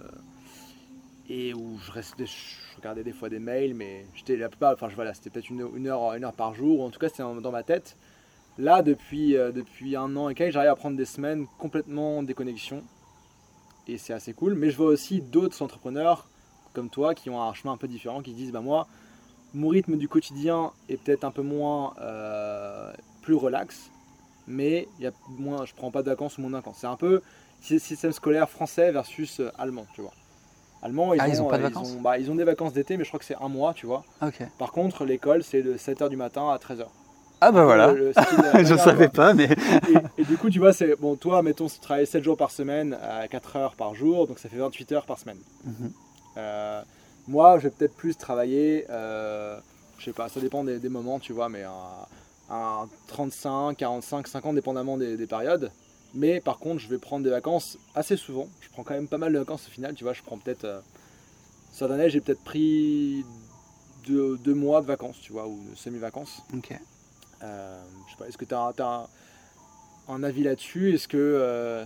et 1.28 1.54
où 1.54 1.78
je 1.78 1.92
restais, 1.92 2.26
je 2.26 2.76
regardais 2.76 3.04
des 3.04 3.12
fois 3.12 3.30
des 3.30 3.38
mails, 3.38 3.74
mais 3.74 4.04
j'étais 4.14 4.36
la 4.36 4.48
plupart, 4.48 4.74
enfin 4.74 4.88
voilà, 4.94 5.14
c'était 5.14 5.30
peut-être 5.30 5.48
une, 5.48 5.86
heure, 5.86 6.14
une 6.14 6.24
heure 6.24 6.34
par 6.34 6.54
jour, 6.54 6.82
en 6.82 6.90
tout 6.90 6.98
cas 6.98 7.08
c'était 7.08 7.22
dans, 7.22 7.52
ma 7.52 7.62
tête. 7.62 7.96
Là, 8.58 8.82
depuis, 8.82 9.36
euh, 9.36 9.50
depuis 9.50 9.96
un 9.96 10.14
an 10.16 10.28
et 10.28 10.34
quelques, 10.34 10.52
j'arrive 10.52 10.70
à 10.70 10.76
prendre 10.76 10.96
des 10.96 11.06
semaines 11.06 11.46
complètement 11.58 12.22
déconnexion. 12.22 12.84
Et 13.88 13.98
c'est 13.98 14.12
assez 14.12 14.32
cool. 14.32 14.54
Mais 14.54 14.70
je 14.70 14.76
vois 14.76 14.86
aussi 14.86 15.20
d'autres 15.20 15.60
entrepreneurs 15.62 16.28
comme 16.74 16.90
toi 16.90 17.14
qui 17.14 17.30
ont 17.30 17.40
un 17.40 17.54
chemin 17.54 17.72
un 17.72 17.76
peu 17.78 17.88
différent, 17.88 18.20
qui 18.20 18.32
disent 18.32 18.52
bah 18.52 18.60
moi, 18.60 18.86
mon 19.54 19.68
rythme 19.68 19.96
du 19.96 20.08
quotidien 20.08 20.72
est 20.88 20.96
peut-être 20.96 21.24
un 21.24 21.30
peu 21.30 21.42
moins 21.42 21.94
euh, 22.00 22.92
plus 23.22 23.34
relax, 23.34 23.90
mais 24.46 24.88
il 24.98 25.04
y 25.04 25.06
a 25.06 25.12
moins, 25.38 25.64
je 25.64 25.74
prends 25.74 25.90
pas 25.90 26.02
de 26.02 26.10
vacances 26.10 26.36
ou 26.36 26.42
moins 26.42 26.50
de 26.50 26.56
vacances. 26.56 26.78
C'est 26.80 26.86
un 26.86 26.96
peu 26.96 27.22
système 27.62 28.12
scolaire 28.12 28.50
français 28.50 28.92
versus 28.92 29.40
euh, 29.40 29.50
allemand, 29.58 29.86
tu 29.94 30.02
vois. 30.02 30.12
Allemand, 30.82 31.14
ils, 31.14 31.20
ah, 31.20 31.40
ont, 31.40 31.48
pas 31.48 31.56
de 31.56 31.62
euh, 31.62 31.68
vacances 31.68 31.96
bah, 31.96 32.18
ils 32.18 32.30
ont, 32.30 32.34
des 32.34 32.44
vacances 32.44 32.74
d'été, 32.74 32.98
mais 32.98 33.04
je 33.04 33.08
crois 33.08 33.18
que 33.18 33.24
c'est 33.24 33.40
un 33.40 33.48
mois, 33.48 33.72
tu 33.72 33.86
vois. 33.86 34.04
Par 34.58 34.70
contre, 34.70 35.06
l'école, 35.06 35.42
c'est 35.42 35.62
de 35.62 35.78
7h 35.78 36.10
du 36.10 36.16
matin 36.16 36.50
à 36.50 36.58
13h. 36.58 36.84
Ah 37.40 37.52
bah 37.52 37.64
voilà, 37.64 37.94
je 38.62 38.76
savais 38.76 39.08
pas, 39.08 39.34
mais... 39.34 39.48
et, 40.18 40.24
du 40.24 40.36
coup, 40.38 40.48
tu 40.50 40.58
vois, 40.58 40.72
c'est 40.72 40.96
bon, 40.98 41.16
toi, 41.16 41.42
mettons, 41.42 41.66
tu 41.68 41.78
travailles 41.78 42.06
7 42.06 42.22
jours 42.22 42.36
par 42.36 42.50
semaine 42.50 42.96
à 43.02 43.28
4 43.28 43.56
heures 43.56 43.74
par 43.76 43.94
jour, 43.94 44.26
donc 44.26 44.38
ça 44.38 44.48
fait 44.48 44.56
28 44.56 44.92
heures 44.92 45.06
par 45.06 45.18
semaine. 45.18 45.38
Mhm. 45.64 45.92
Moi, 47.26 47.58
je 47.58 47.64
vais 47.64 47.70
peut-être 47.70 47.94
plus 47.94 48.16
travailler, 48.16 48.86
euh, 48.90 49.58
je 49.98 50.04
sais 50.04 50.12
pas, 50.12 50.28
ça 50.28 50.40
dépend 50.40 50.64
des, 50.64 50.88
moments, 50.88 51.18
tu 51.18 51.32
vois, 51.32 51.48
mais 51.48 51.64
un, 52.50 52.88
35, 53.08 53.76
45, 53.76 54.28
50, 54.28 54.54
dépendamment 54.54 54.98
des, 54.98 55.26
périodes. 55.26 55.70
Mais 56.14 56.40
par 56.40 56.58
contre, 56.58 56.80
je 56.80 56.88
vais 56.88 56.98
prendre 56.98 57.24
des 57.24 57.30
vacances 57.30 57.78
assez 57.94 58.16
souvent. 58.16 58.48
Je 58.60 58.68
prends 58.70 58.84
quand 58.84 58.94
même 58.94 59.08
pas 59.08 59.18
mal 59.18 59.32
de 59.32 59.38
vacances 59.38 59.66
au 59.66 59.70
final, 59.70 59.94
tu 59.94 60.04
vois. 60.04 60.12
Je 60.12 60.22
prends 60.22 60.38
peut-être. 60.38 60.64
Euh, 60.64 60.80
cette 61.72 61.90
année, 61.90 62.08
j'ai 62.08 62.20
peut-être 62.20 62.44
pris 62.44 63.24
deux, 64.06 64.38
mois 64.54 64.80
de 64.80 64.86
vacances, 64.86 65.16
tu 65.20 65.32
vois, 65.32 65.48
ou 65.48 65.58
semi-vacances. 65.74 66.42
Ok. 66.56 66.78
Euh, 67.42 67.82
je 68.06 68.12
sais 68.12 68.18
pas, 68.18 68.28
est-ce 68.28 68.38
que 68.38 68.44
tu 68.44 68.54
as, 68.54 68.72
as, 68.78 69.08
un 70.08 70.22
avis 70.22 70.44
là-dessus? 70.44 70.94
Est-ce 70.94 71.08
que 71.08 71.84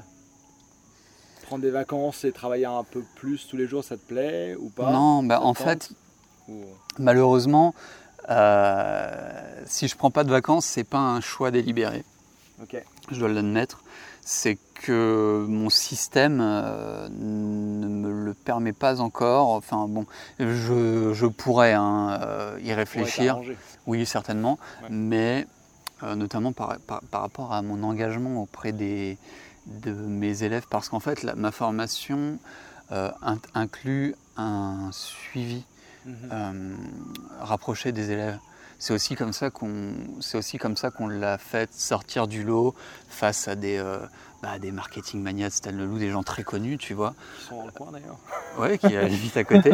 prendre 1.49 1.63
des 1.63 1.71
vacances 1.71 2.25
et 2.25 2.33
travailler 2.33 2.67
un 2.67 2.85
peu 2.85 3.03
plus 3.17 3.47
tous 3.49 3.57
les 3.57 3.67
jours, 3.67 3.83
ça 3.83 3.97
te 3.97 4.07
plaît 4.07 4.55
ou 4.61 4.69
pas 4.69 4.93
Non, 4.93 5.23
bah, 5.23 5.41
en 5.41 5.55
fait, 5.55 5.91
malheureusement, 6.99 7.75
euh, 8.29 9.63
si 9.65 9.89
je 9.89 9.97
prends 9.97 10.11
pas 10.11 10.25
de 10.25 10.31
vacances, 10.31 10.67
c'est 10.67 10.85
pas 10.85 10.99
un 10.99 11.23
choix 11.23 11.51
délibéré. 11.51 12.05
Je 13.11 13.19
dois 13.19 13.31
l'admettre. 13.31 13.83
C'est 14.21 14.59
que 14.75 15.47
mon 15.49 15.71
système 15.71 16.41
euh, 16.43 17.09
ne 17.09 17.89
me 17.89 18.13
le 18.13 18.35
permet 18.35 18.75
pas 18.75 19.01
encore. 19.01 19.49
Enfin 19.49 19.87
bon, 19.89 20.05
je, 20.39 21.27
pourrais 21.29 21.73
hein, 21.73 22.21
euh, 22.23 22.59
y 22.63 22.75
réfléchir. 22.75 23.41
Oui, 23.87 24.05
certainement. 24.05 24.59
Mais 24.91 25.47
notamment 26.15 26.53
par, 26.53 26.77
rapport 27.11 27.55
à 27.55 27.63
mon 27.63 27.83
engagement 27.83 28.43
auprès 28.43 28.73
des, 28.73 29.17
de 29.69 29.93
mes 29.93 30.43
élèves 30.43 30.66
parce 30.69 30.89
qu'en 30.89 31.01
fait, 31.01 31.25
ma 31.37 31.53
formation 31.53 32.39
euh, 32.93 33.11
inclut 33.55 34.14
un 34.37 34.89
suivi 34.93 35.64
mhm. 36.07 36.14
euh, 36.33 36.77
rapproché 37.41 37.93
des 37.93 38.11
élèves. 38.11 38.39
C'est 38.79 38.95
aussi 38.95 39.16
comme 39.16 39.33
ça 39.33 39.51
qu'on, 39.51 39.93
c'est 40.21 40.39
aussi 40.39 40.57
comme 40.57 40.77
ça 40.77 40.91
qu'on 40.91 41.09
l'a 41.09 41.37
fait 41.37 41.73
sortir 41.73 42.29
du 42.29 42.45
lot 42.45 42.75
face 43.09 43.49
à 43.49 43.57
des, 43.57 43.79
euh, 43.79 43.99
bah, 44.41 44.61
des 44.61 44.70
marketing 44.70 45.20
manias, 45.20 45.51
Stan 45.51 45.72
Leloup, 45.72 45.99
des 45.99 46.11
gens 46.11 46.22
très 46.22 46.45
connus, 46.45 46.78
tu 46.78 46.95
vois. 46.95 47.14
Qui 47.39 47.47
sont 47.47 47.57
dans 47.57 47.66
le 47.66 47.72
coin 47.72 47.89
d'ailleurs. 47.93 48.18
Oui, 48.59 48.78
qui 48.78 48.86
est 48.86 49.07
vite 49.09 49.36
à 49.36 49.45
côté. 49.45 49.72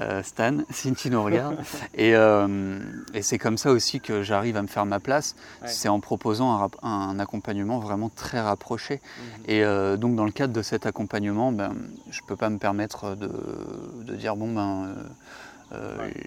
Euh, 0.00 0.22
Stan, 0.22 0.58
tu 0.96 1.10
nous 1.10 1.22
regardes. 1.22 1.56
Et, 1.94 2.14
euh, 2.14 2.78
et 3.12 3.22
c'est 3.22 3.38
comme 3.38 3.58
ça 3.58 3.70
aussi 3.70 4.00
que 4.00 4.22
j'arrive 4.22 4.56
à 4.56 4.62
me 4.62 4.68
faire 4.68 4.86
ma 4.86 5.00
place. 5.00 5.34
C'est 5.64 5.88
en 5.88 6.00
proposant 6.00 6.70
un, 6.82 7.18
accompagnement 7.18 7.78
vraiment 7.78 8.08
très 8.08 8.40
rapproché. 8.40 8.94
Mhm. 8.94 9.44
Et 9.46 9.64
euh, 9.64 9.96
donc, 9.96 10.16
dans 10.16 10.24
le 10.24 10.32
cadre 10.32 10.52
de 10.52 10.62
cet 10.62 10.86
accompagnement, 10.86 11.52
ben, 11.52 11.72
je 12.10 12.20
ne 12.20 12.26
peux 12.26 12.36
pas 12.36 12.50
me 12.50 12.58
permettre 12.58 13.14
de, 13.16 13.30
de 14.02 14.14
dire 14.14 14.36
bon, 14.36 14.52
ben. 14.52 14.94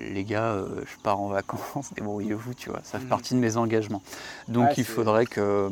les 0.01 0.25
gars, 0.25 0.57
je 0.85 1.01
pars 1.03 1.19
en 1.19 1.27
vacances, 1.27 1.93
débrouillez-vous, 1.95 2.53
tu 2.53 2.69
vois, 2.69 2.81
ça 2.83 2.97
fait 2.97 3.05
mhm. 3.05 3.09
partie 3.09 3.33
de 3.33 3.39
mes 3.39 3.55
engagements. 3.55 4.01
Donc 4.47 4.77
il 4.77 4.85
faudrait 4.85 5.25
que 5.25 5.69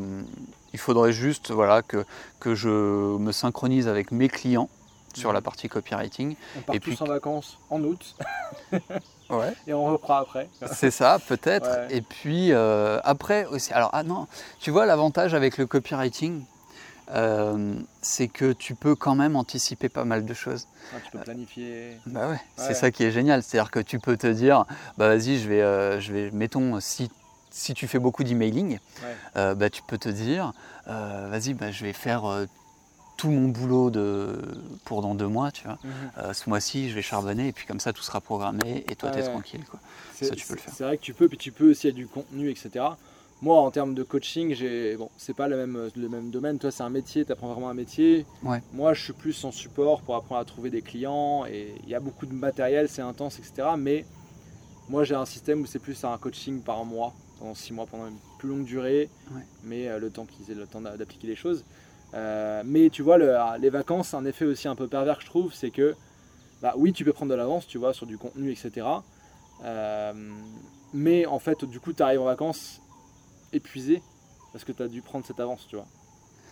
il 0.75 0.77
faudrait 0.77 1.13
juste 1.13 1.51
voilà, 1.51 1.81
que, 1.81 2.05
que 2.41 2.53
je 2.53 2.67
me 3.17 3.31
synchronise 3.31 3.87
avec 3.87 4.11
mes 4.11 4.27
clients 4.27 4.69
sur 5.13 5.31
la 5.31 5.39
partie 5.39 5.69
copywriting. 5.69 6.35
On 6.57 6.61
part 6.61 6.75
et 6.75 6.79
tous 6.81 6.95
puis... 6.95 6.97
en 6.99 7.05
vacances 7.05 7.57
en 7.69 7.81
août. 7.81 8.15
ouais. 9.29 9.53
Et 9.67 9.73
on 9.73 9.85
reprend 9.85 10.17
après. 10.17 10.49
C'est 10.73 10.91
ça, 10.91 11.17
peut-être. 11.25 11.69
Et 11.89 12.01
puis 12.01 12.51
euh, 12.51 12.99
après 13.05 13.45
aussi. 13.45 13.71
Alors, 13.71 13.89
ah 13.93 14.03
non, 14.03 14.27
tu 14.59 14.69
vois, 14.69 14.85
l'avantage 14.85 15.33
avec 15.33 15.57
le 15.57 15.65
copywriting, 15.65 16.43
euh, 17.13 17.75
c'est 18.01 18.27
que 18.27 18.51
tu 18.51 18.75
peux 18.75 18.95
quand 18.95 19.15
même 19.15 19.37
anticiper 19.37 19.87
pas 19.87 20.03
mal 20.03 20.25
de 20.25 20.33
choses. 20.33 20.67
Ah, 20.93 20.97
tu 21.05 21.11
peux 21.11 21.19
planifier. 21.19 21.97
bah 22.05 22.27
ouais, 22.27 22.41
c'est 22.57 22.73
ça 22.73 22.91
qui 22.91 23.05
est 23.05 23.11
génial. 23.11 23.43
C'est-à-dire 23.43 23.71
que 23.71 23.79
tu 23.79 23.99
peux 23.99 24.17
te 24.17 24.27
dire, 24.27 24.65
bah 24.97 25.07
vas-y, 25.07 25.37
je 25.37 25.47
vais, 25.47 25.61
euh, 25.61 26.01
je 26.01 26.11
vais, 26.11 26.31
mettons, 26.31 26.81
si 26.81 27.09
si 27.55 27.73
tu 27.73 27.87
fais 27.87 27.99
beaucoup 27.99 28.25
d'emailing, 28.25 28.79
euh, 29.37 29.55
bah, 29.55 29.69
tu 29.69 29.81
peux 29.81 29.97
te 29.97 30.09
dire, 30.09 30.51
euh, 30.89 31.29
vas-y, 31.31 31.53
bah, 31.53 31.71
je 31.71 31.85
vais 31.85 31.93
faire 31.93 32.25
euh, 32.25 32.45
tout 33.15 33.29
mon 33.29 33.47
boulot 33.47 33.89
de, 33.89 34.41
pour 34.83 35.01
dans 35.01 35.15
deux 35.15 35.29
mois, 35.29 35.51
tu 35.51 35.63
vois. 35.63 35.79
Mhm. 35.83 36.33
ce 36.33 36.49
mois-ci, 36.49 36.89
je 36.89 36.95
vais 36.95 37.01
charbonner 37.01 37.47
et 37.47 37.51
puis 37.53 37.65
comme 37.65 37.79
ça, 37.79 37.93
tout 37.93 38.03
sera 38.03 38.19
programmé 38.19 38.83
et 38.89 38.95
toi, 38.97 39.09
tu 39.09 39.19
es 39.19 39.23
tranquille. 39.23 39.63
Quoi. 39.71 39.79
Ça, 40.21 40.35
tu 40.35 40.45
peux 40.45 40.55
le 40.55 40.59
faire. 40.59 40.73
C'est 40.75 40.83
vrai 40.83 40.97
que 40.97 41.01
tu 41.01 41.13
peux, 41.13 41.29
puis 41.29 41.37
tu 41.37 41.53
peux 41.53 41.71
aussi, 41.71 41.87
il 41.87 41.91
y 41.91 41.93
a 41.93 41.95
du 41.95 42.07
contenu, 42.07 42.49
etc. 42.49 42.85
Moi, 43.41 43.57
en 43.57 43.71
termes 43.71 43.93
de 43.93 44.03
coaching, 44.03 44.53
j'ai 44.53 44.97
bon, 44.97 45.09
c'est 45.15 45.35
pas 45.35 45.47
le 45.47 45.55
même, 45.55 45.89
le 45.95 46.09
même 46.09 46.31
domaine. 46.31 46.59
Toi, 46.59 46.71
c'est 46.71 46.83
un 46.83 46.89
métier, 46.89 47.23
tu 47.23 47.31
apprends 47.31 47.53
vraiment 47.53 47.69
un 47.69 47.73
métier. 47.73 48.25
Moi, 48.73 48.93
je 48.93 49.01
suis 49.01 49.13
plus 49.13 49.45
en 49.45 49.53
support 49.53 50.01
pour 50.01 50.15
apprendre 50.17 50.41
à 50.41 50.45
trouver 50.45 50.69
des 50.69 50.81
clients 50.81 51.45
et 51.45 51.73
il 51.83 51.89
y 51.89 51.95
a 51.95 52.01
beaucoup 52.01 52.25
de 52.25 52.33
matériel, 52.33 52.89
c'est 52.89 53.01
intense, 53.01 53.39
etc. 53.39 53.69
Mais 53.77 54.05
moi, 54.89 55.05
j'ai 55.05 55.15
un 55.15 55.25
système 55.25 55.61
où 55.61 55.65
c'est 55.65 55.79
plus 55.79 56.03
un 56.03 56.17
coaching 56.17 56.61
par 56.61 56.83
mois 56.83 57.13
pendant 57.39 57.53
six 57.53 57.73
mois, 57.73 57.85
pendant 57.85 58.07
une 58.07 58.17
plus 58.39 58.49
longue 58.49 58.65
durée, 58.65 59.09
mais 59.63 59.87
euh, 59.87 59.99
le 59.99 60.09
temps 60.09 60.25
qu'ils 60.25 60.51
aient 60.51 60.59
le 60.59 60.67
temps 60.67 60.81
d'appliquer 60.81 61.27
les 61.27 61.35
choses. 61.35 61.63
Euh, 62.13 62.63
mais 62.65 62.89
tu 62.89 63.01
vois, 63.01 63.17
les 63.57 63.69
vacances, 63.69 64.13
un 64.13 64.25
effet 64.25 64.45
aussi 64.45 64.67
un 64.67 64.75
peu 64.75 64.87
pervers 64.87 65.17
que 65.17 65.23
je 65.23 65.29
trouve, 65.29 65.53
c'est 65.53 65.71
que, 65.71 65.95
bah 66.61 66.73
oui, 66.77 66.93
tu 66.93 67.03
peux 67.03 67.13
prendre 67.13 67.31
de 67.31 67.35
l'avance, 67.35 67.67
tu 67.67 67.77
vois, 67.77 67.93
sur 67.93 68.05
du 68.05 68.17
contenu, 68.17 68.51
etc. 68.51 68.87
Euh, 69.63 70.13
mais 70.93 71.25
en 71.25 71.39
fait, 71.39 71.65
du 71.65 71.79
coup, 71.79 71.93
tu 71.93 72.03
arrives 72.03 72.21
en 72.21 72.25
vacances 72.25 72.81
épuisé 73.51 74.01
parce 74.53 74.63
que 74.63 74.71
tu 74.71 74.83
as 74.83 74.87
dû 74.87 75.01
prendre 75.01 75.25
cette 75.25 75.39
avance, 75.39 75.65
tu 75.67 75.75
vois. 75.75 75.87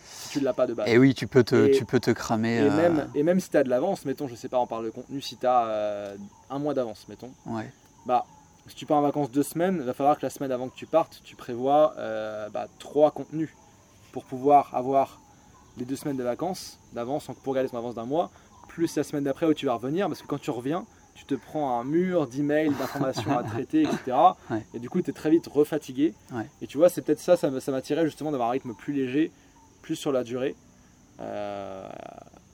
Si 0.05 0.29
tu 0.29 0.39
ne 0.39 0.45
l'as 0.45 0.53
pas 0.53 0.67
de 0.67 0.73
base. 0.73 0.89
Et 0.89 0.97
oui, 0.97 1.13
tu 1.13 1.27
peux 1.27 1.43
te, 1.43 1.67
tu 1.67 1.85
peux 1.85 1.99
te 1.99 2.11
cramer. 2.11 2.57
Et, 2.57 2.69
même, 2.69 3.09
et 3.15 3.23
même 3.23 3.39
si 3.39 3.49
tu 3.49 3.57
as 3.57 3.63
de 3.63 3.69
l'avance, 3.69 4.05
mettons, 4.05 4.27
je 4.27 4.35
sais 4.35 4.49
pas, 4.49 4.59
on 4.59 4.67
parle 4.67 4.85
de 4.85 4.89
contenu, 4.89 5.21
si 5.21 5.37
tu 5.37 5.45
as 5.45 6.13
un 6.49 6.59
mois 6.59 6.73
d'avance, 6.73 7.05
mettons. 7.07 7.31
Ouais. 7.45 7.71
Bah, 8.05 8.25
si 8.67 8.75
tu 8.75 8.85
pars 8.85 8.97
en 8.97 9.01
vacances 9.01 9.31
deux 9.31 9.43
semaines, 9.43 9.77
il 9.79 9.85
va 9.85 9.93
falloir 9.93 10.17
que 10.17 10.25
la 10.25 10.29
semaine 10.29 10.51
avant 10.51 10.69
que 10.69 10.75
tu 10.75 10.85
partes, 10.85 11.21
tu 11.23 11.35
prévois 11.35 11.93
euh, 11.97 12.49
bah, 12.49 12.67
trois 12.79 13.11
contenus 13.11 13.49
pour 14.11 14.23
pouvoir 14.25 14.73
avoir 14.73 15.19
les 15.77 15.85
deux 15.85 15.95
semaines 15.95 16.17
de 16.17 16.23
vacances 16.23 16.79
d'avance 16.93 17.27
pour 17.43 17.53
garder 17.53 17.69
ton 17.69 17.77
avance 17.77 17.95
d'un 17.95 18.05
mois, 18.05 18.29
plus 18.67 18.95
la 18.95 19.03
semaine 19.03 19.23
d'après 19.23 19.45
où 19.45 19.53
tu 19.53 19.65
vas 19.65 19.73
revenir, 19.73 20.07
parce 20.07 20.21
que 20.21 20.27
quand 20.27 20.39
tu 20.39 20.51
reviens, 20.51 20.85
tu 21.15 21.25
te 21.25 21.35
prends 21.35 21.79
un 21.79 21.83
mur 21.83 22.27
d'emails, 22.27 22.69
d'informations 22.69 23.37
à 23.37 23.43
traiter, 23.43 23.83
etc. 23.83 24.17
Et 24.73 24.79
du 24.79 24.89
coup, 24.89 25.01
tu 25.01 25.09
es 25.09 25.13
très 25.13 25.29
vite 25.29 25.47
refatigué. 25.47 26.13
Et 26.61 26.67
tu 26.67 26.77
vois, 26.77 26.89
c'est 26.89 27.01
peut-être 27.01 27.19
ça, 27.19 27.37
ça 27.37 27.71
m'attirait 27.71 28.05
justement 28.05 28.31
d'avoir 28.31 28.49
un 28.49 28.53
rythme 28.53 28.73
plus 28.73 28.93
léger, 28.93 29.31
plus 29.81 29.95
sur 29.95 30.11
la 30.11 30.23
durée. 30.23 30.55
Euh, 31.19 31.87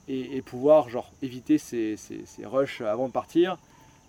et, 0.08 0.42
pouvoir 0.42 0.90
genre 0.90 1.12
éviter 1.22 1.58
ces, 1.58 1.96
ces, 1.96 2.26
ces 2.26 2.46
rushs 2.46 2.82
avant 2.82 3.08
de 3.08 3.14
partir, 3.14 3.58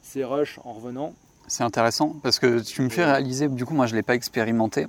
ces 0.01 0.25
rushs 0.25 0.59
en 0.65 0.73
revenant, 0.73 1.15
c'est 1.51 1.65
intéressant 1.65 2.15
parce 2.23 2.39
que 2.39 2.61
tu 2.61 2.81
me 2.81 2.89
fais 2.89 3.05
réaliser, 3.05 3.49
du 3.49 3.67
coup 3.67 3.75
moi 3.75 3.87
je 3.87 3.93
ne 3.93 3.97
l'ai 3.97 4.05
pas 4.05 4.15
expérimenté, 4.15 4.87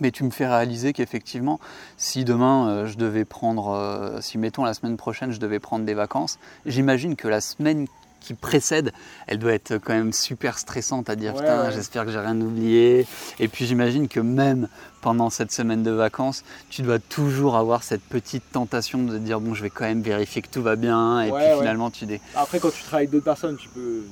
Mais 0.00 0.12
tu 0.12 0.24
me 0.24 0.30
fais 0.30 0.46
réaliser 0.46 0.92
qu'effectivement, 0.92 1.58
si 1.96 2.24
demain 2.24 2.68
euh, 2.68 2.86
je 2.86 2.96
devais 2.96 3.24
prendre, 3.24 3.70
euh, 3.70 4.20
si 4.20 4.38
mettons 4.38 4.62
la 4.64 4.74
semaine 4.74 4.96
prochaine 4.96 5.32
je 5.32 5.40
devais 5.40 5.58
prendre 5.58 5.84
des 5.84 5.94
vacances, 5.94 6.38
j'imagine 6.66 7.16
que 7.16 7.26
la 7.26 7.40
semaine 7.40 7.86
qui 8.20 8.34
précède, 8.34 8.92
elle 9.26 9.38
doit 9.38 9.52
être 9.52 9.78
quand 9.78 9.94
même 9.94 10.12
super 10.12 10.58
stressante 10.58 11.10
à 11.10 11.16
dire 11.16 11.34
putain, 11.34 11.70
j'espère 11.70 12.04
que 12.04 12.12
j'ai 12.12 12.18
rien 12.18 12.40
oublié. 12.40 13.06
Et 13.40 13.48
puis 13.48 13.66
j'imagine 13.66 14.06
que 14.08 14.20
même 14.20 14.68
pendant 15.00 15.30
cette 15.30 15.52
semaine 15.52 15.82
de 15.82 15.90
vacances, 15.90 16.44
tu 16.70 16.82
dois 16.82 16.98
toujours 16.98 17.56
avoir 17.56 17.82
cette 17.82 18.02
petite 18.02 18.44
tentation 18.52 19.02
de 19.02 19.18
dire 19.18 19.40
bon, 19.40 19.54
je 19.54 19.62
vais 19.62 19.70
quand 19.70 19.84
même 19.84 20.02
vérifier 20.02 20.42
que 20.42 20.48
tout 20.48 20.62
va 20.62 20.76
bien. 20.76 21.22
Et 21.22 21.32
puis 21.32 21.44
finalement, 21.58 21.90
tu 21.90 22.06
dé... 22.06 22.20
Après, 22.34 22.60
quand 22.60 22.70
tu 22.70 22.82
travailles 22.82 23.06
avec 23.06 23.10
d'autres 23.10 23.24
personnes, 23.24 23.56
tu 23.56 23.68
peux. 23.68 24.02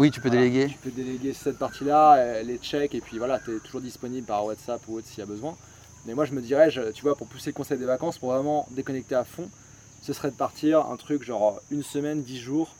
Oui, 0.00 0.10
tu 0.10 0.22
peux 0.22 0.30
déléguer. 0.30 0.68
Tu 0.68 0.78
peux 0.78 0.90
déléguer 0.90 1.34
cette 1.34 1.58
partie-là, 1.58 2.42
les 2.42 2.56
checks, 2.56 2.94
et 2.94 3.02
puis 3.02 3.18
voilà, 3.18 3.38
tu 3.38 3.54
es 3.54 3.58
toujours 3.58 3.82
disponible 3.82 4.26
par 4.26 4.46
WhatsApp 4.46 4.80
ou 4.88 4.96
autre 4.96 5.06
s'il 5.06 5.18
y 5.18 5.22
a 5.22 5.26
besoin. 5.26 5.54
Mais 6.06 6.14
moi, 6.14 6.24
je 6.24 6.32
me 6.32 6.40
dirais, 6.40 6.70
tu 6.94 7.02
vois, 7.02 7.14
pour 7.14 7.26
pousser 7.26 7.50
le 7.50 7.54
conseil 7.54 7.76
des 7.76 7.84
vacances, 7.84 8.18
pour 8.18 8.32
vraiment 8.32 8.66
déconnecter 8.70 9.14
à 9.14 9.24
fond, 9.24 9.50
ce 10.00 10.14
serait 10.14 10.30
de 10.30 10.36
partir 10.36 10.86
un 10.86 10.96
truc 10.96 11.22
genre 11.22 11.60
une 11.70 11.82
semaine, 11.82 12.22
dix 12.22 12.38
jours, 12.38 12.70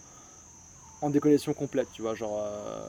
en 1.02 1.10
déconnexion 1.10 1.52
complète, 1.52 1.88
tu 1.92 2.00
vois. 2.00 2.14
Genre, 2.14 2.42
euh, 2.42 2.80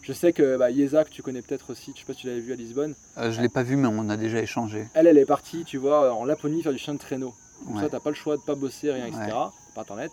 je 0.00 0.12
sais 0.14 0.32
que 0.32 0.56
bah, 0.56 0.72
que 0.72 1.10
tu 1.10 1.22
connais 1.22 1.42
peut-être 1.42 1.70
aussi, 1.70 1.92
je 1.94 2.00
sais 2.00 2.06
pas 2.06 2.14
si 2.14 2.20
tu 2.20 2.26
l'avais 2.28 2.40
vu 2.40 2.54
à 2.54 2.56
Lisbonne. 2.56 2.94
Euh, 3.18 3.30
je 3.30 3.42
l'ai 3.42 3.50
pas 3.50 3.62
vu, 3.62 3.76
mais 3.76 3.88
on 3.88 4.08
a 4.08 4.16
déjà 4.16 4.38
échangé. 4.38 4.88
Elle, 4.94 5.06
elle 5.06 5.18
est 5.18 5.26
partie, 5.26 5.64
tu 5.64 5.76
vois, 5.76 6.14
en 6.14 6.24
Laponie 6.24 6.62
faire 6.62 6.72
du 6.72 6.78
chien 6.78 6.94
de 6.94 6.98
traîneau. 6.98 7.34
Donc 7.66 7.80
ça, 7.80 7.88
t'as 7.90 8.00
pas 8.00 8.10
le 8.10 8.16
choix 8.16 8.38
de 8.38 8.42
pas 8.42 8.54
bosser, 8.54 8.90
rien, 8.90 9.06
etc. 9.06 9.26
Par 9.74 9.82
internet. 9.82 10.12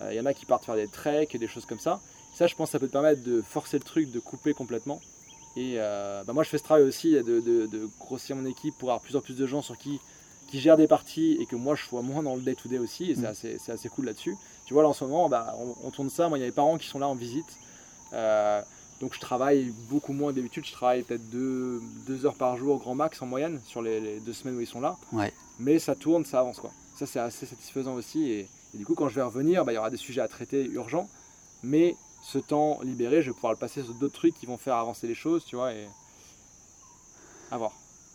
Il 0.00 0.06
euh, 0.06 0.14
y 0.14 0.20
en 0.20 0.26
a 0.26 0.34
qui 0.34 0.44
partent 0.44 0.64
faire 0.64 0.74
des 0.74 0.88
treks 0.88 1.34
et 1.34 1.38
des 1.38 1.46
choses 1.46 1.66
comme 1.66 1.78
ça. 1.78 2.00
Ça, 2.34 2.46
je 2.46 2.54
pense, 2.54 2.70
ça 2.70 2.78
peut 2.78 2.88
te 2.88 2.92
permettre 2.92 3.22
de 3.22 3.40
forcer 3.40 3.78
le 3.78 3.84
truc, 3.84 4.10
de 4.10 4.20
couper 4.20 4.54
complètement. 4.54 5.00
Et 5.56 5.76
bah, 5.76 6.32
moi, 6.32 6.42
je 6.42 6.48
fais 6.48 6.58
ce 6.58 6.64
travail 6.64 6.82
aussi 6.82 7.12
de, 7.12 7.40
de, 7.40 7.88
grossir 8.00 8.34
mon 8.34 8.44
équipe 8.44 8.74
pour 8.76 8.90
avoir 8.90 9.00
plus 9.00 9.14
en 9.14 9.20
plus 9.20 9.36
de 9.36 9.46
gens 9.46 9.62
sur 9.62 9.78
qui 9.78 10.00
qui 10.46 10.60
gèrent 10.60 10.76
des 10.76 10.86
parties 10.86 11.36
et 11.40 11.46
que 11.46 11.56
moi 11.56 11.74
je 11.74 11.84
sois 11.84 12.02
moins 12.02 12.22
dans 12.22 12.36
le 12.36 12.42
day-to-day 12.42 12.78
aussi, 12.78 13.10
et 13.10 13.14
c'est 13.34 13.54
mm. 13.68 13.72
assez, 13.72 13.88
cool 13.88 14.06
là-dessus. 14.06 14.36
Tu 14.66 14.74
vois, 14.74 14.82
là 14.82 14.88
en 14.88 14.92
ce 14.92 15.04
moment, 15.04 15.28
bah, 15.28 15.56
on, 15.82 15.90
tourne 15.90 16.10
ça, 16.10 16.28
moi 16.28 16.38
il 16.38 16.42
y 16.42 16.44
a 16.44 16.46
les 16.46 16.52
parents 16.52 16.78
qui 16.78 16.86
sont 16.86 16.98
là 16.98 17.08
en 17.08 17.14
visite, 17.14 17.58
euh, 18.12 18.62
donc 19.00 19.14
je 19.14 19.20
travaille 19.20 19.72
beaucoup 19.88 20.12
moins 20.12 20.32
d'habitude, 20.32 20.64
je 20.64 20.72
travaille 20.72 21.02
peut-être 21.02 21.28
deux, 21.28 21.80
heures 22.24 22.36
par 22.36 22.56
jour, 22.56 22.78
grand 22.78 22.94
max 22.94 23.20
en 23.20 23.26
moyenne, 23.26 23.60
sur 23.64 23.82
les, 23.82 24.20
deux 24.20 24.32
semaines 24.32 24.56
où 24.56 24.60
ils 24.60 24.66
sont 24.66 24.80
là. 24.80 24.96
Ouais. 25.12 25.32
Mais 25.58 25.78
ça 25.78 25.94
tourne, 25.94 26.24
ça 26.24 26.40
avance 26.40 26.60
quoi. 26.60 26.70
Ça 26.96 27.06
c'est 27.06 27.18
assez 27.18 27.46
satisfaisant 27.46 27.94
aussi, 27.94 28.30
et, 28.30 28.48
du 28.74 28.84
coup 28.84 28.94
quand 28.94 29.08
je 29.08 29.16
vais 29.16 29.22
revenir, 29.22 29.64
bah, 29.64 29.72
il 29.72 29.74
y 29.74 29.78
aura 29.78 29.90
des 29.90 29.96
sujets 29.96 30.20
à 30.20 30.28
traiter 30.28 30.64
urgents, 30.66 31.08
mais 31.62 31.96
ce 32.24 32.38
temps 32.38 32.80
libéré, 32.82 33.22
je 33.22 33.30
vais 33.30 33.34
pouvoir 33.34 33.52
le 33.52 33.58
passer 33.58 33.82
sur 33.82 33.92
d'autres 33.94 34.14
trucs 34.14 34.34
qui 34.34 34.46
vont 34.46 34.56
faire 34.56 34.76
avancer 34.76 35.06
les 35.06 35.14
choses, 35.14 35.44
tu 35.44 35.56
vois, 35.56 35.72
et 35.72 35.86
à 37.50 37.58
voir. 37.58 37.72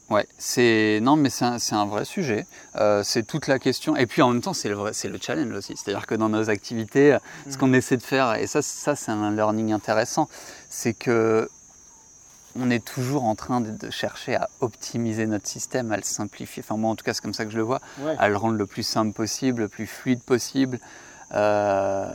Ouais, 0.10 0.28
c'est 0.40 1.00
non, 1.04 1.16
mais 1.16 1.30
c'est 1.30 1.46
un, 1.46 1.58
un, 1.72 1.86
vrai 1.86 2.04
sujet. 2.04 2.48
Euh, 2.78 3.04
c'est 3.04 3.22
toute 3.22 3.46
la 3.46 3.60
question. 3.60 3.96
Et 3.96 4.08
puis 4.08 4.24
en 4.24 4.32
même 4.32 4.42
temps, 4.42 4.54
c'est 4.54 4.68
le 4.68 4.74
vrai, 4.74 4.94
c'est 4.94 5.10
le 5.10 5.20
challenge 5.22 5.54
aussi. 5.54 5.78
C'est-à-dire 5.78 6.08
que 6.08 6.16
dans 6.16 6.30
nos 6.30 6.50
activités, 6.50 7.16
ce 7.48 7.60
qu'on 7.60 7.68
mhm. 7.68 7.76
essaie 7.76 7.98
de 7.98 8.04
faire, 8.04 8.34
et 8.34 8.48
ça, 8.48 8.64
ça 8.64 8.96
c'est 8.96 9.12
un 9.12 9.32
learning 9.32 9.72
intéressant, 9.72 10.28
c'est 10.68 10.96
que 10.96 11.48
on 12.56 12.72
est 12.72 12.84
toujours 12.84 13.26
en 13.26 13.36
train 13.36 13.62
de, 13.62 13.90
chercher 13.92 14.34
à 14.34 14.50
optimiser 14.60 15.28
notre 15.28 15.48
système, 15.48 15.92
à 15.92 15.98
le 15.98 16.04
simplifier. 16.04 16.64
Enfin 16.66 16.78
moi, 16.78 16.90
en 16.90 16.96
tout 16.96 17.06
cas, 17.06 17.14
c'est 17.14 17.22
comme 17.22 17.36
ça 17.36 17.46
que 17.46 17.52
je 17.52 17.58
le 17.58 17.64
vois, 17.64 17.80
à 18.18 18.28
le 18.28 18.36
rendre 18.36 18.56
le 18.56 18.66
plus 18.66 18.82
simple 18.82 19.14
possible, 19.14 19.62
le 19.62 19.68
plus 19.68 19.86
fluide 19.86 20.24
possible. 20.24 20.80
Euh, 21.36 22.12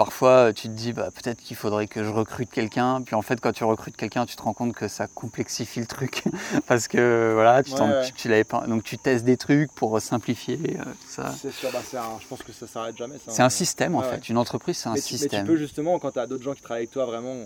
Parfois, 0.00 0.54
tu 0.54 0.68
te 0.68 0.72
dis 0.72 0.94
bah, 0.94 1.10
peut-être 1.10 1.42
qu'il 1.42 1.58
faudrait 1.58 1.86
que 1.86 2.02
je 2.02 2.08
recrute 2.08 2.48
quelqu'un. 2.48 3.02
Puis 3.02 3.14
en 3.14 3.20
fait, 3.20 3.38
quand 3.38 3.52
tu 3.52 3.64
recrutes 3.64 3.98
quelqu'un, 3.98 4.24
tu 4.24 4.34
te 4.34 4.40
rends 4.40 4.54
compte 4.54 4.72
que 4.72 4.88
ça 4.88 5.06
complexifie 5.06 5.78
le 5.78 5.84
truc. 5.84 6.24
Parce 6.66 6.88
que 6.88 7.32
voilà, 7.34 7.62
tu, 7.62 7.74
tu, 8.14 8.28
l'avais 8.30 8.44
pas. 8.44 8.66
Donc 8.66 8.82
tu 8.82 8.96
testes 8.96 9.26
des 9.26 9.36
trucs 9.36 9.70
pour 9.72 10.00
simplifier 10.00 10.58
euh, 10.78 10.84
tout 10.84 11.10
ça. 11.10 11.34
C'est 11.38 11.52
sûr, 11.52 11.68
bah, 11.70 11.80
je 12.18 12.26
pense 12.28 12.42
que 12.42 12.50
ça 12.50 12.66
s'arrête 12.66 12.96
jamais. 12.96 13.16
C'est 13.28 13.42
un 13.42 13.50
système 13.50 13.94
en 13.94 14.00
fait. 14.00 14.30
Une 14.30 14.38
entreprise, 14.38 14.78
c'est 14.78 14.88
un 14.88 14.96
système. 14.96 15.28
Mais 15.32 15.38
tu 15.40 15.52
peux 15.52 15.58
justement, 15.58 15.98
quand 15.98 16.12
tu 16.12 16.18
as 16.18 16.26
d'autres 16.26 16.44
gens 16.44 16.54
qui 16.54 16.62
travaillent 16.62 16.84
avec 16.84 16.92
toi 16.92 17.04
vraiment 17.04 17.36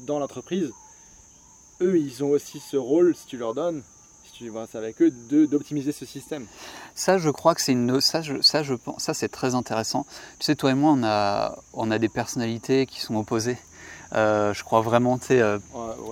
dans 0.00 0.18
l'entreprise, 0.18 0.70
eux, 1.80 1.98
ils 1.98 2.22
ont 2.22 2.32
aussi 2.32 2.60
ce 2.60 2.76
rôle, 2.76 3.16
si 3.16 3.24
tu 3.28 3.38
leur 3.38 3.54
donnes, 3.54 3.82
tu 4.38 4.52
avec 4.74 5.00
eux 5.00 5.10
d'optimiser 5.10 5.92
ce 5.92 6.04
système. 6.04 6.46
Ça, 6.94 7.18
je 7.18 7.30
crois 7.30 7.54
que 7.54 7.62
c'est 7.62 7.72
une 7.72 8.00
ça, 8.00 8.20
je, 8.22 8.40
ça, 8.42 8.62
je 8.62 8.74
pense, 8.74 9.02
ça 9.02 9.14
c'est 9.14 9.28
très 9.28 9.54
intéressant. 9.54 10.06
Tu 10.38 10.46
sais, 10.46 10.54
toi 10.54 10.72
et 10.72 10.74
moi, 10.74 10.92
on 10.92 11.02
a, 11.04 11.58
on 11.72 11.90
a 11.90 11.98
des 11.98 12.08
personnalités 12.08 12.86
qui 12.86 13.00
sont 13.00 13.16
opposées. 13.16 13.58
Euh, 14.14 14.52
je 14.54 14.62
crois 14.62 14.82
vraiment, 14.82 15.18
tu 15.18 15.32
euh, 15.32 15.58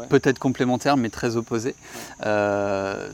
peut-être 0.08 0.38
complémentaires, 0.38 0.96
mais 0.96 1.10
très 1.10 1.36
opposées. 1.36 1.74
Euh, 2.24 3.10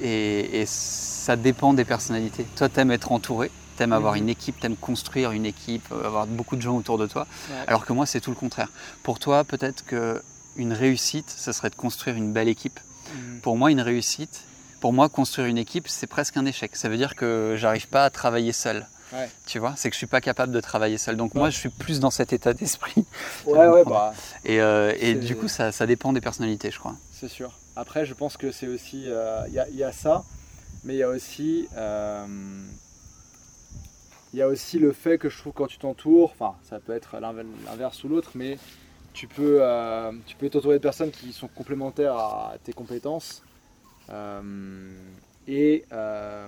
et, 0.00 0.64
ça 0.66 1.36
dépend 1.36 1.74
des 1.74 1.84
personnalités. 1.84 2.44
Toi, 2.56 2.68
t'aimes 2.68 2.92
être 2.92 3.12
entouré, 3.12 3.50
t'aimes 3.76 3.92
avoir 3.92 4.14
mhm. 4.14 4.20
une 4.20 4.28
équipe, 4.28 4.60
t'aimes 4.60 4.76
construire 4.76 5.32
une 5.32 5.46
équipe, 5.46 5.92
avoir 5.92 6.26
beaucoup 6.26 6.56
de 6.56 6.62
gens 6.62 6.76
autour 6.76 6.98
de 6.98 7.06
toi. 7.06 7.26
Alors 7.66 7.84
que 7.84 7.92
moi, 7.92 8.06
c'est 8.06 8.20
tout 8.20 8.30
le 8.30 8.36
contraire. 8.36 8.68
Pour 9.02 9.18
toi, 9.18 9.44
peut-être 9.44 9.84
que 9.84 10.22
une 10.56 10.72
réussite, 10.72 11.30
ce 11.30 11.52
serait 11.52 11.70
de 11.70 11.74
construire 11.74 12.16
une 12.16 12.32
belle 12.32 12.48
équipe 12.48 12.80
Mm. 13.12 13.38
Pour 13.40 13.56
moi, 13.56 13.70
une 13.70 13.80
réussite, 13.80 14.44
pour 14.80 14.92
moi, 14.92 15.08
construire 15.08 15.46
une 15.46 15.58
équipe, 15.58 15.88
c'est 15.88 16.06
presque 16.06 16.36
un 16.36 16.46
échec. 16.46 16.74
Ça 16.74 16.88
veut 16.88 16.96
dire 16.96 17.14
que 17.14 17.54
j'arrive 17.58 17.88
pas 17.88 18.04
à 18.04 18.10
travailler 18.10 18.52
seul. 18.52 18.86
Tu 19.46 19.58
vois, 19.58 19.74
c'est 19.76 19.90
que 19.90 19.94
je 19.94 19.98
suis 19.98 20.06
pas 20.06 20.20
capable 20.20 20.52
de 20.52 20.60
travailler 20.60 20.98
seul. 20.98 21.16
Donc 21.16 21.34
moi, 21.34 21.50
je 21.50 21.56
suis 21.56 21.68
plus 21.68 22.00
dans 22.00 22.10
cet 22.10 22.32
état 22.32 22.52
d'esprit. 22.52 23.04
Ouais, 23.46 23.66
ouais, 23.66 23.84
bah. 23.84 24.14
Et, 24.44 24.60
euh, 24.60 24.94
et 24.98 25.14
du 25.14 25.34
coup, 25.34 25.48
ça, 25.48 25.72
ça, 25.72 25.86
dépend 25.86 26.12
des 26.12 26.20
personnalités, 26.20 26.70
je 26.70 26.78
crois. 26.78 26.94
C'est 27.12 27.28
sûr. 27.28 27.58
Après, 27.74 28.06
je 28.06 28.14
pense 28.14 28.36
que 28.36 28.52
c'est 28.52 28.68
aussi, 28.68 29.04
euh, 29.06 29.42
il 29.48 29.54
y, 29.74 29.78
y, 29.78 29.82
a 29.82 29.92
ça, 29.92 30.24
mais 30.84 30.94
il 30.94 30.98
y 30.98 31.02
a 31.02 31.08
aussi, 31.08 31.68
euh, 31.76 32.26
il 34.32 34.38
y 34.38 34.42
a 34.42 34.48
aussi 34.48 34.78
le 34.78 34.92
fait 34.92 35.18
que 35.18 35.28
je 35.28 35.38
trouve 35.38 35.52
quand 35.52 35.66
tu 35.66 35.78
t'entoures, 35.78 36.30
enfin, 36.32 36.54
ça 36.62 36.78
peut 36.78 36.92
être 36.94 37.18
l'inverse 37.18 38.04
ou 38.04 38.08
l'autre, 38.08 38.32
mais 38.34 38.58
tu 39.20 39.26
peux 39.26 39.58
euh, 39.60 40.12
tu 40.26 40.34
peux 40.34 40.48
t'entourer 40.48 40.78
de 40.78 40.82
personnes 40.82 41.10
qui 41.10 41.34
sont 41.34 41.46
complémentaires 41.46 42.16
à 42.16 42.54
tes 42.64 42.72
compétences 42.72 43.42
euh, 44.08 44.40
et, 45.46 45.84
euh, 45.92 46.46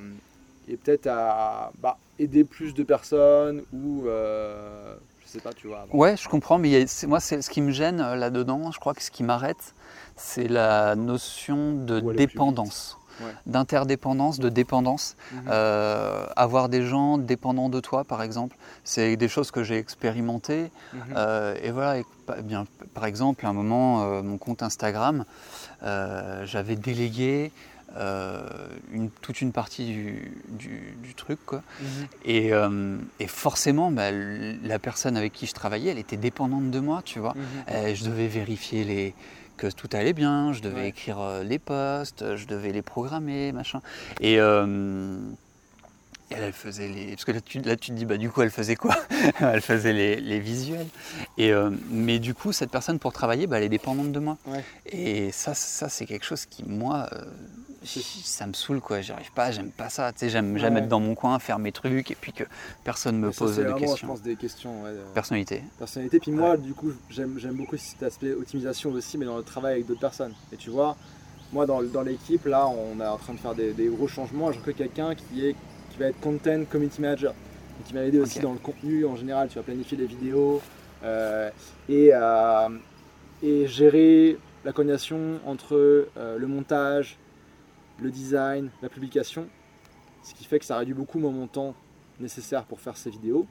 et 0.67 0.79
peut-être 0.79 1.07
à 1.09 1.71
bah, 1.83 1.99
aider 2.19 2.45
plus 2.45 2.73
de 2.73 2.83
personnes 2.83 3.63
ou 3.75 4.05
je 4.07 4.97
sais 5.27 5.41
pas 5.41 5.53
tu 5.53 5.67
vois 5.67 5.87
ouais 5.93 6.17
je 6.17 6.27
comprends 6.31 6.57
mais 6.57 6.87
moi 7.07 7.21
c'est 7.21 7.43
ce 7.43 7.51
qui 7.51 7.61
me 7.61 7.73
gêne 7.73 7.99
là-dedans 7.99 8.73
je 8.73 8.81
crois 8.81 8.95
que 8.95 9.03
ce 9.03 9.11
qui 9.11 9.23
m'arrête 9.23 9.75
c'est 10.17 10.49
la 10.49 10.97
notion 10.97 11.75
de 11.75 12.01
dépendance 12.15 12.97
d'interdépendance, 13.47 14.39
de 14.39 14.49
dépendance. 14.49 15.17
Mhm. 15.33 15.41
Euh, 15.49 16.27
avoir 16.37 16.69
des 16.69 16.85
gens 16.85 17.19
dépendants 17.19 17.69
de 17.69 17.81
toi, 17.81 18.05
par 18.05 18.23
exemple, 18.23 18.57
c'est 18.85 19.17
des 19.17 19.29
choses 19.29 19.51
que 19.51 19.63
j'ai 19.63 19.77
expérimentées. 19.77 20.71
Mhm. 20.93 21.01
Euh, 21.17 21.55
et 21.63 21.71
voilà, 21.71 22.03
eh 22.39 22.43
bien, 22.43 22.67
par 22.95 23.07
exemple, 23.07 23.47
à 23.47 23.49
un 23.49 23.53
moment, 23.53 24.03
euh, 24.03 24.23
mon 24.23 24.39
compte 24.39 24.63
Instagram, 24.63 25.25
j'avais 25.83 26.77
délégué 26.77 27.53
une, 28.93 29.11
toute 29.21 29.43
une 29.43 29.53
partie 29.53 29.85
du, 30.49 31.15
truc. 31.17 31.39
Quoi. 31.45 31.63
Mhm. 32.25 33.01
et, 33.21 33.27
forcément, 33.27 33.91
bah, 33.91 34.11
la 34.11 34.79
personne 34.79 35.17
avec 35.17 35.33
qui 35.33 35.47
je 35.47 35.53
travaillais, 35.53 35.91
elle 35.91 35.99
était 35.99 36.17
dépendante 36.17 36.71
de 36.71 36.81
moi, 36.81 37.03
tu 37.05 37.19
vois. 37.19 37.35
je 37.69 38.05
devais 38.05 38.29
vérifier 38.29 38.85
les, 38.85 39.15
que 39.63 39.77
tout 39.77 39.89
allait 39.93 40.13
bien, 40.13 40.53
je 40.53 40.61
devais 40.61 40.89
écrire 40.89 41.21
euh, 41.21 41.43
les 41.45 41.59
posts, 41.59 42.37
je 42.37 42.47
devais 42.47 42.73
les 42.73 42.83
programmer, 42.83 43.53
machin. 43.53 43.81
Et, 44.21 44.41
euh, 44.41 45.17
elle, 46.31 46.53
faisait 46.53 46.89
les. 46.89 47.11
Parce 47.11 47.25
que 47.25 47.33
là 47.33 47.41
tu, 47.41 47.61
là, 47.61 47.77
tu 47.77 47.91
te 47.91 47.97
dis, 47.97 48.05
bah, 48.05 48.17
du 48.17 48.31
coup, 48.31 48.43
elle 48.43 48.51
faisait 48.51 48.75
quoi 48.75 48.97
Elle 49.41 49.61
faisait 49.61 49.93
les, 49.93 50.41
visuels. 50.41 50.89
Et, 51.39 51.53
euh, 51.53 51.71
mais 51.91 52.19
du 52.19 52.35
coup, 52.35 52.53
cette 52.53 52.71
personne, 52.71 52.99
pour 52.99 53.13
travailler, 53.13 53.47
bah, 53.47 53.59
elle 53.59 53.65
est 53.65 53.69
dépendante 53.69 54.11
de 54.11 54.19
moi. 54.19 54.37
Et 54.87 55.31
ça, 55.31 55.55
ça 55.55 55.89
c'est 55.89 56.07
quelque 56.07 56.25
chose 56.25 56.47
qui, 56.47 56.65
moi, 56.65 57.09
ça 57.85 58.47
me 58.47 58.53
saoule 58.53 58.81
quoi, 58.81 59.01
j'arrive 59.01 59.33
pas, 59.33 59.51
j'aime 59.51 59.71
pas 59.71 59.89
ça, 59.89 60.13
tu 60.13 60.21
sais, 60.21 60.29
j'aime 60.29 60.57
jamais 60.59 60.81
être 60.81 60.89
dans 60.89 61.01
mon 61.01 61.15
coin, 61.15 61.39
faire 61.39 61.59
mes 61.59 61.73
trucs 61.73 62.11
et 62.11 62.15
puis 62.15 62.33
que 62.33 62.45
personne 62.85 63.19
me 63.19 63.31
pose 63.31 63.57
de 63.57 63.65
questions. 63.73 63.97
Je 63.97 64.07
pense 64.07 64.23
des 64.23 64.37
questions. 64.37 64.83
Ouais, 64.83 64.91
Personnalité. 65.15 65.63
Personnalité, 65.79 66.21
puis 66.21 66.33
moi 66.33 66.57
du 66.57 66.75
coup 66.75 66.93
j'aime 67.11 67.39
beaucoup 67.53 67.77
cet 67.77 68.03
aspect 68.03 68.33
optimisation 68.33 68.91
aussi, 68.93 69.19
mais 69.19 69.27
dans 69.27 69.37
le 69.37 69.43
travail 69.43 69.75
avec 69.75 69.87
d'autres 69.87 70.01
personnes. 70.01 70.35
Et 70.53 70.57
tu 70.57 70.71
vois, 70.71 70.97
moi 71.53 71.67
dans, 71.67 71.83
dans 71.83 72.03
l'équipe 72.03 72.47
là, 72.47 72.67
on 72.67 73.01
est 73.01 73.07
en 73.07 73.19
train 73.19 73.35
de 73.35 73.39
faire 73.39 73.55
des, 73.55 73.89
gros 73.89 74.09
changements, 74.09 74.53
j'ai 74.53 74.61
que 74.61 74.71
quelqu'un 74.71 75.15
qui 75.15 75.47
est 75.47 75.57
qui 75.91 75.99
va 75.99 76.07
être 76.07 76.21
content 76.21 76.65
community 76.71 77.03
manager, 77.03 77.35
et 77.81 77.85
qui 77.87 77.95
m'a 77.95 78.03
aidé 78.03 78.19
aussi 78.19 78.41
dans 78.41 78.53
le 78.53 78.59
contenu 78.59 79.05
en 79.05 79.17
général, 79.17 79.49
tu 79.49 79.57
vas 79.57 79.63
planifier 79.63 79.97
des 79.97 80.07
vidéos 80.07 80.63
euh, 81.05 81.51
et, 81.89 82.11
euh, 82.15 82.69
et 83.43 83.67
gérer 83.67 84.39
la 84.65 84.73
coordination 84.73 85.41
entre 85.47 85.75
euh, 85.75 86.39
le 86.39 86.47
montage, 86.47 87.19
le 88.03 88.11
design, 88.11 88.71
la 88.83 88.89
publication, 88.89 89.47
ce 90.23 90.35
qui 90.35 90.45
fait 90.45 90.59
que 90.59 90.65
ça 90.65 90.77
réduit 90.77 90.95
beaucoup 90.95 91.19
mon 91.19 91.47
temps 91.47 91.75
nécessaire 92.21 92.65
pour 92.65 92.81
faire 92.81 92.97
ces 92.97 93.11
vidéos. 93.11 93.47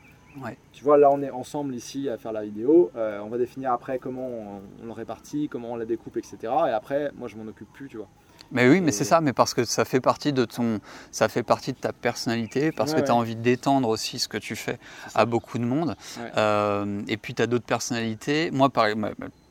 Tu 0.72 0.84
vois, 0.84 0.98
là, 0.98 1.10
on 1.12 1.22
est 1.22 1.30
ensemble 1.30 1.76
ici 1.76 2.08
à 2.08 2.18
faire 2.18 2.32
la 2.32 2.44
vidéo. 2.44 2.92
on 2.96 3.28
va 3.28 3.38
définir 3.38 3.74
après 3.74 4.00
comment 4.00 4.28
on, 4.28 4.86
le 4.86 4.92
répartit, 4.92 5.50
comment 5.50 5.74
on 5.74 5.76
la 5.76 5.86
découpe, 5.86 6.18
etc. 6.18 6.38
Et 6.44 6.72
après, 6.72 7.12
moi, 7.18 7.28
je 7.28 7.36
m'en 7.36 7.48
occupe 7.48 7.72
plus, 7.74 7.88
tu 7.90 7.98
vois. 7.98 8.08
Mais 8.52 8.68
oui, 8.68 8.82
mais 8.82 8.92
c'est 8.92 9.06
ça, 9.06 9.22
mais 9.22 9.34
parce 9.34 9.54
que 9.54 9.64
ça 9.64 9.86
fait 9.86 10.02
partie 10.02 10.34
de 10.34 10.44
ton, 10.44 10.80
ça 11.12 11.30
fait 11.30 11.44
partie 11.44 11.72
de 11.72 11.78
ta 11.78 11.94
personnalité, 11.94 12.72
parce 12.72 12.94
que 12.94 13.00
tu 13.00 13.10
as 13.10 13.16
envie 13.16 13.36
d'étendre 13.36 13.88
aussi 13.88 14.20
ce 14.20 14.28
que 14.28 14.38
tu 14.38 14.56
fais 14.56 14.78
à 15.16 15.26
beaucoup 15.26 15.58
de 15.58 15.64
monde. 15.64 15.96
Euh, 16.38 17.02
et 17.08 17.18
puis 17.18 17.34
tu 17.34 17.42
as 17.42 17.48
d'autres 17.48 17.66
personnalités. 17.66 18.52
Moi, 18.52 18.70
par, 18.70 18.88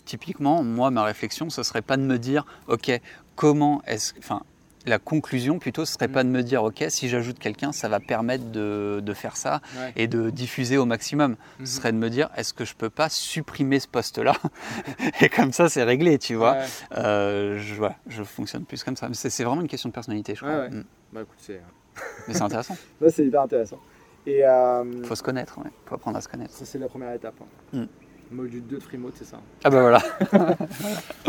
typiquement, 0.04 0.62
moi, 0.62 0.90
ma 0.90 1.04
réflexion, 1.04 1.50
ce 1.50 1.62
serait 1.62 1.82
pas 1.82 1.96
de 1.96 2.02
me 2.02 2.18
dire, 2.18 2.44
ok, 2.68 3.00
comment 3.36 3.80
est-ce, 3.86 4.12
enfin, 4.18 4.42
la 4.86 4.98
conclusion 4.98 5.58
plutôt, 5.58 5.84
ce 5.84 5.94
serait 5.94 6.08
mm. 6.08 6.12
pas 6.12 6.24
de 6.24 6.28
me 6.28 6.42
dire, 6.42 6.62
ok, 6.62 6.84
si 6.88 7.08
j'ajoute 7.08 7.38
quelqu'un, 7.38 7.72
ça 7.72 7.88
va 7.88 8.00
permettre 8.00 8.44
de, 8.50 9.12
faire 9.14 9.36
ça 9.36 9.60
et 9.96 10.06
de 10.06 10.30
diffuser 10.30 10.78
au 10.78 10.86
maximum. 10.86 11.36
Ce 11.58 11.62
mm-hmm. 11.62 11.66
serait 11.66 11.92
de 11.92 11.98
me 11.98 12.08
dire, 12.08 12.30
est-ce 12.36 12.54
que 12.54 12.64
je 12.64 12.74
peux 12.74 12.90
pas 12.90 13.08
supprimer 13.08 13.80
ce 13.80 13.88
poste-là 13.88 14.34
Et 15.20 15.28
comme 15.28 15.52
ça, 15.52 15.68
c'est 15.68 15.82
réglé, 15.82 16.18
tu 16.18 16.34
vois. 16.34 16.56
Euh, 16.96 17.58
je, 17.58 17.74
je 18.08 18.22
fonctionne 18.22 18.64
plus 18.64 18.84
comme 18.84 18.96
ça. 18.96 19.08
C'est 19.12 19.44
vraiment 19.44 19.60
une 19.60 19.68
question 19.68 19.88
de 19.88 19.94
personnalité, 19.94 20.34
je 20.34 20.40
crois. 20.40 20.68
Mm. 20.68 20.84
Bah, 21.12 21.20
c'est... 21.38 21.60
Mais 22.28 22.34
c'est 22.34 22.42
intéressant. 22.42 22.76
c'est 23.08 23.26
hyper 23.26 23.42
intéressant. 23.42 23.78
Il 24.26 24.42
euh, 24.42 25.02
faut 25.04 25.14
se 25.14 25.22
connaître, 25.22 25.58
il 25.64 25.70
faut 25.86 25.94
apprendre 25.94 26.16
à 26.18 26.20
se 26.20 26.28
connaître. 26.28 26.52
Ça, 26.52 26.64
c'est 26.64 26.78
la 26.78 26.88
première 26.88 27.12
étape. 27.12 27.34
Hein. 27.74 27.78
Mm. 27.78 27.86
Module 28.32 28.64
2 28.64 28.76
de 28.76 28.82
Freemode, 28.82 29.12
c'est 29.16 29.24
ça. 29.24 29.40
Ah 29.64 29.70
bah 29.70 29.80
voilà. 29.80 30.00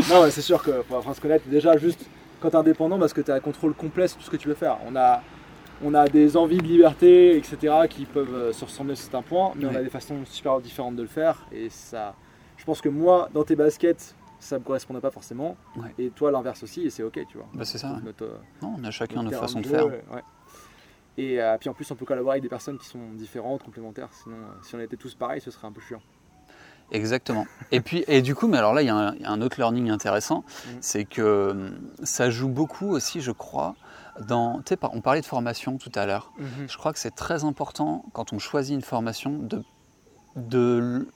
non, 0.08 0.30
c'est 0.30 0.42
sûr 0.42 0.64
qu'il 0.64 0.74
faut 0.74 0.96
apprendre 0.96 1.10
à 1.10 1.16
se 1.16 1.22
connaître. 1.22 1.48
Déjà, 1.48 1.76
juste 1.76 2.06
quand 2.42 2.50
tu 2.50 2.56
es 2.56 2.60
indépendant 2.60 3.00
parce 3.00 3.14
que 3.14 3.22
tu 3.22 3.32
as 3.32 3.36
un 3.36 3.40
contrôle 3.40 3.74
complet 3.74 4.08
sur 4.08 4.18
tout 4.18 4.26
ce 4.26 4.30
que 4.30 4.38
tu 4.38 4.48
veux 4.48 4.56
faire. 4.56 4.78
On 4.88 4.96
a, 4.96 5.22
on 5.84 5.94
a 5.94 6.08
des 6.08 6.36
envies 6.36 6.58
de 6.58 6.68
liberté, 6.68 7.38
etc., 7.38 7.74
qui 7.90 8.06
peuvent 8.06 8.34
euh, 8.34 8.54
se 8.54 8.66
ressembler 8.66 8.94
à 8.94 8.96
certains 8.96 9.22
points, 9.22 9.54
mais 9.56 9.66
on 9.66 9.76
a 9.76 9.82
des 9.82 9.90
façons 9.90 10.18
super 10.26 10.60
différentes 10.60 10.96
de 10.96 11.04
le 11.04 11.08
faire. 11.08 11.46
Et 11.52 11.70
ça, 11.70 12.16
je 12.58 12.66
pense 12.66 12.82
que 12.82 12.90
moi, 12.90 13.30
dans 13.34 13.44
tes 13.44 13.56
baskets, 13.56 14.16
ça 14.40 14.58
me 14.58 14.64
correspondait 14.64 15.02
pas 15.02 15.12
forcément. 15.12 15.56
Et 15.98 16.10
toi, 16.10 16.32
l'inverse 16.32 16.64
aussi, 16.64 16.82
et 16.82 16.90
c'est 16.90 17.04
ok, 17.04 17.20
tu 17.28 17.38
vois. 17.38 17.48
Bah, 17.54 17.64
c'est 17.64 17.78
ça. 17.78 18.00
Euh, 18.22 18.38
non, 18.62 18.76
on 18.78 18.84
a 18.84 18.92
chacun 18.92 19.24
notre 19.24 19.40
façon 19.40 19.62
de, 19.62 19.68
faire. 19.68 19.88
Et 21.18 21.40
euh, 21.42 21.58
puis 21.60 21.70
en 21.70 21.74
plus, 21.74 21.90
on 21.92 21.96
peut 21.96 22.06
collaborer 22.06 22.36
avec 22.36 22.44
des 22.44 22.50
personnes 22.50 22.78
qui 22.78 22.88
sont 22.88 23.12
différentes, 23.14 23.64
complémentaires. 23.64 24.10
Sinon, 24.12 24.38
si 24.64 24.76
on 24.76 24.80
était 24.80 24.98
tous 24.98 25.14
pareils, 25.14 25.42
ce 25.42 25.52
serait 25.52 25.68
un 25.68 25.72
peu 25.72 25.82
chiant. 25.82 26.02
Exactement. 26.92 27.46
Et 27.72 27.80
puis, 27.80 28.04
et 28.08 28.22
du 28.22 28.36
coup, 28.36 28.48
mais 28.48 28.58
alors 28.58 28.74
là, 28.74 28.82
il 28.82 28.86
y, 28.86 28.90
a 28.90 29.16
un, 29.24 29.42
autre 29.42 29.58
learning 29.58 29.90
intéressant, 29.90 30.40
mm. 30.40 30.70
c'est 30.82 31.06
que 31.06 31.52
hum, 31.52 31.80
ça 32.04 32.30
joue 32.30 32.50
beaucoup 32.50 32.90
aussi, 32.90 33.22
je 33.22 33.32
crois, 33.32 33.76
dans. 34.20 34.62
Tu 34.62 34.74
sais, 34.74 34.80
on 34.94 35.02
parlait 35.02 35.22
de 35.22 35.26
formation 35.26 35.78
tout 35.78 35.92
à 35.96 36.06
l'heure. 36.06 36.32
Mm-hmm. 36.40 36.70
Je 36.72 36.78
crois 36.78 36.92
que 36.92 37.00
c'est 37.00 37.16
très 37.16 37.44
important 37.44 38.04
quand 38.14 38.34
on 38.34 38.40
choisit 38.40 38.76
une 38.76 38.82
formation 38.82 39.38
de, 39.40 39.64
de, 40.36 41.08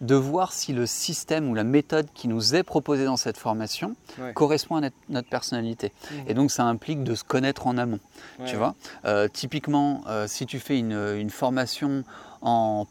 de 0.00 0.14
voir 0.16 0.52
si 0.52 0.72
le 0.72 0.84
système 0.84 1.48
ou 1.48 1.54
la 1.54 1.64
méthode 1.64 2.08
qui 2.12 2.26
nous 2.26 2.56
est 2.56 2.64
proposée 2.64 3.04
dans 3.04 3.16
cette 3.16 3.36
formation 3.36 3.94
correspond 4.34 4.82
à 4.82 4.90
notre, 5.08 5.28
personnalité. 5.28 5.92
Mm. 6.10 6.14
Et 6.26 6.34
donc, 6.34 6.50
ça 6.50 6.64
implique 6.64 7.04
de 7.04 7.14
se 7.14 7.22
connaître 7.22 7.68
en 7.68 7.78
amont. 7.78 8.00
Tu 8.46 8.56
vois, 8.56 8.74
euh, 9.04 9.28
typiquement, 9.28 10.02
euh, 10.08 10.26
si 10.26 10.44
tu 10.44 10.58
fais 10.58 10.76
une, 10.76 11.14
une 11.16 11.30
formation 11.30 12.02
en 12.42 12.86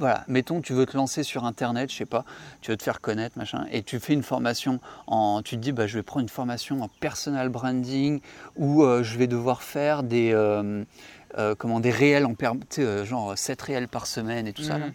voilà, 0.00 0.24
mettons, 0.28 0.62
tu 0.62 0.72
veux 0.72 0.86
te 0.86 0.96
lancer 0.96 1.22
sur 1.22 1.44
Internet, 1.44 1.92
je 1.92 1.96
sais 1.96 2.06
pas, 2.06 2.24
tu 2.62 2.70
veux 2.70 2.76
te 2.76 2.82
faire 2.82 3.00
connaître, 3.00 3.38
machin, 3.38 3.66
et 3.70 3.82
tu 3.82 4.00
fais 4.00 4.14
une 4.14 4.22
formation 4.22 4.80
en, 5.06 5.42
tu 5.42 5.56
te 5.56 5.60
dis, 5.60 5.72
bah, 5.72 5.86
je 5.86 5.98
vais 5.98 6.02
prendre 6.02 6.22
une 6.22 6.30
formation 6.30 6.82
en 6.82 6.88
personal 6.88 7.50
branding, 7.50 8.20
ou 8.56 8.82
euh, 8.82 9.02
je 9.02 9.18
vais 9.18 9.26
devoir 9.26 9.62
faire 9.62 10.02
des, 10.02 10.32
euh, 10.32 10.84
euh, 11.36 11.54
comment, 11.54 11.80
des 11.80 11.90
réels 11.90 12.26
en, 12.26 12.34
genre 13.04 13.36
7 13.36 13.60
réels 13.60 13.88
par 13.88 14.06
semaine 14.06 14.46
et 14.46 14.54
tout 14.54 14.62
ça. 14.62 14.78
Mhm. 14.78 14.92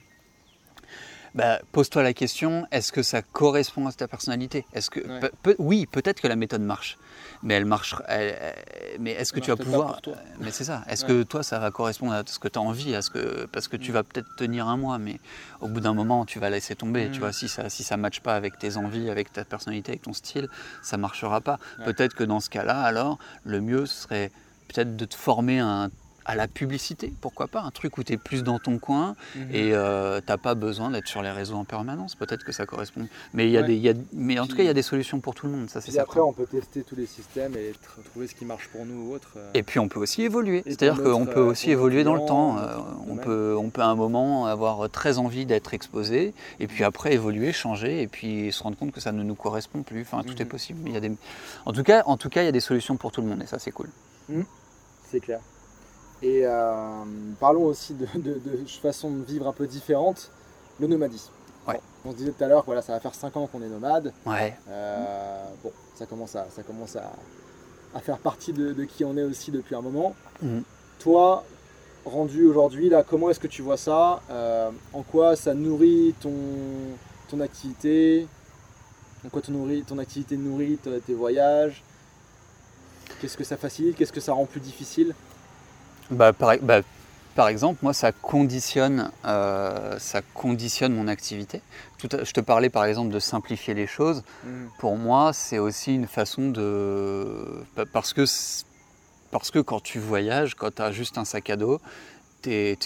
Bah, 1.35 1.59
pose-toi 1.73 2.01
la 2.01 2.13
question, 2.13 2.65
est-ce 2.71 2.93
que 2.93 3.03
ça 3.03 3.21
correspond 3.21 3.85
à 3.87 3.91
ta 3.91 4.07
personnalité? 4.07 4.65
Est-ce 4.73 4.89
que 4.89 5.01
oui, 5.59 5.85
peut-être 5.85 6.21
que 6.21 6.29
la 6.29 6.37
méthode 6.37 6.61
marche, 6.61 6.97
mais 7.43 7.55
elle 7.55 7.65
marche. 7.65 7.93
mais 9.01 9.11
est-ce 9.11 9.33
que 9.33 9.41
tu 9.41 9.51
vas 9.51 9.57
pouvoir 9.57 9.99
Mais 10.39 10.51
c'est 10.51 10.63
ça. 10.63 10.85
Est-ce 10.87 11.03
que 11.03 11.23
toi, 11.23 11.43
ça 11.43 11.59
va 11.59 11.71
correspondre 11.71 12.13
à 12.13 12.23
ce 12.25 12.39
que 12.39 12.47
tu 12.47 12.57
as 12.57 12.61
envie, 12.61 12.95
à 12.95 13.01
ce 13.01 13.09
que 13.09 13.47
parce 13.47 13.67
que 13.67 13.75
tu 13.75 13.91
mm. 13.91 13.93
vas 13.93 14.03
peut-être 14.03 14.33
tenir 14.37 14.69
un 14.69 14.77
mois, 14.77 14.97
mais 14.97 15.19
au 15.59 15.67
bout 15.67 15.81
d'un 15.81 15.93
moment, 15.93 16.25
tu 16.25 16.39
vas 16.39 16.49
laisser 16.49 16.73
tomber. 16.73 17.09
Tu 17.11 17.17
mm. 17.17 17.19
vois, 17.19 17.33
si 17.33 17.49
ça 17.49 17.69
si 17.69 17.83
ça 17.83 17.97
matche 17.97 18.21
pas 18.21 18.37
avec 18.37 18.57
tes 18.57 18.77
envies, 18.77 19.09
avec 19.09 19.33
ta 19.33 19.43
personnalité, 19.43 19.91
avec 19.91 20.03
ton 20.03 20.13
style, 20.13 20.47
ça 20.83 20.95
marchera 20.95 21.41
pas. 21.41 21.59
Peut-être 21.83 22.15
que 22.15 22.23
dans 22.23 22.39
ce 22.39 22.49
cas-là, 22.49 22.79
alors, 22.79 23.19
le 23.43 23.59
mieux 23.59 23.85
serait 23.85 24.31
peut-être 24.69 24.95
de 24.95 25.03
te 25.03 25.15
former 25.15 25.59
un 25.59 25.91
à 26.25 26.35
la 26.35 26.47
publicité, 26.47 27.13
pourquoi 27.21 27.47
pas, 27.47 27.61
un 27.61 27.71
truc 27.71 27.97
où 27.97 28.03
tu 28.03 28.13
es 28.13 28.17
plus 28.17 28.43
dans 28.43 28.57
ton 28.57 28.79
coin 28.79 29.15
mhm. 29.35 29.49
et 29.53 29.73
euh, 29.73 30.19
tu 30.19 30.27
n'as 30.27 30.37
pas 30.37 30.55
besoin 30.55 30.89
d'être 30.89 31.07
sur 31.07 31.21
les 31.21 31.29
réseaux 31.29 31.55
en 31.55 31.65
permanence. 31.65 32.15
Peut-être 32.15 32.43
que 32.43 32.51
ça 32.51 32.65
correspond. 32.65 33.07
Mais, 33.33 33.49
y 33.49 33.57
a 33.57 33.63
des, 33.63 33.75
y 33.75 33.89
a, 33.89 33.93
mais 34.11 34.39
en 34.39 34.47
tout 34.47 34.55
cas, 34.55 34.63
il 34.63 34.65
y 34.65 34.69
a 34.69 34.73
des 34.73 34.81
solutions 34.81 35.19
pour 35.19 35.35
tout 35.35 35.45
le 35.45 35.53
monde. 35.53 35.69
Ça, 35.69 35.79
et 35.87 35.99
après, 35.99 36.19
on 36.19 36.33
peut 36.33 36.47
tester 36.47 36.83
tous 36.83 36.95
les 36.95 37.05
systèmes 37.05 37.55
et 37.55 37.73
trouver 38.09 38.27
ce 38.27 38.33
qui 38.33 38.45
marche 38.45 38.67
pour 38.69 38.85
nous 38.85 39.09
ou 39.09 39.13
autre. 39.13 39.33
Euh. 39.37 39.51
Et 39.53 39.61
puis, 39.61 39.79
on 39.79 39.87
peut 39.87 39.99
aussi 39.99 40.23
évoluer. 40.23 40.63
C'est-à-dire 40.65 41.01
qu'on 41.01 41.25
peut 41.25 41.41
euh, 41.41 41.51
aussi 41.51 41.69
évoluer 41.69 42.03
dans 42.03 42.15
le 42.15 42.25
temps. 42.25 42.57
on, 43.07 43.17
peut, 43.17 43.55
on 43.57 43.69
peut 43.69 43.81
à 43.81 43.87
un 43.87 43.95
moment 43.95 44.47
avoir 44.47 44.89
très 44.89 45.19
envie 45.19 45.45
d'être 45.45 45.73
exposé 45.73 46.33
et 46.59 46.67
puis 46.67 46.83
après 46.83 47.13
évoluer, 47.13 47.51
changer 47.51 48.01
et 48.01 48.07
puis 48.07 48.51
se 48.51 48.63
rendre 48.63 48.77
compte 48.77 48.91
que 48.91 49.01
ça 49.01 49.11
ne 49.11 49.23
nous 49.23 49.35
correspond 49.35 49.83
plus. 49.83 50.01
Enfin, 50.01 50.23
tout 50.23 50.41
est 50.41 50.45
mhm. 50.45 50.49
possible. 50.49 50.79
Il 50.87 50.93
y 50.93 50.97
a 50.97 50.99
des... 50.99 51.11
En 51.65 51.73
tout 51.73 51.83
cas, 51.83 52.03
en 52.07 52.17
tout 52.17 52.29
cas, 52.29 52.41
il 52.41 52.45
y 52.45 52.49
a 52.49 52.53
des 52.53 52.59
solutions 52.59 52.97
pour 52.97 53.11
tout 53.11 53.21
le 53.21 53.27
monde 53.27 53.43
et 53.43 53.47
ça, 53.47 53.59
c'est 53.59 53.71
cool. 53.71 53.89
Mhm. 54.29 54.45
C'est 55.11 55.19
clair. 55.19 55.39
Et 56.21 56.41
euh, 56.45 57.03
parlons 57.39 57.65
aussi 57.65 57.93
de, 57.93 58.07
façon 58.81 59.11
de 59.11 59.23
vivre 59.23 59.47
un 59.47 59.53
peu 59.53 59.67
différente, 59.67 60.31
le 60.79 60.87
nomadisme. 60.87 61.31
on 62.05 62.11
se 62.11 62.15
disait 62.15 62.31
tout 62.31 62.43
à 62.43 62.47
l'heure 62.47 62.61
que 62.61 62.67
voilà, 62.67 62.81
ça 62.81 62.93
va 62.93 62.99
faire 62.99 63.13
5 63.13 63.35
ans 63.37 63.47
qu'on 63.47 63.61
est 63.61 63.67
nomade. 63.67 64.13
Ouais. 64.25 64.57
Euh, 64.69 65.45
bon, 65.63 65.71
ça 65.95 66.05
commence, 66.05 66.35
à, 66.35 66.47
ça 66.49 66.63
commence 66.63 66.95
à, 66.95 67.11
faire 67.99 68.17
partie 68.17 68.53
de, 68.53 68.83
qui 68.83 69.03
on 69.05 69.17
est 69.17 69.23
aussi 69.23 69.51
depuis 69.51 69.75
un 69.75 69.81
moment. 69.81 70.15
Mhm. 70.41 70.63
Toi, 70.99 71.43
rendu 72.05 72.45
aujourd'hui, 72.45 72.89
là, 72.89 73.03
comment 73.03 73.29
est-ce 73.29 73.39
que 73.39 73.47
tu 73.47 73.61
vois 73.61 73.77
ça? 73.77 74.21
Euh, 74.29 74.71
En 74.93 75.03
quoi 75.03 75.35
ça 75.35 75.53
nourrit 75.53 76.15
ton, 76.21 76.33
ton 77.29 77.39
activité? 77.41 78.27
En 79.25 79.29
quoi 79.29 79.41
ton, 79.41 79.51
nourrit, 79.51 79.83
ton 79.83 79.97
activité 79.97 80.37
nourrit 80.37 80.77
tes 81.05 81.13
voyages? 81.13 81.83
Qu'est-ce 83.19 83.37
que 83.37 83.43
ça 83.43 83.57
facilite? 83.57 83.95
Qu'est-ce 83.95 84.13
que 84.13 84.21
ça 84.21 84.33
rend 84.33 84.45
plus 84.45 84.59
difficile? 84.59 85.13
Bah, 86.11 86.31
bah, 86.31 86.81
par, 87.35 87.47
exemple, 87.47 87.79
moi, 87.81 87.93
ça 87.93 88.11
conditionne, 88.11 89.11
euh, 89.25 89.97
ça 89.99 90.21
conditionne 90.33 90.93
mon 90.93 91.07
activité. 91.07 91.61
Tout 91.97 92.09
je 92.11 92.31
te 92.31 92.41
parlais 92.41 92.69
par 92.69 92.85
exemple 92.85 93.13
de 93.13 93.19
simplifier 93.19 93.73
les 93.73 93.87
choses. 93.87 94.23
Mm. 94.43 94.49
Pour 94.79 94.97
moi, 94.97 95.33
c'est 95.33 95.59
aussi 95.59 95.93
une 95.93 96.07
façon 96.07 96.49
de... 96.49 97.63
Parce 97.91 98.13
que, 98.13 98.25
parce 99.31 99.51
que 99.51 99.59
quand 99.59 99.81
tu 99.81 99.99
voyages, 99.99 100.55
quand 100.55 100.75
tu 100.75 100.81
as 100.81 100.91
juste 100.91 101.17
un 101.17 101.25
sac 101.25 101.49
à 101.49 101.55
dos, 101.55 101.81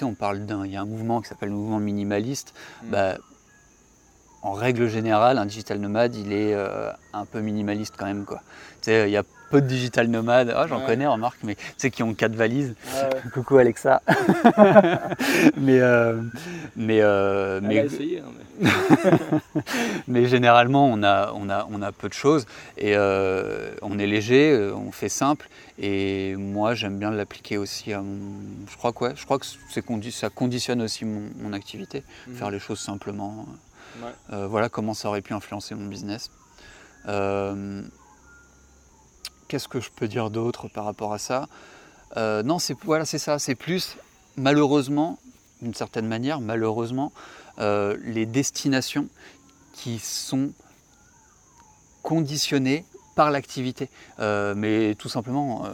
on 0.02 0.14
parle 0.14 0.46
d'un... 0.46 0.66
Il 0.66 0.72
y 0.72 0.78
a 0.78 0.82
un 0.82 0.86
mouvement 0.86 1.22
qui 1.22 1.28
s'appelle 1.28 1.50
le 1.50 1.56
mouvement 1.56 1.80
minimaliste. 1.80 2.54
Mm. 2.84 2.90
Bah, 2.90 3.18
en 4.42 4.54
règle 4.54 4.88
générale, 4.88 5.38
un 5.38 5.46
digital 5.46 5.80
nomade, 5.80 6.16
il 6.16 6.32
est 6.32 6.54
euh, 6.54 6.92
un 7.14 7.26
peu 7.26 7.42
minimaliste 7.42 7.96
quand 7.98 8.06
même. 8.06 8.26
Quoi. 8.26 8.42
Il 8.88 9.10
y 9.10 9.18
a 9.18 9.24
peu 9.50 9.62
de 9.62 9.68
digital 9.68 10.08
nomades. 10.08 10.56
Oh, 10.58 10.66
j'en 10.68 10.86
connais, 10.86 11.08
remarque, 11.08 11.40
mais 11.44 11.56
tu 11.56 11.64
sais, 11.78 11.92
qui 11.92 12.04
ont 12.04 12.14
quatre 12.14 12.36
valises. 12.36 12.76
Coucou 13.34 13.58
Alexa. 13.58 14.02
mais, 15.58 15.80
euh, 15.80 16.22
mais, 16.76 17.02
euh, 17.02 17.60
mais, 17.62 17.88
hein, 17.88 18.68
mais... 20.08 20.26
généralement, 20.28 20.88
on 20.88 21.04
a, 21.04 21.32
on, 21.34 21.50
a, 21.50 21.68
on 21.72 21.82
a 21.82 21.92
peu 21.92 22.10
de 22.10 22.14
choses 22.14 22.46
et 22.78 22.96
euh, 22.96 23.72
on 23.82 24.00
est 24.00 24.08
léger, 24.08 24.72
on 24.76 24.92
fait 24.92 25.10
simple. 25.10 25.50
Et 25.80 26.36
moi, 26.36 26.74
j'aime 26.74 27.00
bien 27.00 27.12
l'appliquer 27.12 27.58
aussi 27.58 27.94
à 27.94 28.02
mon. 28.02 28.18
Je 28.70 28.78
crois 28.78 28.92
que, 28.92 29.16
je 29.16 29.24
crois 29.26 29.40
que 29.40 29.46
ça 29.46 30.30
conditionne 30.30 30.82
aussi 30.82 31.06
mon, 31.06 31.54
activité, 31.54 32.04
mhm. 32.28 32.36
faire 32.36 32.52
les 32.52 32.60
choses 32.60 32.80
simplement. 32.80 33.46
voilà 34.30 34.70
comment 34.70 34.94
ça 34.94 35.08
aurait 35.08 35.22
pu 35.22 35.34
influencer 35.34 35.76
mon 35.76 35.88
business. 35.88 36.30
Qu'est-ce 39.50 39.68
que 39.68 39.80
je 39.80 39.90
peux 39.90 40.08
dire 40.08 40.30
d'autre 40.30 40.68
par 40.68 40.86
rapport 40.86 41.12
à 41.12 41.18
ça 41.18 41.48
euh, 42.18 42.44
Non, 42.44 42.60
c'est 42.60 42.78
voilà, 42.84 43.04
c'est 43.04 43.18
ça. 43.18 43.40
C'est 43.40 43.56
plus 43.56 43.98
malheureusement, 44.38 45.18
d'une 45.64 45.74
certaine 45.74 46.06
manière, 46.06 46.40
malheureusement, 46.40 47.12
euh, 47.58 47.98
les 48.04 48.28
destinations 48.28 49.08
qui 49.74 49.98
sont 49.98 50.52
conditionnées 52.04 52.86
par 53.16 53.32
l'activité. 53.32 53.90
Euh, 54.20 54.54
mais 54.56 54.94
tout 54.94 55.10
simplement, 55.10 55.66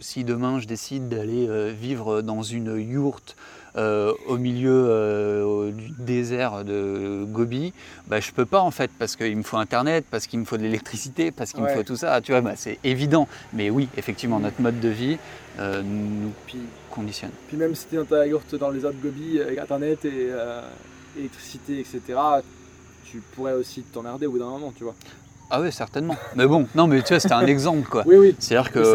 si 0.00 0.24
demain 0.24 0.58
je 0.58 0.66
décide 0.66 1.08
d'aller 1.08 1.72
vivre 1.72 2.20
dans 2.20 2.42
une 2.42 2.76
yourte 2.80 3.36
au 3.76 4.36
milieu 4.38 5.72
du 5.74 5.90
désert 5.98 6.64
de 6.64 7.24
Gobi, 7.24 7.72
bah, 8.06 8.20
je 8.20 8.32
peux 8.32 8.46
pas 8.46 8.60
en 8.60 8.70
fait, 8.70 8.90
parce 8.98 9.16
qu'il 9.16 9.36
me 9.36 9.42
faut 9.42 9.56
Internet, 9.56 10.04
parce 10.10 10.26
qu'il 10.26 10.38
me 10.38 10.44
faut 10.44 10.56
de 10.56 10.62
l'électricité, 10.62 11.30
parce 11.30 11.52
qu'il 11.52 11.62
me 11.62 11.68
faut 11.68 11.82
tout 11.82 11.96
ça. 11.96 12.20
Tu 12.20 12.32
vois, 12.32 12.40
bah, 12.40 12.52
c'est 12.56 12.78
évident. 12.84 13.28
Mais 13.52 13.70
oui, 13.70 13.88
effectivement, 13.96 14.40
notre 14.40 14.60
mode 14.60 14.80
de 14.80 14.88
vie 14.88 15.18
nous 15.58 16.32
conditionne. 16.90 17.30
Puis 17.48 17.56
même 17.56 17.74
si 17.74 17.86
tu 17.86 17.94
es 17.96 17.98
dans 17.98 18.04
ta 18.04 18.26
yourte 18.26 18.54
dans 18.54 18.70
les 18.70 18.84
autres 18.84 18.98
Gobi 19.02 19.40
avec 19.40 19.58
Internet 19.58 20.04
et 20.04 20.30
électricité, 21.18 21.80
etc., 21.80 22.00
tu 23.04 23.22
pourrais 23.34 23.52
aussi 23.52 23.82
t'emmerder 23.82 24.26
au 24.26 24.32
bout 24.32 24.38
d'un 24.40 24.46
moment, 24.46 24.72
tu 24.76 24.84
vois. 24.84 24.94
Ah 25.50 25.60
oui, 25.60 25.70
certainement. 25.72 26.16
mais 26.34 26.46
bon, 26.46 26.66
non, 26.74 26.86
mais 26.86 27.02
tu 27.02 27.08
vois, 27.08 27.20
c'était 27.20 27.34
un 27.34 27.46
exemple, 27.46 27.88
quoi. 27.88 28.02
Oui, 28.06 28.16
oui. 28.16 28.36
C'est-à-dire 28.38 28.72
que. 28.72 28.92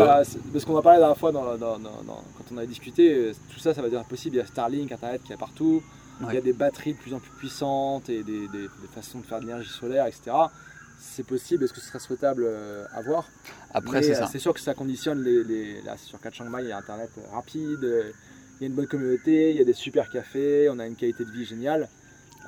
parce 0.51 0.65
qu'on 0.65 0.77
a 0.77 0.81
parlé 0.81 0.99
la 0.99 1.07
dernière 1.07 1.17
fois, 1.17 1.31
dans, 1.31 1.43
quand 1.57 2.43
on 2.51 2.57
a 2.57 2.65
discuté, 2.65 3.31
tout 3.53 3.59
ça, 3.59 3.73
ça 3.73 3.81
va 3.81 3.89
dire 3.89 4.03
possible. 4.03 4.35
Il 4.35 4.39
y 4.39 4.41
a 4.41 4.45
Starlink, 4.45 4.91
Internet 4.91 5.21
qui 5.23 5.33
est 5.33 5.37
partout. 5.37 5.81
Il 6.27 6.33
y 6.33 6.37
a 6.37 6.41
des 6.41 6.53
batteries 6.53 6.93
de 6.93 6.97
plus 6.97 7.13
en 7.13 7.19
plus 7.19 7.31
puissantes 7.37 8.09
et 8.09 8.23
des, 8.23 8.47
façons 8.93 9.19
de 9.19 9.25
faire 9.25 9.39
de 9.39 9.45
l'énergie 9.45 9.69
solaire, 9.69 10.05
etc. 10.05 10.31
C'est 10.99 11.25
possible. 11.25 11.63
Est-ce 11.63 11.73
que 11.73 11.79
ce 11.79 11.87
serait 11.87 11.99
souhaitable 11.99 12.43
euh, 12.45 12.85
à 12.93 13.01
voir? 13.01 13.29
Après, 13.73 14.03
c'est 14.03 14.15
ça. 14.15 14.23
Euh, 14.23 14.27
c'est 14.29 14.39
sûr 14.39 14.53
que 14.53 14.59
ça 14.59 14.73
conditionne 14.73 15.23
les. 15.23 15.81
là, 15.81 15.95
sur 15.97 16.19
4 16.19 16.33
Chiang 16.33 16.49
Mai, 16.49 16.63
il 16.63 16.69
y 16.69 16.71
a 16.71 16.77
Internet 16.77 17.09
rapide, 17.31 17.79
il 17.83 18.61
y 18.61 18.63
a 18.63 18.67
une 18.67 18.73
bonne 18.73 18.87
communauté, 18.87 19.51
il 19.51 19.55
y 19.55 19.61
a 19.61 19.63
des 19.63 19.73
super 19.73 20.09
cafés, 20.09 20.69
on 20.69 20.79
a 20.79 20.85
une 20.85 20.95
qualité 20.95 21.23
de 21.23 21.31
vie 21.31 21.45
géniale. 21.45 21.87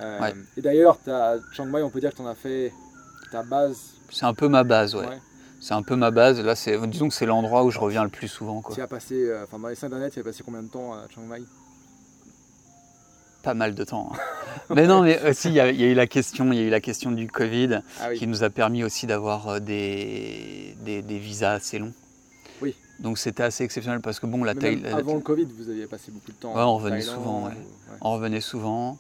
Euh, 0.02 0.32
et 0.58 0.62
d'ailleurs, 0.62 1.00
Chiang 1.54 1.66
Mai, 1.66 1.82
on 1.82 1.90
peut 1.90 2.02
dire 2.02 2.12
que 2.12 2.18
tu 2.18 2.22
en 2.22 2.28
as 2.28 2.36
fait 2.36 2.74
ta 3.32 3.44
base 3.44 3.96
C'est 4.10 4.26
un 4.26 4.34
peu 4.34 4.48
ma 4.48 4.64
base, 4.64 4.94
ouais. 4.94 5.06
C'est 5.62 5.74
un 5.74 5.84
peu 5.84 5.96
ma 5.96 6.12
base. 6.12 6.40
Là, 6.42 6.56
c'est, 6.56 6.78
disons 6.88 7.08
que 7.08 7.14
c'est 7.14 7.26
l'endroit 7.26 7.64
où 7.64 7.72
je 7.72 7.80
reviens 7.80 8.04
le 8.04 8.10
plus 8.10 8.28
souvent. 8.28 8.62
Quoi. 8.62 8.76
Tu 8.76 8.82
as 8.82 8.88
passé, 8.88 9.16
euh, 9.16 9.44
enfin, 9.44 9.60
dans 9.60 9.68
les 9.68 9.76
5 9.76 9.90
derniers, 9.90 10.10
tu 10.10 10.20
as 10.20 10.24
passé 10.24 10.44
combien 10.44 10.64
de 10.64 10.68
temps 10.68 10.94
à 10.94 11.08
Chiang 11.08 11.24
Mai? 11.24 11.44
Pas 13.44 13.54
mal 13.54 13.74
de 13.74 13.84
temps. 13.84 14.12
Hein. 14.12 14.18
mais 14.76 14.88
non, 14.88 15.04
mais 15.04 15.22
aussi 15.30 15.50
il 15.50 15.54
y, 15.54 15.60
a, 15.60 15.72
eu 15.72 15.94
la 15.94 16.08
question, 16.08 16.52
il 16.52 16.60
y 16.60 16.62
a 16.62 16.64
eu 16.64 16.70
la 16.70 16.82
question 16.82 17.12
du 17.12 17.28
Covid 17.28 17.82
ah 18.00 18.14
qui 18.14 18.28
nous 18.28 18.44
a 18.44 18.50
permis 18.50 18.84
aussi 18.84 19.08
d'avoir 19.08 19.48
euh, 19.48 19.60
des, 19.60 20.76
des, 20.84 21.18
visas 21.20 21.54
assez 21.54 21.80
longs. 21.80 21.94
Oui. 22.62 22.76
Donc 23.00 23.18
c'était 23.18 23.44
assez 23.44 23.64
exceptionnel 23.64 24.02
parce 24.02 24.20
que 24.20 24.28
bon, 24.28 24.44
la 24.44 24.54
taille. 24.54 24.84
Avant 24.92 25.16
le 25.16 25.22
Covid, 25.22 25.48
vous 25.58 25.70
aviez 25.70 25.88
passé 25.88 26.12
beaucoup 26.12 26.32
de 26.32 26.38
temps. 26.38 26.56
Ouais, 26.56 26.62
on 26.62 26.76
revenait 26.76 27.02
souvent. 27.02 27.50
On 28.02 28.14
revenait 28.14 28.42
souvent. 28.42 29.00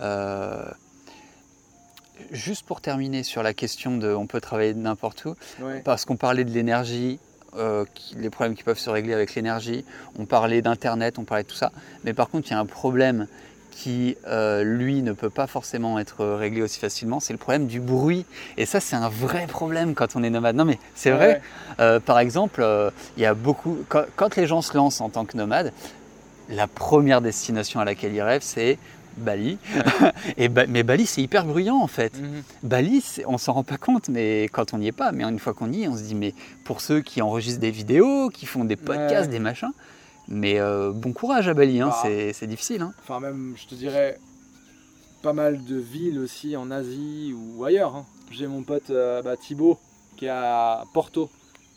Euh, 0.00 0.64
juste 2.30 2.66
pour 2.66 2.80
terminer 2.80 3.22
sur 3.22 3.42
la 3.42 3.54
question 3.54 3.96
de 3.96 4.12
on 4.12 4.26
peut 4.26 4.40
travailler 4.40 4.74
n'importe 4.74 5.24
où, 5.24 5.34
parce 5.84 6.04
qu'on 6.04 6.16
parlait 6.16 6.44
de 6.44 6.50
l'énergie, 6.50 7.18
euh, 7.56 7.84
les 8.16 8.30
problèmes 8.30 8.54
qui 8.54 8.64
peuvent 8.64 8.78
se 8.78 8.90
régler 8.90 9.14
avec 9.14 9.34
l'énergie, 9.34 9.84
on 10.18 10.26
parlait 10.26 10.62
d'Internet, 10.62 11.18
on 11.18 11.24
parlait 11.24 11.44
de 11.44 11.48
tout 11.48 11.56
ça, 11.56 11.72
mais 12.04 12.12
par 12.12 12.28
contre 12.28 12.48
il 12.48 12.52
y 12.52 12.54
a 12.54 12.58
un 12.60 12.66
problème 12.66 13.26
qui, 13.70 14.16
euh, 14.28 14.62
lui, 14.62 15.02
ne 15.02 15.12
peut 15.12 15.30
pas 15.30 15.48
forcément 15.48 15.98
être 15.98 16.24
réglé 16.24 16.62
aussi 16.62 16.78
facilement, 16.78 17.18
c'est 17.18 17.32
le 17.32 17.40
problème 17.40 17.66
du 17.66 17.80
bruit. 17.80 18.24
Et 18.56 18.66
ça, 18.66 18.78
c'est 18.78 18.94
un 18.94 19.08
vrai 19.08 19.48
problème 19.48 19.96
quand 19.96 20.14
on 20.14 20.22
est 20.22 20.30
nomade. 20.30 20.54
Non, 20.54 20.64
mais 20.64 20.78
c'est 20.94 21.10
vrai. 21.10 21.42
par 22.06 22.20
exemple, 22.20 22.64
il 23.16 23.22
y 23.24 23.26
a 23.26 23.34
beaucoup. 23.34 23.78
Quand, 23.88 24.36
les 24.36 24.46
gens 24.46 24.62
se 24.62 24.76
lancent 24.76 25.00
en 25.00 25.08
tant 25.08 25.24
que 25.24 25.36
nomade, 25.36 25.72
la 26.48 26.68
première 26.68 27.20
destination 27.20 27.80
à 27.80 27.84
laquelle 27.84 28.14
ils 28.14 28.22
rêvent, 28.22 28.44
c'est 28.44 28.78
Bali. 29.16 29.58
et 30.36 30.48
mais 30.48 30.82
Bali, 30.82 31.06
c'est 31.06 31.22
hyper 31.22 31.44
bruyant 31.44 31.78
en 31.78 31.86
fait. 31.86 32.18
Mhm. 32.18 32.42
Bali, 32.62 33.04
on 33.26 33.38
s'en 33.38 33.52
rend 33.52 33.64
pas 33.64 33.76
compte, 33.76 34.08
mais 34.08 34.48
quand 34.52 34.74
on 34.74 34.78
n'y 34.78 34.88
est 34.88 34.92
pas, 34.92 35.12
mais 35.12 35.24
une 35.24 35.38
fois 35.38 35.54
qu'on 35.54 35.72
y 35.72 35.82
est, 35.82 35.88
on 35.88 35.96
se 35.96 36.02
dit, 36.02 36.14
mais 36.14 36.34
pour 36.64 36.80
ceux 36.80 37.00
qui 37.00 37.22
enregistrent 37.22 37.60
des 37.60 37.70
vidéos, 37.70 38.28
qui 38.28 38.46
font 38.46 38.64
des 38.64 38.76
podcasts, 38.76 39.30
des 39.30 39.38
machins, 39.38 39.72
mais 40.28 40.58
euh, 40.58 40.92
bon 40.92 41.12
courage 41.12 41.48
à 41.48 41.54
Bali, 41.54 41.80
hein, 41.80 41.90
bah, 41.90 42.08
c'est 42.32 42.46
difficile. 42.46 42.82
Hein. 42.82 42.92
Enfin, 43.02 43.20
même, 43.20 43.54
je 43.56 43.66
te 43.66 43.74
dirais, 43.74 44.18
pas 45.22 45.32
mal 45.32 45.64
de 45.64 45.76
villes 45.76 46.18
aussi 46.18 46.56
en 46.56 46.70
Asie 46.70 47.34
ou 47.34 47.64
ailleurs. 47.64 47.96
Hein. 47.96 48.06
J'ai 48.30 48.46
mon 48.46 48.62
pote 48.62 48.90
euh, 48.90 49.22
bah, 49.22 49.36
Thibaut 49.36 49.78
qui 50.16 50.26
est 50.26 50.30
à 50.30 50.84
Porto 50.92 51.30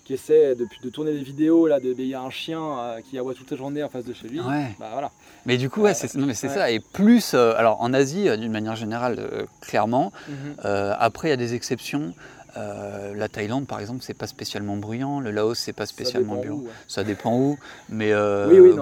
qui 0.07 0.13
essaie 0.13 0.55
depuis 0.55 0.79
de 0.81 0.89
tourner 0.89 1.11
des 1.11 1.21
vidéos 1.21 1.67
là, 1.67 1.81
de 1.81 1.93
il 1.97 2.07
y 2.07 2.15
a 2.15 2.21
un 2.21 2.29
chien 2.29 2.61
euh, 2.61 3.01
qui 3.01 3.19
aboie 3.19 3.34
toute 3.34 3.51
la 3.51 3.57
journée 3.57 3.84
en 3.84 3.89
face 3.89 4.05
de 4.05 4.13
chez 4.13 4.29
lui. 4.29 4.39
Bah, 4.79 4.88
voilà. 4.93 5.11
Mais 5.45 5.57
du 5.57 5.69
coup, 5.69 5.81
ouais, 5.81 5.93
c'est, 5.93 6.07
ça. 6.07 6.71
Et 6.71 6.79
plus, 6.79 7.34
euh, 7.34 7.53
alors 7.57 7.81
en 7.81 7.93
Asie, 7.93 8.29
euh, 8.29 8.38
d'une 8.38 8.53
manière 8.53 8.77
générale, 8.77 9.47
clairement. 9.59 10.13
Mhm. 10.29 10.55
après, 10.97 11.27
il 11.27 11.31
y 11.31 11.34
a 11.34 11.38
des 11.38 11.55
exceptions. 11.55 12.13
la 12.55 13.27
Thaïlande, 13.27 13.67
par 13.67 13.81
exemple, 13.81 13.99
c'est 14.01 14.17
pas 14.17 14.27
spécialement 14.27 14.77
bruyant. 14.77 15.19
Le 15.19 15.31
Laos, 15.31 15.59
c'est 15.59 15.73
pas 15.73 15.85
spécialement 15.85 16.35
bruyant. 16.35 16.61
Ça 16.88 17.03
dépend 17.03 17.35
où. 17.38 17.57
Mais 17.89 18.13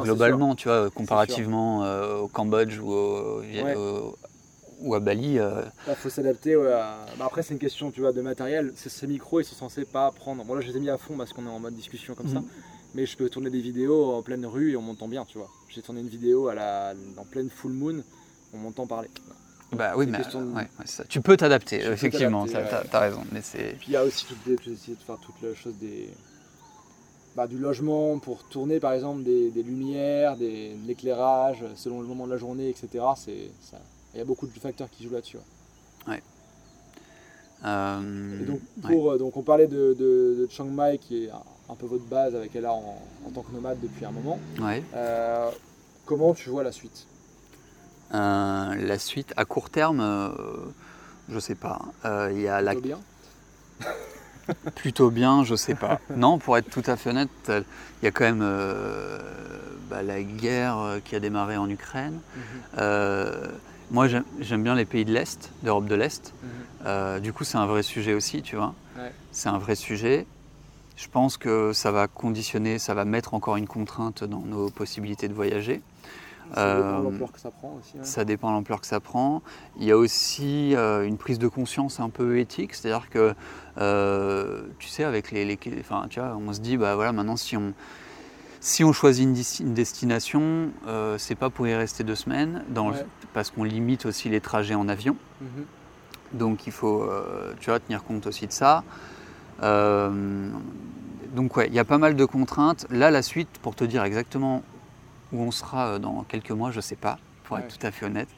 globalement, 0.03 0.53
tu 0.53 0.67
vois, 0.67 0.91
comparativement 0.91 1.79
au 2.21 2.27
Cambodge 2.27 2.77
ou 2.79 2.91
au, 2.93 4.15
ou 4.85 4.95
à 4.95 4.99
Bali. 4.99 5.33
Il 5.33 5.39
euh, 5.39 5.63
faut 5.95 6.09
s'adapter. 6.09 6.55
Bah, 6.55 7.05
après, 7.19 7.43
c'est 7.43 7.53
une 7.53 7.59
question 7.59 7.91
tu 7.91 8.01
vois, 8.01 8.13
de 8.13 8.21
matériel. 8.21 8.71
Ces 8.75 9.07
micros, 9.07 9.41
ils 9.41 9.45
sont 9.45 9.55
censés 9.55 9.83
pas 9.83 10.11
prendre. 10.11 10.45
Bon, 10.45 10.53
là, 10.53 10.61
je 10.61 10.67
les 10.67 10.77
ai 10.77 10.79
mis 10.79 10.89
à 10.89 10.97
fond 10.97 11.17
parce 11.17 11.33
qu'on 11.33 11.45
est 11.45 11.49
en 11.49 11.59
mode 11.59 11.75
discussion 11.75 12.15
comme 12.15 12.29
ça. 12.29 12.39
Mhm. 12.39 12.47
Mais 12.93 13.05
je 13.05 13.17
peux 13.17 13.29
tourner 13.29 13.49
des 13.49 13.59
vidéos 13.59 14.13
en 14.13 14.21
pleine 14.21 14.45
rue 14.45 14.71
et 14.71 14.77
on 14.77 14.81
m'entend 14.81 15.09
bien, 15.09 15.25
tu 15.25 15.37
vois. 15.37 15.49
J'ai 15.67 15.81
tourné 15.81 15.99
une 15.99 16.07
vidéo 16.07 16.47
à 16.47 16.55
la, 16.55 16.93
en 17.17 17.25
pleine 17.25 17.49
full 17.49 17.73
moon, 17.73 18.01
on 18.53 18.57
m'entend 18.57 18.87
parler. 18.87 19.09
Bah 19.73 19.93
oui, 19.97 20.05
mais 20.07 20.19
tu 21.09 21.19
peux 21.19 21.35
t'adapter, 21.35 21.83
effectivement, 21.83 22.45
tu 22.45 22.55
as, 22.55 22.99
raison. 22.99 23.23
Mais 23.33 23.41
c'est... 23.41 23.75
Puis 23.79 23.87
il 23.89 23.93
y 23.93 23.97
a 23.97 24.03
aussi, 24.05 24.25
toutes 24.25 24.67
essayé 24.67 24.95
de 24.95 25.01
faire 25.01 25.17
toute 25.17 25.35
la 25.41 25.53
chose 25.53 25.75
des, 25.81 26.09
bah, 27.35 27.47
du 27.47 27.57
logement 27.57 28.17
pour 28.19 28.43
tourner 28.45 28.79
par 28.79 28.93
exemple 28.93 29.23
des, 29.23 29.51
lumières, 29.63 30.37
des, 30.37 30.75
de 30.75 30.87
l'éclairage 30.87 31.65
selon 31.75 31.99
le 31.99 32.07
moment 32.07 32.25
de 32.25 32.31
la 32.31 32.37
journée, 32.37 32.69
etc. 32.69 33.03
C'est, 33.17 33.51
ça, 33.59 33.77
il 34.15 34.19
y 34.19 34.21
a 34.21 34.25
beaucoup 34.25 34.47
de 34.47 34.59
facteurs 34.59 34.89
qui 34.89 35.03
jouent 35.03 35.13
là-dessus. 35.13 35.37
Ouais. 36.07 36.23
Euh, 37.65 38.45
donc, 38.45 38.59
pour, 38.81 39.11
euh, 39.11 39.17
donc, 39.17 39.35
on 39.35 39.41
parlait 39.41 39.67
de, 39.67 40.47
Chiang 40.49 40.65
Mai 40.65 40.99
qui 40.99 41.25
est 41.25 41.29
un, 41.69 41.75
peu 41.75 41.85
votre 41.85 42.05
base 42.05 42.33
avec 42.35 42.55
elle 42.55 42.67
en, 42.67 43.01
en 43.25 43.29
tant 43.33 43.41
que 43.41 43.51
nomade 43.51 43.77
depuis 43.81 44.05
un 44.05 44.11
moment. 44.11 44.39
Ouais. 44.59 44.83
Euh, 44.95 45.49
comment 46.05 46.33
tu 46.33 46.49
vois 46.49 46.63
la 46.63 46.71
suite? 46.71 47.07
La 48.11 48.97
suite, 48.97 49.33
à 49.35 49.43
court 49.43 49.69
terme, 49.69 50.33
je 51.27 51.39
sais 51.39 51.55
pas. 51.55 51.81
Il 52.31 52.39
y 52.39 52.47
a 52.47 52.61
la... 52.61 52.75
bien 52.75 52.99
Plutôt 54.75 55.09
bien, 55.09 55.43
je 55.43 55.55
sais 55.55 55.75
pas. 55.75 55.99
Non, 56.15 56.37
pour 56.37 56.57
être 56.57 56.69
tout 56.69 56.83
à 56.85 56.95
fait 56.95 57.09
honnête, 57.09 57.29
il 57.49 58.05
y 58.05 58.07
a 58.07 58.11
quand 58.11 58.23
même 58.23 58.47
bah, 59.89 60.01
la 60.01 60.23
guerre 60.23 61.01
qui 61.03 61.17
a 61.17 61.19
démarré 61.19 61.57
en 61.57 61.69
Ukraine. 61.69 62.21
Mhm. 62.37 63.51
Moi, 63.91 64.07
j'aime 64.39 64.63
bien 64.63 64.75
les 64.75 64.85
pays 64.85 65.05
de 65.05 65.13
l'Est, 65.13 65.51
d'Europe 65.63 65.85
de 65.85 65.95
l'Est. 65.95 66.33
Mhm. 66.41 66.49
Euh, 66.85 67.19
du 67.19 67.33
coup, 67.33 67.43
c'est 67.43 67.57
un 67.57 67.65
vrai 67.65 67.83
sujet 67.83 68.13
aussi, 68.13 68.41
tu 68.41 68.55
vois. 68.55 68.73
C'est 69.31 69.49
un 69.49 69.57
vrai 69.57 69.75
sujet. 69.75 70.25
Je 70.95 71.07
pense 71.09 71.35
que 71.37 71.73
ça 71.73 71.91
va 71.91 72.07
conditionner, 72.07 72.79
ça 72.79 72.93
va 72.93 73.03
mettre 73.03 73.33
encore 73.33 73.57
une 73.57 73.67
contrainte 73.67 74.23
dans 74.23 74.39
nos 74.39 74.69
possibilités 74.69 75.27
de 75.27 75.33
voyager. 75.33 75.81
Ça 76.53 76.75
dépend 76.75 76.89
de 76.89 76.95
euh, 76.95 77.03
l'ampleur 77.03 77.31
que 77.33 77.39
ça 77.39 77.51
prend 77.51 77.77
aussi. 77.77 77.97
Ça 78.03 78.23
dépend 78.23 78.51
l'ampleur 78.51 78.79
que 78.79 78.87
ça 78.87 78.99
prend. 79.01 79.41
Il 79.77 79.83
y 79.83 79.91
a 79.91 79.97
aussi 79.97 80.73
euh, 80.75 81.05
une 81.05 81.17
prise 81.17 81.37
de 81.37 81.47
conscience 81.47 81.99
un 81.99 82.09
peu 82.09 82.39
éthique, 82.39 82.75
c'est-à-dire 82.75 83.09
que, 83.09 83.33
tu 84.79 84.87
sais, 84.87 85.03
avec 85.03 85.31
les, 85.31 85.43
les, 85.43 85.59
enfin, 85.79 86.05
tu 86.09 86.19
vois, 86.19 86.37
on 86.37 86.53
se 86.53 86.61
dit, 86.61 86.77
bah 86.77 86.95
voilà, 86.95 87.11
maintenant 87.11 87.35
si 87.35 87.57
on, 87.57 87.73
si 88.65 88.83
on 88.83 88.93
choisit 88.93 89.59
une, 89.59 89.75
destination, 89.75 90.71
euh, 90.87 91.19
c'est 91.19 91.35
pas 91.35 91.51
pour 91.51 91.67
y 91.67 91.75
rester 91.75 92.03
deux 92.03 92.15
semaines, 92.15 92.63
parce 93.31 93.51
qu'on 93.51 93.63
limite 93.63 94.07
aussi 94.07 94.27
les 94.27 94.41
trajets 94.41 94.73
en 94.73 94.87
avion. 94.89 95.15
Mhm. 95.39 95.65
Donc 96.33 96.65
il 96.65 96.73
faut 96.73 97.03
euh, 97.03 97.53
tu 97.59 97.69
vois, 97.69 97.79
tenir 97.79 98.03
compte 98.03 98.25
aussi 98.25 98.47
de 98.47 98.51
ça. 98.51 98.83
Euh, 99.61 100.49
donc 101.35 101.55
ouais, 101.55 101.67
il 101.67 101.75
y 101.75 101.79
a 101.79 101.85
pas 101.85 101.99
mal 101.99 102.15
de 102.15 102.25
contraintes. 102.25 102.87
Là, 102.89 103.11
la 103.11 103.21
suite, 103.21 103.49
pour 103.61 103.75
te 103.75 103.83
dire 103.83 104.03
exactement 104.03 104.63
où 105.31 105.41
on 105.41 105.51
sera 105.51 105.99
dans 105.99 106.23
quelques 106.23 106.49
mois, 106.49 106.71
je 106.71 106.81
sais 106.81 106.95
pas, 106.95 107.19
pour 107.43 107.59
être 107.59 107.77
tout 107.77 107.85
à 107.85 107.91
fait 107.91 108.07
honnête. 108.07 108.29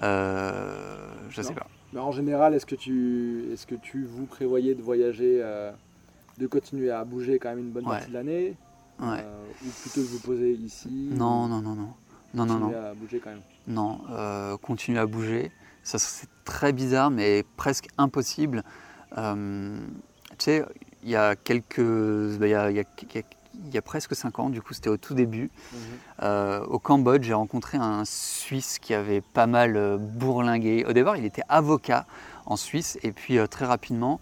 je 0.00 1.42
sais 1.42 1.52
pas. 1.52 1.66
Mais 1.92 2.00
en 2.00 2.12
général, 2.12 2.54
est-ce 2.54 2.66
que 2.66 2.76
tu, 2.76 3.46
est-ce 3.52 3.66
que 3.66 3.74
tu 3.74 4.04
vous 4.04 4.26
prévoyez 4.26 4.76
de 4.76 4.82
voyager, 4.82 5.42
de 6.38 6.46
continuer 6.46 6.92
à 6.92 7.02
bouger 7.02 7.40
quand 7.40 7.48
même 7.48 7.58
une 7.58 7.72
bonne 7.72 7.84
partie 7.84 8.10
de 8.10 8.14
l'année? 8.14 8.54
Ouais. 9.00 9.24
Euh, 9.24 9.44
ou 9.64 9.68
plutôt 9.82 10.00
de 10.00 10.06
vous 10.06 10.20
poser 10.20 10.52
ici 10.52 10.88
Non, 10.90 11.48
non, 11.48 11.60
non, 11.60 11.74
non. 11.74 11.94
Non, 12.34 12.46
non, 12.46 12.58
non. 12.58 12.74
à 12.74 12.94
bouger 12.94 13.20
quand 13.20 13.30
même 13.30 13.42
Non, 13.68 14.00
euh, 14.10 14.56
continuer 14.56 14.98
à 14.98 15.06
bouger. 15.06 15.52
Ça, 15.84 15.98
c'est 15.98 16.28
très 16.44 16.72
bizarre, 16.72 17.10
mais 17.10 17.44
presque 17.56 17.86
impossible. 17.96 18.64
Euh, 19.18 19.78
tu 20.30 20.44
sais, 20.44 20.64
il 21.04 21.10
y 21.10 21.16
a 21.16 21.36
quelques. 21.36 21.78
Il, 21.78 22.38
y 22.40 22.54
a, 22.54 22.70
il, 22.70 22.76
y 22.76 22.80
a, 22.80 22.84
il, 23.14 23.72
y 23.72 23.78
a, 23.78 23.82
presque 23.82 24.16
5 24.16 24.38
ans, 24.40 24.50
du 24.50 24.60
coup, 24.62 24.74
c'était 24.74 24.90
au 24.90 24.96
tout 24.96 25.14
début. 25.14 25.50
Mhm. 25.72 26.64
au 26.68 26.78
Cambodge, 26.80 27.24
j'ai 27.24 27.34
rencontré 27.34 27.78
un 27.78 28.04
Suisse 28.04 28.80
qui 28.80 28.94
avait 28.94 29.20
pas 29.20 29.46
mal 29.46 29.98
bourlingué. 29.98 30.84
Au 30.86 30.92
départ, 30.92 31.16
il 31.16 31.24
était 31.24 31.44
avocat 31.48 32.06
en 32.46 32.56
Suisse, 32.56 32.98
et 33.02 33.12
puis 33.12 33.38
très 33.48 33.64
rapidement, 33.64 34.20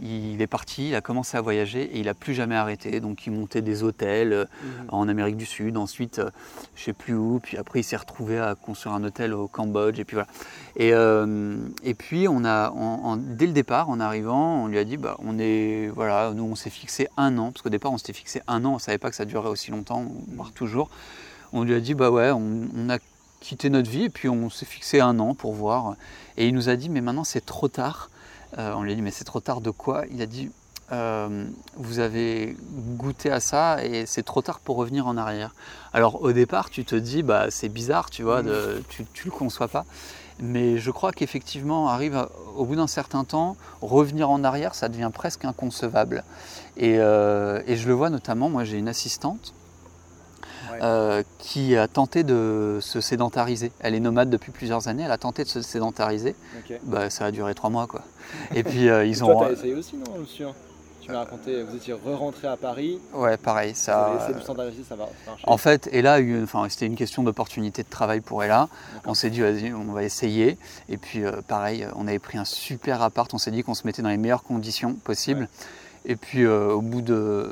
il 0.00 0.40
est 0.40 0.46
parti, 0.46 0.88
il 0.88 0.94
a 0.94 1.00
commencé 1.00 1.36
à 1.36 1.40
voyager 1.40 1.82
et 1.82 1.98
il 1.98 2.06
n'a 2.06 2.14
plus 2.14 2.34
jamais 2.34 2.56
arrêté. 2.56 3.00
Donc 3.00 3.26
il 3.26 3.32
montait 3.32 3.62
des 3.62 3.82
hôtels 3.82 4.32
euh, 4.32 4.44
mhm. 4.62 4.86
en 4.88 5.08
Amérique 5.08 5.36
du 5.36 5.46
Sud, 5.46 5.76
ensuite 5.76 6.16
je 6.16 6.22
euh, 6.22 6.30
je 6.74 6.84
sais 6.84 6.92
plus 6.92 7.14
où, 7.14 7.40
puis 7.42 7.56
après 7.58 7.80
il 7.80 7.82
s'est 7.84 7.96
retrouvé 7.96 8.38
à 8.38 8.54
construire 8.54 8.94
un 8.94 9.04
hôtel 9.04 9.34
au 9.34 9.48
Cambodge 9.48 9.98
et 10.00 10.04
puis 10.04 10.14
voilà. 10.14 10.28
Et, 10.76 10.92
euh, 10.94 11.56
et 11.84 11.94
puis 11.94 12.26
on 12.28 12.44
a, 12.44 12.72
dès 13.18 13.46
le 13.46 13.52
départ, 13.52 13.90
en 13.90 14.00
arrivant, 14.00 14.64
on 14.64 14.66
lui 14.68 14.78
a 14.78 14.84
dit 14.84 14.96
bah 14.96 15.16
on 15.20 15.38
est 15.38 15.90
voilà, 15.94 16.32
nous 16.34 16.44
on 16.44 16.54
s'est 16.54 16.70
fixé 16.70 17.08
un 17.16 17.36
an 17.38 17.52
parce 17.52 17.62
qu'au 17.62 17.68
départ 17.68 17.92
on 17.92 17.98
s'était 17.98 18.12
fixé 18.12 18.40
un 18.46 18.64
an, 18.64 18.74
on 18.74 18.78
savait 18.78 18.98
pas 18.98 19.10
que 19.10 19.16
ça 19.16 19.24
durerait 19.24 19.50
aussi 19.50 19.70
longtemps, 19.70 20.06
voire 20.34 20.52
toujours. 20.52 20.90
On 21.52 21.64
lui 21.64 21.74
a 21.74 21.80
dit 21.80 21.94
bah 21.94 22.10
ouais, 22.10 22.30
on, 22.30 22.88
a 22.88 22.98
quitté 23.40 23.68
notre 23.70 23.90
vie 23.90 24.04
et 24.04 24.08
puis 24.08 24.28
on 24.28 24.48
s'est 24.48 24.66
fixé 24.66 25.00
un 25.00 25.18
an 25.18 25.34
pour 25.34 25.52
voir. 25.52 25.96
Et 26.36 26.46
il 26.46 26.54
nous 26.54 26.68
a 26.68 26.76
dit 26.76 26.88
mais 26.88 27.00
maintenant 27.00 27.24
c'est 27.24 27.44
trop 27.44 27.68
tard. 27.68 28.08
On 28.56 28.82
lui 28.82 28.92
a 28.92 28.94
dit 28.94 29.02
mais 29.02 29.10
c'est 29.10 29.24
trop 29.24 29.40
tard 29.40 29.60
de 29.60 29.70
quoi? 29.70 30.04
Il 30.10 30.22
a 30.22 30.26
dit 30.26 30.50
euh, 30.92 31.46
vous 31.76 32.00
avez 32.00 32.54
goûté 32.98 33.30
à 33.30 33.40
ça 33.40 33.82
et 33.82 34.04
c'est 34.04 34.22
trop 34.22 34.42
tard 34.42 34.60
pour 34.60 34.76
revenir 34.76 35.06
en 35.06 35.16
arrière. 35.16 35.54
Alors 35.94 36.22
au 36.22 36.32
départ, 36.32 36.68
tu 36.68 36.84
te 36.84 36.94
dis, 36.94 37.22
bah, 37.22 37.46
c'est 37.50 37.70
bizarre, 37.70 38.10
tu 38.10 38.22
vois, 38.22 38.42
de, 38.42 38.82
tu, 38.90 39.06
tu 39.14 39.26
le 39.26 39.30
conçois 39.30 39.68
pas. 39.68 39.86
Mais 40.38 40.78
je 40.78 40.90
crois 40.90 41.12
qu'effectivement, 41.12 41.88
arrive 41.88 42.26
au 42.56 42.64
bout 42.66 42.76
d'un 42.76 42.86
certain 42.86 43.24
temps, 43.24 43.56
revenir 43.80 44.28
en 44.28 44.44
arrière, 44.44 44.74
ça 44.74 44.88
devient 44.88 45.10
presque 45.12 45.44
inconcevable. 45.44 46.24
Et, 46.76 46.96
euh, 46.98 47.62
et 47.66 47.76
je 47.76 47.88
le 47.88 47.94
vois 47.94 48.10
notamment, 48.10 48.50
moi 48.50 48.64
j'ai 48.64 48.76
une 48.76 48.88
assistante 48.88 49.54
euh, 50.80 51.22
qui 51.38 51.76
a 51.76 51.88
tenté 51.88 52.24
de 52.24 52.78
se 52.80 53.00
sédentariser. 53.00 53.72
Elle 53.80 53.94
est 53.94 54.00
nomade 54.00 54.30
depuis 54.30 54.52
plusieurs 54.52 54.88
années, 54.88 55.02
elle 55.04 55.12
a 55.12 55.18
tenté 55.18 55.44
de 55.44 55.48
se 55.48 55.62
sédentariser. 55.62 56.34
Bah, 56.84 57.10
ça 57.10 57.26
a 57.26 57.30
duré 57.30 57.54
trois 57.54 57.70
mois 57.70 57.86
quoi. 57.86 58.02
Et 58.54 58.62
puis 58.62 58.86
ils 58.86 59.24
ont. 59.24 59.32
Toi, 59.32 59.46
t'as 59.46 59.52
essayé 59.52 59.74
aussi, 59.74 59.96
non, 59.96 60.18
monsieur 60.18 60.48
tu 61.02 61.10
m'as 61.10 61.18
raconté, 61.18 61.64
vous 61.64 61.76
étiez 61.76 61.94
re-rentré 61.94 62.46
à 62.46 62.56
Paris. 62.56 63.00
Ouais, 63.12 63.36
pareil. 63.36 63.74
Ça, 63.74 64.28
ça 64.46 64.94
va 64.94 65.08
En 65.44 65.56
fait, 65.56 65.88
Ella, 65.92 66.18
enfin, 66.44 66.68
c'était 66.68 66.86
une 66.86 66.94
question 66.94 67.24
d'opportunité 67.24 67.82
de 67.82 67.88
travail 67.88 68.20
pour 68.20 68.44
Ella. 68.44 68.68
On 69.04 69.14
s'est 69.14 69.30
dit, 69.30 69.40
vas-y, 69.40 69.72
on 69.72 69.92
va 69.92 70.04
essayer. 70.04 70.56
Et 70.88 70.98
puis, 70.98 71.24
euh, 71.24 71.42
pareil, 71.46 71.88
on 71.96 72.06
avait 72.06 72.20
pris 72.20 72.38
un 72.38 72.44
super 72.44 73.02
appart. 73.02 73.34
On 73.34 73.38
s'est 73.38 73.50
dit 73.50 73.64
qu'on 73.64 73.74
se 73.74 73.84
mettait 73.84 74.02
dans 74.02 74.10
les 74.10 74.16
meilleures 74.16 74.44
conditions 74.44 74.94
possibles. 74.94 75.48
Et 76.04 76.16
puis 76.16 76.42
euh, 76.44 76.72
au, 76.72 76.80
bout 76.80 77.00
de, 77.02 77.48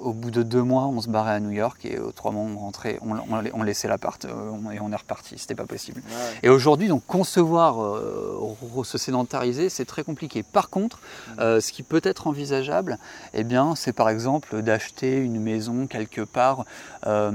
au 0.00 0.12
bout 0.12 0.30
de 0.30 0.42
deux 0.42 0.62
mois, 0.62 0.86
on 0.86 1.00
se 1.00 1.08
barrait 1.08 1.34
à 1.34 1.40
New 1.40 1.50
York 1.50 1.84
et 1.84 1.98
aux 1.98 2.12
trois 2.12 2.32
mois, 2.32 2.44
on 2.44 2.56
rentrait, 2.58 2.98
on, 3.02 3.16
on, 3.52 3.62
laissait 3.62 3.88
l'appart 3.88 4.24
euh, 4.24 4.70
et 4.72 4.80
on 4.80 4.90
est 4.90 4.96
reparti. 4.96 5.36
C'était 5.36 5.54
pas 5.54 5.66
possible. 5.66 6.00
Et 6.42 6.48
aujourd'hui, 6.48 6.88
donc 6.88 7.04
concevoir 7.06 7.82
euh, 7.82 8.56
se 8.84 8.96
sédentariser, 8.96 9.68
c'est 9.68 9.84
très 9.84 10.04
compliqué. 10.04 10.42
Par 10.42 10.70
contre, 10.70 11.00
mm. 11.36 11.60
ce 11.60 11.72
qui 11.72 11.82
peut 11.82 12.00
être 12.04 12.26
envisageable, 12.26 12.98
eh 13.34 13.44
bien, 13.44 13.74
c'est 13.76 13.92
par 13.92 14.08
exemple 14.08 14.62
d'acheter 14.62 15.16
une 15.16 15.40
maison 15.40 15.86
quelque 15.86 16.22
part. 16.22 16.64
bah 17.04 17.30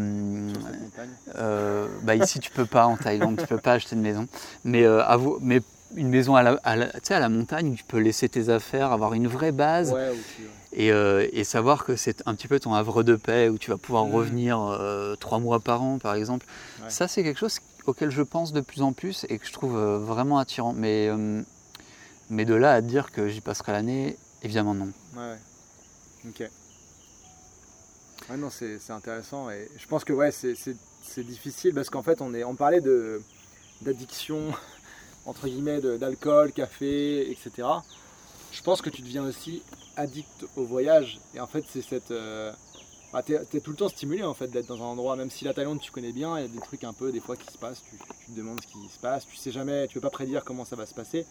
ici, 2.16 2.40
tu 2.40 2.50
peux 2.52 2.66
pas 2.66 2.86
en 2.88 2.98
Thaïlande, 2.98 3.38
tu 3.40 3.46
peux 3.46 3.58
pas 3.58 3.74
acheter 3.74 3.96
une 3.96 4.02
maison. 4.02 4.28
Mais, 4.64 4.86
à 4.86 5.18
vous, 5.18 5.38
mais 5.42 5.62
une 5.96 6.10
maison 6.10 6.36
à 6.36 6.44
la, 6.44 6.52
à 6.64 6.76
la, 6.76 7.30
montagne 7.30 7.72
où 7.72 7.76
tu 7.76 7.84
peux 7.84 8.00
laisser 8.00 8.28
tes 8.30 8.50
affaires, 8.50 8.92
avoir 8.92 9.14
une 9.14 9.28
vraie 9.28 9.52
base 9.52 9.96
euh, 10.78 11.28
et, 11.32 11.44
savoir 11.44 11.86
que 11.86 11.96
c'est 11.96 12.24
un 12.26 12.36
petit 12.36 12.48
peu 12.48 12.60
ton 12.60 12.74
havre 12.74 13.04
de 13.04 13.16
paix 13.16 13.50
où 13.50 13.58
tu 13.58 13.72
vas 13.72 13.78
pouvoir 13.78 14.06
mmh. 14.06 14.12
revenir 14.12 14.60
euh, 14.60 15.16
trois 15.16 15.40
mois 15.40 15.60
par 15.60 15.82
an 15.82 15.98
par 15.98 16.16
exemple. 16.16 16.46
Ça 16.90 17.08
c'est 17.08 17.24
quelque 17.24 17.40
chose 17.40 17.60
auquel 17.86 18.12
je 18.12 18.22
pense 18.22 18.52
de 18.52 18.62
plus 18.62 18.82
en 18.82 18.92
plus 18.92 19.26
et 19.30 19.40
que 19.40 19.48
je 19.48 19.54
trouve 19.54 19.78
euh, 19.78 19.98
vraiment 19.98 20.40
attirant. 20.40 20.74
Mais, 20.74 21.10
mais 22.30 22.46
de 22.46 22.54
là 22.54 22.74
à 22.74 22.82
dire 22.82 23.12
que 23.12 23.30
j'y 23.30 23.42
passerai 23.42 23.72
l'année, 23.72 24.18
évidemment 24.44 24.74
non. 24.74 24.92
Ouais, 25.16 25.38
ok. 26.28 26.50
Ouais, 28.30 28.36
non, 28.36 28.50
c'est 28.50 28.78
intéressant 28.90 29.50
et 29.50 29.70
je 29.78 29.88
pense 29.88 30.04
que 30.04 30.12
ouais, 30.12 30.32
c'est 30.32 31.24
difficile 31.24 31.74
parce 31.74 31.90
qu'en 31.90 32.04
fait 32.04 32.22
on, 32.22 32.34
est, 32.34 32.44
on 32.44 32.56
parlait 32.56 32.82
d'addiction 33.82 34.54
entre 35.28 35.48
guillemets 35.48 35.82
d'alcool, 35.82 36.52
café, 36.52 37.30
etc. 37.30 37.68
Je 38.52 38.64
pense 38.64 38.82
que 38.82 38.90
tu 38.90 39.04
deviens 39.04 39.26
aussi 39.26 39.62
addict 39.98 40.46
au 40.56 40.64
voyage. 40.64 41.20
Et 41.36 41.40
en 41.40 41.48
fait, 41.48 41.64
c'est 41.70 41.84
cette. 41.84 42.12
Euh, 42.12 42.52
bah, 43.14 43.22
t'es, 43.22 43.36
es 43.36 43.60
tout 43.60 43.72
le 43.72 43.78
temps 43.78 43.90
stimulé 43.90 44.24
en 44.24 44.34
fait 44.34 44.48
d'être 44.48 44.68
dans 44.68 44.82
un 44.82 44.86
endroit, 44.86 45.16
même 45.16 45.30
si 45.30 45.46
la 45.46 45.54
Thaïlande 45.54 45.80
tu 45.80 45.92
connais 45.92 46.12
bien, 46.12 46.38
il 46.38 46.42
y 46.42 46.46
a 46.46 46.48
des 46.48 46.60
trucs 46.60 46.84
un 46.84 46.94
peu 46.94 47.12
des 47.12 47.22
fois 47.22 47.38
qui 47.38 47.52
se 47.52 47.58
passent, 47.58 47.82
tu, 47.90 47.98
te 47.98 48.38
demandes 48.38 48.60
ce 48.62 48.68
qui 48.68 48.94
se 48.94 49.00
passe, 49.00 49.26
tu 49.26 49.38
sais 49.38 49.52
jamais, 49.52 49.88
tu 49.88 49.96
peux 49.96 50.02
pas 50.02 50.10
prédire 50.10 50.44
comment 50.44 50.66
ça 50.66 50.76
va 50.76 50.86
se 50.86 50.94
passer. 50.94 51.26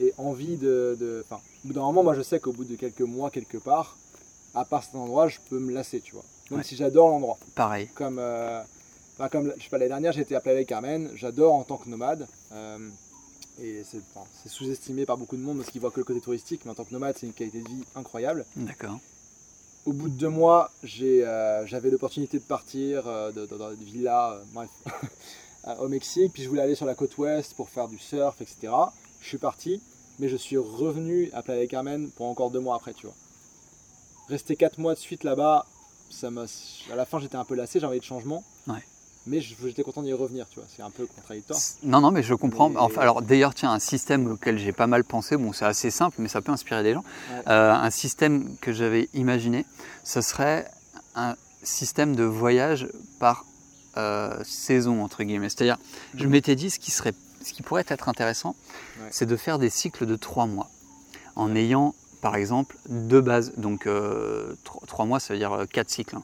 Et 0.00 0.12
envie 0.18 0.56
de. 0.56 1.24
Enfin, 1.24 1.40
au 1.64 1.68
bout 1.68 1.74
d'un 1.74 1.80
moment, 1.82 2.02
moi 2.02 2.14
je 2.14 2.22
sais 2.22 2.40
qu'au 2.40 2.52
bout 2.52 2.64
de 2.64 2.76
quelques 2.76 3.00
mois, 3.00 3.30
quelque 3.30 3.58
part, 3.58 3.96
à 4.54 4.64
part 4.64 4.82
cet 4.82 4.94
endroit, 4.94 5.28
je 5.28 5.38
peux 5.48 5.58
me 5.58 5.72
lasser, 5.72 6.00
tu 6.00 6.12
vois. 6.14 6.24
Même 6.50 6.62
si 6.62 6.76
j'adore 6.76 7.08
l'endroit. 7.10 7.38
Pareil. 7.54 7.88
Comme. 7.94 8.18
Euh, 8.18 8.62
comme 9.30 9.52
je 9.56 9.64
sais 9.64 9.68
pas, 9.70 9.78
l'année 9.78 9.88
dernière 9.88 10.12
j'étais 10.12 10.34
à 10.34 10.40
Playa 10.40 10.64
Carmen, 10.64 11.10
j'adore 11.14 11.54
en 11.54 11.64
tant 11.64 11.76
que 11.76 11.88
nomade. 11.88 12.26
Euh, 12.52 12.78
et 13.62 13.82
c'est 13.84 14.48
sous-estimé 14.48 15.04
par 15.04 15.16
beaucoup 15.16 15.36
de 15.36 15.42
monde 15.42 15.58
parce 15.58 15.70
qu'ils 15.70 15.80
voient 15.80 15.90
que 15.90 16.00
le 16.00 16.04
côté 16.04 16.20
touristique, 16.20 16.62
mais 16.64 16.70
en 16.70 16.74
tant 16.74 16.84
que 16.84 16.92
nomade, 16.92 17.16
c'est 17.18 17.26
une 17.26 17.32
qualité 17.32 17.60
de 17.60 17.68
vie 17.68 17.84
incroyable. 17.94 18.44
D'accord. 18.56 18.98
Au 19.84 19.92
bout 19.92 20.08
de 20.08 20.14
deux 20.14 20.28
mois, 20.28 20.70
euh, 21.00 21.66
j'avais 21.66 21.90
l'opportunité 21.90 22.38
de 22.38 22.44
partir 22.44 23.06
euh, 23.06 23.32
dans 23.32 23.70
une 23.70 23.84
villa, 23.84 24.32
euh, 24.32 24.44
bref, 24.52 24.70
au 25.80 25.88
Mexique. 25.88 26.32
Puis 26.34 26.42
je 26.42 26.48
voulais 26.48 26.62
aller 26.62 26.74
sur 26.74 26.86
la 26.86 26.94
côte 26.94 27.16
ouest 27.18 27.54
pour 27.54 27.68
faire 27.68 27.88
du 27.88 27.98
surf, 27.98 28.40
etc. 28.40 28.72
Je 29.20 29.26
suis 29.28 29.38
parti, 29.38 29.80
mais 30.18 30.28
je 30.28 30.36
suis 30.36 30.56
revenu 30.56 31.30
à 31.32 31.42
Playa 31.42 31.66
Carmen 31.66 32.10
pour 32.10 32.26
encore 32.26 32.50
deux 32.50 32.60
mois 32.60 32.76
après, 32.76 32.92
tu 32.92 33.06
vois. 33.06 33.16
Rester 34.28 34.56
quatre 34.56 34.78
mois 34.78 34.94
de 34.94 34.98
suite 34.98 35.24
là-bas, 35.24 35.66
ça 36.10 36.28
à 36.92 36.96
la 36.96 37.04
fin 37.06 37.18
j'étais 37.18 37.36
un 37.36 37.44
peu 37.44 37.54
lassé, 37.54 37.80
j'avais 37.80 37.92
envie 37.92 38.00
de 38.00 38.04
changement. 38.04 38.44
Ouais 38.66 38.84
mais 39.28 39.40
j'étais 39.40 39.82
content 39.82 40.02
d'y 40.02 40.12
revenir, 40.12 40.46
tu 40.48 40.58
vois, 40.58 40.68
c'est 40.74 40.82
un 40.82 40.90
peu 40.90 41.06
contradictoire. 41.06 41.58
Non, 41.82 42.00
non, 42.00 42.10
mais 42.10 42.22
je 42.22 42.34
comprends. 42.34 42.72
Enfin, 42.76 43.00
alors 43.00 43.22
d'ailleurs, 43.22 43.54
tiens, 43.54 43.70
un 43.72 43.78
système 43.78 44.26
auquel 44.26 44.58
j'ai 44.58 44.72
pas 44.72 44.86
mal 44.86 45.04
pensé, 45.04 45.36
bon, 45.36 45.52
c'est 45.52 45.64
assez 45.64 45.90
simple, 45.90 46.16
mais 46.18 46.28
ça 46.28 46.40
peut 46.40 46.52
inspirer 46.52 46.82
des 46.82 46.94
gens. 46.94 47.04
Euh, 47.48 47.72
un 47.72 47.90
système 47.90 48.56
que 48.60 48.72
j'avais 48.72 49.08
imaginé, 49.14 49.64
ce 50.04 50.20
serait 50.20 50.70
un 51.14 51.36
système 51.62 52.16
de 52.16 52.24
voyage 52.24 52.88
par 53.20 53.44
euh, 53.96 54.42
saison, 54.44 55.02
entre 55.02 55.22
guillemets. 55.22 55.48
C'est-à-dire, 55.48 55.78
je 56.14 56.24
mhm. 56.24 56.30
m'étais 56.30 56.56
dit, 56.56 56.70
ce 56.70 56.78
qui, 56.78 56.90
serait, 56.90 57.14
ce 57.42 57.52
qui 57.52 57.62
pourrait 57.62 57.84
être 57.88 58.08
intéressant, 58.08 58.56
c'est 59.10 59.26
de 59.26 59.36
faire 59.36 59.58
des 59.58 59.70
cycles 59.70 60.06
de 60.06 60.16
trois 60.16 60.46
mois, 60.46 60.70
en 61.36 61.54
ayant 61.54 61.94
par 62.20 62.34
exemple, 62.34 62.76
deux 62.88 63.20
bases. 63.20 63.52
Donc, 63.56 63.86
euh, 63.86 64.54
trois 64.88 65.04
mois, 65.04 65.20
ça 65.20 65.34
veut 65.34 65.38
dire 65.38 65.66
quatre 65.72 65.88
cycles. 65.88 66.16
Hein. 66.16 66.22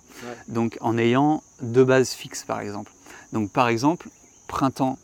Donc, 0.48 0.76
en 0.80 0.98
ayant 0.98 1.42
deux 1.62 1.84
bases 1.84 2.10
fixes, 2.10 2.42
par 2.42 2.60
exemple. 2.60 2.90
Donc 3.34 3.50
par 3.50 3.68
exemple, 3.68 4.08
printemps. 4.46 4.96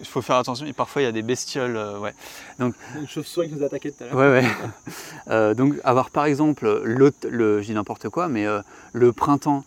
Il 0.00 0.06
faut 0.06 0.22
faire 0.22 0.36
attention, 0.36 0.64
mais 0.64 0.72
parfois 0.72 1.02
il 1.02 1.04
y 1.04 1.08
a 1.08 1.12
des 1.12 1.22
bestioles. 1.22 1.76
Euh, 1.76 1.98
ouais. 1.98 2.14
Donc, 2.58 2.74
Une 2.96 3.06
chauve-souris 3.06 3.48
qui 3.48 3.54
nous 3.56 3.64
attaquait 3.64 3.90
tout 3.90 4.04
à 4.04 4.06
l'heure. 4.06 4.16
Ouais, 4.16 4.28
ouais. 4.28 4.44
Euh, 5.30 5.52
donc 5.52 5.74
avoir 5.84 6.08
par 6.08 6.24
exemple, 6.24 6.80
le, 6.84 7.12
je 7.60 7.66
dis 7.66 7.74
n'importe 7.74 8.08
quoi, 8.08 8.28
mais 8.28 8.46
euh, 8.46 8.62
le 8.94 9.12
printemps, 9.12 9.64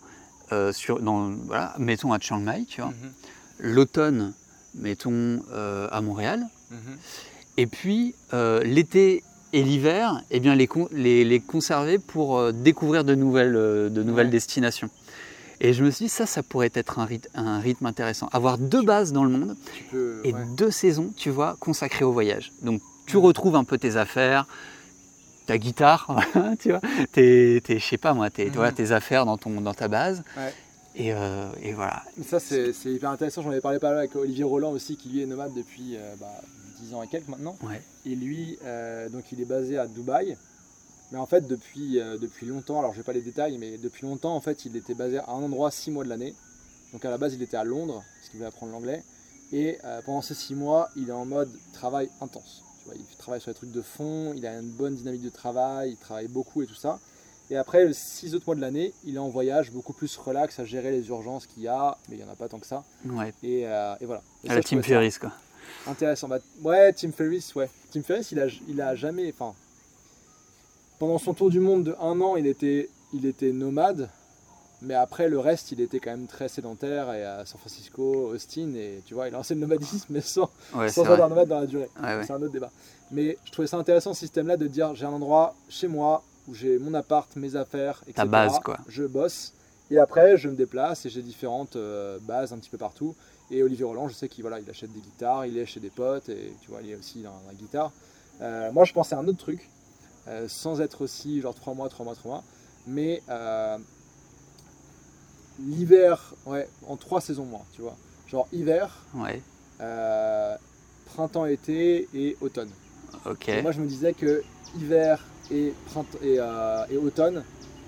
sur, 0.72 1.00
dans, 1.00 1.30
voilà, 1.46 1.74
mettons 1.78 2.12
à 2.12 2.18
Chiang 2.18 2.40
Mai, 2.40 2.66
tu 2.68 2.82
vois. 2.82 2.90
Mhm. 2.90 3.12
L'automne, 3.60 4.34
mettons 4.74 5.40
à 5.90 6.00
Montréal. 6.02 6.42
Mhm. 6.70 6.78
Et 7.58 7.66
puis 7.66 8.14
l'été 8.64 9.22
et 9.52 9.62
l'hiver, 9.62 10.22
eh 10.30 10.40
bien 10.40 10.54
les, 10.54 10.68
les, 10.90 11.24
les, 11.24 11.40
conserver 11.40 11.98
pour 11.98 12.52
découvrir 12.52 13.04
de 13.04 13.14
nouvelles, 13.14 13.52
de 13.52 14.02
nouvelles 14.02 14.30
destinations. 14.30 14.90
Et 15.64 15.72
je 15.72 15.84
me 15.84 15.92
suis 15.92 16.06
dit, 16.06 16.08
ça, 16.08 16.26
ça 16.26 16.42
pourrait 16.42 16.72
être 16.74 16.98
un 16.98 17.04
rythme, 17.04 17.30
un 17.34 17.60
rythme 17.60 17.86
intéressant. 17.86 18.28
Avoir 18.32 18.58
deux 18.58 18.82
bases 18.82 19.12
dans 19.12 19.22
le 19.22 19.30
monde 19.30 19.56
et 20.24 20.34
deux 20.56 20.72
saisons, 20.72 21.12
tu 21.16 21.30
vois, 21.30 21.56
consacrées 21.60 22.04
au 22.04 22.10
voyage. 22.10 22.52
Donc, 22.62 22.82
tu 23.06 23.16
retrouves 23.16 23.54
un 23.54 23.62
peu 23.62 23.78
tes 23.78 23.96
affaires, 23.96 24.46
ta 25.46 25.58
guitare, 25.58 26.20
tu 26.58 26.70
vois, 26.70 26.80
tes, 27.12 27.60
tes, 27.64 27.78
je 27.78 27.84
sais 27.84 27.96
pas 27.96 28.12
moi, 28.12 28.28
tes, 28.28 28.50
mm. 28.50 28.72
tes 28.74 28.90
affaires 28.90 29.24
dans, 29.24 29.38
ton, 29.38 29.60
dans 29.60 29.72
ta 29.72 29.86
base. 29.86 30.24
Et, 30.96 31.12
euh, 31.12 31.48
et, 31.62 31.72
voilà. 31.72 32.02
Ça, 32.26 32.40
c'est 32.40 32.72
hyper 32.86 33.10
intéressant. 33.10 33.42
J'en 33.42 33.50
avais 33.50 33.60
parlé 33.60 33.78
pas 33.78 33.90
mal 33.90 33.98
avec 33.98 34.16
Olivier 34.16 34.44
Roland 34.44 34.72
aussi, 34.72 34.96
qui 34.96 35.10
lui 35.10 35.22
est 35.22 35.26
nomade 35.26 35.54
depuis 35.54 35.96
euh, 35.96 36.14
bah, 36.20 36.40
10 36.80 36.94
ans 36.94 37.04
et 37.04 37.06
quelques 37.06 37.28
maintenant. 37.28 37.56
Et 38.04 38.16
lui, 38.16 38.58
euh, 38.64 39.08
donc 39.08 39.30
il 39.30 39.40
est 39.40 39.46
basé 39.46 39.78
à 39.78 39.86
Dubaï. 39.86 40.36
Mais 41.12 41.18
en 41.18 41.26
fait, 41.26 41.46
depuis, 41.46 42.00
euh, 42.00 42.16
depuis 42.16 42.46
longtemps, 42.46 42.78
alors 42.78 42.92
je 42.92 42.98
vais 42.98 43.04
pas 43.04 43.12
les 43.12 43.20
détails, 43.20 43.58
mais 43.58 43.76
depuis 43.76 44.06
longtemps, 44.06 44.34
en 44.34 44.40
fait, 44.40 44.64
il 44.64 44.74
était 44.76 44.94
basé 44.94 45.18
à 45.18 45.28
un 45.28 45.42
endroit 45.42 45.70
six 45.70 45.90
mois 45.90 46.04
de 46.04 46.08
l'année. 46.08 46.34
Donc 46.92 47.04
à 47.04 47.10
la 47.10 47.18
base, 47.18 47.34
il 47.34 47.42
était 47.42 47.56
à 47.56 47.64
Londres, 47.64 48.02
parce 48.16 48.30
qu'il 48.30 48.38
voulait 48.38 48.48
apprendre 48.48 48.72
l'anglais. 48.72 49.02
Et 49.52 49.78
euh, 49.84 50.00
pendant 50.06 50.22
ces 50.22 50.34
six 50.34 50.54
mois, 50.54 50.88
il 50.96 51.10
est 51.10 51.12
en 51.12 51.26
mode 51.26 51.50
travail 51.74 52.08
intense. 52.22 52.62
Tu 52.80 52.86
vois, 52.86 52.94
il 52.96 53.16
travaille 53.18 53.42
sur 53.42 53.50
les 53.50 53.54
trucs 53.54 53.72
de 53.72 53.82
fond, 53.82 54.32
il 54.34 54.46
a 54.46 54.58
une 54.58 54.70
bonne 54.70 54.94
dynamique 54.94 55.22
de 55.22 55.28
travail, 55.28 55.90
il 55.90 55.96
travaille 55.98 56.28
beaucoup 56.28 56.62
et 56.62 56.66
tout 56.66 56.74
ça. 56.74 56.98
Et 57.50 57.56
après, 57.56 57.84
les 57.84 57.92
six 57.92 58.34
autres 58.34 58.46
mois 58.46 58.54
de 58.54 58.62
l'année, 58.62 58.94
il 59.04 59.16
est 59.16 59.18
en 59.18 59.28
voyage, 59.28 59.70
beaucoup 59.70 59.92
plus 59.92 60.16
relax 60.16 60.58
à 60.58 60.64
gérer 60.64 60.90
les 60.90 61.06
urgences 61.08 61.46
qu'il 61.46 61.62
y 61.64 61.68
a, 61.68 61.98
mais 62.08 62.16
il 62.16 62.22
n'y 62.22 62.24
en 62.24 62.32
a 62.32 62.36
pas 62.36 62.48
tant 62.48 62.58
que 62.58 62.66
ça. 62.66 62.84
Ouais. 63.04 63.34
Et, 63.42 63.66
euh, 63.66 63.94
et 64.00 64.06
voilà. 64.06 64.22
à 64.48 64.54
la 64.54 64.62
Team 64.62 64.82
Ferris, 64.82 65.16
quoi. 65.20 65.32
Intéressant. 65.86 66.28
Bah, 66.28 66.38
ouais, 66.62 66.92
Tim 66.94 67.12
Ferriss, 67.12 67.54
ouais. 67.54 67.68
Tim 67.90 68.02
Ferriss, 68.02 68.32
il 68.32 68.40
a, 68.40 68.46
il 68.68 68.80
a 68.80 68.94
jamais. 68.94 69.30
Enfin, 69.30 69.54
pendant 71.02 71.18
son 71.18 71.34
tour 71.34 71.50
du 71.50 71.58
monde 71.58 71.82
de 71.82 71.96
un 72.00 72.20
an, 72.20 72.36
il 72.36 72.46
était, 72.46 72.88
il 73.12 73.26
était 73.26 73.50
nomade. 73.50 74.08
Mais 74.82 74.94
après, 74.94 75.28
le 75.28 75.40
reste, 75.40 75.72
il 75.72 75.80
était 75.80 75.98
quand 75.98 76.12
même 76.12 76.28
très 76.28 76.46
sédentaire 76.46 77.12
et 77.12 77.24
à 77.24 77.44
San 77.44 77.58
Francisco, 77.58 78.30
Austin, 78.32 78.72
et 78.76 79.02
tu 79.04 79.14
vois, 79.14 79.26
il 79.26 79.34
a 79.34 79.38
lancé 79.38 79.54
le 79.54 79.60
nomadisme, 79.62 80.06
mais 80.10 80.20
sans, 80.20 80.48
sans 80.90 81.04
avoir 81.10 81.28
nomade 81.28 81.48
dans 81.48 81.58
la 81.58 81.66
durée. 81.66 81.90
c'est 82.22 82.30
un 82.30 82.40
autre 82.40 82.52
débat. 82.52 82.70
Mais 83.10 83.36
je 83.44 83.50
trouvais 83.50 83.66
ça 83.66 83.78
intéressant, 83.78 84.14
ce 84.14 84.20
système-là, 84.20 84.56
de 84.56 84.68
dire 84.68 84.94
j'ai 84.94 85.04
un 85.04 85.10
endroit 85.10 85.56
chez 85.68 85.88
moi 85.88 86.22
où 86.46 86.54
j'ai 86.54 86.78
mon 86.78 86.94
appart, 86.94 87.34
mes 87.34 87.56
affaires, 87.56 88.00
etc. 88.02 88.14
Ta 88.14 88.24
base, 88.24 88.60
quoi. 88.60 88.78
Je 88.86 89.02
bosse. 89.02 89.54
Et 89.90 89.98
après, 89.98 90.36
je 90.36 90.48
me 90.48 90.54
déplace 90.54 91.04
et 91.04 91.10
j'ai 91.10 91.22
différentes 91.22 91.74
euh, 91.74 92.20
bases 92.20 92.52
un 92.52 92.58
petit 92.58 92.70
peu 92.70 92.78
partout. 92.78 93.16
Et 93.50 93.64
Olivier 93.64 93.86
Roland, 93.86 94.06
je 94.06 94.14
sais 94.14 94.28
qu'il 94.28 94.42
voilà, 94.42 94.60
il 94.60 94.70
achète 94.70 94.92
des 94.92 95.00
guitares, 95.00 95.46
il 95.46 95.58
est 95.58 95.66
chez 95.66 95.80
des 95.80 95.90
potes, 95.90 96.28
et 96.28 96.52
tu 96.60 96.70
vois, 96.70 96.80
il 96.80 96.90
est 96.90 96.96
aussi 96.96 97.22
dans 97.22 97.42
la 97.48 97.54
guitare. 97.54 97.90
Euh, 98.40 98.70
moi, 98.70 98.84
je 98.84 98.92
pensais 98.92 99.16
à 99.16 99.18
un 99.18 99.26
autre 99.26 99.38
truc, 99.38 99.68
euh, 100.28 100.46
sans 100.48 100.80
être 100.80 101.02
aussi 101.02 101.40
genre 101.40 101.54
3 101.54 101.74
mois, 101.74 101.88
3 101.88 102.04
mois, 102.04 102.14
3 102.14 102.30
mois, 102.30 102.44
mais 102.86 103.22
l'hiver, 105.60 106.34
ouais, 106.46 106.68
en 106.86 106.96
3 106.96 107.20
saisons, 107.20 107.44
moi, 107.44 107.64
tu 107.72 107.82
vois. 107.82 107.96
Genre 108.28 108.48
hiver, 108.52 109.04
ouais. 109.14 109.42
printemps, 111.06 111.46
été 111.46 112.08
et 112.14 112.36
automne. 112.40 112.70
Ok. 113.26 113.48
Et 113.48 113.62
moi, 113.62 113.72
je 113.72 113.80
me 113.80 113.86
disais 113.86 114.14
que 114.14 114.42
hiver 114.76 115.22
et, 115.50 115.74
et, 116.22 116.38
et 116.90 116.96
automne, 116.96 117.44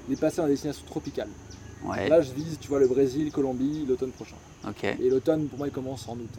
les 0.08 0.16
passer 0.16 0.40
en 0.40 0.46
destination 0.46 0.84
tropicale. 0.86 1.28
Là, 2.08 2.20
je 2.22 2.32
vise, 2.32 2.58
tu 2.60 2.68
vois, 2.68 2.78
le 2.78 2.88
Brésil, 2.88 3.30
Colombie, 3.30 3.84
l'automne 3.86 4.10
prochain. 4.10 4.36
Et 5.00 5.10
l'automne, 5.10 5.48
pour 5.48 5.58
moi, 5.58 5.68
il 5.68 5.72
commence 5.72 6.08
en 6.08 6.14
août. 6.14 6.30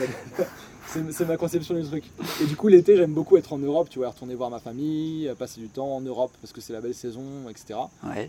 c'est 0.88 1.26
ma 1.26 1.36
conception 1.36 1.74
du 1.74 1.84
truc. 1.84 2.04
Et 2.42 2.46
du 2.46 2.56
coup, 2.56 2.68
l'été, 2.68 2.96
j'aime 2.96 3.12
beaucoup 3.12 3.36
être 3.36 3.52
en 3.52 3.58
Europe, 3.58 3.88
tu 3.90 3.98
vois, 3.98 4.08
retourner 4.08 4.34
voir 4.34 4.50
ma 4.50 4.58
famille, 4.58 5.30
passer 5.38 5.60
du 5.60 5.68
temps 5.68 5.94
en 5.94 6.00
Europe 6.00 6.32
parce 6.40 6.52
que 6.52 6.60
c'est 6.60 6.72
la 6.72 6.80
belle 6.80 6.94
saison, 6.94 7.48
etc. 7.48 7.78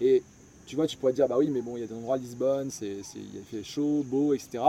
Et 0.01 0.23
tu 0.65 0.75
vois, 0.75 0.85
tu 0.85 0.97
pourrais 0.97 1.13
te 1.13 1.15
dire, 1.15 1.27
bah 1.27 1.37
oui, 1.39 1.49
mais 1.49 1.61
bon, 1.61 1.77
il 1.77 1.81
y 1.81 1.83
a 1.83 1.87
des 1.87 1.95
endroits 1.95 2.15
à 2.15 2.17
Lisbonne, 2.19 2.69
c'est, 2.69 2.97
il 3.15 3.43
fait 3.49 3.63
chaud, 3.63 4.05
beau, 4.05 4.33
etc. 4.33 4.63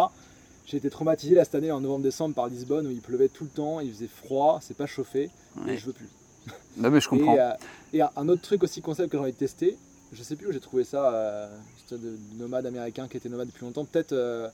J'ai 0.66 0.78
été 0.78 0.88
traumatisé 0.88 1.34
là 1.34 1.44
cette 1.44 1.56
année 1.56 1.72
en 1.72 1.80
novembre-décembre 1.80 2.34
par 2.34 2.46
Lisbonne 2.46 2.86
où 2.86 2.90
il 2.90 3.00
pleuvait 3.00 3.28
tout 3.28 3.44
le 3.44 3.50
temps, 3.50 3.80
il 3.80 3.92
faisait 3.92 4.08
froid, 4.08 4.60
c'est 4.62 4.76
pas 4.76 4.86
chauffé, 4.86 5.30
et 5.68 5.76
je 5.76 5.86
veux 5.86 5.92
plus. 5.92 6.08
Non, 6.76 6.90
mais 6.90 7.00
je 7.00 7.08
comprends. 7.08 7.34
Et, 7.34 7.40
euh, 7.40 7.52
et, 7.92 8.02
un 8.02 8.28
autre 8.28 8.40
truc 8.40 8.62
aussi 8.62 8.80
concept 8.80 9.10
que 9.10 9.18
j'ai 9.18 9.22
envie 9.22 9.32
de 9.32 9.36
tester, 9.36 9.76
je 10.12 10.22
sais 10.22 10.36
plus 10.36 10.46
où 10.46 10.52
j'ai 10.52 10.60
trouvé 10.60 10.84
ça, 10.84 11.12
euh, 11.12 11.48
de 11.90 12.16
nomade 12.38 12.66
américain 12.66 13.08
qui 13.08 13.16
était 13.16 13.28
nomade 13.28 13.48
depuis 13.48 13.64
longtemps, 13.64 13.84
peut-être 13.84 14.12
euh, 14.12 14.48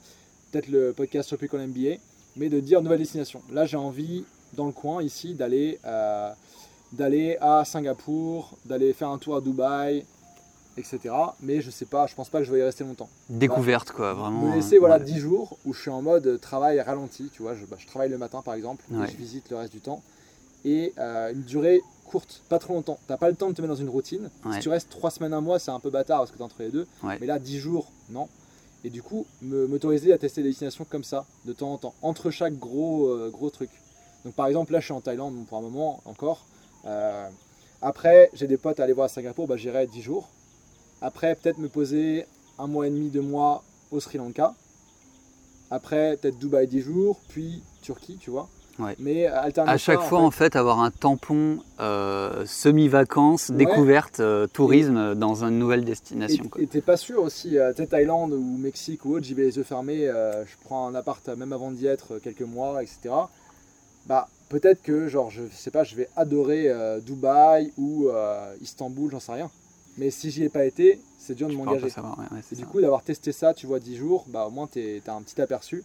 peut-être 0.51 0.69
le 0.69 0.93
podcast 0.93 1.29
Tropical 1.29 1.67
MBA, 1.69 1.97
mais 2.37 2.49
de 2.49 2.61
dire 2.61 2.83
nouvelle 2.83 2.99
destination. 2.99 3.43
Là, 3.53 3.67
j'ai 3.67 3.77
envie, 3.77 4.25
dans 4.55 4.67
le 4.67 4.73
coin, 4.73 5.03
ici, 5.03 5.35
d'aller 5.35 5.79
euh, 5.85 6.31
d'aller 6.93 7.37
à 7.41 7.65
Singapour, 7.65 8.57
d'aller 8.65 8.93
faire 8.93 9.09
un 9.09 9.19
tour 9.19 9.37
à 9.37 9.41
Dubaï, 9.41 10.05
etc. 10.77 11.15
Mais 11.41 11.61
je 11.61 11.71
sais 11.71 11.85
pas, 11.85 12.07
je 12.07 12.15
pense 12.15 12.29
pas 12.29 12.39
que 12.39 12.45
je 12.45 12.53
vais 12.53 12.61
y 12.61 12.63
rester 12.63 12.85
longtemps. 12.85 13.09
Découverte, 13.29 13.91
quoi, 13.91 14.15
vraiment. 14.15 14.43
Me 14.43 14.55
laisser 14.55 14.79
voilà, 14.79 14.99
10 14.99 15.19
jours 15.19 15.59
où 15.65 15.75
je 15.75 15.81
suis 15.81 15.91
en 15.91 16.03
mode 16.03 16.41
travail 16.41 16.81
ralenti, 16.81 17.31
tu 17.33 17.43
vois, 17.43 17.55
je, 17.55 17.65
bah, 17.65 17.77
je 17.79 17.87
travaille 17.87 18.11
le 18.11 18.19
matin 18.19 18.41
par 18.43 18.55
exemple, 18.55 18.85
et 18.93 19.11
je 19.11 19.17
visite 19.17 19.51
le 19.51 19.57
reste 19.57 19.73
du 19.73 19.81
temps. 19.81 20.03
Et 20.65 20.93
une 20.99 21.43
durée 21.43 21.81
courte, 22.05 22.43
pas 22.49 22.59
trop 22.59 22.75
longtemps. 22.75 22.99
T'as 23.09 23.17
pas 23.17 23.29
le 23.31 23.37
temps 23.37 23.49
de 23.49 23.55
te 23.55 23.61
mettre 23.63 23.75
dans 23.75 23.81
une 23.81 23.89
routine. 23.89 24.31
Si 24.53 24.61
tu 24.61 24.69
restes 24.69 24.91
3 24.91 25.11
semaines, 25.11 25.33
un 25.35 25.41
mois, 25.41 25.59
c'est 25.59 25.73
un 25.73 25.81
peu 25.81 25.91
bâtard 25.91 26.19
parce 26.21 26.31
que 26.31 26.37
t'es 26.37 26.43
entre 26.43 26.61
les 26.61 26.71
deux. 26.71 26.87
Mais 27.21 27.27
là, 27.27 27.39
10 27.39 27.59
jours, 27.59 27.91
non. 28.11 28.29
Et 28.87 28.89
du 28.89 29.03
coup, 29.03 29.27
m'autoriser 29.43 30.13
à 30.13 30.19
tester 30.19 30.45
des 30.45 30.51
destinations 30.51 30.87
comme 30.89 31.03
ça, 31.03 31.27
de 31.45 31.53
temps 31.53 31.73
en 31.73 31.77
temps, 31.77 31.95
entre 32.03 32.31
chaque 32.31 32.57
gros, 32.57 33.09
euh, 33.09 33.31
gros 33.33 33.51
truc. 33.51 33.69
Donc 34.25 34.35
par 34.35 34.47
exemple, 34.47 34.73
là, 34.73 34.79
je 34.79 34.85
suis 34.85 34.93
en 34.93 35.01
Thaïlande 35.01 35.45
pour 35.49 35.59
un 35.59 35.61
moment 35.61 36.01
encore. 36.05 36.47
Euh, 36.85 37.29
après, 37.83 38.31
j'ai 38.33 38.47
des 38.47 38.57
potes 38.57 38.79
à 38.79 38.85
aller 38.85 38.93
voir 38.93 39.07
à 39.07 39.09
Singapour, 39.09 39.49
bah, 39.49 39.57
j'irai 39.57 39.89
10 39.89 40.03
jours. 40.03 40.29
Après, 41.03 41.35
peut-être 41.35 41.59
me 41.59 41.69
poser 41.69 42.27
un 42.61 42.69
mois 42.69 42.87
et 42.87 42.91
demi, 42.91 43.11
deux 43.11 43.23
mois 43.23 43.65
au 43.91 43.99
Sri 43.99 44.19
Lanka. 44.19 44.55
Après, 45.73 46.17
peut-être 46.19 46.39
Dubaï 46.39 46.69
10 46.69 46.81
jours, 46.81 47.19
puis 47.27 47.65
Turquie, 47.83 48.19
tu 48.19 48.31
vois. 48.31 48.49
Mais 48.99 49.27
à 49.27 49.77
chaque 49.77 50.01
fois, 50.01 50.21
en 50.21 50.31
fait, 50.31 50.57
avoir 50.57 50.81
un 50.81 50.91
tampon 50.91 51.59
euh, 51.81 52.45
semi-vacances, 52.47 53.51
découverte, 53.51 54.21
euh, 54.21 54.47
tourisme 54.47 55.15
dans 55.15 55.45
une 55.45 55.59
nouvelle 55.59 55.85
destination. 55.85 56.45
Et 56.59 56.67
t'es 56.67 56.81
pas 56.81 56.97
sûr 56.97 57.23
aussi, 57.23 57.59
euh, 57.59 57.73
tu 57.75 57.87
Thaïlande 57.87 58.33
ou 58.33 58.57
Mexique 58.59 59.05
ou 59.05 59.15
autre, 59.15 59.25
j'y 59.25 59.35
vais 59.35 59.45
les 59.45 59.57
yeux 59.57 59.63
fermés, 59.63 60.07
je 60.07 60.65
prends 60.65 60.89
un 60.89 60.95
appart 60.95 61.29
même 61.29 61.53
avant 61.53 61.71
d'y 61.71 61.87
être 61.87 62.19
quelques 62.19 62.43
mois, 62.43 62.83
etc. 62.83 63.15
Bah, 64.07 64.29
peut-être 64.49 64.83
que, 64.83 65.09
genre, 65.09 65.31
je 65.31 65.43
sais 65.53 65.71
pas, 65.71 65.85
je 65.85 65.97
vais 65.97 66.09
adorer 66.17 66.73
Dubaï 67.05 67.73
ou 67.79 68.09
Istanbul, 68.61 69.11
j'en 69.11 69.21
sais 69.21 69.33
rien. 69.33 69.51
Mais 69.99 70.11
si 70.11 70.31
j'y 70.31 70.45
ai 70.45 70.49
pas 70.51 70.65
été, 70.65 71.01
c'est 71.19 71.35
dur 71.35 71.49
de 71.49 71.55
m'engager. 71.55 71.89
et 72.53 72.55
du 72.55 72.67
coup, 72.67 72.81
d'avoir 72.81 73.03
testé 73.03 73.33
ça, 73.33 73.55
tu 73.55 73.67
vois, 73.67 73.81
10 73.81 73.97
jours, 73.97 74.25
bah, 74.29 74.47
au 74.47 74.51
moins, 74.51 74.69
tu 74.71 75.03
as 75.07 75.15
un 75.15 75.23
petit 75.23 75.41
aperçu. 75.41 75.85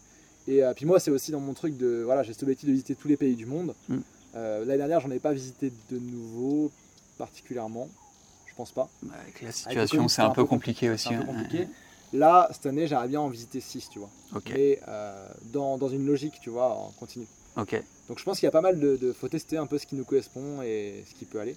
Et 0.52 0.64
euh, 0.64 0.74
puis 0.74 0.86
moi, 0.86 1.00
c'est 1.00 1.12
aussi 1.12 1.32
dans 1.32 1.40
mon 1.40 1.54
truc 1.54 1.78
de. 1.78 2.02
Voilà, 2.04 2.24
j'ai 2.24 2.34
ce 2.34 2.44
objectif 2.44 2.68
de 2.68 2.74
visiter 2.74 2.96
tous 2.96 3.08
les 3.08 3.16
pays 3.16 3.36
du 3.36 3.46
monde. 3.46 3.74
Mm. 3.88 3.98
Euh, 4.36 4.60
l'année 4.66 4.80
dernière, 4.80 5.00
j'en 5.00 5.12
ai 5.12 5.20
pas 5.20 5.32
visité 5.32 5.72
de 5.90 5.98
nouveau 5.98 6.72
particulièrement. 7.18 7.88
Je 8.48 8.56
pense 8.56 8.72
pas. 8.72 8.90
Bah, 9.02 9.14
avec 9.22 9.42
la 9.42 9.52
situation, 9.54 10.10
c'est 10.10 10.22
un, 10.22 10.32
peu 10.32 10.44
compliqué, 10.44 10.90
aussi. 10.90 11.10
Là, 12.12 12.50
cette 12.52 12.66
année, 12.66 12.88
j'aimerais 12.88 13.08
bien 13.08 13.22
en 13.22 13.30
visiter 13.30 13.62
6, 13.62 13.90
tu 13.90 14.00
vois. 14.00 14.10
Mais 14.54 14.82
euh, 14.90 15.26
dans, 15.54 15.78
dans, 15.78 15.88
une 15.88 16.06
logique, 16.06 16.34
tu 16.42 16.50
vois, 16.50 16.76
en 16.76 16.92
continu. 17.00 17.26
Ok. 17.56 17.82
Donc 18.10 18.20
je 18.20 18.24
pense 18.26 18.40
qu'il 18.40 18.48
y 18.48 18.50
a 18.50 18.52
pas 18.52 18.62
mal 18.62 18.78
de, 18.78 18.98
de. 18.98 19.14
faut 19.14 19.30
tester 19.30 19.56
un 19.56 19.66
peu 19.66 19.78
ce 19.78 19.86
qui 19.86 19.96
nous 19.96 20.04
correspond 20.04 20.62
et 20.62 21.06
ce 21.10 21.16
qui 21.16 21.24
peut 21.24 21.40
aller. 21.40 21.56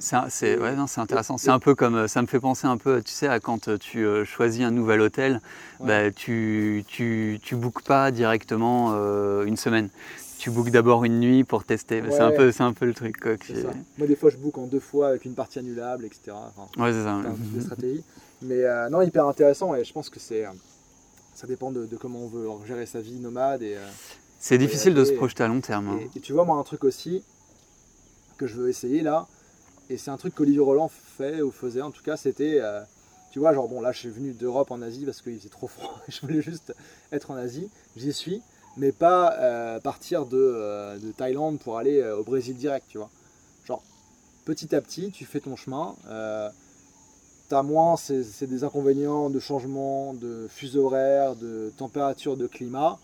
C'est 0.00 0.58
ouais, 0.58 0.74
intéressant. 0.96 1.36
C'est 1.36 1.50
un 1.50 1.58
peu 1.58 1.74
comme 1.74 2.08
ça 2.08 2.22
me 2.22 2.26
fait 2.26 2.40
penser 2.40 2.66
un 2.66 2.78
peu, 2.78 3.02
tu 3.02 3.12
sais, 3.12 3.28
à 3.28 3.38
quand 3.38 3.68
euh, 3.68 3.76
tu 3.76 4.04
euh, 4.04 4.24
choisis 4.24 4.62
un 4.62 4.70
nouvel 4.70 5.00
hôtel, 5.02 5.40
bah, 5.78 6.10
tu, 6.10 6.84
tu, 6.88 7.38
tu 7.42 7.54
bookes 7.54 7.82
pas 7.82 8.10
directement 8.10 8.92
euh, 8.94 9.44
une 9.44 9.56
semaine. 9.56 9.90
Tu 10.38 10.50
bookes 10.50 10.70
d'abord 10.70 11.04
une 11.04 11.20
nuit 11.20 11.44
pour 11.44 11.64
tester. 11.64 12.02
c'est 12.10 12.20
un 12.20 12.30
peu, 12.30 12.50
c'est 12.50 12.62
un 12.62 12.72
peu 12.72 12.86
le 12.86 12.94
truc. 12.94 13.20
Quoi, 13.20 13.32
Moi, 13.98 14.06
des 14.06 14.16
fois, 14.16 14.30
je 14.30 14.38
book 14.38 14.56
en 14.56 14.66
deux 14.66 14.80
fois 14.80 15.08
avec 15.08 15.26
une 15.26 15.34
partie 15.34 15.58
annulable, 15.58 16.06
etc. 16.06 16.34
ouais, 16.78 16.92
c'est 16.92 17.04
ça. 17.04 17.20
Des 17.54 17.60
stratégies. 17.60 18.04
Mais 18.40 18.64
non, 18.90 19.02
hyper 19.02 19.26
intéressant 19.26 19.74
et 19.74 19.84
je 19.84 19.92
pense 19.92 20.08
que 20.08 20.18
c'est, 20.18 20.46
ça 21.34 21.46
dépend 21.46 21.70
de, 21.70 21.86
comment 22.00 22.20
on 22.20 22.28
veut 22.28 22.48
gérer 22.66 22.86
sa 22.86 23.02
vie 23.02 23.20
nomade 23.20 23.62
et. 23.62 23.76
c'est 24.38 24.56
difficile 24.56 24.94
de 24.94 25.04
se 25.04 25.12
projeter 25.12 25.42
à 25.42 25.48
long 25.48 25.60
terme. 25.60 25.88
Hein. 25.88 25.98
et, 26.16 26.20
tu 26.20 26.32
vois, 26.32 26.46
moi, 26.46 26.56
un 26.56 26.62
truc 26.62 26.84
aussi, 26.84 27.22
que 28.40 28.46
je 28.46 28.54
veux 28.54 28.70
essayer 28.70 29.02
là. 29.02 29.28
Et 29.90 29.98
c'est 29.98 30.10
un 30.10 30.16
truc 30.16 30.34
qu'Olivier 30.34 30.60
Roland 30.60 30.88
fait 30.88 31.42
ou 31.42 31.50
faisait 31.50 31.82
en 31.82 31.90
tout 31.90 32.02
cas, 32.02 32.16
c'était, 32.16 32.58
euh, 32.60 32.80
tu 33.30 33.38
vois, 33.38 33.52
genre 33.52 33.68
bon 33.68 33.80
là 33.80 33.92
je 33.92 33.98
suis 33.98 34.08
venu 34.08 34.32
d'Europe 34.32 34.70
en 34.70 34.80
Asie 34.80 35.04
parce 35.04 35.20
qu'il 35.20 35.36
faisait 35.36 35.50
trop 35.50 35.66
froid, 35.66 36.00
je 36.08 36.20
voulais 36.22 36.40
juste 36.40 36.72
être 37.12 37.30
en 37.30 37.36
Asie, 37.36 37.68
j'y 37.96 38.12
suis, 38.12 38.40
mais 38.76 38.92
pas 38.92 39.36
euh, 39.38 39.78
partir 39.80 40.24
de, 40.26 40.38
euh, 40.38 40.98
de, 40.98 41.12
Thaïlande 41.12 41.58
pour 41.58 41.76
aller 41.76 42.02
au 42.02 42.24
Brésil 42.24 42.56
direct, 42.56 42.86
tu 42.88 42.98
vois. 42.98 43.10
Genre 43.66 43.82
petit 44.46 44.74
à 44.74 44.80
petit, 44.80 45.10
tu 45.10 45.26
fais 45.26 45.40
ton 45.40 45.56
chemin, 45.56 45.94
t'as 47.48 47.62
moins 47.62 47.96
c'est 47.96 48.46
des 48.46 48.64
inconvénients 48.64 49.28
de 49.28 49.40
changement 49.40 50.14
de 50.14 50.46
fuseau 50.48 50.86
horaire, 50.86 51.36
de 51.36 51.72
température, 51.76 52.36
de 52.36 52.46
climat. 52.46 52.98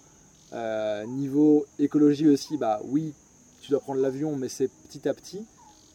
niveau 1.09 1.67
écologie 1.79 2.29
aussi, 2.29 2.57
bah 2.57 2.81
oui, 2.85 3.13
tu 3.67 3.73
dois 3.73 3.81
prendre 3.81 4.01
l'avion, 4.01 4.37
mais 4.37 4.49
c'est 4.49 4.69
petit 4.69 5.09
à 5.09 5.15
petit. 5.15 5.45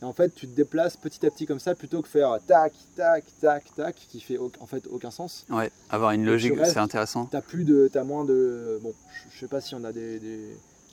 Et 0.02 0.06
en 0.06 0.12
fait, 0.12 0.36
tu 0.36 0.48
te 0.48 0.54
déplaces 0.54 0.98
petit 0.98 1.26
à 1.26 1.32
petit 1.32 1.46
comme 1.46 1.60
ça 1.60 1.74
plutôt 1.74 2.02
que 2.02 2.08
faire 2.10 2.38
tac, 2.46 2.74
tac, 2.98 3.24
tac, 3.40 3.64
tac, 3.76 3.96
qui 3.96 4.20
fait 4.20 4.38
en 4.38 4.66
fait 4.66 4.88
aucun 4.88 5.12
sens. 5.12 5.46
Ouais, 5.50 5.72
avoir 5.90 6.12
une 6.12 6.26
logique, 6.26 6.54
c'est 6.66 6.80
intéressant. 6.80 7.28
T'as 7.28 7.42
plus 7.42 7.64
de, 7.64 7.90
as 7.96 8.04
moins 8.04 8.26
de, 8.26 8.80
bon, 8.82 8.94
je 9.34 9.40
sais 9.40 9.48
pas 9.48 9.62
si 9.62 9.74
on 9.74 9.84
a 9.86 9.94
des, 9.94 10.20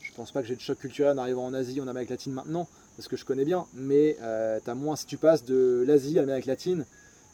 je 0.02 0.12
pense 0.14 0.30
pas 0.30 0.40
que 0.40 0.46
j'ai 0.46 0.55
de 0.55 0.60
choc 0.60 0.78
culturel 0.78 1.18
en 1.18 1.22
arrivant 1.22 1.46
en 1.46 1.55
Asie, 1.55 1.80
en 1.80 1.88
Amérique 1.88 2.10
latine 2.10 2.32
maintenant, 2.32 2.68
parce 2.96 3.09
que 3.09 3.16
je 3.16 3.24
connais 3.24 3.44
bien. 3.44 3.66
Mais 3.74 4.16
euh, 4.22 4.60
tu 4.62 4.70
as 4.70 4.74
moins, 4.74 4.94
si 4.94 5.06
tu 5.06 5.16
passes 5.16 5.44
de 5.44 5.84
l'Asie 5.86 6.18
à 6.18 6.22
l'Amérique 6.22 6.46
latine, 6.46 6.84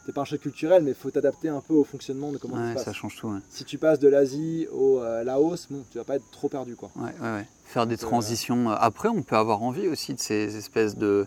t'es 0.04 0.12
pas 0.12 0.22
un 0.22 0.24
choc 0.24 0.40
culturel, 0.40 0.82
mais 0.82 0.90
il 0.90 0.96
faut 0.96 1.10
t'adapter 1.10 1.48
un 1.48 1.60
peu 1.60 1.74
au 1.74 1.84
fonctionnement 1.84 2.32
de 2.32 2.38
comment 2.38 2.56
ouais, 2.56 2.74
ça 2.76 2.84
Ça 2.84 2.92
change 2.92 3.16
tout. 3.16 3.32
Si 3.48 3.64
tu 3.64 3.78
passes 3.78 3.98
de 3.98 4.08
l'Asie 4.08 4.66
au 4.72 5.00
euh, 5.00 5.24
Laos, 5.24 5.68
bon, 5.70 5.84
tu 5.90 5.98
vas 5.98 6.04
pas 6.04 6.16
être 6.16 6.30
trop 6.30 6.48
perdu, 6.48 6.76
quoi. 6.76 6.90
Ouais, 6.96 7.12
ouais, 7.22 7.46
Faire 7.64 7.86
des 7.86 7.96
transitions. 7.96 8.70
Euh, 8.70 8.76
après, 8.78 9.08
on 9.08 9.22
peut 9.22 9.36
avoir 9.36 9.62
envie 9.62 9.88
aussi 9.88 10.14
de 10.14 10.20
ces 10.20 10.56
espèces 10.56 10.96
de 10.96 11.26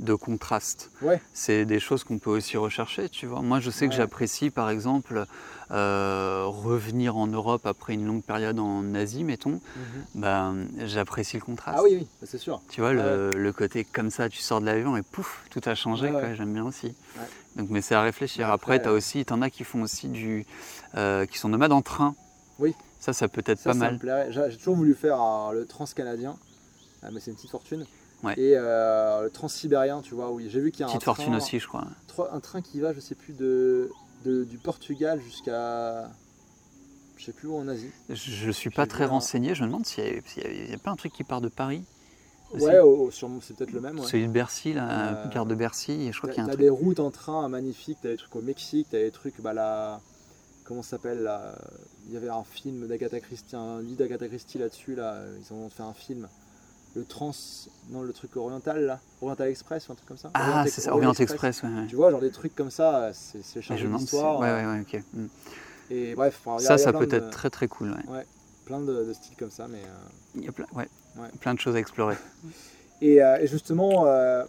de 0.00 0.14
contraste. 0.14 0.90
C'est 1.32 1.64
des 1.64 1.78
choses 1.78 2.04
qu'on 2.04 2.18
peut 2.18 2.30
aussi 2.30 2.56
rechercher, 2.56 3.08
tu 3.08 3.26
vois. 3.26 3.42
Moi, 3.42 3.60
je 3.60 3.70
sais 3.70 3.88
que 3.88 3.94
j'apprécie, 3.94 4.50
par 4.50 4.70
exemple, 4.70 5.24
euh, 5.70 6.44
revenir 6.46 7.16
en 7.16 7.26
Europe 7.26 7.66
après 7.66 7.94
une 7.94 8.06
longue 8.06 8.22
période 8.22 8.58
en 8.58 8.94
Asie, 8.94 9.24
mettons. 9.24 9.60
Ben, 10.14 10.66
j'apprécie 10.84 11.36
le 11.36 11.42
contraste. 11.42 11.78
Ah 11.80 11.82
oui, 11.82 11.96
oui, 12.00 12.06
c'est 12.22 12.38
sûr. 12.38 12.60
Tu 12.68 12.80
vois, 12.80 12.92
le, 12.92 13.52
côté 13.52 13.84
comme 13.84 14.10
ça, 14.10 14.28
tu 14.28 14.38
sors 14.38 14.60
de 14.60 14.66
l'avion 14.66 14.96
et 14.96 15.02
pouf, 15.02 15.44
tout 15.50 15.60
a 15.64 15.74
changé. 15.74 16.12
J'aime 16.36 16.52
bien 16.52 16.64
aussi. 16.64 16.94
Donc, 17.56 17.70
mais 17.70 17.80
c'est 17.80 17.94
à 17.94 18.02
réfléchir. 18.02 18.50
Après, 18.50 18.82
tu 18.82 18.88
as 18.88 18.92
aussi, 18.92 19.24
t'en 19.24 19.40
as 19.40 19.50
qui 19.50 19.64
font 19.64 19.82
aussi 19.82 20.08
du, 20.08 20.44
euh, 20.96 21.24
qui 21.24 21.38
sont 21.38 21.48
nomades 21.48 21.72
en 21.72 21.82
train. 21.82 22.14
Oui. 22.58 22.74
Ça, 22.98 23.12
ça 23.12 23.28
peut 23.28 23.44
être 23.46 23.62
pas 23.62 23.74
mal. 23.74 23.98
J'ai 24.30 24.56
toujours 24.56 24.76
voulu 24.76 24.94
faire 24.94 25.52
le 25.52 25.66
trans 25.66 25.86
canadien, 25.86 26.36
ah, 27.02 27.08
mais 27.12 27.20
c'est 27.20 27.30
une 27.30 27.36
petite 27.36 27.50
fortune. 27.50 27.86
Et 28.36 28.54
le 28.54 29.28
transsibérien, 29.28 30.00
tu 30.02 30.14
vois, 30.14 30.30
oui, 30.30 30.48
j'ai 30.50 30.60
vu 30.60 30.70
qu'il 30.70 30.80
y 30.80 30.82
a 30.84 30.86
Petite 30.86 31.02
un 31.02 31.04
fortune 31.04 31.34
aussi, 31.34 31.58
je 31.58 31.68
crois. 31.68 31.86
Un 32.32 32.40
train 32.40 32.60
qui 32.60 32.80
va, 32.80 32.92
je 32.92 33.00
sais 33.00 33.14
plus, 33.14 33.32
de, 33.32 33.90
du 34.24 34.58
Portugal 34.58 35.20
jusqu'à 35.20 36.10
je 37.16 37.24
sais 37.26 37.32
plus 37.32 37.48
où 37.48 37.56
en 37.56 37.68
Asie. 37.68 37.90
Je 38.10 38.46
ne 38.46 38.52
suis 38.52 38.70
pas 38.70 38.86
très 38.86 39.06
renseigné, 39.06 39.54
je 39.54 39.62
me 39.62 39.68
demande 39.68 39.86
s'il 39.86 40.04
n'y 40.04 40.74
a, 40.74 40.78
pas 40.78 40.90
un 40.90 40.96
truc 40.96 41.12
qui 41.12 41.24
part 41.24 41.40
de 41.40 41.48
Paris. 41.48 41.82
Ouais, 42.52 42.78
c'est 43.10 43.56
peut-être 43.56 43.72
le 43.72 43.80
même. 43.80 43.98
Ouais. 43.98 44.06
Celui 44.06 44.26
de 44.26 44.32
Bercy, 44.32 44.74
la 44.74 45.26
euh, 45.26 45.44
de 45.44 45.54
Bercy, 45.54 46.12
je 46.12 46.18
crois 46.18 46.30
qu'il 46.30 46.38
y 46.38 46.40
a 46.40 46.44
un 46.44 46.48
truc. 46.48 46.60
des 46.60 46.70
routes 46.70 47.00
en 47.00 47.10
train 47.10 47.48
magnifiques, 47.48 47.98
tu 48.00 48.08
as 48.08 48.10
des 48.10 48.16
trucs 48.16 48.36
au 48.36 48.42
Mexique, 48.42 48.88
tu 48.90 48.96
as 48.96 49.00
des 49.00 49.10
trucs, 49.10 49.40
bah 49.40 49.52
là, 49.52 50.00
comment 50.64 50.82
ça 50.82 50.90
s'appelle 50.90 51.30
Il 52.06 52.12
y 52.12 52.16
avait 52.16 52.28
un 52.28 52.44
film 52.44 52.86
d'Agatha 52.86 53.20
Christie, 53.20 53.56
un 53.56 53.80
lit 53.80 53.96
d'Agatha 53.96 54.28
Christie 54.28 54.58
là-dessus, 54.58 54.94
là, 54.94 55.20
ils 55.40 55.52
ont 55.52 55.68
fait 55.68 55.82
un 55.82 55.94
film. 55.94 56.28
Le 56.96 57.04
trans, 57.04 57.32
non, 57.90 58.02
le 58.02 58.12
truc 58.12 58.36
oriental 58.36 58.84
là, 58.84 59.00
Oriental 59.20 59.48
Express 59.48 59.88
ou 59.88 59.92
un 59.92 59.94
truc 59.96 60.06
comme 60.06 60.16
ça. 60.16 60.30
Ah, 60.34 60.64
c'est 60.68 60.80
ça, 60.80 60.94
Orient 60.94 61.12
Express, 61.12 61.62
ouais, 61.64 61.86
Tu 61.88 61.96
vois, 61.96 62.10
genre 62.12 62.20
des 62.20 62.30
trucs 62.30 62.54
comme 62.54 62.70
ça, 62.70 63.10
c'est 63.12 63.62
chargé 63.62 63.86
d'histoire. 63.88 64.38
Ouais, 64.38 64.52
ouais, 64.52 64.64
ouais, 64.64 64.80
ok. 64.80 65.02
Hmm. 65.12 65.26
Et 65.90 66.14
bref, 66.14 66.40
ça, 66.58 66.78
ça 66.78 66.92
peut 66.92 67.08
être 67.10 67.30
très 67.30 67.50
très 67.50 67.68
cool. 67.68 67.96
Ouais. 68.08 68.26
plein 68.64 68.80
de, 68.80 69.12
styles 69.12 69.36
comme 69.36 69.50
ça, 69.50 69.66
mais. 69.68 69.78
Euh, 69.78 70.36
Il 70.36 70.44
y 70.44 70.48
a 70.48 70.52
plein, 70.52 70.66
ouais, 70.74 70.88
plein 71.40 71.54
de 71.54 71.60
choses 71.60 71.76
à 71.76 71.80
explorer. 71.80 72.16
et, 73.00 73.22
euh, 73.22 73.38
et, 73.40 73.46
justement, 73.46 74.06
euh, 74.06 74.44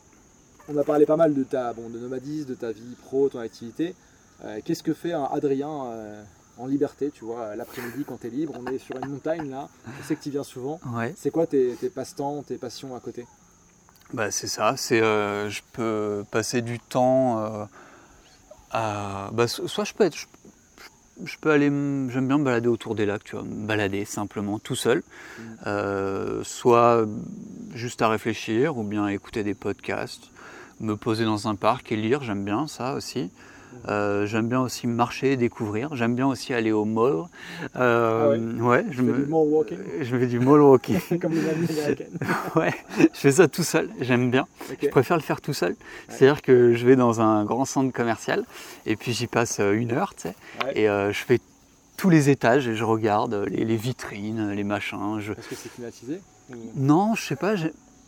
on 0.70 0.78
a 0.78 0.84
parlé 0.84 1.06
pas 1.06 1.18
mal 1.18 1.34
de 1.34 1.44
ta, 1.44 1.74
bon, 1.74 1.90
de 1.90 2.00
nomadisme, 2.00 2.50
de 2.50 2.56
ta 2.56 2.72
vie 2.72 2.96
pro, 3.02 3.30
ton 3.30 3.40
activité. 3.40 3.96
Qu'est-ce 4.64 4.84
que 4.84 4.94
fait 4.94 5.14
un 5.14 5.24
Adrien 5.24 5.92
en 6.58 6.68
liberté, 6.68 7.12
tu 7.12 7.26
vois, 7.26 7.56
l'après-midi 7.56 8.06
quand 8.08 8.20
tu 8.22 8.28
es 8.28 8.30
libre 8.30 8.54
On 8.60 8.66
est 8.72 8.78
sur 8.78 8.98
une 8.98 9.10
montagne 9.10 9.50
là, 9.50 9.68
je 10.00 10.08
sais 10.08 10.16
que 10.16 10.24
tu 10.24 10.30
viens 10.30 10.44
souvent. 10.44 10.80
Ouais. 10.94 11.14
C'est 11.18 11.32
quoi 11.32 11.48
tes, 11.48 11.76
tes 11.76 11.90
passe-temps, 11.90 12.44
tes 12.44 12.58
passions 12.58 12.96
à 12.96 13.00
côté? 13.00 13.26
Bah, 14.14 14.32
C'est 14.32 14.48
ça, 14.48 14.76
c'est 14.78 15.00
je 15.00 15.62
peux 15.74 16.24
passer 16.32 16.62
du 16.62 16.80
temps 16.80 17.68
à. 18.72 19.30
Bah, 19.34 19.48
soit 19.48 19.84
je 19.84 19.94
peux 19.94 20.04
être 20.04 20.28
je 21.24 21.38
peux 21.40 21.52
aller, 21.52 21.68
j'aime 21.68 22.28
bien 22.28 22.38
me 22.38 22.44
balader 22.44 22.68
autour 22.68 22.96
des 22.96 23.06
lacs, 23.06 23.24
tu 23.24 23.36
vois, 23.36 23.46
me 23.46 23.66
balader 23.66 24.06
simplement 24.06 24.60
tout 24.60 24.76
seul, 24.76 25.00
mm. 25.00 25.44
euh, 25.68 26.44
soit 26.44 27.06
juste 27.74 28.02
à 28.02 28.10
réfléchir 28.10 28.78
ou 28.78 28.84
bien 28.84 29.08
écouter 29.08 29.44
des 29.44 29.54
podcasts, 29.54 30.30
me 30.80 30.96
poser 30.98 31.26
dans 31.26 31.48
un 31.48 31.56
parc 31.56 31.92
et 31.92 31.96
lire, 31.96 32.24
j'aime 32.24 32.44
bien 32.44 32.68
ça 32.68 32.94
aussi. 32.94 33.32
Euh, 33.88 34.26
j'aime 34.26 34.48
bien 34.48 34.62
aussi 34.62 34.88
marcher, 34.88 35.38
découvrir. 35.38 35.96
J'aime 35.96 36.16
bien 36.16 36.28
aussi 36.28 36.54
aller 36.54 36.72
au 36.72 36.86
mall. 36.86 37.26
Euh, 37.76 38.56
ah 38.60 38.64
ouais, 38.64 38.86
je, 38.92 39.02
me, 39.02 39.14
du 39.14 39.26
mall 39.26 39.48
walking. 39.48 39.78
je 40.02 40.18
fais 40.18 40.28
du 40.28 40.40
mall 40.40 40.62
walking. 40.62 41.00
Comme 41.22 41.34
les 41.34 41.50
amis 41.50 41.68
américaines. 41.70 42.18
ouais, 42.56 42.74
je 42.98 43.20
fais 43.20 43.32
ça 43.32 43.48
tout 43.48 43.64
seul. 43.64 43.90
J'aime 44.02 44.32
bien. 44.32 44.48
Je 44.82 44.88
préfère 44.88 45.18
le 45.18 45.24
faire 45.24 45.42
tout 45.42 45.54
seul. 45.54 45.76
C'est-à-dire 46.10 46.42
que 46.42 46.74
je 46.74 46.86
vais 46.86 46.96
dans 46.96 47.22
un 47.22 47.46
grand 47.46 47.66
centre 47.66 47.94
commercial 47.94 48.44
et 48.86 48.96
puis 48.96 49.14
j'y 49.14 49.28
passe 49.28 49.60
euh, 49.60 49.74
une 49.74 49.92
heure, 49.92 50.16
tu 50.16 50.30
sais, 50.30 50.36
et 50.76 50.86
je 50.86 51.24
fais 51.26 51.40
tous 51.98 52.10
les 52.10 52.30
étages 52.30 52.68
et 52.68 52.76
je 52.76 52.84
regarde 52.84 53.46
les, 53.50 53.78
vitrines, 53.78 54.52
les 54.52 54.64
machins. 54.64 55.20
Je... 55.20 55.34
Est-ce 55.34 55.50
que 55.50 55.56
c'est 55.56 55.74
climatisé 55.74 56.20
Non, 56.76 57.16
je 57.16 57.24
sais 57.24 57.36
pas 57.36 57.56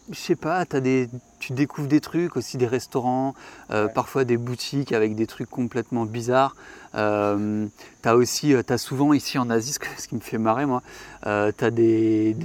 je 0.10 0.18
sais 0.18 0.36
pas, 0.36 0.66
as 0.72 0.80
des, 0.80 1.10
tu 1.40 1.54
découvres 1.54 1.88
des 1.88 2.02
trucs, 2.02 2.38
aussi 2.38 2.58
des 2.58 2.68
restaurants, 2.68 3.36
euh, 3.72 3.88
parfois 3.88 4.24
des 4.24 4.38
boutiques 4.38 4.92
avec 4.92 5.16
des 5.16 5.28
trucs 5.28 5.50
complètement 5.50 6.06
bizarres. 6.06 6.56
Euh, 6.96 7.68
tu 8.02 8.10
as 8.10 8.16
aussi, 8.16 8.54
euh, 8.54 8.62
as 8.70 8.78
souvent 8.78 9.14
ici 9.14 9.38
en 9.38 9.50
Asie, 9.50 9.74
ce, 9.98 10.08
qui 10.08 10.16
me 10.16 10.22
fait 10.22 10.38
marrer 10.38 10.66
moi, 10.66 10.82
euh, 11.26 11.52
tu 11.58 11.66
as 11.66 11.72
des, 11.72 12.36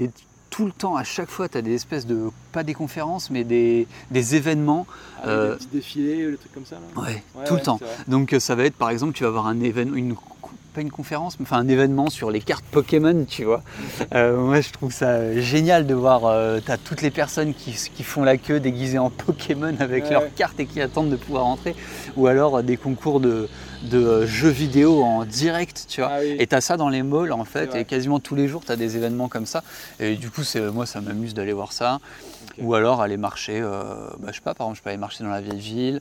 tout 0.50 0.66
le 0.66 0.72
temps, 0.72 0.96
à 0.96 1.04
chaque 1.04 1.30
fois, 1.30 1.48
tu 1.48 1.56
as 1.56 1.62
des 1.62 1.74
espèces 1.74 2.06
de, 2.06 2.30
pas 2.52 2.62
des 2.62 2.74
conférences, 2.74 3.30
mais 3.30 3.44
des, 3.44 3.86
des 4.10 4.34
événements. 4.34 4.86
Ah, 5.22 5.26
des 5.26 5.56
petits 5.56 5.66
défilés, 5.68 6.30
des 6.30 6.36
trucs 6.36 6.52
comme 6.52 6.66
ça 6.66 6.76
là? 6.76 7.02
ouais, 7.02 7.22
tout 7.46 7.54
le 7.54 7.62
temps. 7.62 7.80
Donc 8.08 8.34
ça 8.38 8.54
va 8.54 8.64
être 8.64 8.76
par 8.76 8.90
exemple, 8.90 9.14
tu 9.14 9.22
vas 9.22 9.28
avoir 9.28 9.46
un 9.46 9.60
événement, 9.60 9.96
une 9.96 10.14
pas 10.72 10.80
une 10.80 10.90
conférence, 10.90 11.38
mais 11.38 11.44
enfin 11.44 11.58
un 11.58 11.68
événement 11.68 12.08
sur 12.10 12.30
les 12.30 12.40
cartes 12.40 12.64
Pokémon, 12.70 13.24
tu 13.28 13.44
vois. 13.44 13.62
Euh, 14.14 14.36
moi, 14.38 14.60
je 14.60 14.70
trouve 14.70 14.92
ça 14.92 15.38
génial 15.38 15.86
de 15.86 15.94
voir, 15.94 16.24
euh, 16.24 16.60
tu 16.64 16.70
as 16.70 16.78
toutes 16.78 17.02
les 17.02 17.10
personnes 17.10 17.54
qui, 17.54 17.72
qui, 17.94 18.02
font 18.02 18.24
la 18.24 18.36
queue 18.36 18.58
déguisées 18.58 18.98
en 18.98 19.10
Pokémon 19.10 19.74
avec 19.80 20.10
leurs 20.10 20.32
cartes 20.34 20.58
et 20.60 20.66
qui 20.66 20.80
attendent 20.80 21.10
de 21.10 21.16
pouvoir 21.16 21.46
entrer, 21.46 21.74
ou 22.16 22.26
alors 22.26 22.58
euh, 22.58 22.62
des 22.62 22.76
concours 22.76 23.20
de, 23.20 23.48
de 23.84 24.26
jeux 24.26 24.48
vidéo 24.48 25.02
en 25.02 25.24
direct, 25.24 25.86
tu 25.88 26.00
vois. 26.00 26.10
Ah 26.12 26.24
et 26.24 26.46
tu 26.46 26.54
as 26.54 26.60
ça 26.60 26.76
dans 26.76 26.88
les 26.88 27.02
malls, 27.02 27.32
en 27.32 27.44
fait, 27.44 27.74
et 27.74 27.84
quasiment 27.84 28.18
tous 28.18 28.34
les 28.34 28.48
jours, 28.48 28.64
tu 28.64 28.72
as 28.72 28.76
des 28.76 28.96
événements 28.96 29.28
comme 29.28 29.46
ça. 29.46 29.62
Et 30.00 30.16
du 30.16 30.30
coup, 30.30 30.42
moi, 30.72 30.86
ça 30.86 31.00
m'amuse 31.00 31.34
d'aller 31.34 31.52
voir 31.52 31.72
ça. 31.72 32.00
Ou 32.58 32.74
alors 32.74 33.00
aller 33.00 33.16
marcher, 33.16 33.60
bah, 33.60 34.28
je 34.28 34.34
sais 34.34 34.40
pas, 34.40 34.54
par 34.54 34.66
exemple, 34.66 34.78
je 34.78 34.82
peux 34.82 34.90
aller 34.90 34.98
marcher 34.98 35.24
dans 35.24 35.30
la 35.30 35.40
vieille 35.40 35.60
ville. 35.60 36.00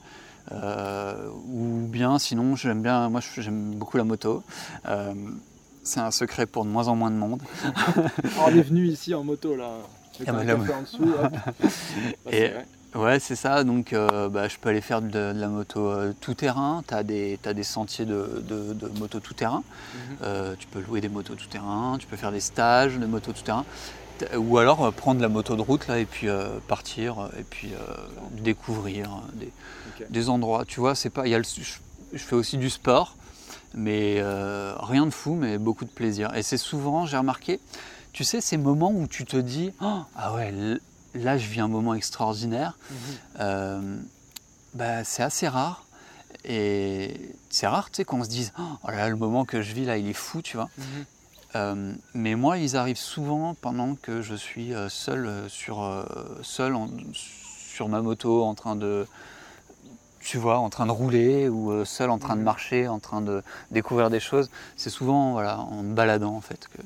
Euh, 0.54 1.30
ou 1.48 1.88
bien 1.88 2.20
sinon 2.20 2.56
j'aime 2.56 2.82
bien, 2.82 3.10
moi 3.10 3.22
j'aime 3.38 3.72
beaucoup 3.76 3.98
la 3.98 4.04
moto. 4.04 4.44
Euh, 4.88 5.14
c'est 5.84 6.00
un 6.00 6.12
secret 6.12 6.46
pour 6.46 6.66
de 6.66 6.70
moins 6.70 6.88
en 6.88 6.96
moins 6.96 7.12
de 7.12 7.16
monde. 7.16 7.42
on 8.46 8.50
est 8.50 8.62
venu 8.62 8.88
ici 8.88 9.14
en 9.14 9.24
moto 9.24 9.56
là. 9.56 9.70
Ah 10.28 10.34
bah, 10.34 10.42
en 10.54 10.82
dessous. 10.82 11.12
Et, 12.32 12.52
ouais, 12.94 13.20
c'est 13.20 13.36
ça. 13.36 13.64
Donc, 13.64 13.92
euh, 13.92 14.30
bah, 14.30 14.48
je 14.48 14.58
peux 14.58 14.70
aller 14.70 14.82
faire 14.82 15.02
de, 15.02 15.34
la 15.36 15.48
moto 15.48 15.90
tout 16.20 16.36
terrain. 16.36 16.84
Tu 16.88 16.94
as, 16.94 17.02
des 17.04 17.64
sentiers 17.64 18.06
de, 18.06 18.44
moto 19.00 19.20
tout 19.20 19.34
terrain. 19.34 19.64
Mhm. 19.96 20.56
tu 20.60 20.68
peux 20.68 20.82
louer 20.82 21.02
des 21.02 21.10
motos 21.10 21.34
tout 21.34 21.48
terrain. 21.48 21.96
Tu 22.00 22.06
peux 22.06 22.18
faire 22.18 22.32
des 22.32 22.42
stages 22.42 23.00
de 23.00 23.06
moto 23.08 23.32
tout 23.32 23.42
terrain. 23.42 23.66
Ou 24.38 24.60
alors 24.60 24.94
prendre 24.94 25.22
la 25.22 25.30
moto 25.30 25.56
de 25.56 25.62
route 25.62 25.88
là 25.88 25.98
et 25.98 26.06
puis 26.06 26.28
partir 26.68 27.30
et 27.40 27.44
puis 27.44 27.72
découvrir 28.44 29.10
des, 29.34 29.52
des 30.10 30.30
endroits. 30.30 30.66
Tu 30.66 30.80
vois, 30.80 30.96
c'est 30.96 31.10
pas. 31.10 31.28
Y 31.28 31.36
a 31.36 31.42
je, 31.42 32.18
fais 32.18 32.36
aussi 32.36 32.58
du 32.58 32.70
sport, 32.70 33.16
mais 33.74 34.16
euh, 34.20 34.76
rien 34.80 35.06
de 35.06 35.12
fou, 35.12 35.36
mais 35.36 35.58
beaucoup 35.58 35.86
de 35.86 35.90
plaisir. 35.90 36.36
Et 36.36 36.44
c'est 36.44 36.58
souvent, 36.58 37.06
j'ai 37.06 37.18
remarqué, 37.18 37.60
tu 38.14 38.24
sais, 38.24 38.42
ces 38.42 38.58
moments 38.58 38.92
où 38.92 39.08
tu 39.08 39.26
te 39.26 39.38
dis 39.38 39.72
oh, 39.82 40.02
Ah 40.16 40.34
ouais, 40.34 40.54
là 41.14 41.38
je 41.38 41.48
vis 41.48 41.62
un 41.62 41.68
moment 41.68 41.94
extraordinaire. 41.94 42.78
Euh, 43.40 43.98
bah, 44.74 45.04
c'est 45.04 45.24
assez 45.24 45.48
rare. 45.48 45.86
Et 46.44 47.36
c'est 47.50 47.68
rare, 47.68 47.92
tu 47.92 47.98
sais, 47.98 48.04
qu'on 48.04 48.24
se 48.24 48.30
dise 48.30 48.52
Oh 48.58 48.92
là, 48.92 49.10
le 49.10 49.16
moment 49.16 49.46
que 49.46 49.62
je 49.62 49.74
vis 49.74 49.86
là, 49.86 49.98
il 49.98 50.08
est 50.08 50.14
fou, 50.14 50.42
tu 50.42 50.58
vois. 50.58 50.70
Mhm. 50.78 50.86
Euh, 51.54 51.94
mais 52.14 52.36
moi, 52.36 52.58
ils 52.58 52.78
arrivent 52.78 52.98
souvent 52.98 53.54
pendant 53.54 53.96
que 53.96 54.22
je 54.22 54.36
suis 54.36 54.74
seul, 54.90 55.50
sur, 55.50 56.06
seul 56.42 56.76
sur 57.14 57.90
ma 57.90 58.02
moto, 58.02 58.44
en 58.44 58.56
train 58.56 58.76
de, 58.76 59.06
tu 60.22 60.38
vois, 60.38 60.60
en 60.60 60.70
train 60.70 60.86
de 60.86 60.92
rouler 60.92 61.50
ou 61.50 61.72
euh, 61.72 61.86
seul 61.86 62.10
en 62.10 62.20
train 62.20 62.36
de 62.36 62.40
mhm. 62.40 62.46
marcher, 62.46 62.88
en 62.88 63.00
train 63.00 63.22
de 63.22 63.42
découvrir 63.72 64.10
des 64.10 64.20
choses. 64.20 64.50
C'est 64.76 64.90
souvent 64.90 65.34
voilà, 65.34 65.60
en 65.60 65.84
me 65.84 65.94
baladant 65.94 66.36
en 66.36 66.42
fait 66.42 66.68
que, 66.68 66.82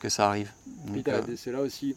que 0.00 0.08
ça 0.08 0.28
arrive. 0.28 0.50
Euh, 1.08 1.22
c'est 1.36 1.52
là 1.52 1.60
aussi, 1.60 1.96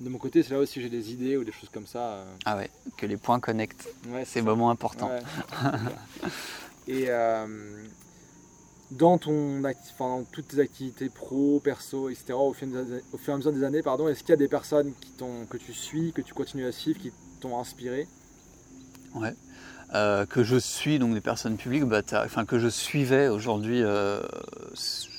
de 0.00 0.08
mon 0.08 0.18
côté, 0.18 0.42
c'est 0.42 0.54
là 0.54 0.60
aussi 0.60 0.80
j'ai 0.80 0.88
des 0.88 1.12
idées 1.12 1.36
ou 1.36 1.44
des 1.44 1.52
choses 1.52 1.70
comme 1.72 1.86
ça. 1.86 1.98
Euh. 1.98 2.24
Ah 2.44 2.56
ouais, 2.56 2.70
que 2.96 3.06
les 3.06 3.16
points 3.16 3.40
connectent. 3.40 3.88
c'est 4.24 4.40
vraiment 4.40 4.70
important. 4.70 5.10
Et 6.86 7.08
dans, 8.90 9.18
ton 9.18 9.60
dans 9.60 10.24
toutes 10.32 10.48
tes 10.48 10.60
activités 10.60 11.10
pro, 11.10 11.60
perso, 11.62 12.08
etc., 12.08 12.32
au 12.32 12.54
fur, 12.54 12.66
et 12.68 13.30
à 13.30 13.36
mesure 13.36 13.52
des 13.52 13.64
années, 13.64 13.82
pardon, 13.82 14.08
est-ce 14.08 14.20
qu'il 14.20 14.30
y 14.30 14.32
a 14.32 14.36
des 14.36 14.48
personnes 14.48 14.92
qui 15.00 15.12
que 15.50 15.56
tu 15.58 15.74
suis, 15.74 16.12
que 16.12 16.22
tu 16.22 16.32
continues 16.32 16.66
à 16.66 16.72
suivre, 16.72 16.98
qui 16.98 17.12
t'ont 17.40 17.58
inspiré? 17.58 18.06
Ouais. 19.14 19.34
Euh, 19.94 20.26
que 20.26 20.44
je 20.44 20.56
suis, 20.56 20.98
donc 20.98 21.14
des 21.14 21.22
personnes 21.22 21.56
publiques, 21.56 21.84
bah, 21.84 22.02
enfin 22.24 22.44
que 22.44 22.58
je 22.58 22.68
suivais 22.68 23.28
aujourd'hui, 23.28 23.82
euh, 23.82 24.20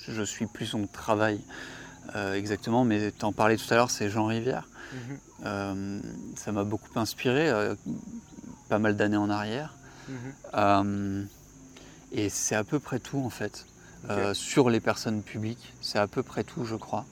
je 0.08 0.22
suis 0.22 0.46
plus 0.46 0.68
son 0.68 0.86
travail 0.86 1.42
euh, 2.16 2.36
exactement, 2.36 2.86
mais 2.86 3.12
tu 3.12 3.26
en 3.26 3.34
parlais 3.34 3.58
tout 3.58 3.66
à 3.72 3.76
l'heure, 3.76 3.90
c'est 3.90 4.10
Jean 4.10 4.26
Rivière. 4.26 4.68
Mhm. 5.44 6.02
ça 6.36 6.52
m'a 6.52 6.64
beaucoup 6.64 7.00
inspiré, 7.00 7.52
pas 8.70 8.80
mal 8.80 8.96
d'années 8.96 9.18
en 9.18 9.30
arrière. 9.30 9.76
Mhm. 10.08 11.28
et 12.12 12.30
c'est 12.30 12.56
à 12.56 12.64
peu 12.64 12.80
près 12.80 13.00
tout 13.00 13.22
en 13.26 13.30
fait. 13.30 13.66
sur 14.34 14.70
les 14.70 14.80
personnes 14.80 15.24
publiques, 15.24 15.74
c'est 15.82 16.00
à 16.00 16.08
peu 16.08 16.22
près 16.22 16.44
tout, 16.44 16.64
je 16.64 16.76
crois. 16.76 17.06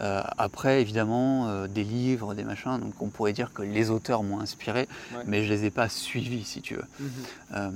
Euh, 0.00 0.22
après, 0.38 0.80
évidemment, 0.80 1.48
euh, 1.48 1.66
des 1.66 1.84
livres, 1.84 2.34
des 2.34 2.44
machins, 2.44 2.78
donc 2.78 2.94
on 3.00 3.08
pourrait 3.08 3.32
dire 3.32 3.52
que 3.52 3.62
les 3.62 3.90
auteurs 3.90 4.22
m'ont 4.22 4.40
inspiré, 4.40 4.88
mais 5.26 5.44
je 5.44 5.52
les 5.52 5.66
ai 5.66 5.70
pas 5.70 5.88
suivis, 5.88 6.44
si 6.44 6.62
tu 6.62 6.74
veux. 6.74 6.84
Mhm. 6.98 7.10
Euh, 7.54 7.70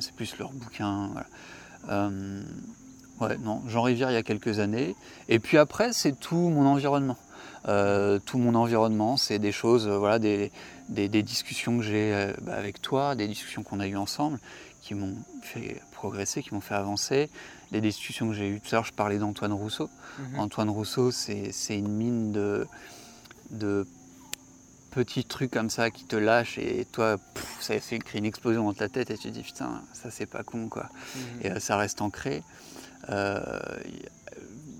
c'est 0.00 0.14
plus 0.14 0.38
leurs 0.38 0.52
bouquins. 0.52 1.10
ouais, 1.88 3.38
non, 3.38 3.62
Jean 3.66 3.82
Rivière 3.82 4.10
il 4.10 4.14
y 4.14 4.18
a 4.18 4.22
quelques 4.22 4.58
années. 4.58 4.94
Et 5.28 5.38
puis 5.38 5.58
après, 5.58 5.92
c'est 5.92 6.18
tout 6.18 6.48
mon 6.48 6.66
environnement. 6.66 7.18
tout 7.64 8.38
mon 8.38 8.54
environnement, 8.54 9.16
c'est 9.16 9.38
des 9.38 9.52
choses, 9.52 9.86
voilà, 9.86 10.18
des, 10.18 10.50
des, 10.88 11.22
discussions 11.22 11.76
que 11.78 11.84
j'ai 11.84 12.32
bah, 12.42 12.54
avec 12.54 12.80
toi, 12.80 13.14
des 13.14 13.28
discussions 13.28 13.62
qu'on 13.62 13.80
a 13.80 13.86
eues 13.86 13.96
ensemble, 13.96 14.38
qui 14.80 14.94
m'ont 14.94 15.16
fait 15.42 15.82
progresser, 15.92 16.42
qui 16.42 16.54
m'ont 16.54 16.60
fait 16.60 16.74
avancer. 16.74 17.28
Les 17.72 17.80
discussions 17.80 18.28
que 18.28 18.34
j'ai 18.34 18.48
eues 18.48 18.60
tout 18.60 18.68
à 18.70 18.76
l'heure, 18.76 18.84
je 18.84 18.92
parlais 18.92 19.18
d'Antoine 19.18 19.52
Rousseau. 19.52 19.90
Mhm. 20.18 20.38
Antoine 20.38 20.70
Rousseau, 20.70 21.10
c'est 21.10 21.52
une 21.70 21.88
mine 21.88 22.32
de, 22.32 22.66
de 23.50 23.86
petit 24.90 25.24
truc 25.24 25.50
comme 25.50 25.68
ça 25.68 25.90
qui 25.90 26.04
te 26.04 26.16
lâche 26.16 26.56
et 26.58 26.86
toi, 26.90 27.16
ça 27.60 27.78
fait 27.80 27.98
créer 27.98 28.18
une 28.18 28.24
explosion 28.24 28.64
dans 28.64 28.72
ta 28.72 28.88
tête 28.88 29.10
et 29.10 29.18
tu 29.18 29.28
te 29.28 29.28
dis 29.28 29.42
putain, 29.42 29.82
ça 29.92 30.10
c'est 30.10 30.26
pas 30.26 30.42
con 30.42 30.68
quoi. 30.68 30.84
Mhm. 30.84 31.20
Et 31.42 31.50
euh, 31.50 31.60
ça 31.60 31.76
reste 31.76 32.00
ancré. 32.00 32.42
Euh, 33.10 33.60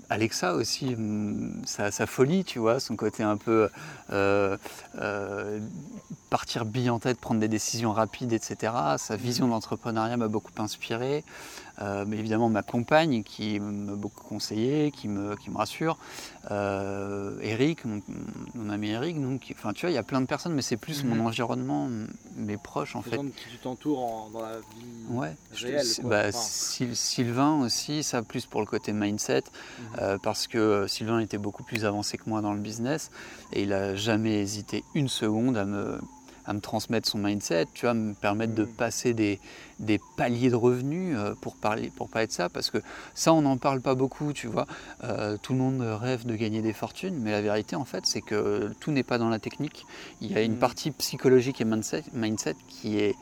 Alexa 0.09 0.55
aussi, 0.55 0.95
mm, 0.97 1.63
sa, 1.65 2.07
folie, 2.07 2.45
tu 2.45 2.59
vois, 2.59 2.81
son 2.81 2.97
côté 2.97 3.23
un 3.23 3.37
peu 3.37 3.69
euh, 4.11 4.57
partir 6.31 6.65
bille 6.65 6.91
en 6.91 6.99
tête, 6.99 7.19
prendre 7.19 7.41
des 7.41 7.49
décisions 7.49 7.93
rapides, 7.93 8.33
etc. 8.33 8.73
Sa 8.99 9.17
vision 9.17 9.49
d'entrepreneuriat 9.49 10.17
m'a 10.17 10.29
beaucoup 10.29 10.53
inspiré. 10.59 11.25
Euh, 11.83 12.05
mais 12.07 12.17
évidemment 12.17 12.49
ma 12.49 12.63
compagne 12.63 13.23
qui 13.23 13.61
m'a 13.61 13.95
beaucoup 13.95 14.25
conseillé, 14.25 14.91
qui 14.91 15.09
me, 15.09 15.37
qui 15.37 15.51
me 15.51 15.57
rassure, 15.57 15.99
euh, 16.51 17.39
Eric, 17.43 17.85
mon, 17.85 18.71
ami 18.71 18.91
Eric, 18.91 19.21
donc, 19.21 19.53
enfin 19.57 19.73
tu 19.73 19.83
vois, 19.83 19.91
il 19.91 19.95
y 19.95 19.99
a 19.99 20.03
plein 20.03 20.21
de 20.21 20.27
personnes, 20.27 20.55
mais 20.55 20.63
c'est 20.63 20.79
plus 20.79 21.05
mon 21.05 21.17
mhm. 21.17 21.27
environnement, 21.27 21.89
mes 22.37 22.57
proches 22.57 22.97
en 22.97 23.03
fait. 23.03 23.19
qui 23.19 23.51
tu 23.51 23.59
t'entoures 23.59 24.31
dans 24.33 24.41
la 24.41 24.57
vie 24.57 24.87
ouais, 25.11 25.37
réelle. 25.53 25.87
bah, 26.05 26.33
Sylvain 26.33 27.61
aussi, 27.61 28.03
ça 28.03 28.23
plus 28.23 28.47
pour 28.47 28.61
le 28.61 28.67
côté 28.67 28.93
mindset, 28.93 29.43
mhm. 29.43 29.87
euh, 30.01 30.19
parce 30.23 30.47
que 30.47 30.87
Sylvain 30.87 31.21
était 31.21 31.39
beaucoup 31.39 31.63
plus 31.63 31.85
avancé 31.85 32.17
que 32.17 32.29
moi 32.29 32.41
dans 32.41 32.55
le 32.55 32.61
business 32.61 33.11
et 33.53 33.63
il 33.63 33.73
a 33.73 33.95
jamais 33.95 34.41
hésité 34.41 34.83
une 34.95 35.09
seconde 35.09 35.57
à 35.59 35.67
me 35.67 36.01
à 36.47 36.53
me 36.53 36.61
transmettre 36.61 37.09
son 37.09 37.19
mindset, 37.19 37.67
tu 37.75 37.87
vois, 37.87 37.95
me 37.95 38.15
permettre 38.15 38.55
de 38.55 38.65
mm. 38.65 38.69
passer 38.69 39.15
des, 39.15 39.41
des, 39.81 40.01
paliers 40.17 40.51
de 40.51 40.55
revenus 40.57 41.17
euh, 41.17 41.35
pour 41.41 41.57
parler, 41.57 41.91
pour 41.97 42.09
parler 42.09 42.29
de 42.29 42.33
ça, 42.33 42.49
parce 42.49 42.71
que 42.71 42.79
ça, 43.15 43.33
on 43.33 43.43
n'en 43.43 43.57
parle 43.57 43.81
pas 43.81 43.95
beaucoup, 43.95 44.33
tu 44.33 44.47
vois. 44.47 44.67
Euh, 45.05 45.37
tout 45.43 45.53
le 45.53 45.59
monde 45.59 45.81
rêve 45.81 46.25
de 46.25 46.35
gagner 46.37 46.63
des 46.63 46.73
fortunes, 46.73 47.19
mais 47.19 47.33
la 47.33 47.43
vérité, 47.43 47.77
en 47.77 47.85
fait, 47.85 48.07
c'est 48.07 48.23
que 48.23 48.73
tout 48.81 48.93
n'est 48.93 49.03
pas 49.03 49.19
dans 49.19 49.29
la 49.29 49.39
technique. 49.39 49.85
Il 50.21 50.33
y 50.33 50.37
a 50.37 50.43
une 50.43 50.55
mm. 50.55 50.59
partie 50.59 50.91
psychologique 50.93 51.61
et 51.61 51.65
mindset, 51.65 52.05
mindset 52.13 52.57
qui, 52.69 52.99
est, 52.99 53.17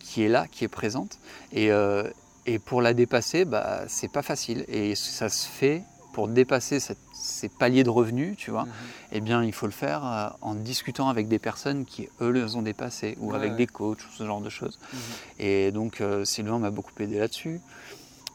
qui 0.00 0.22
est 0.22 0.28
là, 0.28 0.46
qui 0.50 0.64
est 0.64 0.68
présente. 0.68 1.18
Et, 1.52 1.70
euh, 1.70 2.10
et 2.46 2.58
pour 2.58 2.82
la 2.82 2.94
dépasser, 2.94 3.44
bah, 3.44 3.82
c'est 3.88 4.10
pas 4.10 4.22
facile. 4.22 4.64
Et 4.68 4.94
ça 4.94 5.28
se 5.28 5.46
fait 5.46 5.82
pour 6.12 6.28
dépasser 6.28 6.80
ces 7.26 7.48
paliers 7.48 7.84
de 7.84 7.90
revenus, 7.90 8.36
tu 8.36 8.50
vois, 8.50 8.64
mhm. 8.64 8.72
eh 9.12 9.20
bien, 9.20 9.44
il 9.44 9.52
faut 9.52 9.66
le 9.66 9.72
faire 9.72 10.04
euh, 10.04 10.28
en 10.40 10.54
discutant 10.54 11.08
avec 11.08 11.28
des 11.28 11.38
personnes 11.38 11.84
qui, 11.84 12.08
eux, 12.20 12.30
les 12.30 12.56
ont 12.56 12.62
dépassés, 12.62 13.16
ou 13.20 13.34
avec 13.34 13.56
des 13.56 13.66
coachs, 13.66 14.00
ou 14.00 14.12
ce 14.12 14.24
genre 14.24 14.40
de 14.40 14.48
choses. 14.48 14.78
Mhm. 14.92 14.98
Et 15.40 15.72
donc, 15.72 16.00
euh, 16.00 16.24
Sylvain 16.24 16.58
m'a 16.58 16.70
beaucoup 16.70 16.92
aidé 17.00 17.18
là-dessus. 17.18 17.60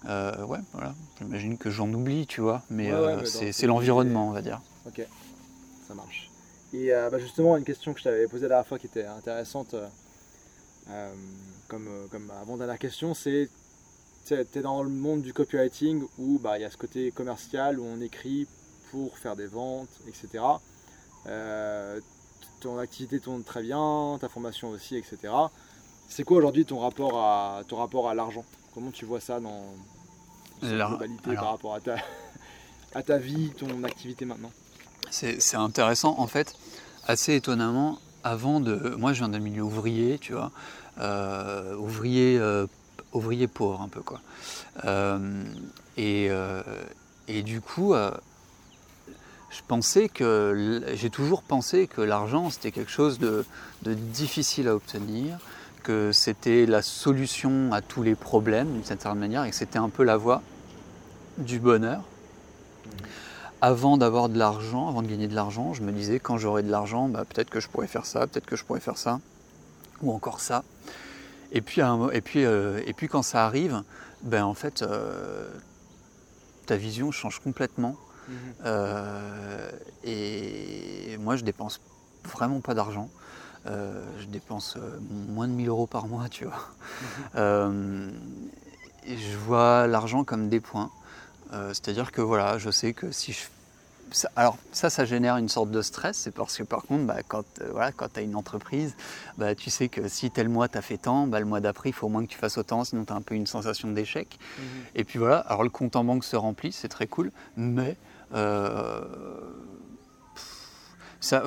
Euh, 0.08 0.44
ouais, 0.46 0.60
voilà. 0.74 0.94
J'imagine 1.20 1.58
que 1.58 1.70
j'en 1.70 1.92
oublie, 1.94 2.28
tu 2.28 2.42
vois, 2.42 2.64
mais, 2.70 2.92
c'est 3.26 3.68
l'environnement, 3.68 4.28
on 4.28 4.32
va 4.32 4.42
dire. 4.42 4.62
Ok, 4.86 5.02
ça 5.88 5.94
marche. 5.94 6.30
Et 6.74 6.90
bah, 6.90 7.20
justement, 7.20 7.58
une 7.58 7.64
question 7.64 7.94
que 7.94 8.00
je 8.00 8.06
t'avais 8.06 8.28
posée 8.28 8.44
la 8.44 8.50
dernière 8.50 8.68
fois 8.68 8.80
qui 8.80 8.88
était 8.88 9.06
intéressante, 9.06 9.76
comme, 11.68 11.90
comme 12.10 12.32
avant-dernière 12.42 12.80
question, 12.80 13.14
c'est 13.14 13.50
tu 14.26 14.36
es 14.36 14.62
dans 14.62 14.84
le 14.84 14.90
monde 14.90 15.22
du 15.22 15.34
copywriting 15.34 16.04
où 16.18 16.40
bah, 16.40 16.58
il 16.58 16.62
y 16.62 16.66
a 16.66 16.70
ce 16.70 16.78
côté 16.78 17.12
commercial 17.12 17.80
où 17.80 17.86
on 17.86 18.02
écrit 18.02 18.48
pour 18.92 19.18
faire 19.18 19.36
des 19.36 19.48
ventes, 19.48 19.90
etc. 20.08 20.44
Euh, 21.28 22.00
ton 22.60 22.78
activité 22.78 23.20
tourne 23.20 23.44
très 23.44 23.64
bien, 23.64 24.18
ta 24.20 24.30
formation 24.30 24.70
aussi, 24.70 24.96
etc. 24.96 25.34
C'est 26.08 26.24
quoi 26.24 26.38
aujourd'hui 26.38 26.66
ton 26.66 26.80
rapport 26.80 27.18
à 27.18 27.62
ton 27.68 27.78
rapport 27.78 28.10
à 28.10 28.14
l'argent? 28.14 28.46
Comment 28.74 28.92
tu 28.92 29.06
vois 29.06 29.20
ça 29.20 29.40
dans, 29.40 29.64
la 30.62 30.88
globalité 30.88 31.34
par 31.34 31.52
rapport 31.52 31.74
à 31.74 31.80
ta, 31.80 31.96
à 32.94 33.02
ta 33.02 33.18
vie, 33.18 33.52
ton 33.58 33.84
activité 33.84 34.26
maintenant? 34.26 34.52
C'est 35.10 35.56
intéressant 35.56 36.16
en 36.20 36.28
fait, 36.28 36.56
assez 37.08 37.36
étonnamment. 37.36 38.00
Avant 38.24 38.60
de, 38.60 38.96
moi 39.00 39.14
je 39.14 39.20
viens 39.20 39.30
d'un 39.30 39.40
milieu 39.40 39.64
ouvrier, 39.64 40.20
tu 40.20 40.34
vois, 40.34 40.52
euh, 41.00 41.76
ouvrier 41.76 42.38
euh, 42.38 42.68
ouvrier 43.14 43.48
pauvre 43.48 43.82
un 43.82 43.88
peu 43.88 44.02
quoi. 44.02 44.22
Euh, 44.86 45.44
et, 45.98 46.30
et, 47.28 47.44
du 47.44 47.62
coup, 47.62 47.94
je 49.52 49.62
pensais 49.68 50.08
que 50.10 50.82
j'ai 50.94 51.10
toujours 51.10 51.44
pensé 51.44 51.88
que 51.88 52.02
l'argent 52.02 52.50
c'était 52.50 52.72
quelque 52.72 52.92
chose 52.92 53.20
de, 53.20 53.46
difficile 53.84 54.68
à 54.68 54.76
obtenir, 54.76 55.38
que 55.84 56.12
c'était 56.12 56.66
la 56.66 56.82
solution 56.82 57.74
à 57.74 57.82
tous 57.82 58.02
les 58.02 58.16
problèmes 58.16 58.72
d'une 58.72 58.84
certaine 58.84 59.16
manière 59.16 59.44
et 59.44 59.50
que 59.50 59.56
c'était 59.56 59.80
un 59.80 59.90
peu 59.90 60.04
la 60.04 60.18
voie 60.18 60.42
du 61.38 61.60
bonheur. 61.60 62.04
Avant 63.60 63.98
d'avoir 63.98 64.30
de 64.30 64.40
l'argent, 64.40 64.88
avant 64.88 65.02
de 65.02 65.08
gagner 65.08 65.28
de 65.28 65.36
l'argent, 65.36 65.74
je 65.74 65.84
me 65.84 65.92
disais 65.92 66.20
quand 66.20 66.38
j'aurai 66.38 66.64
de 66.64 66.72
l'argent, 66.72 67.10
bah, 67.10 67.26
peut-être 67.26 67.50
que 67.50 67.60
je 67.60 67.68
pourrais 67.68 67.88
faire 67.88 68.06
ça, 68.06 68.26
peut-être 68.26 68.46
que 68.46 68.56
je 68.56 68.64
pourrais 68.64 68.80
faire 68.80 68.98
ça, 68.98 69.20
ou 70.02 70.12
encore 70.12 70.40
ça. 70.40 70.64
Et 71.52 71.62
puis, 71.62 71.82
et 72.14 72.22
puis, 72.22 72.46
euh, 72.46 72.82
et 72.88 72.94
puis 72.94 73.08
quand 73.08 73.22
ça 73.22 73.46
arrive, 73.46 73.84
ben 74.24 74.46
en 74.46 74.54
fait, 74.54 74.82
euh, 74.82 75.48
ta 76.66 76.78
vision 76.78 77.12
change 77.12 77.40
complètement. 77.40 77.96
Euh, 78.66 79.72
et 80.04 81.18
moi, 81.20 81.36
je 81.36 81.44
dépense 81.44 81.82
vraiment 82.24 82.62
pas 82.62 82.74
d'argent. 82.74 83.10
je 83.66 84.26
dépense 84.28 84.78
moins 85.30 85.48
de 85.48 85.54
1000 85.54 85.70
euros 85.70 85.88
par 85.88 86.08
mois, 86.08 86.30
tu 86.30 86.46
vois. 86.46 86.68
Mhm. 87.36 88.14
et 89.08 89.18
je 89.18 89.38
vois 89.38 89.88
l'argent 89.88 90.24
comme 90.24 90.50
des 90.50 90.60
points. 90.60 90.92
C'est-à-dire 91.52 92.12
que 92.12 92.22
voilà, 92.22 92.58
je 92.58 92.70
sais 92.72 92.94
que 92.94 93.12
si 93.12 93.34
je 93.34 93.42
alors 94.36 94.58
ça, 94.72 94.90
ça 94.90 95.06
génère 95.06 95.38
une 95.38 95.50
sorte 95.50 95.72
de 95.72 95.82
stress, 95.82 96.18
c'est 96.18 96.32
parce 96.32 96.58
que 96.58 96.64
par 96.64 96.84
contre, 96.84 97.06
bah, 97.06 97.18
quand, 97.28 97.44
euh, 97.62 97.70
voilà, 97.72 97.92
quand 97.92 98.08
tu 98.14 98.20
as 98.20 98.24
une 98.24 98.36
entreprise, 98.36 98.96
bah, 99.38 99.56
tu 99.56 99.70
sais 99.70 99.90
que 99.90 100.08
si 100.08 100.32
tel 100.32 100.50
mois 100.50 100.68
tu 100.68 100.78
as 100.78 100.82
fait 100.82 100.98
tant, 100.98 101.28
bah, 101.28 101.40
le 101.40 101.46
mois 101.46 101.60
d'après, 101.60 101.90
il 101.90 101.94
faut 101.94 102.08
au 102.08 102.10
moins 102.10 102.24
que 102.24 102.30
tu 102.30 102.38
fasses 102.38 102.58
autant, 102.58 102.84
sinon 102.84 103.06
tu 103.06 103.14
as 103.14 103.16
un 103.16 103.22
peu 103.22 103.36
une 103.36 103.48
sensation 103.48 103.90
d'échec. 103.92 104.38
Mhm. 104.58 104.66
Et 104.96 105.04
puis 105.04 105.20
voilà, 105.20 105.40
alors 105.40 105.64
le 105.64 105.70
compte 105.70 105.96
en 105.96 106.04
banque 106.04 106.24
se 106.24 106.36
remplit, 106.36 106.72
c'est 106.72 106.90
très 106.90 107.08
cool, 107.08 107.32
mais 107.56 107.96
euh, 108.34 109.02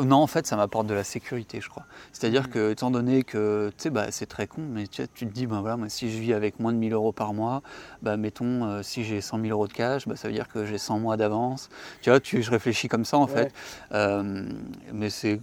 non, 0.04 0.16
en 0.16 0.26
fait, 0.26 0.46
ça 0.46 0.56
m'apporte 0.56 0.86
de 0.86 0.94
la 0.94 1.04
sécurité, 1.04 1.60
je 1.60 1.68
crois. 1.68 1.84
C'est-à-dire 2.12 2.48
que, 2.48 2.70
étant 2.70 2.90
donné 2.90 3.24
que, 3.24 3.70
tu 3.76 3.82
sais, 3.84 3.90
bah, 3.90 4.06
c'est 4.10 4.26
très 4.26 4.46
con, 4.46 4.62
mais 4.62 4.86
tu, 4.86 5.06
te 5.06 5.24
dis, 5.24 5.46
ben 5.46 5.60
voilà, 5.60 5.76
moi, 5.76 5.88
si 5.88 6.10
je 6.10 6.18
vis 6.18 6.32
avec 6.32 6.60
moins 6.60 6.72
de 6.72 6.78
1000 6.78 6.92
euros 6.92 7.12
par 7.12 7.34
mois, 7.34 7.62
bah, 8.00 8.16
mettons, 8.16 8.64
euh, 8.64 8.82
si 8.82 9.04
j'ai 9.04 9.20
100 9.20 9.40
000 9.40 9.50
euros 9.50 9.66
de 9.66 9.72
cash, 9.72 10.06
bah, 10.06 10.16
ça 10.16 10.28
veut 10.28 10.34
dire 10.34 10.48
que 10.48 10.64
j'ai 10.64 10.78
100 10.78 11.00
mois 11.00 11.16
d'avance. 11.16 11.70
Tu 12.02 12.10
vois, 12.10 12.20
tu, 12.20 12.42
je 12.42 12.50
réfléchis 12.50 12.88
comme 12.88 13.04
ça, 13.04 13.18
en 13.18 13.26
fait. 13.26 13.52
Euh, 13.92 14.44
mais 14.92 15.10
c'est 15.10 15.40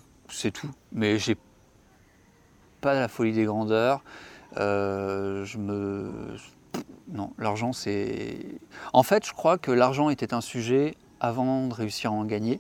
tout. 0.53 0.72
Mais 0.93 1.19
j'ai 1.19 1.35
pas 2.80 2.93
la 2.93 3.07
folie 3.07 3.34
des 3.34 3.45
grandeurs. 3.45 4.01
Euh, 4.57 5.45
je 5.45 5.57
me. 5.57 6.09
Non, 7.09 7.34
l'argent, 7.38 7.73
c'est. 7.73 8.38
En 8.93 9.03
fait, 9.03 9.26
je 9.26 9.34
crois 9.34 9.57
que 9.57 9.72
l'argent 9.72 10.09
était 10.09 10.34
un 10.34 10.41
sujet 10.41 10.95
avant 11.22 11.68
de 11.68 11.73
réussir 11.73 12.11
à 12.11 12.15
en 12.15 12.26
gagner. 12.26 12.60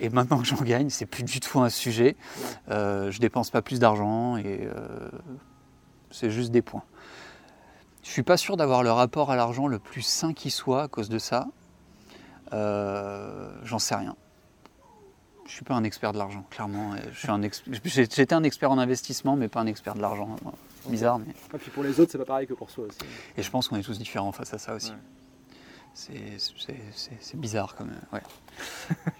Et 0.00 0.08
maintenant 0.08 0.38
que 0.38 0.46
j'en 0.46 0.62
gagne, 0.62 0.88
c'est 0.88 1.04
plus 1.04 1.24
du 1.24 1.40
tout 1.40 1.60
un 1.60 1.68
sujet. 1.68 2.16
Euh, 2.70 3.10
je 3.10 3.20
dépense 3.20 3.50
pas 3.50 3.60
plus 3.60 3.78
d'argent 3.78 4.38
et 4.38 4.60
euh, 4.62 5.10
c'est 6.10 6.30
juste 6.30 6.52
des 6.52 6.62
points. 6.62 6.84
Je 8.02 8.08
suis 8.08 8.22
pas 8.22 8.38
sûr 8.38 8.56
d'avoir 8.56 8.82
le 8.82 8.90
rapport 8.90 9.30
à 9.30 9.36
l'argent 9.36 9.66
le 9.66 9.78
plus 9.78 10.00
sain 10.00 10.32
qui 10.32 10.50
soit 10.50 10.84
à 10.84 10.88
cause 10.88 11.10
de 11.10 11.18
ça. 11.18 11.48
Euh, 12.54 13.50
j'en 13.62 13.78
sais 13.78 13.94
rien. 13.94 14.16
Je 15.46 15.52
suis 15.52 15.64
pas 15.64 15.74
un 15.74 15.84
expert 15.84 16.12
de 16.12 16.18
l'argent, 16.18 16.46
clairement. 16.48 16.94
J'étais 17.84 18.32
un 18.32 18.42
expert 18.44 18.70
en 18.70 18.78
investissement, 18.78 19.36
mais 19.36 19.48
pas 19.48 19.60
un 19.60 19.66
expert 19.66 19.94
de 19.94 20.00
l'argent. 20.00 20.36
Bizarre, 20.86 21.18
mais. 21.18 21.34
Et 21.54 21.58
puis 21.58 21.70
pour 21.70 21.82
les 21.82 22.00
autres, 22.00 22.12
c'est 22.12 22.18
pas 22.18 22.24
pareil 22.24 22.46
que 22.46 22.54
pour 22.54 22.70
soi 22.70 22.84
aussi. 22.86 22.98
Et 23.36 23.42
je 23.42 23.50
pense 23.50 23.68
qu'on 23.68 23.76
est 23.76 23.82
tous 23.82 23.98
différents 23.98 24.32
face 24.32 24.54
à 24.54 24.58
ça 24.58 24.74
aussi 24.74 24.92
c'est 25.94 27.36
bizarre 27.36 27.74
quand 27.76 27.84
même. 27.84 28.00
Ouais. 28.12 28.20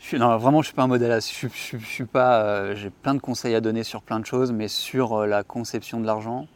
je 0.00 0.16
non, 0.16 0.36
vraiment, 0.38 0.62
je 0.62 0.68
suis 0.68 0.74
pas 0.74 0.82
un 0.82 0.88
modèle. 0.88 1.20
Je, 1.20 1.48
je, 1.48 1.76
suis 1.78 2.04
pas. 2.04 2.42
Euh, 2.42 2.74
j'ai 2.74 2.90
plein 2.90 3.14
de 3.14 3.20
conseils 3.20 3.54
à 3.54 3.60
donner 3.60 3.82
sur 3.82 4.02
plein 4.02 4.20
de 4.20 4.26
choses, 4.26 4.52
mais 4.52 4.68
sur 4.68 5.14
euh, 5.14 5.26
la 5.26 5.42
conception 5.42 6.00
de 6.00 6.06
l'argent. 6.06 6.46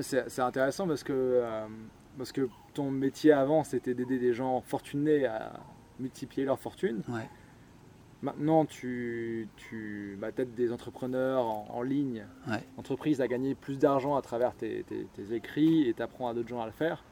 c'est 0.00 0.38
intéressant 0.40 0.86
parce 0.86 1.02
que 1.02 1.12
euh, 1.12 1.66
parce 2.18 2.32
que 2.32 2.48
ton 2.74 2.90
métier 2.90 3.32
avant, 3.32 3.64
c'était 3.64 3.94
d'aider 3.94 4.18
des 4.18 4.34
gens 4.34 4.60
fortunés 4.60 5.26
à 5.26 5.52
multiplier 5.98 6.44
leur 6.44 6.58
fortune. 6.58 7.02
Ouais. 7.08 7.28
Maintenant, 8.22 8.64
tu, 8.64 9.48
tu 9.56 10.16
bah, 10.18 10.28
aides 10.38 10.54
des 10.54 10.72
entrepreneurs 10.72 11.44
en, 11.44 11.82
ligne, 11.82 12.24
ouais. 12.48 12.64
entreprises 12.78 13.20
à 13.20 13.28
gagner 13.28 13.54
plus 13.54 13.78
d'argent 13.78 14.16
à 14.16 14.22
travers 14.22 14.54
tes, 14.54 14.82
tes, 14.84 15.06
tes 15.12 15.34
écrits 15.34 15.86
et 15.88 15.92
tu 15.92 16.00
apprends 16.00 16.28
à 16.28 16.34
d'autres 16.34 16.48
gens 16.48 16.62
à 16.62 16.66
le 16.66 16.72
faire. 16.72 17.04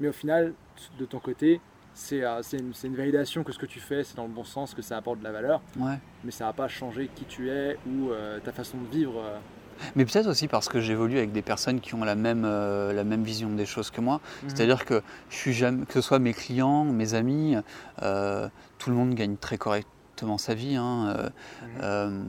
Mais 0.00 0.08
au 0.08 0.12
final, 0.12 0.54
de 0.98 1.04
ton 1.04 1.18
côté, 1.18 1.60
c'est 1.98 2.22
euh, 2.22 2.40
une, 2.52 2.72
une, 2.84 2.96
validation 2.96 3.42
que 3.42 3.52
ce 3.52 3.58
que 3.58 3.66
tu 3.66 3.80
fais, 3.80 4.04
c'est 4.04 4.16
dans 4.16 4.26
le 4.26 4.32
bon 4.32 4.44
sens, 4.44 4.72
que 4.72 4.82
ça 4.82 4.96
apporte 4.96 5.18
de 5.18 5.24
la 5.24 5.32
valeur. 5.32 5.60
Mais 6.24 6.30
ça 6.30 6.46
va 6.46 6.52
pas 6.52 6.68
changer 6.68 7.10
qui 7.14 7.24
tu 7.24 7.50
es 7.50 7.76
ou 7.86 8.10
euh, 8.10 8.38
ta 8.38 8.52
façon 8.52 8.78
de 8.78 8.86
vivre. 8.86 9.18
Euh. 9.18 9.38
Mais 9.96 10.04
peut-être 10.04 10.28
aussi 10.28 10.48
parce 10.48 10.68
que 10.68 10.80
j'évolue 10.80 11.18
avec 11.18 11.32
des 11.32 11.42
personnes 11.42 11.80
qui 11.80 11.94
ont 11.94 12.04
la 12.04 12.14
même, 12.14 12.42
la 12.42 13.04
même 13.04 13.22
vision 13.22 13.48
des 13.50 13.66
choses 13.66 13.90
que 13.90 14.00
moi. 14.00 14.20
Mhm. 14.42 14.48
C'est-à-dire 14.48 14.84
que 14.84 15.02
je 15.30 15.36
suis 15.36 15.52
jamais, 15.52 15.86
que 15.86 15.92
ce 15.92 16.00
soit 16.00 16.18
mes 16.18 16.34
clients, 16.34 16.84
mes 16.84 17.14
amis, 17.14 17.56
tout 17.96 18.90
le 18.90 18.96
monde 18.96 19.14
gagne 19.14 19.36
très 19.36 19.56
correct, 19.56 19.86
exactement 20.14 20.36
sa 20.38 20.54
vie. 20.54 20.74
Hein. 20.74 21.30
Mhm. 21.80 22.26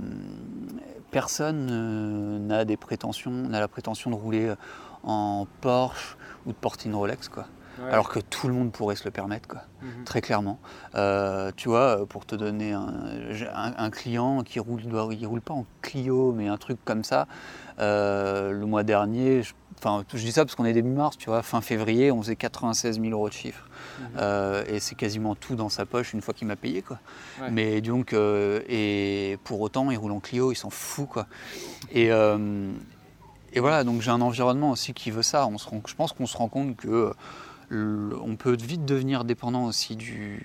personne 1.09 2.45
n'a 2.45 2.65
des 2.65 2.77
prétentions, 2.77 3.31
n'a 3.31 3.59
la 3.59 3.67
prétention 3.67 4.11
de 4.11 4.15
rouler 4.15 4.53
en 5.01 5.47
Porsche 5.61 6.17
ou 6.45 6.51
de 6.51 6.57
porter 6.57 6.87
une 6.87 6.95
Rolex, 6.95 7.29
quoi. 7.29 7.47
Alors 7.91 8.09
que 8.09 8.19
tout 8.19 8.47
le 8.47 8.53
monde 8.53 8.71
pourrait 8.71 8.95
se 8.95 9.05
le 9.05 9.11
permettre, 9.11 9.47
quoi. 9.47 9.61
Mhm. 9.81 10.03
Très 10.05 10.21
clairement. 10.21 10.59
Euh, 10.95 11.51
tu 11.55 11.69
vois, 11.69 12.05
pour 12.07 12.25
te 12.25 12.35
donner 12.35 12.73
un, 12.73 13.89
client 13.91 14.43
qui 14.43 14.59
roule, 14.59 14.81
il 15.11 15.27
roule 15.27 15.41
pas 15.41 15.53
en 15.53 15.65
Clio, 15.81 16.33
mais 16.33 16.47
un 16.47 16.57
truc 16.57 16.77
comme 16.83 17.03
ça. 17.03 17.27
Euh, 17.79 18.51
le 18.51 18.65
mois 18.65 18.83
dernier, 18.83 19.43
je, 19.43 19.53
enfin, 19.77 20.03
je 20.13 20.19
dis 20.19 20.31
ça 20.31 20.43
parce 20.43 20.55
qu'on 20.55 20.65
est 20.65 20.73
début 20.73 20.89
mars, 20.89 21.17
tu 21.17 21.29
vois, 21.29 21.41
fin 21.41 21.61
février, 21.61 22.11
on 22.11 22.21
faisait 22.21 22.35
96 22.35 22.99
000 22.99 23.11
euros 23.11 23.29
de 23.29 23.33
chiffre. 23.33 23.65
Mhm. 23.99 24.05
Euh, 24.17 24.63
et 24.67 24.79
c'est 24.79 24.95
quasiment 24.95 25.35
tout 25.35 25.55
dans 25.55 25.69
sa 25.69 25.85
poche 25.85 26.13
une 26.13 26.21
fois 26.21 26.33
qu'il 26.33 26.47
m'a 26.47 26.55
payé, 26.55 26.81
quoi. 26.81 26.99
Mais 27.51 27.81
donc, 27.81 28.13
et 28.13 29.37
pour 29.43 29.61
autant, 29.61 29.89
il 29.91 29.97
roule 29.97 30.11
en 30.11 30.19
Clio, 30.19 30.51
il 30.51 30.55
s'en 30.55 30.69
fout, 30.69 31.07
quoi. 31.07 31.27
Et, 31.91 32.11
et 33.53 33.59
voilà, 33.59 33.83
donc 33.83 34.01
j'ai 34.01 34.11
un 34.11 34.21
environnement 34.21 34.71
aussi 34.71 34.93
qui 34.93 35.11
veut 35.11 35.23
ça. 35.23 35.47
On 35.47 35.57
se 35.57 35.67
je 35.87 35.95
pense 35.95 36.13
qu'on 36.13 36.27
se 36.27 36.37
rend 36.37 36.49
compte 36.49 36.75
que 36.75 37.13
on 37.71 38.35
peut 38.35 38.55
vite 38.55 38.85
devenir 38.85 39.23
dépendant 39.25 39.65
aussi 39.65 39.95
du, 39.95 40.41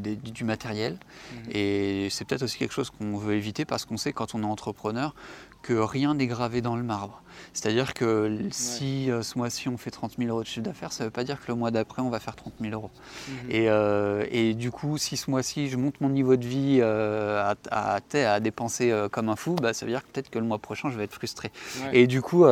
du, 0.00 0.44
matériel. 0.44 0.98
Mhm. 1.32 1.50
Et 1.52 2.08
c'est 2.10 2.24
peut-être 2.24 2.42
aussi 2.42 2.58
quelque 2.58 2.74
chose 2.74 2.90
qu'on 2.90 3.16
veut 3.16 3.34
éviter 3.34 3.64
parce 3.64 3.84
qu'on 3.84 3.96
sait 3.96 4.12
quand 4.12 4.34
on 4.34 4.42
est 4.42 4.46
entrepreneur 4.46 5.14
que 5.62 5.72
rien 5.72 6.14
n'est 6.14 6.28
gravé 6.28 6.60
dans 6.60 6.76
le 6.76 6.84
marbre. 6.84 7.22
C'est-à-dire 7.52 7.94
que 7.94 8.38
si 8.50 9.10
euh, 9.10 9.22
ce 9.22 9.36
mois-ci 9.38 9.68
on 9.68 9.76
fait 9.76 9.90
30 9.90 10.14
000 10.18 10.30
euros 10.30 10.42
de 10.42 10.46
chiffre 10.46 10.64
d'affaires, 10.64 10.92
ça 10.92 11.04
ne 11.04 11.08
veut 11.08 11.12
pas 11.12 11.24
dire 11.24 11.40
que 11.40 11.46
le 11.48 11.54
mois 11.54 11.70
d'après 11.70 12.00
on 12.00 12.10
va 12.10 12.20
faire 12.20 12.36
30 12.36 12.54
000 12.60 12.72
euros. 12.72 12.90
Mhm. 13.28 13.34
Et, 13.50 13.68
euh, 13.68 14.24
et, 14.30 14.54
du 14.54 14.70
coup, 14.70 14.98
si 14.98 15.16
ce 15.16 15.30
mois-ci 15.30 15.68
je 15.68 15.76
monte 15.76 16.00
mon 16.00 16.08
niveau 16.10 16.36
de 16.36 16.46
vie 16.46 16.78
euh, 16.80 17.54
à, 17.70 17.96
à, 17.96 18.00
à, 18.12 18.40
dépenser 18.40 18.94
comme 19.10 19.28
un 19.28 19.36
fou, 19.36 19.56
bah, 19.56 19.74
ça 19.74 19.84
veut 19.84 19.92
dire 19.92 20.02
que 20.02 20.10
peut-être 20.12 20.30
que 20.30 20.38
le 20.38 20.44
mois 20.44 20.58
prochain 20.58 20.90
je 20.90 20.96
vais 20.96 21.04
être 21.04 21.14
frustré. 21.14 21.50
Et 21.92 22.06
du 22.06 22.22
coup, 22.22 22.44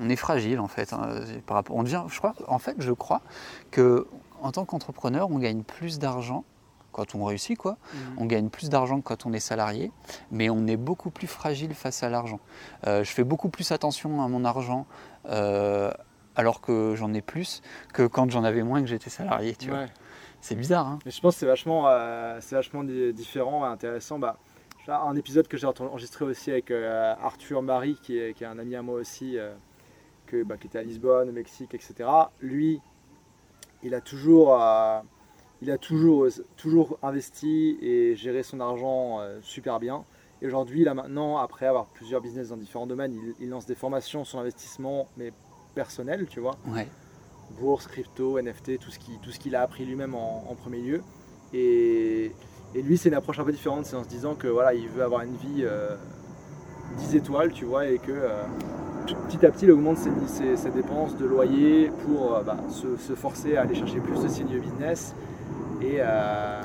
on 0.00 0.08
est 0.08 0.16
fragile 0.16 0.60
en 0.60 0.68
fait. 0.68 0.92
Hein, 0.92 1.20
par 1.46 1.56
rapport, 1.56 1.76
on 1.76 1.82
devient, 1.82 2.04
je 2.08 2.18
crois, 2.18 2.34
en 2.48 2.58
fait, 2.58 2.76
je 2.78 2.92
crois 2.92 3.22
que 3.70 4.06
en 4.42 4.52
tant 4.52 4.64
qu'entrepreneur, 4.64 5.30
on 5.30 5.38
gagne 5.38 5.62
plus 5.62 5.98
d'argent 5.98 6.44
quand 6.94 7.14
on 7.14 7.24
réussit, 7.24 7.58
quoi. 7.58 7.76
Mhm. 7.92 8.00
On 8.18 8.26
gagne 8.26 8.48
plus 8.48 8.70
d'argent 8.70 9.00
que 9.00 9.08
quand 9.08 9.26
on 9.26 9.32
est 9.32 9.40
salarié, 9.40 9.90
mais 10.30 10.48
on 10.48 10.66
est 10.66 10.76
beaucoup 10.76 11.10
plus 11.10 11.26
fragile 11.26 11.74
face 11.74 12.02
à 12.02 12.08
l'argent. 12.08 12.40
Euh, 12.86 13.04
je 13.04 13.10
fais 13.10 13.24
beaucoup 13.24 13.48
plus 13.48 13.72
attention 13.72 14.22
à 14.22 14.28
mon 14.28 14.44
argent 14.44 14.86
euh, 15.26 15.90
alors 16.36 16.60
que 16.60 16.94
j'en 16.94 17.12
ai 17.12 17.20
plus 17.20 17.62
que 17.92 18.06
quand 18.06 18.30
j'en 18.30 18.44
avais 18.44 18.62
moins 18.62 18.80
que 18.80 18.86
j'étais 18.86 19.10
salarié. 19.10 19.56
Tu 19.56 19.70
vois. 19.70 19.86
C'est 20.40 20.54
bizarre. 20.54 20.86
Hein 20.86 20.98
mais 21.04 21.10
je 21.10 21.20
pense 21.20 21.34
que 21.34 21.40
c'est 21.40 21.46
vachement, 21.46 21.88
euh, 21.88 22.38
c'est 22.40 22.54
vachement 22.54 22.84
différent, 22.84 23.64
intéressant. 23.64 24.18
Bah, 24.18 24.36
un 24.86 25.16
épisode 25.16 25.48
que 25.48 25.56
j'ai 25.56 25.66
enregistré 25.66 26.26
aussi 26.26 26.50
avec 26.50 26.70
Arthur 26.70 27.62
Marie, 27.62 27.98
qui 28.02 28.18
est, 28.18 28.34
qui 28.34 28.44
est, 28.44 28.46
un 28.46 28.58
ami 28.58 28.76
à 28.76 28.82
moi 28.82 28.96
aussi 29.00 29.38
bah, 30.42 30.56
qui 30.56 30.66
était 30.66 30.78
à 30.78 30.82
Lisbonne, 30.82 31.28
au 31.28 31.32
Mexique, 31.32 31.74
etc. 31.74 32.08
Lui, 32.40 32.80
il 33.84 33.94
a 33.94 34.00
toujours, 34.00 34.60
euh, 34.60 35.00
il 35.62 35.70
a 35.70 35.78
toujours, 35.78 36.26
toujours 36.56 36.98
investi 37.02 37.78
et 37.80 38.16
géré 38.16 38.42
son 38.42 38.60
argent 38.60 39.20
euh, 39.20 39.38
super 39.42 39.78
bien. 39.78 40.04
Et 40.42 40.46
aujourd'hui, 40.46 40.84
là 40.84 40.94
maintenant, 40.94 41.38
après 41.38 41.66
avoir 41.66 41.86
plusieurs 41.86 42.20
business 42.20 42.48
dans 42.48 42.56
différents 42.56 42.86
domaines, 42.86 43.14
il, 43.40 43.48
lance 43.48 43.66
des 43.66 43.74
formations 43.74 44.24
sur 44.24 44.38
l'investissement, 44.38 45.06
mais 45.16 45.32
personnel, 45.74 46.26
tu 46.28 46.40
vois. 46.40 46.56
Bourse, 47.60 47.86
crypto, 47.86 48.40
NFT, 48.40 48.78
tout 48.78 48.90
ce 48.90 49.38
qu'il 49.38 49.54
a 49.54 49.62
appris 49.62 49.84
lui-même 49.84 50.14
en, 50.14 50.54
premier 50.56 50.80
lieu. 50.80 51.02
Et, 51.52 52.32
lui, 52.74 52.98
c'est 52.98 53.10
une 53.10 53.14
approche 53.14 53.38
un 53.38 53.44
peu 53.44 53.52
différente, 53.52 53.86
c'est 53.86 53.96
en 53.96 54.02
se 54.02 54.08
disant 54.08 54.34
que 54.34 54.48
voilà, 54.48 54.74
il 54.74 54.88
veut 54.88 55.04
avoir 55.04 55.22
une 55.22 55.36
vie 55.36 55.64
10 56.98 57.14
euh, 57.14 57.18
étoiles, 57.18 57.52
tu 57.52 57.64
vois, 57.64 57.86
et 57.86 57.98
que 57.98 58.12
petit 59.04 59.44
à 59.44 59.50
petit, 59.50 59.66
il 59.66 59.72
augmente 59.72 59.98
ses, 59.98 60.70
dépenses 60.70 61.16
de 61.16 61.26
loyer 61.26 61.90
pour 62.04 62.36
euh, 62.36 62.42
bah, 62.42 62.56
se, 62.68 63.14
forcer 63.14 63.56
à 63.56 63.62
aller 63.62 63.74
chercher 63.74 64.00
plus 64.00 64.22
de 64.22 64.28
signes 64.28 64.58
business 64.58 65.14
et, 65.82 65.96
euh, 65.98 66.62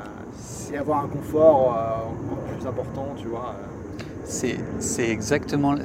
avoir 0.78 1.04
un 1.04 1.08
confort 1.08 1.76
euh, 1.76 2.56
plus 2.56 2.68
important, 2.68 3.08
tu 3.18 3.28
vois. 3.28 3.56
C'est 4.30 5.10
exactement, 5.10 5.76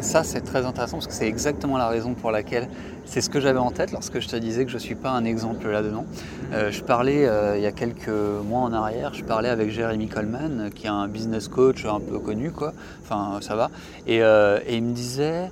ça 0.00 0.24
c'est 0.24 0.40
très 0.40 0.66
intéressant 0.66 0.96
parce 0.96 1.06
que 1.06 1.12
c'est 1.12 1.28
exactement 1.28 1.78
la 1.78 1.88
raison 1.88 2.14
pour 2.14 2.30
laquelle 2.30 2.68
c'est 3.04 3.20
ce 3.20 3.30
que 3.30 3.40
j'avais 3.40 3.58
en 3.58 3.70
tête 3.70 3.92
lorsque 3.92 4.18
je 4.20 4.28
te 4.28 4.36
disais 4.36 4.64
que 4.64 4.70
je 4.70 4.76
ne 4.76 4.80
suis 4.80 4.94
pas 4.94 5.10
un 5.10 5.24
exemple 5.24 5.68
là-dedans. 5.68 6.04
je 6.52 6.82
parlais 6.82 7.28
il 7.56 7.62
y 7.62 7.66
a 7.66 7.72
quelques 7.72 8.08
mois 8.08 8.60
en 8.60 8.72
arrière, 8.72 9.14
je 9.14 9.22
parlais 9.22 9.48
avec 9.48 9.70
Jeremy 9.70 10.08
Coleman 10.08 10.70
qui 10.74 10.86
est 10.86 10.90
un 10.90 11.08
business 11.08 11.48
coach 11.48 11.84
un 11.84 12.00
peu 12.00 12.18
connu, 12.18 12.50
quoi. 12.50 12.72
Enfin, 13.02 13.38
ça 13.40 13.54
va. 13.54 13.70
Et, 14.06 14.18
il 14.18 14.82
me 14.82 14.92
disait, 14.92 15.50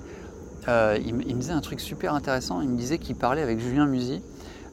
euh, 0.68 0.98
il, 1.04 1.14
me 1.14 1.22
disait 1.22 1.52
un 1.52 1.60
truc 1.60 1.80
super 1.80 2.14
intéressant. 2.14 2.60
Il 2.60 2.68
me 2.68 2.76
disait 2.76 2.98
qu'il 2.98 3.16
parlait 3.16 3.42
avec 3.42 3.58
Julien 3.58 3.86
Musy, 3.86 4.22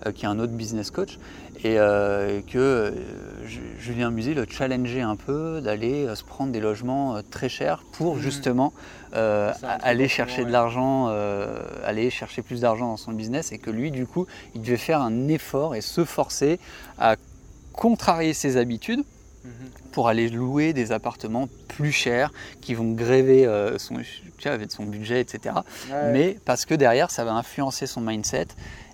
euh, 0.05 0.11
qui 0.11 0.25
est 0.25 0.27
un 0.27 0.39
autre 0.39 0.53
business 0.53 0.91
coach, 0.91 1.17
et 1.63 1.77
euh, 1.77 2.41
que 2.41 2.93
Julien 3.79 4.11
Musy 4.11 4.33
le 4.33 4.45
challengeait 4.49 5.01
un 5.01 5.15
peu 5.15 5.61
d'aller 5.61 6.07
se 6.15 6.23
prendre 6.23 6.51
des 6.51 6.59
logements 6.59 7.21
très 7.29 7.49
chers 7.49 7.83
pour 7.93 8.15
mmh. 8.15 8.21
justement 8.21 8.73
aller 9.11 10.07
chercher 10.07 10.45
de 10.45 10.51
l'argent, 10.51 11.07
aller 11.83 12.09
chercher 12.09 12.41
plus 12.41 12.61
d'argent 12.61 12.87
dans 12.87 12.97
son 12.97 13.11
business, 13.11 13.51
et 13.51 13.57
que 13.57 13.71
lui, 13.71 13.91
du 13.91 14.05
coup, 14.05 14.27
il 14.55 14.61
devait 14.61 14.77
faire 14.77 15.01
un 15.01 15.27
effort 15.27 15.75
et 15.75 15.81
se 15.81 16.05
forcer 16.05 16.59
à 16.97 17.15
contrarier 17.73 18.33
ses 18.33 18.57
habitudes 18.57 19.03
Mhm. 19.43 19.69
Pour 19.91 20.07
aller 20.07 20.29
louer 20.29 20.73
des 20.73 20.91
appartements 20.91 21.47
plus 21.67 21.91
chers 21.91 22.31
qui 22.61 22.73
vont 22.73 22.91
gréver 22.91 23.45
euh, 23.45 23.77
son, 23.77 23.97
son 24.69 24.83
budget, 24.85 25.21
etc. 25.21 25.55
Mais 26.11 26.37
parce 26.45 26.65
que 26.65 26.73
derrière, 26.73 27.11
ça 27.11 27.23
va 27.23 27.33
influencer 27.33 27.87
son 27.87 28.01
mindset 28.01 28.47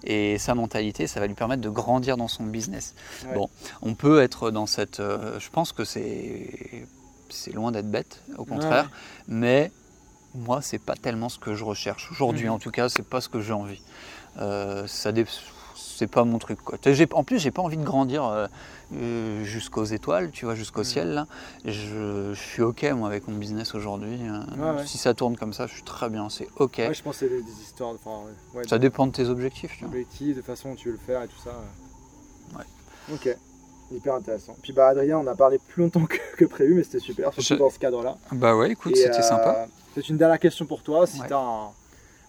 et 0.04 0.38
sa 0.38 0.56
mentalité, 0.56 1.08
ça 1.08 1.20
va 1.20 1.28
lui 1.28 1.34
permettre 1.34 1.62
de 1.62 1.70
grandir 1.70 2.18
dans 2.18 2.28
son 2.28 2.44
business. 2.44 2.94
Bon, 3.34 3.50
on 3.82 3.96
peut 3.96 4.22
être 4.22 4.52
dans 4.52 4.68
cette... 4.68 5.00
Euh, 5.00 5.40
je 5.40 5.50
pense 5.50 5.72
que 5.72 5.84
c'est, 5.84 6.86
c'est 7.30 7.54
loin 7.54 7.72
d'être 7.72 7.90
bête, 7.90 8.22
au 8.38 8.46
contraire, 8.46 8.92
mais 9.28 9.72
moi, 10.36 10.62
c'est 10.62 10.80
pas 10.80 10.96
tellement 10.96 11.30
ce 11.30 11.40
que 11.40 11.56
je 11.56 11.64
recherche. 11.64 12.12
Aujourd'hui, 12.12 12.46
mhm. 12.46 12.54
en 12.54 12.60
tout 12.60 12.72
cas, 12.72 12.90
c'est 12.90 13.08
pas 13.08 13.22
ce 13.22 13.30
que 13.30 13.42
j'ai 13.42 13.54
envie. 13.54 13.82
Euh, 14.38 14.86
ça 14.86 15.12
c'est 15.96 16.08
pas 16.08 16.26
mon 16.26 16.40
truc. 16.40 16.60
Quoi. 16.62 16.78
En 17.14 17.24
plus, 17.24 17.40
j'ai 17.40 17.52
pas 17.52 17.62
envie 17.62 17.78
de 17.78 17.84
grandir 17.84 18.26
euh, 18.26 18.48
euh, 18.94 19.44
jusqu'aux 19.44 19.86
étoiles, 19.86 20.32
tu 20.32 20.46
vois, 20.46 20.56
jusqu'au 20.56 20.82
mm. 20.82 20.86
ciel. 20.86 21.14
Là. 21.14 21.28
Je, 21.64 22.34
suis 22.34 22.62
ok 22.62 22.84
moi 22.96 23.08
avec 23.08 23.28
mon 23.28 23.38
business 23.38 23.76
aujourd'hui. 23.76 24.20
Euh. 24.22 24.86
Si 24.86 24.98
ça 24.98 25.14
tourne 25.14 25.38
comme 25.38 25.54
ça, 25.54 25.68
je 25.68 25.74
suis 25.74 25.84
très 25.84 26.10
bien. 26.10 26.30
C'est 26.30 26.48
ok. 26.58 26.82
je 26.92 27.02
pense 27.02 27.20
que 27.20 27.20
c'est 27.20 27.30
des, 27.30 27.62
histoires. 27.62 27.96
ça 28.68 28.78
dépend 28.78 29.08
de 29.08 29.14
tes 29.14 29.28
objectifs. 29.28 29.78
Tu 29.78 29.86
objectifs, 29.86 30.36
de 30.36 30.42
façon 30.42 30.70
dont 30.70 30.76
tu 30.76 30.90
veux 30.90 30.96
le 30.96 31.00
faire 31.00 31.24
et 31.24 31.28
tout 31.28 31.40
ça. 31.42 31.52
Ouais. 32.58 32.66
Ok. 33.14 33.36
Hyper 33.92 34.16
intéressant. 34.16 34.58
Puis 34.62 34.74
bah 34.74 34.88
Adrien, 34.88 35.20
on 35.20 35.28
a 35.28 35.36
parlé 35.36 35.60
plus 35.60 35.84
longtemps 35.84 36.06
que, 36.38 36.46
prévu, 36.46 36.74
mais 36.74 36.84
c'était 36.84 37.00
super, 37.00 37.32
surtout 37.34 37.56
dans 37.56 37.70
ce 37.70 37.80
cadre-là. 37.80 38.18
Bah 38.32 38.56
ouais, 38.56 38.72
écoute, 38.72 38.96
c'était 38.96 39.22
sympa. 39.22 39.68
C'est 39.94 40.10
une 40.10 40.18
dernière 40.18 40.40
question 40.40 40.66
pour 40.66 40.82
toi. 40.82 41.08
Si 41.08 41.22
tu 41.22 41.34
as 41.34 41.38
un 41.38 41.70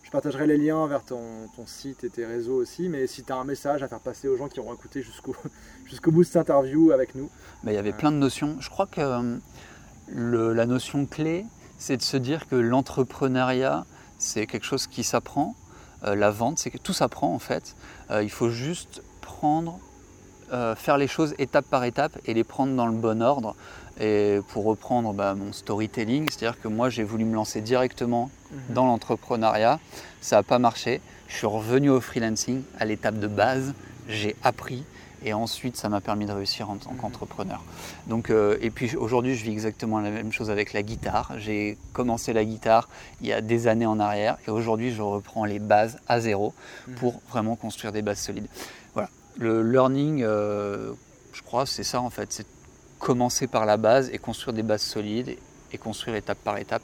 je 0.06 0.10
partagerai 0.12 0.46
les 0.46 0.56
liens 0.56 0.86
vers 0.86 1.02
ton, 1.02 1.48
site 1.66 2.04
et 2.04 2.10
tes 2.10 2.24
réseaux 2.24 2.54
aussi, 2.54 2.88
mais 2.88 3.08
si 3.08 3.24
tu 3.24 3.32
as 3.32 3.36
un 3.36 3.44
message 3.44 3.82
à 3.82 3.88
faire 3.88 3.98
passer 3.98 4.28
aux 4.28 4.36
gens 4.36 4.46
qui 4.46 4.60
auront 4.60 4.72
écouté 4.72 5.02
jusqu'au 5.02 5.34
jusqu'au 5.84 6.12
bout 6.12 6.22
de 6.22 6.28
cette 6.28 6.36
interview 6.36 6.92
avec 6.92 7.16
nous. 7.16 7.28
Bah, 7.64 7.72
il 7.72 7.74
y 7.74 7.78
avait 7.78 7.92
plein 7.92 8.12
de 8.12 8.16
notions. 8.16 8.56
Je 8.60 8.70
crois 8.70 8.86
que 8.86 9.00
euh, 9.00 10.54
la 10.54 10.66
notion 10.66 11.06
clé, 11.06 11.44
c'est 11.76 11.96
de 11.96 12.02
se 12.02 12.16
dire 12.16 12.46
que 12.46 12.54
l'entrepreneuriat, 12.54 13.84
c'est 14.16 14.46
quelque 14.46 14.64
chose 14.64 14.86
qui 14.86 15.02
s'apprend. 15.02 15.56
Euh, 16.04 16.14
la 16.14 16.30
vente, 16.30 16.60
c'est 16.60 16.70
que 16.70 16.78
tout 16.78 16.92
s'apprend 16.92 17.34
en 17.34 17.40
fait. 17.40 17.74
Euh, 18.12 18.22
il 18.22 18.30
faut 18.30 18.50
juste 18.50 19.02
prendre, 19.22 19.80
faire 20.76 20.98
les 20.98 21.08
choses 21.08 21.34
étape 21.38 21.66
par 21.68 21.82
étape 21.82 22.16
et 22.26 22.32
les 22.32 22.44
prendre 22.44 22.76
dans 22.76 22.86
le 22.86 22.96
bon 22.96 23.20
ordre. 23.20 23.56
Et 24.00 24.40
pour 24.48 24.64
reprendre 24.64 25.12
bah, 25.12 25.34
mon 25.34 25.52
storytelling, 25.52 26.28
c'est-à-dire 26.30 26.60
que 26.60 26.68
moi 26.68 26.90
j'ai 26.90 27.02
voulu 27.02 27.24
me 27.24 27.34
lancer 27.34 27.60
directement 27.60 28.30
mhm. 28.50 28.74
dans 28.74 28.86
l'entrepreneuriat, 28.86 29.80
ça 30.20 30.36
n'a 30.36 30.42
pas 30.42 30.58
marché. 30.58 31.00
Je 31.28 31.36
suis 31.36 31.46
revenu 31.46 31.90
au 31.90 32.00
freelancing 32.00 32.62
à 32.78 32.84
l'étape 32.84 33.18
de 33.18 33.26
base, 33.26 33.74
j'ai 34.08 34.36
appris 34.42 34.84
et 35.24 35.32
ensuite 35.32 35.76
ça 35.76 35.88
m'a 35.88 36.00
permis 36.00 36.26
de 36.26 36.32
réussir 36.32 36.70
en 36.70 36.76
tant 36.76 36.92
mhm. 36.92 36.98
qu'entrepreneur. 36.98 37.62
Donc, 38.06 38.30
euh, 38.30 38.58
et 38.60 38.70
puis 38.70 38.94
aujourd'hui 38.96 39.34
je 39.34 39.44
vis 39.44 39.52
exactement 39.52 39.98
la 40.00 40.10
même 40.10 40.30
chose 40.30 40.50
avec 40.50 40.72
la 40.74 40.82
guitare. 40.82 41.32
J'ai 41.38 41.78
commencé 41.94 42.32
la 42.32 42.44
guitare 42.44 42.88
il 43.22 43.26
y 43.28 43.32
a 43.32 43.40
des 43.40 43.66
années 43.66 43.86
en 43.86 43.98
arrière 43.98 44.36
et 44.46 44.50
aujourd'hui 44.50 44.92
je 44.92 45.00
reprends 45.00 45.46
les 45.46 45.58
bases 45.58 45.98
à 46.06 46.20
zéro 46.20 46.52
mhm. 46.86 46.94
pour 46.96 47.20
vraiment 47.30 47.56
construire 47.56 47.92
des 47.92 48.02
bases 48.02 48.20
solides. 48.20 48.48
Voilà, 48.92 49.08
le 49.38 49.62
learning, 49.62 50.22
euh, 50.22 50.92
je 51.32 51.42
crois, 51.42 51.64
c'est 51.64 51.84
ça 51.84 52.00
en 52.00 52.10
fait, 52.10 52.32
c'est 52.32 52.46
commencer 53.06 53.46
par 53.46 53.66
la 53.66 53.76
base 53.76 54.10
et 54.12 54.18
construire 54.18 54.52
des 54.52 54.64
bases 54.64 54.82
solides 54.82 55.36
et, 55.72 55.78
construire 55.78 56.16
étape 56.16 56.38
par 56.38 56.58
étape. 56.58 56.82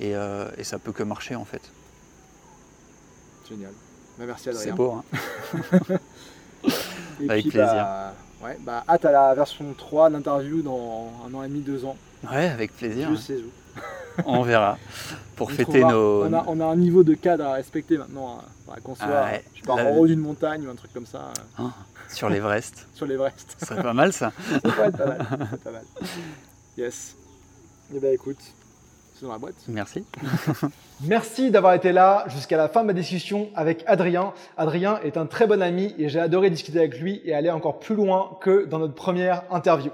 Et, 0.00 0.16
euh, 0.16 0.48
et, 0.58 0.64
ça 0.64 0.80
peut 0.80 0.90
que 0.90 1.04
marcher 1.04 1.36
en 1.36 1.44
fait. 1.44 1.62
Génial. 3.48 3.72
Bah, 4.18 4.24
merci 4.26 4.48
Adrien. 4.48 4.64
C'est 4.64 4.72
beau. 4.72 4.90
Hein 4.92 5.98
Avec 7.28 7.44
plaisir. 7.48 7.66
Bah, 7.66 8.14
Ouais, 8.42 8.56
bah 8.58 8.82
hâte 8.88 9.04
à 9.04 9.12
la 9.12 9.34
version 9.34 9.66
3, 9.76 10.08
l'interview 10.08 10.62
dans 10.62 11.12
un 11.26 11.34
an 11.34 11.42
et 11.42 11.48
demi, 11.48 11.60
deux 11.60 11.84
ans. 11.84 11.96
Ouais, 12.24 12.48
avec 12.48 12.74
plaisir. 12.74 13.08
Je 13.10 13.16
sais 13.16 13.36
où. 13.36 13.80
on 14.24 14.42
verra. 14.42 14.78
Pour 15.36 15.52
fêter 15.52 15.84
nos. 15.84 16.24
On 16.24 16.32
a, 16.32 16.44
on 16.46 16.58
a, 16.60 16.64
un 16.64 16.76
niveau 16.76 17.02
de 17.02 17.12
cadre 17.12 17.44
à 17.44 17.52
respecter 17.52 17.98
maintenant. 17.98 18.38
Hein. 18.38 18.74
Qu'on 18.82 18.94
soit, 18.94 19.06
ah 19.10 19.38
je 19.54 19.62
pars 19.62 19.76
en 19.76 19.90
haut 19.90 20.06
d'une 20.06 20.20
montagne 20.20 20.66
ou 20.66 20.70
un 20.70 20.74
truc 20.74 20.92
comme 20.94 21.04
ça. 21.04 21.32
Ah, 21.58 21.70
sur 22.12 22.28
l'Everest. 22.28 22.86
sur 22.94 23.06
l'Everest. 23.06 23.56
Ce 23.58 23.66
serait 23.66 23.82
pas 23.82 23.92
mal 23.92 24.12
ça. 24.12 24.32
ça 24.50 24.60
pourrait 24.60 24.88
être 24.88 24.98
pas 24.98 25.06
mal. 25.06 25.26
pas 25.64 25.70
mal. 25.70 25.84
Yes. 26.76 27.16
Eh 27.94 27.98
bien 27.98 28.10
écoute, 28.10 28.38
c'est 29.14 29.26
dans 29.26 29.32
la 29.32 29.38
boîte. 29.38 29.54
Merci. 29.68 30.04
Merci 31.02 31.50
d'avoir 31.50 31.74
été 31.74 31.92
là 31.92 32.24
jusqu'à 32.28 32.56
la 32.56 32.68
fin 32.68 32.82
de 32.82 32.86
ma 32.86 32.92
discussion 32.92 33.48
avec 33.54 33.82
Adrien. 33.86 34.32
Adrien 34.56 35.00
est 35.02 35.16
un 35.16 35.26
très 35.26 35.46
bon 35.46 35.62
ami 35.62 35.94
et 35.98 36.08
j'ai 36.08 36.20
adoré 36.20 36.50
discuter 36.50 36.78
avec 36.78 36.98
lui 36.98 37.20
et 37.24 37.34
aller 37.34 37.50
encore 37.50 37.80
plus 37.80 37.94
loin 37.94 38.38
que 38.40 38.64
dans 38.66 38.78
notre 38.78 38.94
première 38.94 39.42
interview. 39.50 39.90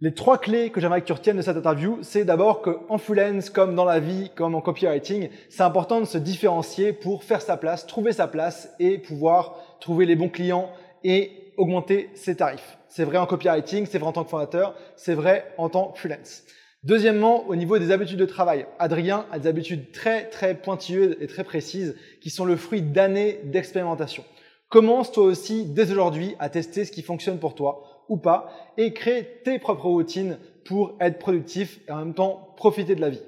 Les 0.00 0.14
trois 0.14 0.36
clés 0.38 0.70
que 0.70 0.80
j'aimerais 0.80 1.00
que 1.00 1.06
tu 1.06 1.12
retiennes 1.12 1.36
de 1.36 1.42
cette 1.42 1.56
interview, 1.56 1.98
c'est 2.02 2.24
d'abord 2.24 2.60
qu'en 2.60 2.98
freelance, 2.98 3.50
comme 3.50 3.76
dans 3.76 3.84
la 3.84 4.00
vie, 4.00 4.30
comme 4.34 4.56
en 4.56 4.60
copywriting, 4.60 5.28
c'est 5.48 5.62
important 5.62 6.00
de 6.00 6.06
se 6.06 6.18
différencier 6.18 6.92
pour 6.92 7.22
faire 7.22 7.40
sa 7.40 7.56
place, 7.56 7.86
trouver 7.86 8.12
sa 8.12 8.26
place 8.26 8.70
et 8.80 8.98
pouvoir 8.98 9.54
trouver 9.78 10.04
les 10.04 10.16
bons 10.16 10.28
clients 10.28 10.70
et 11.04 11.52
augmenter 11.56 12.10
ses 12.14 12.36
tarifs. 12.36 12.78
C'est 12.88 13.04
vrai 13.04 13.18
en 13.18 13.26
copywriting, 13.26 13.86
c'est 13.86 13.98
vrai 13.98 14.08
en 14.08 14.12
tant 14.12 14.24
que 14.24 14.30
fondateur, 14.30 14.74
c'est 14.96 15.14
vrai 15.14 15.52
en 15.58 15.68
tant 15.68 15.88
que 15.88 15.98
freelance. 15.98 16.44
Deuxièmement, 16.84 17.46
au 17.46 17.54
niveau 17.54 17.78
des 17.78 17.92
habitudes 17.92 18.18
de 18.18 18.26
travail, 18.26 18.66
Adrien 18.80 19.26
a 19.30 19.38
des 19.38 19.48
habitudes 19.48 19.92
très 19.92 20.28
très 20.28 20.54
pointilleuses 20.54 21.16
et 21.20 21.28
très 21.28 21.44
précises 21.44 21.94
qui 22.20 22.28
sont 22.28 22.44
le 22.44 22.56
fruit 22.56 22.82
d'années 22.82 23.40
d'expérimentation. 23.44 24.24
Commence 24.68 25.12
toi 25.12 25.24
aussi 25.24 25.64
dès 25.64 25.92
aujourd'hui 25.92 26.34
à 26.40 26.48
tester 26.48 26.84
ce 26.84 26.90
qui 26.90 27.02
fonctionne 27.02 27.38
pour 27.38 27.54
toi 27.54 28.04
ou 28.08 28.16
pas 28.16 28.50
et 28.78 28.92
crée 28.92 29.42
tes 29.44 29.58
propres 29.58 29.86
routines 29.86 30.38
pour 30.64 30.96
être 31.00 31.18
productif 31.18 31.80
et 31.88 31.92
en 31.92 31.98
même 31.98 32.14
temps 32.14 32.54
profiter 32.56 32.94
de 32.94 33.00
la 33.00 33.10
vie. 33.10 33.22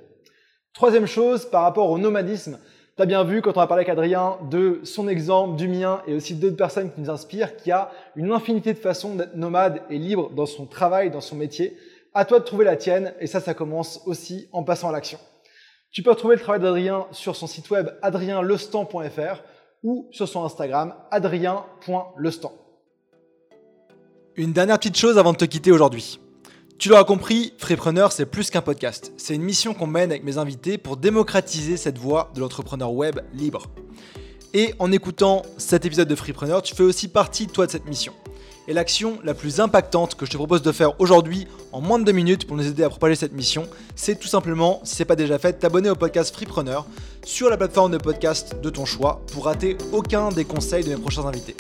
Troisième 0.73 1.07
chose, 1.07 1.49
par 1.49 1.63
rapport 1.63 1.91
au 1.91 1.99
nomadisme, 1.99 2.59
tu 2.97 3.03
as 3.03 3.07
bien 3.07 3.25
vu 3.25 3.43
quand 3.43 3.57
on 3.57 3.61
a 3.61 3.67
parlé 3.67 3.81
avec 3.81 3.89
Adrien 3.89 4.39
de 4.51 4.81
son 4.85 5.09
exemple, 5.09 5.57
du 5.57 5.67
mien 5.67 6.03
et 6.07 6.15
aussi 6.15 6.35
d'autres 6.35 6.57
personnes 6.57 6.93
qui 6.93 7.01
nous 7.01 7.11
inspirent, 7.11 7.57
qu'il 7.57 7.71
y 7.71 7.73
a 7.73 7.91
une 8.15 8.31
infinité 8.31 8.73
de 8.73 8.79
façons 8.79 9.17
d'être 9.17 9.35
nomade 9.35 9.83
et 9.91 9.99
libre 9.99 10.31
dans 10.31 10.47
son 10.47 10.67
travail, 10.67 11.11
dans 11.11 11.21
son 11.21 11.37
métier. 11.37 11.77
À 12.15 12.25
toi 12.25 12.39
de 12.39 12.45
trouver 12.45 12.65
la 12.65 12.77
tienne 12.77 13.13
et 13.19 13.27
ça, 13.27 13.41
ça 13.41 13.55
commence 13.55 14.03
aussi 14.07 14.49
en 14.53 14.63
passant 14.63 14.89
à 14.89 14.93
l'action. 14.93 15.19
Tu 15.91 16.03
peux 16.03 16.11
retrouver 16.11 16.37
le 16.37 16.41
travail 16.41 16.61
d'Adrien 16.61 17.07
sur 17.11 17.35
son 17.35 17.47
site 17.47 17.71
web 17.71 17.91
adrienlestan.fr 18.03 19.43
ou 19.83 20.09
sur 20.13 20.29
son 20.29 20.45
Instagram 20.45 20.95
adrien.lestan. 21.11 22.53
Une 24.37 24.53
dernière 24.53 24.79
petite 24.79 24.97
chose 24.97 25.19
avant 25.19 25.33
de 25.33 25.39
te 25.39 25.45
quitter 25.45 25.71
aujourd'hui. 25.71 26.21
Tu 26.79 26.89
l'auras 26.89 27.05
compris, 27.05 27.55
Freepreneur, 27.57 28.13
c'est 28.13 28.27
plus 28.27 28.51
qu'un 28.51 28.61
podcast. 28.61 29.13
C'est 29.17 29.35
une 29.35 29.43
mission 29.43 29.75
qu'on 29.75 29.87
mène 29.87 30.11
avec 30.11 30.25
mes 30.25 30.39
invités 30.39 30.77
pour 30.77 30.97
démocratiser 30.97 31.77
cette 31.77 31.99
voie 31.99 32.31
de 32.35 32.41
l'entrepreneur 32.41 32.93
web 32.93 33.21
libre. 33.33 33.67
Et 34.53 34.75
en 34.79 34.93
écoutant 34.93 35.43
cet 35.57 35.85
épisode 35.85 36.09
de 36.09 36.15
Freepreneur, 36.15 36.63
tu 36.63 36.75
fais 36.75 36.83
aussi 36.83 37.09
partie, 37.09 37.47
toi, 37.47 37.67
de 37.67 37.71
cette 37.71 37.87
mission. 37.87 38.13
Et 38.67 38.73
l'action 38.73 39.19
la 39.25 39.35
plus 39.35 39.61
impactante 39.61 40.15
que 40.15 40.27
je 40.27 40.31
te 40.31 40.37
propose 40.37 40.63
de 40.63 40.73
faire 40.73 40.99
aujourd'hui, 41.01 41.47
en 41.73 41.81
moins 41.81 41.99
de 41.99 42.05
deux 42.05 42.13
minutes, 42.13 42.47
pour 42.47 42.57
nous 42.57 42.67
aider 42.67 42.83
à 42.83 42.89
propager 42.89 43.15
cette 43.15 43.33
mission, 43.33 43.69
c'est 43.95 44.19
tout 44.19 44.29
simplement, 44.29 44.81
si 44.85 44.97
ce 44.97 45.03
n'est 45.03 45.07
pas 45.07 45.17
déjà 45.17 45.39
fait, 45.39 45.55
t'abonner 45.55 45.91
au 45.91 45.97
podcast 45.97 46.35
Freepreneur 46.35 46.87
sur 47.25 47.51
la 47.51 47.57
plateforme 47.57 47.93
de 47.93 47.99
podcast 47.99 48.57
de 48.63 48.71
ton 48.71 48.85
choix 48.85 49.23
pour 49.33 49.45
rater 49.45 49.77
aucun 49.93 50.31
des 50.31 50.45
conseils 50.45 50.85
de 50.85 50.91
mes 50.91 51.01
prochains 51.01 51.27
invités. 51.27 51.57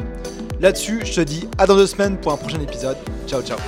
Là-dessus, 0.60 1.00
je 1.04 1.14
te 1.14 1.20
dis 1.20 1.48
à 1.58 1.66
dans 1.66 1.76
deux 1.76 1.86
semaines 1.86 2.18
pour 2.18 2.32
un 2.32 2.36
prochain 2.36 2.60
épisode. 2.60 2.96
Ciao 3.26 3.42
ciao 3.42 3.58